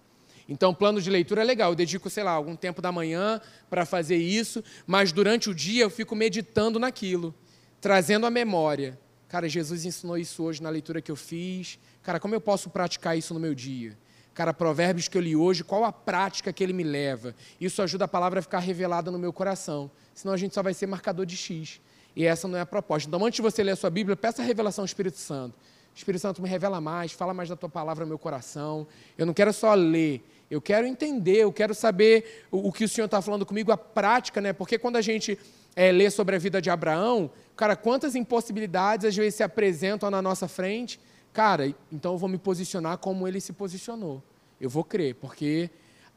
Então, 0.48 0.74
plano 0.74 1.02
de 1.02 1.10
leitura 1.10 1.42
é 1.42 1.44
legal. 1.44 1.72
Eu 1.72 1.76
dedico, 1.76 2.10
sei 2.10 2.24
lá, 2.24 2.32
algum 2.32 2.56
tempo 2.56 2.82
da 2.82 2.92
manhã 2.92 3.42
para 3.70 3.86
fazer 3.86 4.16
isso, 4.16 4.64
mas 4.86 5.12
durante 5.12 5.50
o 5.50 5.56
dia 5.56 5.84
eu 5.84 5.90
fico 5.90 6.16
meditando 6.16 6.80
naquilo, 6.80 7.36
trazendo 7.82 8.26
a 8.26 8.30
memória. 8.30 8.98
Cara, 9.28 9.50
Jesus 9.50 9.84
ensinou 9.84 10.18
isso 10.18 10.42
hoje 10.44 10.64
na 10.64 10.70
leitura 10.70 11.02
que 11.02 11.12
eu 11.12 11.16
fiz. 11.16 11.78
Cara, 12.02 12.20
como 12.20 12.34
eu 12.34 12.40
posso 12.40 12.70
praticar 12.70 13.18
isso 13.18 13.34
no 13.34 13.40
meu 13.40 13.54
dia? 13.54 13.98
Cara, 14.34 14.54
provérbios 14.54 15.08
que 15.08 15.18
eu 15.18 15.22
li 15.22 15.36
hoje, 15.36 15.64
qual 15.64 15.84
a 15.84 15.92
prática 15.92 16.54
que 16.54 16.64
ele 16.64 16.72
me 16.72 16.84
leva? 16.84 17.36
Isso 17.60 17.82
ajuda 17.82 18.06
a 18.06 18.08
palavra 18.08 18.40
a 18.40 18.42
ficar 18.42 18.60
revelada 18.60 19.10
no 19.12 19.18
meu 19.18 19.34
coração. 19.34 19.92
Senão 20.14 20.34
a 20.34 20.38
gente 20.38 20.54
só 20.54 20.64
vai 20.64 20.74
ser 20.74 20.86
marcador 20.86 21.26
de 21.26 21.36
X. 21.36 21.82
E 22.18 22.26
essa 22.26 22.48
não 22.48 22.58
é 22.58 22.62
a 22.62 22.66
proposta. 22.66 23.08
Então, 23.08 23.24
antes 23.24 23.36
de 23.36 23.44
você 23.44 23.62
ler 23.62 23.74
a 23.74 23.76
sua 23.76 23.92
Bíblia, 23.92 24.16
peça 24.16 24.42
a 24.42 24.46
revelação 24.46 24.82
ao 24.82 24.88
Espírito 24.88 25.20
Santo. 25.20 25.54
Espírito 25.94 26.20
Santo, 26.20 26.42
me 26.42 26.50
revela 26.50 26.82
mais, 26.82 27.12
fala 27.12 27.32
mais 27.32 27.48
da 27.48 27.56
tua 27.56 27.70
palavra 27.70 28.06
no 28.06 28.10
meu 28.10 28.18
coração. 28.18 28.88
Eu 29.16 29.24
não 29.24 29.36
quero 29.36 29.54
só 29.54 29.76
ler, 29.76 30.28
eu 30.50 30.60
quero 30.60 30.88
entender, 30.88 31.44
eu 31.44 31.54
quero 31.54 31.76
saber 31.76 32.48
o, 32.50 32.70
o 32.70 32.74
que 32.74 32.86
o 32.86 32.90
Senhor 32.90 33.06
está 33.06 33.22
falando 33.22 33.46
comigo, 33.46 33.72
a 33.72 33.78
prática, 33.78 34.42
né? 34.42 34.52
Porque 34.52 34.80
quando 34.80 34.96
a 34.96 35.02
gente 35.02 35.38
é, 35.76 35.92
lê 35.92 36.10
sobre 36.10 36.36
a 36.36 36.40
vida 36.40 36.60
de 36.60 36.72
Abraão, 36.72 37.30
cara, 37.56 37.76
quantas 37.76 38.16
impossibilidades 38.16 39.06
às 39.06 39.16
vezes 39.16 39.36
se 39.36 39.44
apresentam 39.44 40.10
na 40.10 40.20
nossa 40.20 40.48
frente. 40.48 41.00
Cara, 41.32 41.72
então 41.92 42.14
eu 42.14 42.18
vou 42.18 42.28
me 42.28 42.40
posicionar 42.40 42.98
como 42.98 43.28
ele 43.28 43.40
se 43.40 43.54
posicionou. 43.54 44.24
Eu 44.60 44.72
vou 44.72 44.84
crer, 44.84 45.14
porque 45.14 45.70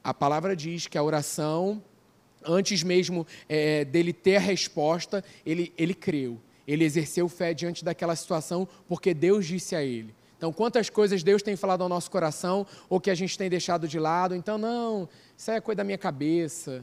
a 0.02 0.14
palavra 0.14 0.56
diz 0.56 0.86
que 0.86 0.97
a 0.97 1.02
oração, 1.02 1.82
antes 2.45 2.83
mesmo 2.83 3.27
é, 3.49 3.85
dele 3.85 4.12
ter 4.12 4.37
a 4.37 4.41
resposta, 4.41 5.25
ele, 5.45 5.73
ele 5.77 5.95
creu. 5.95 6.41
Ele 6.67 6.85
exerceu 6.85 7.29
fé 7.29 7.53
diante 7.53 7.85
daquela 7.85 8.15
situação, 8.15 8.67
porque 8.89 9.12
Deus 9.12 9.47
disse 9.47 9.75
a 9.75 9.83
ele. 9.83 10.15
Então, 10.37 10.53
quantas 10.53 10.89
coisas 10.89 11.23
Deus 11.23 11.43
tem 11.43 11.55
falado 11.55 11.83
ao 11.83 11.89
nosso 11.89 12.11
coração, 12.11 12.67
ou 12.89 12.99
que 12.99 13.11
a 13.11 13.15
gente 13.15 13.37
tem 13.37 13.51
deixado 13.51 13.87
de 13.87 13.99
lado. 13.99 14.35
Então, 14.35 14.57
não, 14.57 15.09
isso 15.37 15.51
aí 15.51 15.59
é 15.59 15.61
coisa 15.61 15.79
da 15.79 15.85
minha 15.85 15.99
cabeça. 15.99 16.83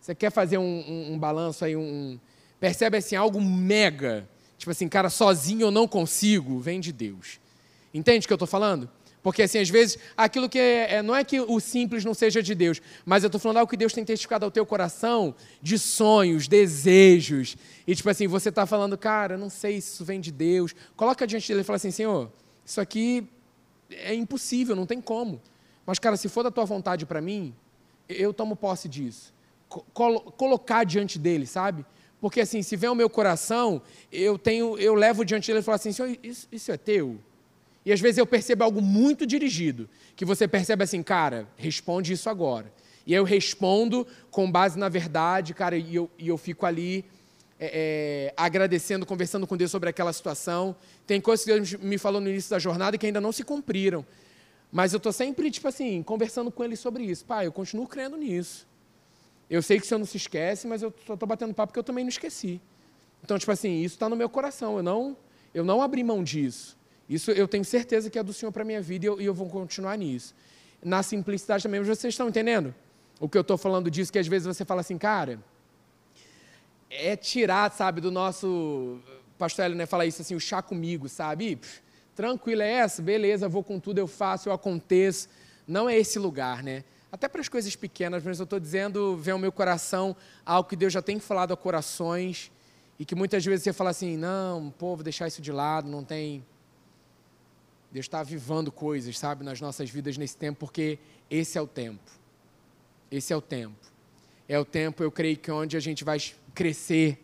Você 0.00 0.14
quer 0.14 0.30
fazer 0.30 0.56
um, 0.56 0.62
um, 0.62 1.12
um 1.12 1.18
balanço 1.18 1.64
aí, 1.64 1.76
um. 1.76 2.18
Percebe 2.58 2.96
assim, 2.96 3.16
algo 3.16 3.40
mega. 3.40 4.26
Tipo 4.56 4.70
assim, 4.70 4.88
cara, 4.88 5.10
sozinho 5.10 5.62
eu 5.62 5.70
não 5.70 5.86
consigo, 5.86 6.58
vem 6.58 6.80
de 6.80 6.90
Deus. 6.92 7.38
Entende 7.92 8.24
o 8.24 8.28
que 8.28 8.32
eu 8.32 8.36
estou 8.36 8.48
falando? 8.48 8.88
Porque, 9.26 9.42
assim, 9.42 9.58
às 9.58 9.68
vezes, 9.68 9.98
aquilo 10.16 10.48
que 10.48 10.56
é, 10.56 10.94
é- 10.98 11.02
não 11.02 11.12
é 11.12 11.24
que 11.24 11.40
o 11.40 11.58
simples 11.58 12.04
não 12.04 12.14
seja 12.14 12.40
de 12.40 12.54
Deus, 12.54 12.80
mas 13.04 13.24
eu 13.24 13.26
estou 13.26 13.40
falando 13.40 13.56
algo 13.56 13.68
que 13.68 13.76
Deus 13.76 13.92
tem 13.92 14.04
testificado 14.04 14.44
ao 14.44 14.52
teu 14.52 14.64
coração 14.64 15.34
de 15.60 15.80
sonhos, 15.80 16.46
desejos. 16.46 17.56
E, 17.88 17.96
tipo 17.96 18.08
assim, 18.08 18.28
você 18.28 18.50
está 18.50 18.64
falando, 18.66 18.96
cara, 18.96 19.36
não 19.36 19.50
sei 19.50 19.80
se 19.80 19.94
isso 19.94 20.04
vem 20.04 20.20
de 20.20 20.30
Deus. 20.30 20.76
Coloca 20.94 21.26
diante 21.26 21.48
dele 21.48 21.62
e 21.62 21.64
fala 21.64 21.74
assim, 21.74 21.90
Senhor, 21.90 22.30
isso 22.64 22.80
aqui 22.80 23.26
é 23.90 24.14
impossível, 24.14 24.76
não 24.76 24.86
tem 24.86 25.00
como. 25.00 25.42
Mas, 25.84 25.98
cara, 25.98 26.16
se 26.16 26.28
for 26.28 26.44
da 26.44 26.50
tua 26.52 26.64
vontade 26.64 27.04
para 27.04 27.20
mim, 27.20 27.52
eu 28.08 28.32
tomo 28.32 28.54
posse 28.54 28.88
disso. 28.88 29.34
Co- 29.68 29.84
colo- 29.92 30.20
colocar 30.20 30.84
diante 30.84 31.18
dele, 31.18 31.48
sabe? 31.48 31.84
Porque, 32.20 32.40
assim, 32.42 32.62
se 32.62 32.76
vem 32.76 32.90
ao 32.90 32.94
meu 32.94 33.10
coração, 33.10 33.82
eu 34.12 34.38
tenho, 34.38 34.78
eu 34.78 34.94
levo 34.94 35.24
diante 35.24 35.48
dele 35.48 35.58
e 35.58 35.62
falo 35.64 35.74
assim, 35.74 35.90
Senhor, 35.90 36.16
isso, 36.22 36.46
isso 36.52 36.70
é 36.70 36.76
teu? 36.76 37.18
E 37.86 37.92
às 37.92 38.00
vezes 38.00 38.18
eu 38.18 38.26
percebo 38.26 38.64
algo 38.64 38.82
muito 38.82 39.24
dirigido, 39.24 39.88
que 40.16 40.24
você 40.24 40.48
percebe 40.48 40.82
assim, 40.82 41.04
cara, 41.04 41.46
responde 41.56 42.12
isso 42.12 42.28
agora. 42.28 42.72
E 43.06 43.14
aí 43.14 43.20
eu 43.20 43.22
respondo 43.22 44.04
com 44.28 44.50
base 44.50 44.76
na 44.76 44.88
verdade, 44.88 45.54
cara, 45.54 45.76
e 45.76 45.94
eu, 45.94 46.10
e 46.18 46.26
eu 46.26 46.36
fico 46.36 46.66
ali 46.66 47.04
é, 47.60 48.32
é, 48.32 48.34
agradecendo, 48.36 49.06
conversando 49.06 49.46
com 49.46 49.56
Deus 49.56 49.70
sobre 49.70 49.88
aquela 49.88 50.12
situação. 50.12 50.74
Tem 51.06 51.20
coisas 51.20 51.46
que 51.46 51.52
Deus 51.52 51.74
me 51.74 51.96
falou 51.96 52.20
no 52.20 52.28
início 52.28 52.50
da 52.50 52.58
jornada 52.58 52.98
que 52.98 53.06
ainda 53.06 53.20
não 53.20 53.30
se 53.30 53.44
cumpriram. 53.44 54.04
Mas 54.72 54.92
eu 54.92 54.96
estou 54.96 55.12
sempre, 55.12 55.48
tipo 55.48 55.68
assim, 55.68 56.02
conversando 56.02 56.50
com 56.50 56.64
Ele 56.64 56.74
sobre 56.74 57.04
isso. 57.04 57.24
Pai, 57.24 57.46
eu 57.46 57.52
continuo 57.52 57.86
crendo 57.86 58.16
nisso. 58.16 58.66
Eu 59.48 59.62
sei 59.62 59.78
que 59.78 59.84
o 59.84 59.88
Senhor 59.88 60.00
não 60.00 60.06
se 60.06 60.16
esquece, 60.16 60.66
mas 60.66 60.82
eu 60.82 60.92
só 61.06 61.14
estou 61.14 61.28
batendo 61.28 61.54
papo 61.54 61.70
porque 61.70 61.78
eu 61.78 61.84
também 61.84 62.02
não 62.02 62.08
esqueci. 62.08 62.60
Então, 63.22 63.38
tipo 63.38 63.52
assim, 63.52 63.80
isso 63.80 63.94
está 63.94 64.08
no 64.08 64.16
meu 64.16 64.28
coração. 64.28 64.76
Eu 64.76 64.82
não, 64.82 65.16
eu 65.54 65.64
não 65.64 65.80
abri 65.80 66.02
mão 66.02 66.24
disso. 66.24 66.76
Isso 67.08 67.30
eu 67.30 67.46
tenho 67.46 67.64
certeza 67.64 68.10
que 68.10 68.18
é 68.18 68.22
do 68.22 68.32
Senhor 68.32 68.50
para 68.50 68.62
a 68.62 68.64
minha 68.64 68.82
vida 68.82 69.06
e 69.06 69.08
eu, 69.08 69.20
eu 69.20 69.34
vou 69.34 69.48
continuar 69.48 69.96
nisso. 69.96 70.34
Na 70.82 71.02
simplicidade 71.02 71.62
também, 71.62 71.80
vocês 71.80 72.12
estão 72.12 72.28
entendendo? 72.28 72.74
O 73.18 73.28
que 73.28 73.38
eu 73.38 73.42
estou 73.42 73.56
falando 73.56 73.90
disso, 73.90 74.12
que 74.12 74.18
às 74.18 74.26
vezes 74.26 74.46
você 74.46 74.64
fala 74.64 74.80
assim, 74.80 74.98
cara, 74.98 75.38
é 76.90 77.16
tirar, 77.16 77.72
sabe, 77.72 78.00
do 78.00 78.10
nosso. 78.10 79.00
Pastor 79.38 79.66
Hélio, 79.66 79.76
né, 79.76 79.86
fala 79.86 80.06
isso 80.06 80.22
assim, 80.22 80.34
o 80.34 80.40
chá 80.40 80.62
comigo, 80.62 81.08
sabe? 81.08 81.58
Tranquilo, 82.14 82.62
é 82.62 82.72
essa? 82.72 83.02
Beleza, 83.02 83.48
vou 83.48 83.62
com 83.62 83.78
tudo, 83.78 83.98
eu 83.98 84.06
faço, 84.06 84.48
eu 84.48 84.52
aconteço. 84.52 85.28
Não 85.66 85.88
é 85.88 85.96
esse 85.96 86.18
lugar, 86.18 86.62
né? 86.62 86.84
Até 87.10 87.28
para 87.28 87.40
as 87.40 87.48
coisas 87.48 87.74
pequenas, 87.76 88.22
mas 88.24 88.38
eu 88.38 88.44
estou 88.44 88.58
dizendo, 88.58 89.16
vem 89.16 89.32
ao 89.32 89.38
meu 89.38 89.52
coração 89.52 90.16
algo 90.44 90.68
que 90.68 90.76
Deus 90.76 90.92
já 90.92 91.02
tem 91.02 91.18
falado 91.18 91.52
a 91.52 91.56
corações 91.56 92.50
e 92.98 93.04
que 93.04 93.14
muitas 93.14 93.44
vezes 93.44 93.64
você 93.64 93.72
fala 93.72 93.90
assim: 93.90 94.16
não, 94.16 94.70
pô, 94.78 94.96
vou 94.96 95.04
deixar 95.04 95.28
isso 95.28 95.42
de 95.42 95.52
lado, 95.52 95.88
não 95.88 96.04
tem. 96.04 96.44
Deus 97.96 98.04
está 98.04 98.20
avivando 98.20 98.70
coisas, 98.70 99.18
sabe, 99.18 99.42
nas 99.42 99.58
nossas 99.58 99.88
vidas 99.88 100.18
nesse 100.18 100.36
tempo, 100.36 100.58
porque 100.58 100.98
esse 101.30 101.56
é 101.56 101.62
o 101.62 101.66
tempo. 101.66 102.04
Esse 103.10 103.32
é 103.32 103.36
o 103.36 103.40
tempo. 103.40 103.74
É 104.46 104.58
o 104.58 104.66
tempo, 104.66 105.02
eu 105.02 105.10
creio 105.10 105.38
que 105.38 105.50
onde 105.50 105.78
a 105.78 105.80
gente 105.80 106.04
vai 106.04 106.18
crescer, 106.54 107.18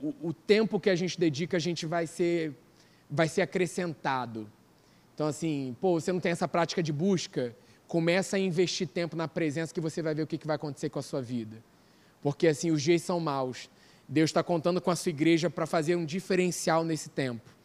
o, 0.00 0.14
o 0.28 0.32
tempo 0.32 0.78
que 0.78 0.88
a 0.88 0.94
gente 0.94 1.18
dedica, 1.18 1.56
a 1.56 1.60
gente 1.60 1.86
vai 1.86 2.06
ser, 2.06 2.54
vai 3.10 3.26
ser 3.26 3.42
acrescentado. 3.42 4.48
Então, 5.12 5.26
assim, 5.26 5.76
pô, 5.80 5.98
você 5.98 6.12
não 6.12 6.20
tem 6.20 6.30
essa 6.30 6.46
prática 6.46 6.80
de 6.80 6.92
busca, 6.92 7.52
começa 7.88 8.36
a 8.36 8.38
investir 8.38 8.86
tempo 8.86 9.16
na 9.16 9.26
presença 9.26 9.74
que 9.74 9.80
você 9.80 10.00
vai 10.02 10.14
ver 10.14 10.22
o 10.22 10.26
que 10.28 10.38
que 10.38 10.46
vai 10.46 10.54
acontecer 10.54 10.88
com 10.88 11.00
a 11.00 11.02
sua 11.02 11.20
vida. 11.20 11.56
Porque, 12.22 12.46
assim, 12.46 12.70
os 12.70 12.80
dias 12.80 13.02
são 13.02 13.18
maus. 13.18 13.68
Deus 14.08 14.30
está 14.30 14.44
contando 14.44 14.80
com 14.80 14.92
a 14.92 14.94
sua 14.94 15.10
igreja 15.10 15.50
para 15.50 15.66
fazer 15.66 15.96
um 15.96 16.04
diferencial 16.04 16.84
nesse 16.84 17.10
tempo. 17.10 17.55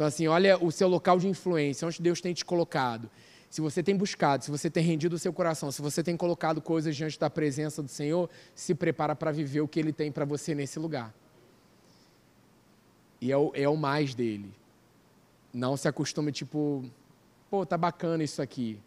Então, 0.00 0.08
assim, 0.08 0.26
olha 0.26 0.56
o 0.64 0.72
seu 0.72 0.88
local 0.88 1.18
de 1.18 1.28
influência, 1.28 1.86
onde 1.86 2.00
Deus 2.00 2.22
tem 2.22 2.32
te 2.32 2.42
colocado. 2.42 3.10
Se 3.50 3.60
você 3.60 3.82
tem 3.82 3.94
buscado, 3.94 4.42
se 4.42 4.50
você 4.50 4.70
tem 4.70 4.82
rendido 4.82 5.14
o 5.14 5.18
seu 5.18 5.30
coração, 5.30 5.70
se 5.70 5.82
você 5.82 6.02
tem 6.02 6.16
colocado 6.16 6.62
coisas 6.62 6.96
diante 6.96 7.20
da 7.20 7.28
presença 7.28 7.82
do 7.82 7.88
Senhor, 7.90 8.30
se 8.54 8.74
prepara 8.74 9.14
para 9.14 9.30
viver 9.30 9.60
o 9.60 9.68
que 9.68 9.78
Ele 9.78 9.92
tem 9.92 10.10
para 10.10 10.24
você 10.24 10.54
nesse 10.54 10.78
lugar. 10.78 11.12
E 13.20 13.30
é 13.30 13.36
o, 13.36 13.52
é 13.54 13.68
o 13.68 13.76
mais 13.76 14.14
dele. 14.14 14.50
Não 15.52 15.76
se 15.76 15.86
acostume, 15.86 16.32
tipo, 16.32 16.82
pô, 17.50 17.66
tá 17.66 17.76
bacana 17.76 18.24
isso 18.24 18.40
aqui. 18.40 18.80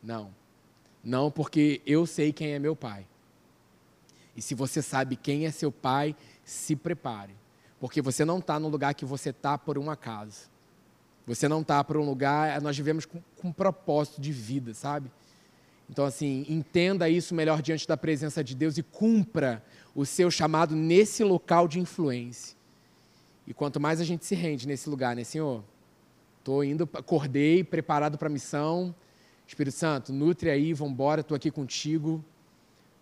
Não. 0.00 0.32
Não, 1.02 1.28
porque 1.28 1.82
eu 1.84 2.06
sei 2.06 2.32
quem 2.32 2.52
é 2.52 2.60
meu 2.60 2.76
pai. 2.76 3.04
E 4.36 4.40
se 4.40 4.54
você 4.54 4.80
sabe 4.80 5.16
quem 5.16 5.44
é 5.44 5.50
seu 5.50 5.72
pai, 5.72 6.14
se 6.44 6.76
prepare. 6.76 7.34
Porque 7.80 8.00
você 8.00 8.24
não 8.24 8.38
está 8.38 8.58
no 8.58 8.68
lugar 8.68 8.94
que 8.94 9.04
você 9.04 9.30
está 9.30 9.58
por 9.58 9.78
um 9.78 9.90
acaso. 9.90 10.48
Você 11.26 11.48
não 11.48 11.60
está 11.60 11.82
por 11.82 11.96
um 11.96 12.04
lugar, 12.04 12.60
nós 12.60 12.76
vivemos 12.76 13.04
com, 13.04 13.20
com 13.36 13.48
um 13.48 13.52
propósito 13.52 14.20
de 14.20 14.32
vida, 14.32 14.72
sabe? 14.72 15.10
Então, 15.90 16.04
assim, 16.04 16.44
entenda 16.48 17.08
isso 17.08 17.34
melhor 17.34 17.62
diante 17.62 17.86
da 17.86 17.96
presença 17.96 18.42
de 18.42 18.54
Deus 18.54 18.76
e 18.78 18.82
cumpra 18.82 19.62
o 19.94 20.04
seu 20.04 20.30
chamado 20.30 20.74
nesse 20.74 21.22
local 21.22 21.68
de 21.68 21.78
influência. 21.78 22.56
E 23.46 23.54
quanto 23.54 23.78
mais 23.78 24.00
a 24.00 24.04
gente 24.04 24.24
se 24.26 24.34
rende 24.34 24.66
nesse 24.66 24.88
lugar, 24.90 25.14
né, 25.14 25.22
Senhor? 25.22 25.62
Estou 26.38 26.64
indo, 26.64 26.88
acordei, 26.92 27.62
preparado 27.62 28.18
para 28.18 28.28
a 28.28 28.30
missão. 28.30 28.94
Espírito 29.46 29.76
Santo, 29.76 30.12
nutre 30.12 30.50
aí, 30.50 30.72
vamos 30.72 30.92
embora, 30.92 31.20
estou 31.20 31.36
aqui 31.36 31.50
contigo. 31.50 32.14
O 32.16 32.24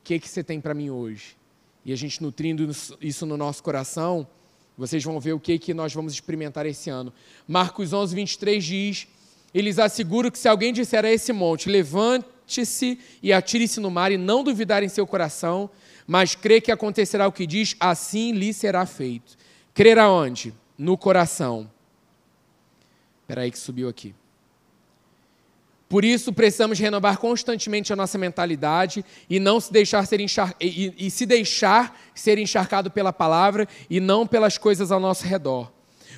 que, 0.04 0.18
que 0.18 0.28
você 0.28 0.44
tem 0.44 0.60
para 0.60 0.74
mim 0.74 0.90
hoje? 0.90 1.36
E 1.84 1.92
a 1.92 1.96
gente 1.96 2.22
nutrindo 2.22 2.70
isso 3.00 3.24
no 3.24 3.36
nosso 3.36 3.62
coração, 3.62 4.26
vocês 4.76 5.02
vão 5.04 5.20
ver 5.20 5.32
o 5.32 5.40
que, 5.40 5.58
que 5.58 5.72
nós 5.72 5.94
vamos 5.94 6.12
experimentar 6.12 6.66
esse 6.66 6.90
ano. 6.90 7.12
Marcos 7.46 7.92
11, 7.92 8.14
23 8.14 8.64
diz: 8.64 9.06
Eles 9.54 9.78
asseguram 9.78 10.30
que 10.30 10.38
se 10.38 10.48
alguém 10.48 10.72
disser 10.72 11.04
a 11.04 11.10
esse 11.10 11.32
monte, 11.32 11.68
levante-se 11.68 12.98
e 13.22 13.32
atire-se 13.32 13.78
no 13.78 13.90
mar, 13.90 14.10
e 14.10 14.16
não 14.16 14.42
duvidar 14.42 14.82
em 14.82 14.88
seu 14.88 15.06
coração, 15.06 15.70
mas 16.06 16.34
crê 16.34 16.60
que 16.60 16.72
acontecerá 16.72 17.26
o 17.28 17.32
que 17.32 17.46
diz, 17.46 17.76
assim 17.78 18.32
lhe 18.32 18.52
será 18.52 18.84
feito. 18.84 19.36
Crer 19.72 19.98
aonde? 19.98 20.52
No 20.76 20.98
coração. 20.98 21.70
Espera 23.22 23.42
aí 23.42 23.50
que 23.50 23.58
subiu 23.58 23.88
aqui. 23.88 24.14
Por 25.94 26.04
isso, 26.04 26.32
precisamos 26.32 26.76
renovar 26.80 27.18
constantemente 27.18 27.92
a 27.92 27.96
nossa 27.96 28.18
mentalidade 28.18 29.04
e 29.30 29.38
não 29.38 29.60
se 29.60 29.72
deixar 29.72 30.04
ser 30.04 30.18
enxar... 30.18 30.52
e, 30.60 30.92
e, 30.98 31.08
se 31.08 31.24
deixar 31.24 31.96
ser 32.12 32.36
encharcado 32.36 32.90
pela 32.90 33.12
palavra 33.12 33.68
e 33.88 34.00
não 34.00 34.26
pelas 34.26 34.58
coisas 34.58 34.90
ao 34.90 34.98
nosso 34.98 35.24
redor. 35.24 35.70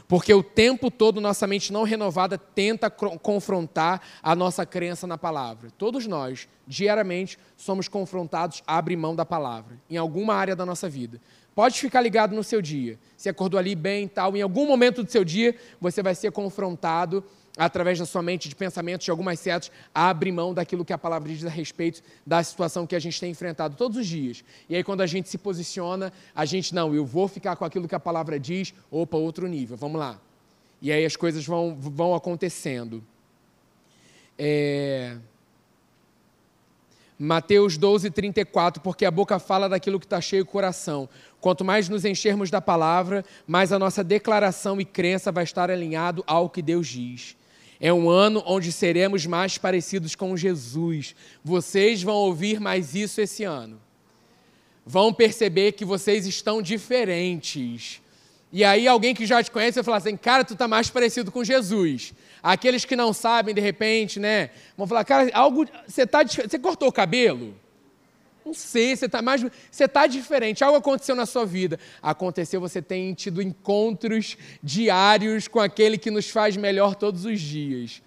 Porque 0.09 0.33
o 0.33 0.43
tempo 0.43 0.91
todo 0.91 1.21
nossa 1.21 1.47
mente 1.47 1.75
não 1.75 1.83
renovada 1.83 2.39
tenta 2.39 2.89
confrontar 2.89 4.01
a 4.23 4.35
nossa 4.35 4.65
crença 4.65 5.07
na 5.07 5.19
palavra. 5.19 5.71
Todos 5.77 6.07
nós, 6.07 6.49
diariamente, 6.67 7.39
somos 7.55 7.87
confrontados 7.87 8.63
a 8.67 8.79
abrir 8.79 8.97
mão 8.97 9.15
da 9.15 9.27
palavra, 9.27 9.79
em 9.91 9.99
alguma 9.99 10.35
área 10.37 10.57
da 10.57 10.65
nossa 10.65 10.89
vida. 10.89 11.21
Pode 11.55 11.79
ficar 11.79 12.01
ligado 12.01 12.35
no 12.35 12.43
seu 12.43 12.63
dia. 12.63 12.99
Se 13.15 13.29
acordou 13.29 13.59
ali 13.59 13.75
bem 13.75 14.05
e 14.05 14.09
tal, 14.09 14.35
em 14.37 14.41
algum 14.41 14.67
momento 14.67 15.03
do 15.03 15.11
seu 15.11 15.25
dia, 15.25 15.55
você 15.79 16.03
vai 16.03 16.15
ser 16.15 16.33
confrontado 16.33 17.23
através 17.57 17.99
da 17.99 18.05
sua 18.05 18.23
mente, 18.23 18.49
de 18.49 18.55
pensamentos, 18.55 19.05
de 19.05 19.11
algumas 19.11 19.41
setas, 19.41 19.71
a 19.95 20.11
abrir 20.11 20.33
mão 20.33 20.53
daquilo 20.53 20.85
que 20.85 20.93
a 20.93 20.99
palavra 20.99 21.29
diz 21.29 21.45
a 21.45 21.49
respeito 21.49 22.03
da 22.27 22.43
situação 22.43 22.87
que 22.87 22.95
a 22.95 22.99
gente 22.99 23.19
tem 23.19 23.31
enfrentado 23.31 23.77
todos 23.77 23.97
os 23.97 24.07
dias. 24.07 24.45
E 24.69 24.77
aí, 24.77 24.85
quando 24.85 25.01
a 25.01 25.07
gente 25.07 25.29
se 25.29 25.39
posiciona, 25.39 26.13
a 26.35 26.45
gente, 26.45 26.75
não, 26.75 26.95
eu 26.95 27.07
vou 27.07 27.27
ficar 27.29 27.57
com 27.57 27.65
aquilo 27.65 27.89
que 27.89 27.95
a 27.95 28.01
palavra 28.01 28.39
diz, 28.39 28.75
opa, 28.91 29.17
outro 29.17 29.47
nível, 29.47 29.77
vamos 29.77 29.99
lá. 29.99 30.21
E 30.83 30.93
aí 30.93 31.05
as 31.05 31.17
coisas 31.17 31.47
vão, 31.47 31.75
vão 31.75 32.15
acontecendo. 32.15 33.03
É... 34.39 35.17
Mateus 37.19 37.79
12, 37.79 38.11
34, 38.11 38.83
porque 38.83 39.07
a 39.07 39.11
boca 39.11 39.39
fala 39.39 39.71
daquilo 39.71 39.99
que 39.99 40.05
está 40.05 40.21
cheio 40.21 40.43
o 40.43 40.47
coração. 40.47 41.09
Quanto 41.41 41.65
mais 41.65 41.89
nos 41.89 42.05
enchermos 42.05 42.51
da 42.51 42.61
palavra, 42.61 43.25
mais 43.47 43.73
a 43.73 43.79
nossa 43.79 44.05
declaração 44.05 44.79
e 44.79 44.85
crença 44.85 45.33
vai 45.33 45.45
estar 45.45 45.71
alinhado 45.71 46.23
ao 46.27 46.51
que 46.51 46.61
Deus 46.61 46.87
diz. 46.87 47.35
É 47.81 47.93
um 47.93 48.09
ano 48.09 48.43
onde 48.47 48.73
seremos 48.73 49.27
mais 49.27 49.59
parecidos 49.59 50.15
com 50.15 50.37
Jesus. 50.37 51.15
Vocês 51.45 52.03
vão 52.03 52.15
ouvir 52.15 52.61
mais 52.61 52.95
isso 52.95 53.21
esse 53.21 53.45
ano. 53.45 53.81
Vão 54.85 55.13
perceber 55.13 55.73
que 55.73 55.85
vocês 55.85 56.27
estão 56.27 56.63
diferentes. 56.63 58.01
E 58.53 58.65
aí 58.65 58.87
alguém 58.87 59.15
que 59.15 59.27
já 59.27 59.43
te 59.43 59.51
conhece 59.51 59.75
vai 59.75 59.85
falar 59.85 59.97
assim, 59.99 60.17
cara, 60.17 60.45
tu 60.45 60.55
tá 60.55 60.69
mais 60.69 60.89
parecido 60.89 61.31
com 61.31 61.45
Jesus. 61.45 62.15
Aqueles 62.43 62.85
que 62.85 62.97
não 62.97 63.13
sabem, 63.13 63.55
de 63.55 63.61
repente, 63.61 64.21
né, 64.21 64.51
vão 64.77 64.87
falar, 64.87 65.05
cara, 65.05 65.31
algo, 65.35 65.67
você 65.87 66.07
tá, 66.07 66.23
você 66.25 66.59
cortou 66.59 66.89
o 66.89 66.93
cabelo? 66.93 67.55
Não 68.47 68.55
sei, 68.55 68.95
você 68.95 69.07
está 69.07 69.21
mais. 69.21 69.45
Você 69.69 69.87
está 69.87 70.07
diferente. 70.07 70.63
Algo 70.63 70.79
aconteceu 70.79 71.17
na 71.17 71.27
sua 71.27 71.45
vida. 71.45 71.81
Aconteceu, 72.01 72.61
você 72.61 72.81
tem 72.81 73.13
tido 73.13 73.43
encontros 73.43 74.39
diários 74.63 75.49
com 75.49 75.59
aquele 75.59 75.99
que 75.99 76.13
nos 76.13 76.31
faz 76.31 76.57
melhor 76.57 76.95
todos 76.95 77.25
os 77.25 77.41
dias. 77.41 78.01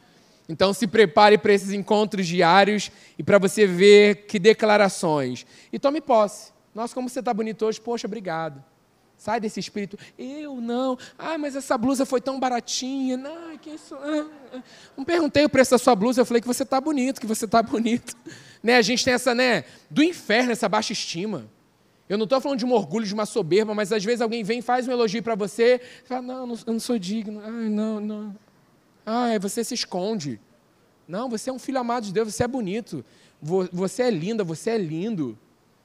Então 0.47 0.73
se 0.73 0.87
prepare 0.87 1.37
para 1.37 1.51
esses 1.51 1.73
encontros 1.73 2.25
diários 2.25 2.89
e 3.17 3.23
para 3.23 3.37
você 3.37 3.67
ver 3.67 4.27
que 4.27 4.39
declarações. 4.39 5.45
E 5.73 5.77
tome 5.77 5.99
posse. 5.99 6.53
Nossa, 6.73 6.93
como 6.95 7.09
você 7.09 7.19
está 7.19 7.33
bonito 7.33 7.65
hoje. 7.65 7.81
Poxa, 7.81 8.07
obrigado. 8.07 8.63
Sai 9.17 9.41
desse 9.41 9.59
espírito. 9.59 9.99
Eu 10.17 10.61
não. 10.61 10.97
Ah, 11.17 11.37
mas 11.37 11.53
essa 11.53 11.77
blusa 11.77 12.05
foi 12.05 12.21
tão 12.21 12.39
baratinha. 12.39 13.17
Não, 13.17 13.57
que 13.57 13.71
isso. 13.71 13.93
Ah, 13.93 14.25
ah. 14.53 14.63
Não 14.95 15.03
perguntei 15.03 15.43
o 15.43 15.49
preço 15.49 15.71
da 15.71 15.77
sua 15.77 15.93
blusa. 15.93 16.21
Eu 16.21 16.25
falei 16.25 16.39
que 16.39 16.47
você 16.47 16.63
está 16.63 16.79
bonito, 16.79 17.19
que 17.19 17.27
você 17.27 17.43
está 17.43 17.61
bonito. 17.61 18.15
Né? 18.61 18.75
A 18.75 18.81
gente 18.81 19.03
tem 19.03 19.13
essa, 19.13 19.33
né? 19.33 19.63
Do 19.89 20.03
inferno, 20.03 20.51
essa 20.51 20.67
baixa 20.67 20.93
estima. 20.93 21.49
Eu 22.09 22.17
não 22.17 22.23
estou 22.23 22.41
falando 22.41 22.57
de 22.57 22.65
um 22.65 22.73
orgulho, 22.73 23.05
de 23.05 23.13
uma 23.13 23.25
soberba, 23.25 23.75
mas 23.75 23.91
às 23.91 24.03
vezes 24.03 24.19
alguém 24.19 24.43
vem 24.43 24.59
e 24.59 24.61
faz 24.63 24.87
um 24.87 24.91
elogio 24.91 25.21
para 25.21 25.35
você. 25.35 25.79
Fala, 26.05 26.21
não, 26.21 26.57
eu 26.65 26.73
não 26.73 26.79
sou 26.79 26.97
digno. 26.97 27.39
Ai, 27.43 27.69
não, 27.69 27.99
não. 27.99 28.35
Ai, 29.05 29.37
você 29.37 29.63
se 29.63 29.75
esconde. 29.75 30.39
Não, 31.07 31.29
você 31.29 31.49
é 31.49 31.53
um 31.53 31.59
filho 31.59 31.79
amado 31.79 32.05
de 32.05 32.13
Deus, 32.13 32.33
você 32.33 32.43
é 32.43 32.47
bonito. 32.47 33.05
Você 33.41 34.03
é 34.03 34.09
linda, 34.09 34.43
você 34.43 34.71
é 34.71 34.77
lindo. 34.77 35.37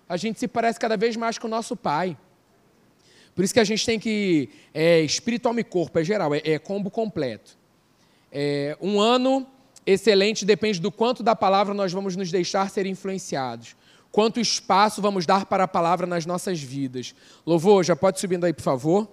A 0.08 0.16
gente 0.16 0.40
se 0.40 0.48
parece 0.48 0.78
cada 0.78 0.96
vez 0.96 1.14
mais 1.16 1.38
com 1.38 1.46
o 1.46 1.50
nosso 1.50 1.76
pai. 1.76 2.16
Por 3.34 3.44
isso 3.44 3.52
que 3.52 3.60
a 3.60 3.64
gente 3.64 3.84
tem 3.84 3.98
que. 3.98 4.48
É, 4.72 5.00
espírito, 5.00 5.48
e 5.58 5.64
corpo, 5.64 5.98
é 5.98 6.04
geral, 6.04 6.34
é, 6.34 6.40
é 6.44 6.58
combo 6.58 6.90
completo. 6.90 7.58
É, 8.30 8.76
um 8.80 9.00
ano 9.00 9.46
excelente 9.86 10.44
depende 10.44 10.80
do 10.80 10.90
quanto 10.90 11.22
da 11.22 11.34
palavra 11.36 11.74
nós 11.74 11.92
vamos 11.92 12.16
nos 12.16 12.30
deixar 12.30 12.70
ser 12.70 12.86
influenciados. 12.86 13.76
Quanto 14.10 14.38
espaço 14.38 15.02
vamos 15.02 15.26
dar 15.26 15.44
para 15.46 15.64
a 15.64 15.68
palavra 15.68 16.06
nas 16.06 16.24
nossas 16.24 16.60
vidas. 16.60 17.14
Louvor, 17.44 17.82
já 17.82 17.96
pode 17.96 18.20
subindo 18.20 18.44
aí, 18.44 18.52
por 18.52 18.62
favor. 18.62 19.08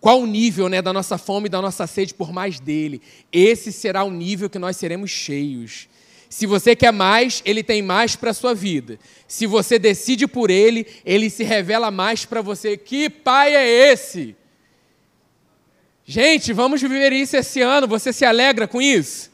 Qual 0.00 0.20
o 0.20 0.26
nível 0.26 0.68
né, 0.68 0.80
da 0.80 0.92
nossa 0.92 1.18
fome 1.18 1.46
e 1.46 1.50
da 1.50 1.60
nossa 1.60 1.86
sede 1.86 2.14
por 2.14 2.32
mais 2.32 2.60
dele? 2.60 3.02
Esse 3.32 3.72
será 3.72 4.04
o 4.04 4.10
nível 4.10 4.48
que 4.48 4.58
nós 4.58 4.76
seremos 4.76 5.10
cheios. 5.10 5.88
Se 6.28 6.46
você 6.46 6.74
quer 6.74 6.92
mais, 6.92 7.42
ele 7.44 7.62
tem 7.62 7.80
mais 7.80 8.16
para 8.16 8.30
a 8.30 8.34
sua 8.34 8.54
vida. 8.54 8.98
Se 9.28 9.46
você 9.46 9.78
decide 9.78 10.26
por 10.26 10.50
ele, 10.50 10.86
ele 11.04 11.30
se 11.30 11.44
revela 11.44 11.90
mais 11.90 12.24
para 12.24 12.42
você. 12.42 12.76
Que 12.76 13.08
pai 13.08 13.54
é 13.54 13.92
esse? 13.92 14.34
Gente, 16.04 16.52
vamos 16.52 16.82
viver 16.82 17.12
isso 17.12 17.36
esse 17.36 17.60
ano. 17.60 17.86
Você 17.86 18.12
se 18.12 18.24
alegra 18.24 18.66
com 18.66 18.82
isso? 18.82 19.30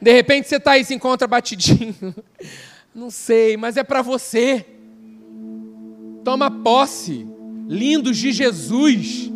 De 0.00 0.12
repente 0.12 0.48
você 0.48 0.56
está 0.56 0.72
aí 0.72 0.82
e 0.82 0.84
se 0.84 0.94
encontra 0.94 1.26
batidinho. 1.26 1.94
Não 2.94 3.10
sei, 3.10 3.56
mas 3.56 3.76
é 3.76 3.84
para 3.84 4.02
você. 4.02 4.64
Toma 6.24 6.50
posse. 6.50 7.26
Lindos 7.68 8.16
de 8.16 8.32
Jesus. 8.32 9.30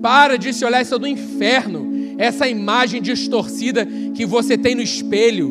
Para 0.00 0.36
de 0.36 0.52
se 0.52 0.64
olhar 0.64 0.82
isso 0.82 0.94
é 0.94 0.98
do 0.98 1.06
inferno 1.06 1.94
essa 2.18 2.48
imagem 2.48 3.02
distorcida 3.02 3.86
que 4.14 4.24
você 4.24 4.56
tem 4.56 4.74
no 4.74 4.82
espelho. 4.82 5.48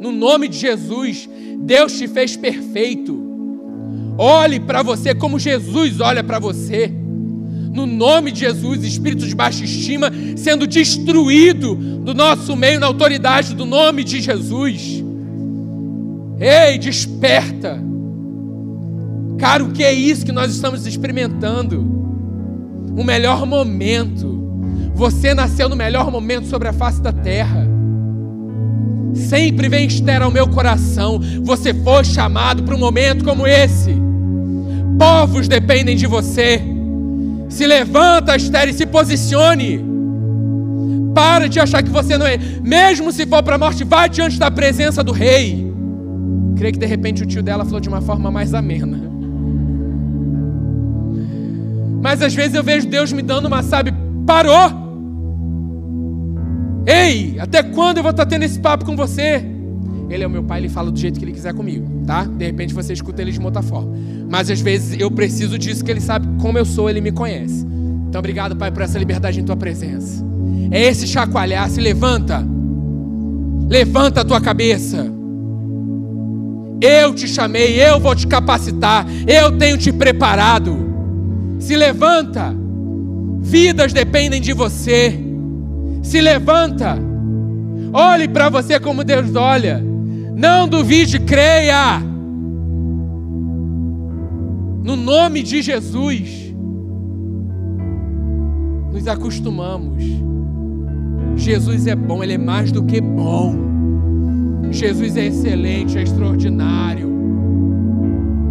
No 0.00 0.12
nome 0.12 0.48
de 0.48 0.58
Jesus, 0.58 1.28
Deus 1.58 1.96
te 1.96 2.06
fez 2.08 2.36
perfeito. 2.36 3.22
Olhe 4.18 4.60
para 4.60 4.82
você 4.82 5.14
como 5.14 5.38
Jesus 5.38 6.00
olha 6.00 6.22
para 6.22 6.38
você. 6.38 6.92
No 7.74 7.86
nome 7.86 8.30
de 8.30 8.38
Jesus, 8.38 8.84
espírito 8.84 9.26
de 9.26 9.34
baixa 9.34 9.64
estima 9.64 10.08
sendo 10.36 10.64
destruído 10.64 11.74
do 11.74 12.14
nosso 12.14 12.54
meio 12.54 12.78
na 12.78 12.86
autoridade 12.86 13.52
do 13.52 13.66
nome 13.66 14.04
de 14.04 14.20
Jesus. 14.20 15.02
Ei, 16.38 16.78
desperta. 16.78 17.82
Cara, 19.38 19.64
o 19.64 19.72
que 19.72 19.82
é 19.82 19.92
isso 19.92 20.24
que 20.24 20.30
nós 20.30 20.54
estamos 20.54 20.86
experimentando? 20.86 21.80
O 22.96 23.02
melhor 23.02 23.44
momento. 23.44 24.40
Você 24.94 25.34
nasceu 25.34 25.68
no 25.68 25.74
melhor 25.74 26.12
momento 26.12 26.46
sobre 26.46 26.68
a 26.68 26.72
face 26.72 27.02
da 27.02 27.12
terra. 27.12 27.66
Sempre 29.14 29.68
vem 29.68 29.88
Esther 29.88 30.22
ao 30.22 30.30
meu 30.30 30.46
coração. 30.46 31.20
Você 31.42 31.74
foi 31.74 32.04
chamado 32.04 32.62
para 32.62 32.76
um 32.76 32.78
momento 32.78 33.24
como 33.24 33.48
esse. 33.48 33.92
Povos 34.96 35.48
dependem 35.48 35.96
de 35.96 36.06
você. 36.06 36.73
Se 37.54 37.68
levanta, 37.68 38.34
Esther, 38.34 38.68
e 38.68 38.72
se 38.72 38.84
posicione. 38.84 39.80
Para 41.14 41.48
de 41.48 41.60
achar 41.60 41.84
que 41.84 41.88
você 41.88 42.18
não 42.18 42.26
é. 42.26 42.36
Mesmo 42.36 43.12
se 43.12 43.24
for 43.24 43.44
para 43.44 43.54
a 43.54 43.58
morte, 43.58 43.84
vá 43.84 44.08
diante 44.08 44.40
da 44.40 44.50
presença 44.50 45.04
do 45.04 45.12
rei. 45.12 45.72
Creio 46.56 46.72
que 46.72 46.80
de 46.80 46.86
repente 46.86 47.22
o 47.22 47.26
tio 47.26 47.44
dela 47.44 47.64
falou 47.64 47.78
de 47.78 47.88
uma 47.88 48.00
forma 48.00 48.28
mais 48.28 48.54
amena. 48.54 49.00
Mas 52.02 52.20
às 52.22 52.34
vezes 52.34 52.56
eu 52.56 52.64
vejo 52.64 52.88
Deus 52.88 53.12
me 53.12 53.22
dando 53.22 53.46
uma, 53.46 53.62
sabe, 53.62 53.94
parou. 54.26 54.82
Ei, 56.84 57.38
até 57.38 57.62
quando 57.62 57.98
eu 57.98 58.02
vou 58.02 58.10
estar 58.10 58.26
tendo 58.26 58.42
esse 58.42 58.58
papo 58.58 58.84
com 58.84 58.96
você? 58.96 59.53
Ele 60.14 60.22
é 60.22 60.26
o 60.28 60.30
meu 60.30 60.44
pai, 60.44 60.60
ele 60.60 60.68
fala 60.68 60.92
do 60.92 60.98
jeito 60.98 61.18
que 61.18 61.24
ele 61.24 61.32
quiser 61.32 61.52
comigo, 61.52 62.04
tá? 62.06 62.22
De 62.22 62.44
repente 62.46 62.72
você 62.72 62.92
escuta 62.92 63.20
ele 63.20 63.32
de 63.32 63.38
uma 63.40 63.48
outra 63.48 63.62
forma. 63.62 63.92
Mas 64.30 64.48
às 64.48 64.60
vezes 64.60 64.96
eu 65.00 65.10
preciso 65.10 65.58
disso, 65.58 65.84
que 65.84 65.90
ele 65.90 66.00
sabe 66.00 66.28
como 66.40 66.56
eu 66.56 66.64
sou, 66.64 66.88
ele 66.88 67.00
me 67.00 67.10
conhece. 67.10 67.66
Então 68.08 68.20
obrigado, 68.20 68.54
pai, 68.54 68.70
por 68.70 68.82
essa 68.82 68.96
liberdade 68.96 69.40
em 69.40 69.44
tua 69.44 69.56
presença. 69.56 70.24
É 70.70 70.84
esse 70.84 71.08
chacoalhar, 71.08 71.68
se 71.68 71.80
levanta. 71.80 72.46
Levanta 73.68 74.20
a 74.20 74.24
tua 74.24 74.40
cabeça. 74.40 75.04
Eu 76.80 77.12
te 77.12 77.26
chamei, 77.26 77.82
eu 77.82 77.98
vou 77.98 78.14
te 78.14 78.28
capacitar, 78.28 79.04
eu 79.26 79.58
tenho 79.58 79.76
te 79.76 79.92
preparado. 79.92 80.76
Se 81.58 81.74
levanta. 81.74 82.54
Vidas 83.40 83.92
dependem 83.92 84.40
de 84.40 84.52
você. 84.52 85.18
Se 86.04 86.20
levanta. 86.20 86.96
Olhe 87.92 88.28
para 88.28 88.48
você 88.48 88.78
como 88.78 89.02
Deus 89.02 89.34
olha. 89.34 89.93
Não 90.36 90.68
duvide, 90.68 91.20
creia. 91.20 92.00
No 94.82 94.96
nome 94.96 95.42
de 95.42 95.62
Jesus. 95.62 96.54
Nos 98.92 99.06
acostumamos. 99.06 100.02
Jesus 101.36 101.86
é 101.86 101.94
bom, 101.94 102.22
ele 102.22 102.34
é 102.34 102.38
mais 102.38 102.70
do 102.70 102.84
que 102.84 103.00
bom. 103.00 103.54
Jesus 104.70 105.16
é 105.16 105.26
excelente, 105.26 105.96
é 105.98 106.02
extraordinário. 106.02 107.12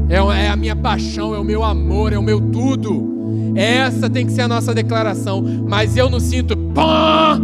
É, 0.10 0.16
é 0.16 0.50
a 0.50 0.56
minha 0.56 0.76
paixão, 0.76 1.34
é 1.34 1.40
o 1.40 1.44
meu 1.44 1.64
amor, 1.64 2.14
é 2.14 2.18
o 2.18 2.24
meu 2.24 2.40
tudo. 2.40 3.14
Essa 3.56 4.10
tem 4.10 4.26
que 4.26 4.32
ser 4.32 4.42
a 4.42 4.48
nossa 4.48 4.74
declaração. 4.74 5.44
Mas 5.68 5.98
eu 5.98 6.10
não 6.10 6.20
sinto. 6.20 6.56
Pã! 6.56 7.42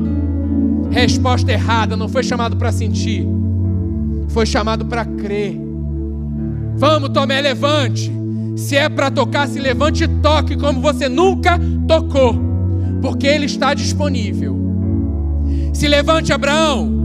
Resposta 0.90 1.52
errada. 1.52 1.96
Não 1.96 2.08
foi 2.08 2.24
chamado 2.24 2.58
para 2.58 2.72
sentir. 2.72 3.39
Foi 4.30 4.46
chamado 4.46 4.86
para 4.86 5.06
crer. 5.06 5.60
Vamos, 6.76 7.10
Tomé, 7.10 7.42
levante. 7.42 8.12
Se 8.56 8.76
é 8.76 8.90
para 8.90 9.10
tocar, 9.10 9.48
se 9.48 9.60
levante 9.60 10.04
e 10.04 10.08
toque 10.08 10.56
como 10.56 10.82
você 10.82 11.10
nunca 11.10 11.60
tocou. 11.88 12.36
Porque 13.02 13.28
Ele 13.28 13.46
está 13.46 13.74
disponível. 13.74 14.58
Se 15.74 15.88
levante, 15.88 16.34
Abraão. 16.34 17.00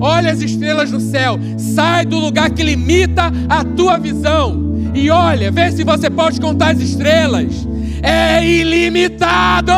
Olha 0.00 0.30
as 0.30 0.40
estrelas 0.40 0.90
no 0.90 1.00
céu. 1.00 1.38
Sai 1.56 2.04
do 2.04 2.18
lugar 2.18 2.50
que 2.50 2.62
limita 2.62 3.32
a 3.48 3.64
tua 3.64 3.98
visão. 3.98 4.76
E 4.94 5.10
olha, 5.10 5.50
vê 5.50 5.70
se 5.72 5.84
você 5.84 6.08
pode 6.08 6.40
contar 6.40 6.72
as 6.72 6.80
estrelas. 6.80 7.66
É 8.02 8.44
ilimitado. 8.44 9.72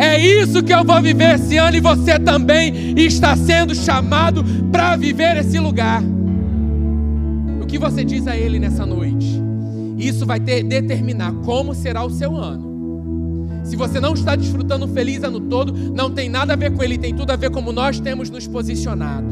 É 0.00 0.18
isso 0.18 0.62
que 0.62 0.72
eu 0.72 0.82
vou 0.82 0.98
viver 1.02 1.34
esse 1.34 1.58
ano 1.58 1.76
e 1.76 1.80
você 1.80 2.18
também 2.18 2.94
está 2.98 3.36
sendo 3.36 3.74
chamado 3.74 4.42
para 4.72 4.96
viver 4.96 5.36
esse 5.36 5.58
lugar. 5.58 6.02
O 7.60 7.66
que 7.66 7.78
você 7.78 8.02
diz 8.02 8.26
a 8.26 8.34
Ele 8.34 8.58
nessa 8.58 8.86
noite? 8.86 9.38
Isso 9.98 10.24
vai 10.24 10.40
ter, 10.40 10.62
determinar 10.62 11.34
como 11.44 11.74
será 11.74 12.02
o 12.02 12.08
seu 12.08 12.34
ano. 12.34 13.60
Se 13.62 13.76
você 13.76 14.00
não 14.00 14.14
está 14.14 14.34
desfrutando 14.34 14.88
feliz 14.88 15.22
ano 15.22 15.38
todo, 15.38 15.70
não 15.92 16.10
tem 16.10 16.30
nada 16.30 16.54
a 16.54 16.56
ver 16.56 16.72
com 16.72 16.82
Ele, 16.82 16.96
tem 16.96 17.14
tudo 17.14 17.30
a 17.32 17.36
ver 17.36 17.50
como 17.50 17.70
nós 17.70 18.00
temos 18.00 18.30
nos 18.30 18.46
posicionado. 18.46 19.28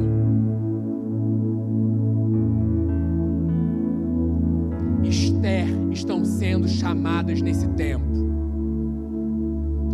Esther 5.02 5.66
estão 5.92 6.26
sendo 6.26 6.68
chamadas 6.68 7.40
nesse 7.40 7.66
tempo. 7.68 8.27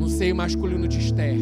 No 0.04 0.10
seio 0.10 0.36
masculino 0.36 0.86
de 0.86 0.98
Esther. 0.98 1.38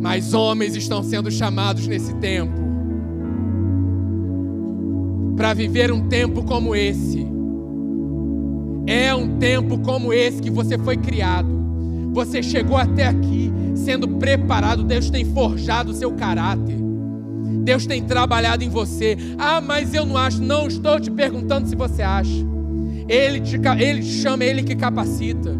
Mas 0.00 0.34
homens 0.34 0.74
estão 0.74 1.00
sendo 1.00 1.30
chamados 1.30 1.86
nesse 1.86 2.12
tempo. 2.14 2.60
Para 5.36 5.54
viver 5.54 5.92
um 5.92 6.08
tempo 6.08 6.42
como 6.42 6.74
esse. 6.74 7.24
É 8.84 9.14
um 9.14 9.38
tempo 9.38 9.78
como 9.78 10.12
esse 10.12 10.42
que 10.42 10.50
você 10.50 10.76
foi 10.76 10.96
criado. 10.96 11.48
Você 12.14 12.42
chegou 12.42 12.76
até 12.76 13.06
aqui 13.06 13.52
sendo 13.76 14.08
preparado. 14.18 14.82
Deus 14.82 15.08
tem 15.08 15.24
forjado 15.24 15.92
o 15.92 15.94
seu 15.94 16.10
caráter. 16.10 16.78
Deus 17.62 17.86
tem 17.86 18.02
trabalhado 18.02 18.64
em 18.64 18.68
você. 18.68 19.16
Ah, 19.38 19.60
mas 19.60 19.94
eu 19.94 20.04
não 20.04 20.16
acho. 20.16 20.42
Não 20.42 20.66
estou 20.66 20.98
te 20.98 21.12
perguntando 21.12 21.68
se 21.68 21.76
você 21.76 22.02
acha. 22.02 22.44
Ele 23.08 23.40
te, 23.40 23.54
ele 23.78 24.00
te 24.02 24.20
chama, 24.20 24.44
Ele 24.44 24.64
que 24.64 24.74
capacita. 24.74 25.56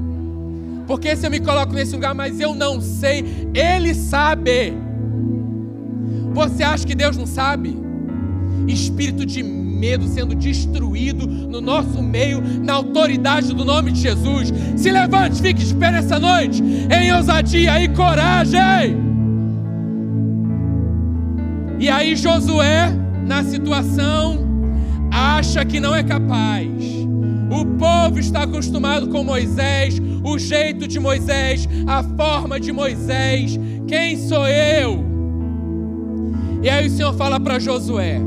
Porque 0.92 1.16
se 1.16 1.26
eu 1.26 1.30
me 1.30 1.40
coloco 1.40 1.72
nesse 1.72 1.94
lugar, 1.94 2.14
mas 2.14 2.38
eu 2.38 2.54
não 2.54 2.78
sei, 2.78 3.48
Ele 3.54 3.94
sabe. 3.94 4.74
Você 6.34 6.62
acha 6.62 6.86
que 6.86 6.94
Deus 6.94 7.16
não 7.16 7.24
sabe? 7.24 7.74
Espírito 8.68 9.24
de 9.24 9.42
medo 9.42 10.06
sendo 10.06 10.34
destruído 10.34 11.26
no 11.26 11.62
nosso 11.62 12.02
meio, 12.02 12.42
na 12.42 12.74
autoridade 12.74 13.54
do 13.54 13.64
nome 13.64 13.90
de 13.90 14.00
Jesus. 14.02 14.52
Se 14.76 14.90
levante, 14.92 15.40
fique 15.40 15.64
de 15.64 15.74
pé 15.74 15.92
nessa 15.92 16.18
noite, 16.18 16.62
em 16.62 17.10
ousadia 17.14 17.82
e 17.82 17.88
coragem. 17.88 18.94
E 21.80 21.88
aí 21.88 22.14
Josué, 22.14 22.92
na 23.24 23.42
situação, 23.44 24.46
acha 25.10 25.64
que 25.64 25.80
não 25.80 25.94
é 25.94 26.02
capaz. 26.02 27.01
O 27.52 27.66
povo 27.66 28.18
está 28.18 28.44
acostumado 28.44 29.08
com 29.08 29.22
Moisés, 29.22 30.00
o 30.24 30.38
jeito 30.38 30.88
de 30.88 30.98
Moisés, 30.98 31.68
a 31.86 32.02
forma 32.02 32.58
de 32.58 32.72
Moisés. 32.72 33.60
Quem 33.86 34.16
sou 34.16 34.48
eu? 34.48 35.04
E 36.62 36.70
aí 36.70 36.86
o 36.86 36.90
Senhor 36.90 37.12
fala 37.12 37.38
para 37.38 37.58
Josué: 37.58 38.18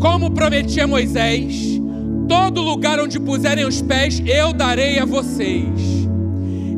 Como 0.00 0.30
prometi 0.30 0.80
a 0.80 0.86
Moisés, 0.86 1.78
todo 2.26 2.62
lugar 2.62 2.98
onde 2.98 3.20
puserem 3.20 3.66
os 3.66 3.82
pés 3.82 4.22
eu 4.24 4.54
darei 4.54 4.98
a 4.98 5.04
vocês. 5.04 6.08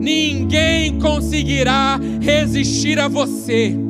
Ninguém 0.01 0.98
conseguirá 0.98 2.01
resistir 2.20 2.98
a 2.98 3.06
você 3.06 3.88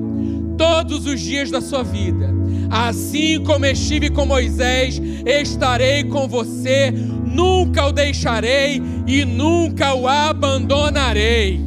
todos 0.61 1.07
os 1.07 1.19
dias 1.19 1.51
da 1.51 1.63
sua 1.63 1.83
vida. 1.83 2.29
Assim 2.71 3.43
como 3.43 3.65
estive 3.65 4.11
com 4.11 4.27
Moisés, 4.27 5.01
estarei 5.25 6.05
com 6.05 6.29
você, 6.29 6.91
nunca 6.91 7.87
o 7.87 7.93
deixarei 7.93 8.83
e 9.07 9.25
nunca 9.25 9.95
o 9.95 10.07
abandonarei. 10.07 11.59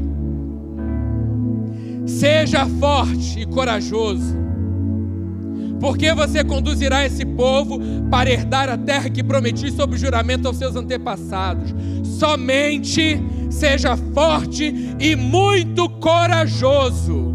Seja 2.06 2.68
forte 2.80 3.40
e 3.40 3.48
corajoso, 3.48 4.38
porque 5.80 6.14
você 6.14 6.44
conduzirá 6.44 7.04
esse 7.04 7.26
povo 7.26 7.80
para 8.12 8.30
herdar 8.30 8.70
a 8.70 8.78
terra 8.78 9.10
que 9.10 9.24
prometi 9.24 9.72
sob 9.72 9.98
juramento 9.98 10.48
aos 10.48 10.58
seus 10.58 10.76
antepassados. 10.76 11.74
Somente 12.20 13.20
seja 13.50 13.98
forte 14.14 14.72
e 15.00 15.16
muito 15.16 15.90
corajoso. 15.90 17.33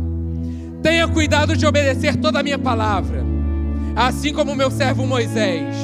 Tenha 0.82 1.09
cuidado 1.09 1.56
de 1.56 1.66
obedecer 1.66 2.16
toda 2.16 2.40
a 2.40 2.42
minha 2.42 2.59
palavra, 2.59 3.24
assim 3.96 4.32
como 4.32 4.52
o 4.52 4.56
meu 4.56 4.70
servo 4.70 5.06
Moisés 5.06 5.74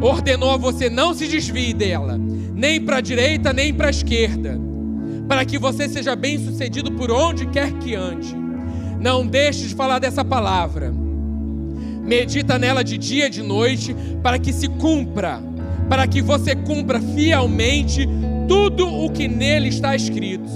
ordenou 0.00 0.50
a 0.50 0.56
você: 0.56 0.88
não 0.88 1.14
se 1.14 1.26
desvie 1.26 1.72
dela, 1.72 2.18
nem 2.54 2.80
para 2.80 2.98
a 2.98 3.00
direita 3.00 3.52
nem 3.52 3.72
para 3.72 3.88
a 3.88 3.90
esquerda, 3.90 4.58
para 5.26 5.44
que 5.44 5.58
você 5.58 5.88
seja 5.88 6.14
bem 6.16 6.38
sucedido 6.38 6.92
por 6.92 7.10
onde 7.10 7.46
quer 7.46 7.72
que 7.74 7.94
ande. 7.94 8.34
Não 9.00 9.26
deixe 9.26 9.68
de 9.68 9.74
falar 9.74 9.98
dessa 9.98 10.24
palavra. 10.24 10.92
Medita 12.02 12.58
nela 12.58 12.82
de 12.82 12.96
dia 12.96 13.26
e 13.26 13.30
de 13.30 13.42
noite, 13.42 13.94
para 14.22 14.38
que 14.38 14.52
se 14.52 14.66
cumpra, 14.66 15.40
para 15.88 16.06
que 16.06 16.22
você 16.22 16.56
cumpra 16.56 16.98
fielmente 17.00 18.08
tudo 18.48 18.88
o 18.88 19.10
que 19.10 19.28
nele 19.28 19.68
está 19.68 19.94
escrito. 19.94 20.50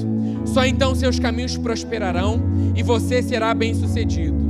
Só 0.44 0.64
então 0.64 0.94
seus 0.94 1.18
caminhos 1.18 1.56
prosperarão 1.56 2.40
e 2.74 2.82
você 2.82 3.22
será 3.22 3.54
bem-sucedido. 3.54 4.42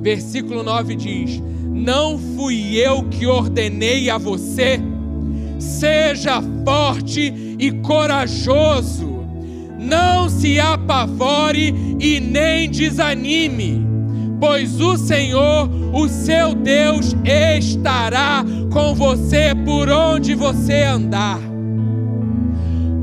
Versículo 0.00 0.62
9 0.62 0.96
diz: 0.96 1.42
Não 1.66 2.18
fui 2.18 2.76
eu 2.76 3.04
que 3.04 3.26
ordenei 3.26 4.08
a 4.08 4.18
você, 4.18 4.80
seja 5.58 6.42
forte 6.64 7.56
e 7.58 7.70
corajoso, 7.82 9.24
não 9.78 10.28
se 10.28 10.58
apavore 10.58 11.74
e 12.00 12.18
nem 12.18 12.70
desanime, 12.70 13.86
pois 14.40 14.80
o 14.80 14.96
Senhor, 14.96 15.68
o 15.92 16.08
seu 16.08 16.54
Deus, 16.54 17.14
estará 17.24 18.42
com 18.72 18.94
você 18.94 19.54
por 19.64 19.88
onde 19.90 20.34
você 20.34 20.82
andar. 20.84 21.49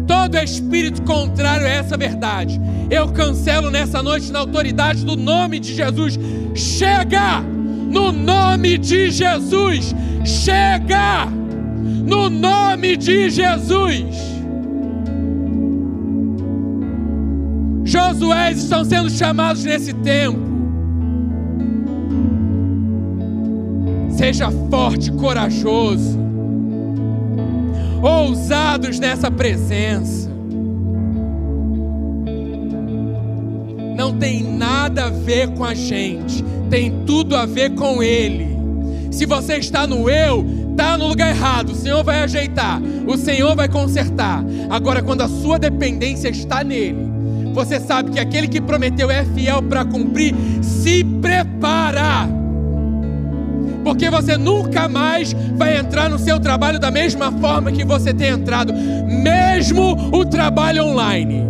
Todo 0.07 0.37
espírito 0.37 1.01
contrário 1.03 1.67
a 1.67 1.69
essa 1.69 1.97
verdade, 1.97 2.59
eu 2.89 3.09
cancelo 3.09 3.69
nessa 3.69 4.01
noite 4.01 4.31
na 4.31 4.39
autoridade 4.39 5.05
do 5.05 5.17
nome 5.17 5.59
de 5.59 5.75
Jesus. 5.75 6.17
Chega! 6.55 7.41
No 7.41 8.11
nome 8.11 8.77
de 8.77 9.11
Jesus! 9.11 9.93
Chega! 10.25 11.25
No 12.05 12.29
nome 12.29 12.95
de 12.95 13.29
Jesus! 13.29 14.37
Josués 17.83 18.57
estão 18.57 18.83
sendo 18.83 19.09
chamados 19.09 19.63
nesse 19.63 19.93
tempo. 19.93 20.39
Seja 24.09 24.51
forte 24.69 25.11
corajoso, 25.11 26.19
ousados 28.01 28.99
nessa 28.99 29.29
presença. 29.29 30.29
Não 33.95 34.13
tem 34.17 34.43
nada 34.43 35.05
a 35.05 35.09
ver 35.09 35.49
com 35.49 35.63
a 35.65 35.73
gente, 35.73 36.43
tem 36.69 37.03
tudo 37.05 37.35
a 37.35 37.45
ver 37.45 37.71
com 37.71 38.03
Ele. 38.03 38.55
Se 39.11 39.25
você 39.25 39.57
está 39.57 39.87
no 39.87 40.09
eu, 40.09 40.45
está 40.71 40.95
no 40.95 41.07
lugar 41.07 41.29
errado. 41.29 41.71
O 41.71 41.75
Senhor 41.75 42.03
vai 42.03 42.21
ajeitar, 42.21 42.79
o 43.07 43.17
Senhor 43.17 43.55
vai 43.55 43.67
consertar. 43.67 44.43
Agora, 44.69 45.01
quando 45.01 45.21
a 45.21 45.27
sua 45.27 45.57
dependência 45.57 46.29
está 46.29 46.63
nele, 46.63 47.07
você 47.53 47.79
sabe 47.79 48.11
que 48.11 48.19
aquele 48.19 48.47
que 48.47 48.61
prometeu 48.61 49.09
é 49.09 49.25
fiel 49.25 49.63
para 49.63 49.83
cumprir, 49.83 50.35
se 50.61 51.03
prepara. 51.03 52.29
Porque 53.87 54.09
você 54.09 54.37
nunca 54.37 54.89
mais 54.89 55.31
vai 55.55 55.77
entrar 55.77 56.09
no 56.09 56.19
seu 56.19 56.41
trabalho 56.41 56.77
da 56.77 56.91
mesma 56.91 57.31
forma 57.31 57.71
que 57.71 57.85
você 57.85 58.13
tem 58.13 58.31
entrado, 58.31 58.73
mesmo 58.73 60.11
o 60.13 60.25
trabalho 60.25 60.83
online. 60.83 61.41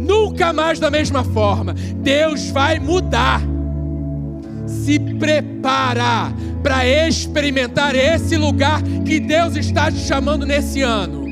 Nunca 0.00 0.50
mais 0.50 0.80
da 0.80 0.90
mesma 0.90 1.22
forma. 1.22 1.74
Deus 1.96 2.48
vai 2.48 2.78
mudar. 2.78 3.42
Se 4.66 4.98
prepara 4.98 6.32
para 6.62 6.86
experimentar 6.86 7.94
esse 7.94 8.34
lugar 8.38 8.80
que 9.04 9.20
Deus 9.20 9.54
está 9.54 9.90
te 9.92 9.98
chamando 9.98 10.46
nesse 10.46 10.80
ano. 10.80 11.26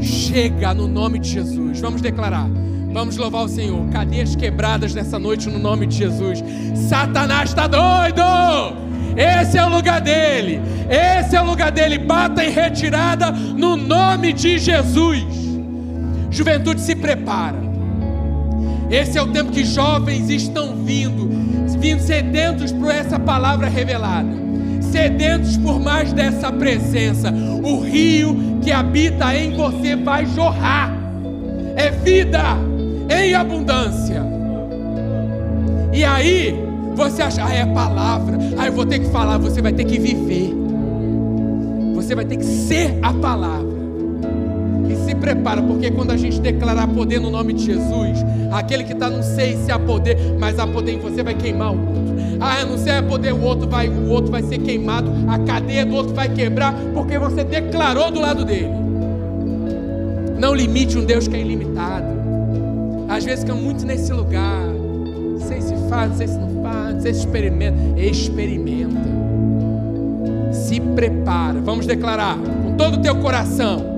Chega 0.00 0.72
no 0.72 0.88
nome 0.88 1.18
de 1.18 1.28
Jesus. 1.28 1.80
Vamos 1.80 2.00
declarar. 2.00 2.48
Vamos 2.92 3.16
louvar 3.16 3.44
o 3.44 3.48
Senhor. 3.48 3.88
Cadeias 3.90 4.34
quebradas 4.34 4.92
nessa 4.92 5.18
noite 5.18 5.48
no 5.48 5.58
nome 5.58 5.86
de 5.86 5.96
Jesus. 5.96 6.42
Satanás 6.74 7.50
está 7.50 7.68
doido. 7.68 8.22
Esse 9.16 9.58
é 9.58 9.64
o 9.64 9.68
lugar 9.68 10.00
dele. 10.00 10.60
Esse 10.88 11.36
é 11.36 11.40
o 11.40 11.44
lugar 11.44 11.70
dele. 11.70 11.98
Bata 11.98 12.44
em 12.44 12.50
retirada 12.50 13.30
no 13.30 13.76
nome 13.76 14.32
de 14.32 14.58
Jesus. 14.58 15.24
Juventude 16.30 16.80
se 16.80 16.96
prepara. 16.96 17.58
Esse 18.90 19.16
é 19.18 19.22
o 19.22 19.28
tempo 19.28 19.52
que 19.52 19.64
jovens 19.64 20.28
estão 20.28 20.74
vindo, 20.74 21.28
vindo 21.78 22.00
sedentos 22.00 22.72
por 22.72 22.90
essa 22.90 23.20
palavra 23.20 23.68
revelada, 23.68 24.28
sedentos 24.80 25.56
por 25.56 25.78
mais 25.78 26.12
dessa 26.12 26.50
presença. 26.50 27.32
O 27.62 27.80
rio 27.80 28.58
que 28.60 28.72
habita 28.72 29.32
em 29.36 29.56
você 29.56 29.94
vai 29.94 30.26
jorrar. 30.26 30.92
É 31.76 31.90
vida 31.90 32.69
em 33.10 33.34
abundância. 33.34 34.22
E 35.92 36.04
aí, 36.04 36.54
você 36.94 37.22
acha, 37.22 37.44
ah, 37.44 37.52
é 37.52 37.66
palavra, 37.66 38.38
ah, 38.56 38.66
eu 38.66 38.72
vou 38.72 38.86
ter 38.86 39.00
que 39.00 39.10
falar, 39.10 39.38
você 39.38 39.60
vai 39.60 39.72
ter 39.72 39.84
que 39.84 39.98
viver. 39.98 40.54
Você 41.94 42.14
vai 42.14 42.24
ter 42.24 42.36
que 42.36 42.44
ser 42.44 42.98
a 43.02 43.12
palavra. 43.12 43.80
E 44.88 44.96
se 45.04 45.14
prepara, 45.14 45.60
porque 45.62 45.90
quando 45.90 46.10
a 46.12 46.16
gente 46.16 46.40
declarar 46.40 46.86
poder 46.88 47.20
no 47.20 47.30
nome 47.30 47.52
de 47.52 47.66
Jesus, 47.66 48.24
aquele 48.52 48.84
que 48.84 48.92
está, 48.92 49.10
não 49.10 49.22
sei 49.22 49.56
se 49.56 49.70
há 49.72 49.78
poder, 49.78 50.16
mas 50.38 50.58
há 50.58 50.66
poder 50.66 50.92
em 50.92 50.98
você 50.98 51.22
vai 51.22 51.34
queimar 51.34 51.72
o 51.72 51.78
outro. 51.78 52.14
Ah, 52.40 52.64
não 52.64 52.76
sei 52.76 52.92
se 52.92 52.98
há 52.98 53.02
poder, 53.02 53.32
o 53.32 53.42
outro 53.42 53.68
vai, 53.68 53.88
o 53.88 54.08
outro 54.08 54.30
vai 54.30 54.42
ser 54.42 54.58
queimado, 54.58 55.10
a 55.28 55.38
cadeia 55.38 55.84
do 55.84 55.94
outro 55.94 56.14
vai 56.14 56.28
quebrar, 56.28 56.74
porque 56.94 57.18
você 57.18 57.44
declarou 57.44 58.10
do 58.10 58.20
lado 58.20 58.44
dele. 58.44 58.70
Não 60.38 60.54
limite 60.54 60.96
um 60.96 61.04
Deus 61.04 61.28
que 61.28 61.36
é 61.36 61.40
ilimitado. 61.40 62.19
Às 63.10 63.24
vezes 63.24 63.44
fica 63.44 63.56
muito 63.56 63.84
nesse 63.84 64.12
lugar. 64.12 64.62
Não 64.62 65.40
sei 65.40 65.60
se 65.60 65.74
faz, 65.88 66.10
não 66.10 66.16
sei 66.16 66.28
se 66.28 66.38
não 66.38 66.62
faz, 66.62 66.94
não 66.94 67.00
sei 67.00 67.12
se 67.12 67.20
experimenta. 67.20 68.00
Experimenta. 68.00 69.10
Se 70.52 70.78
prepara. 70.78 71.60
Vamos 71.60 71.86
declarar 71.86 72.38
com 72.38 72.76
todo 72.76 72.94
o 72.94 73.02
teu 73.02 73.16
coração 73.16 73.89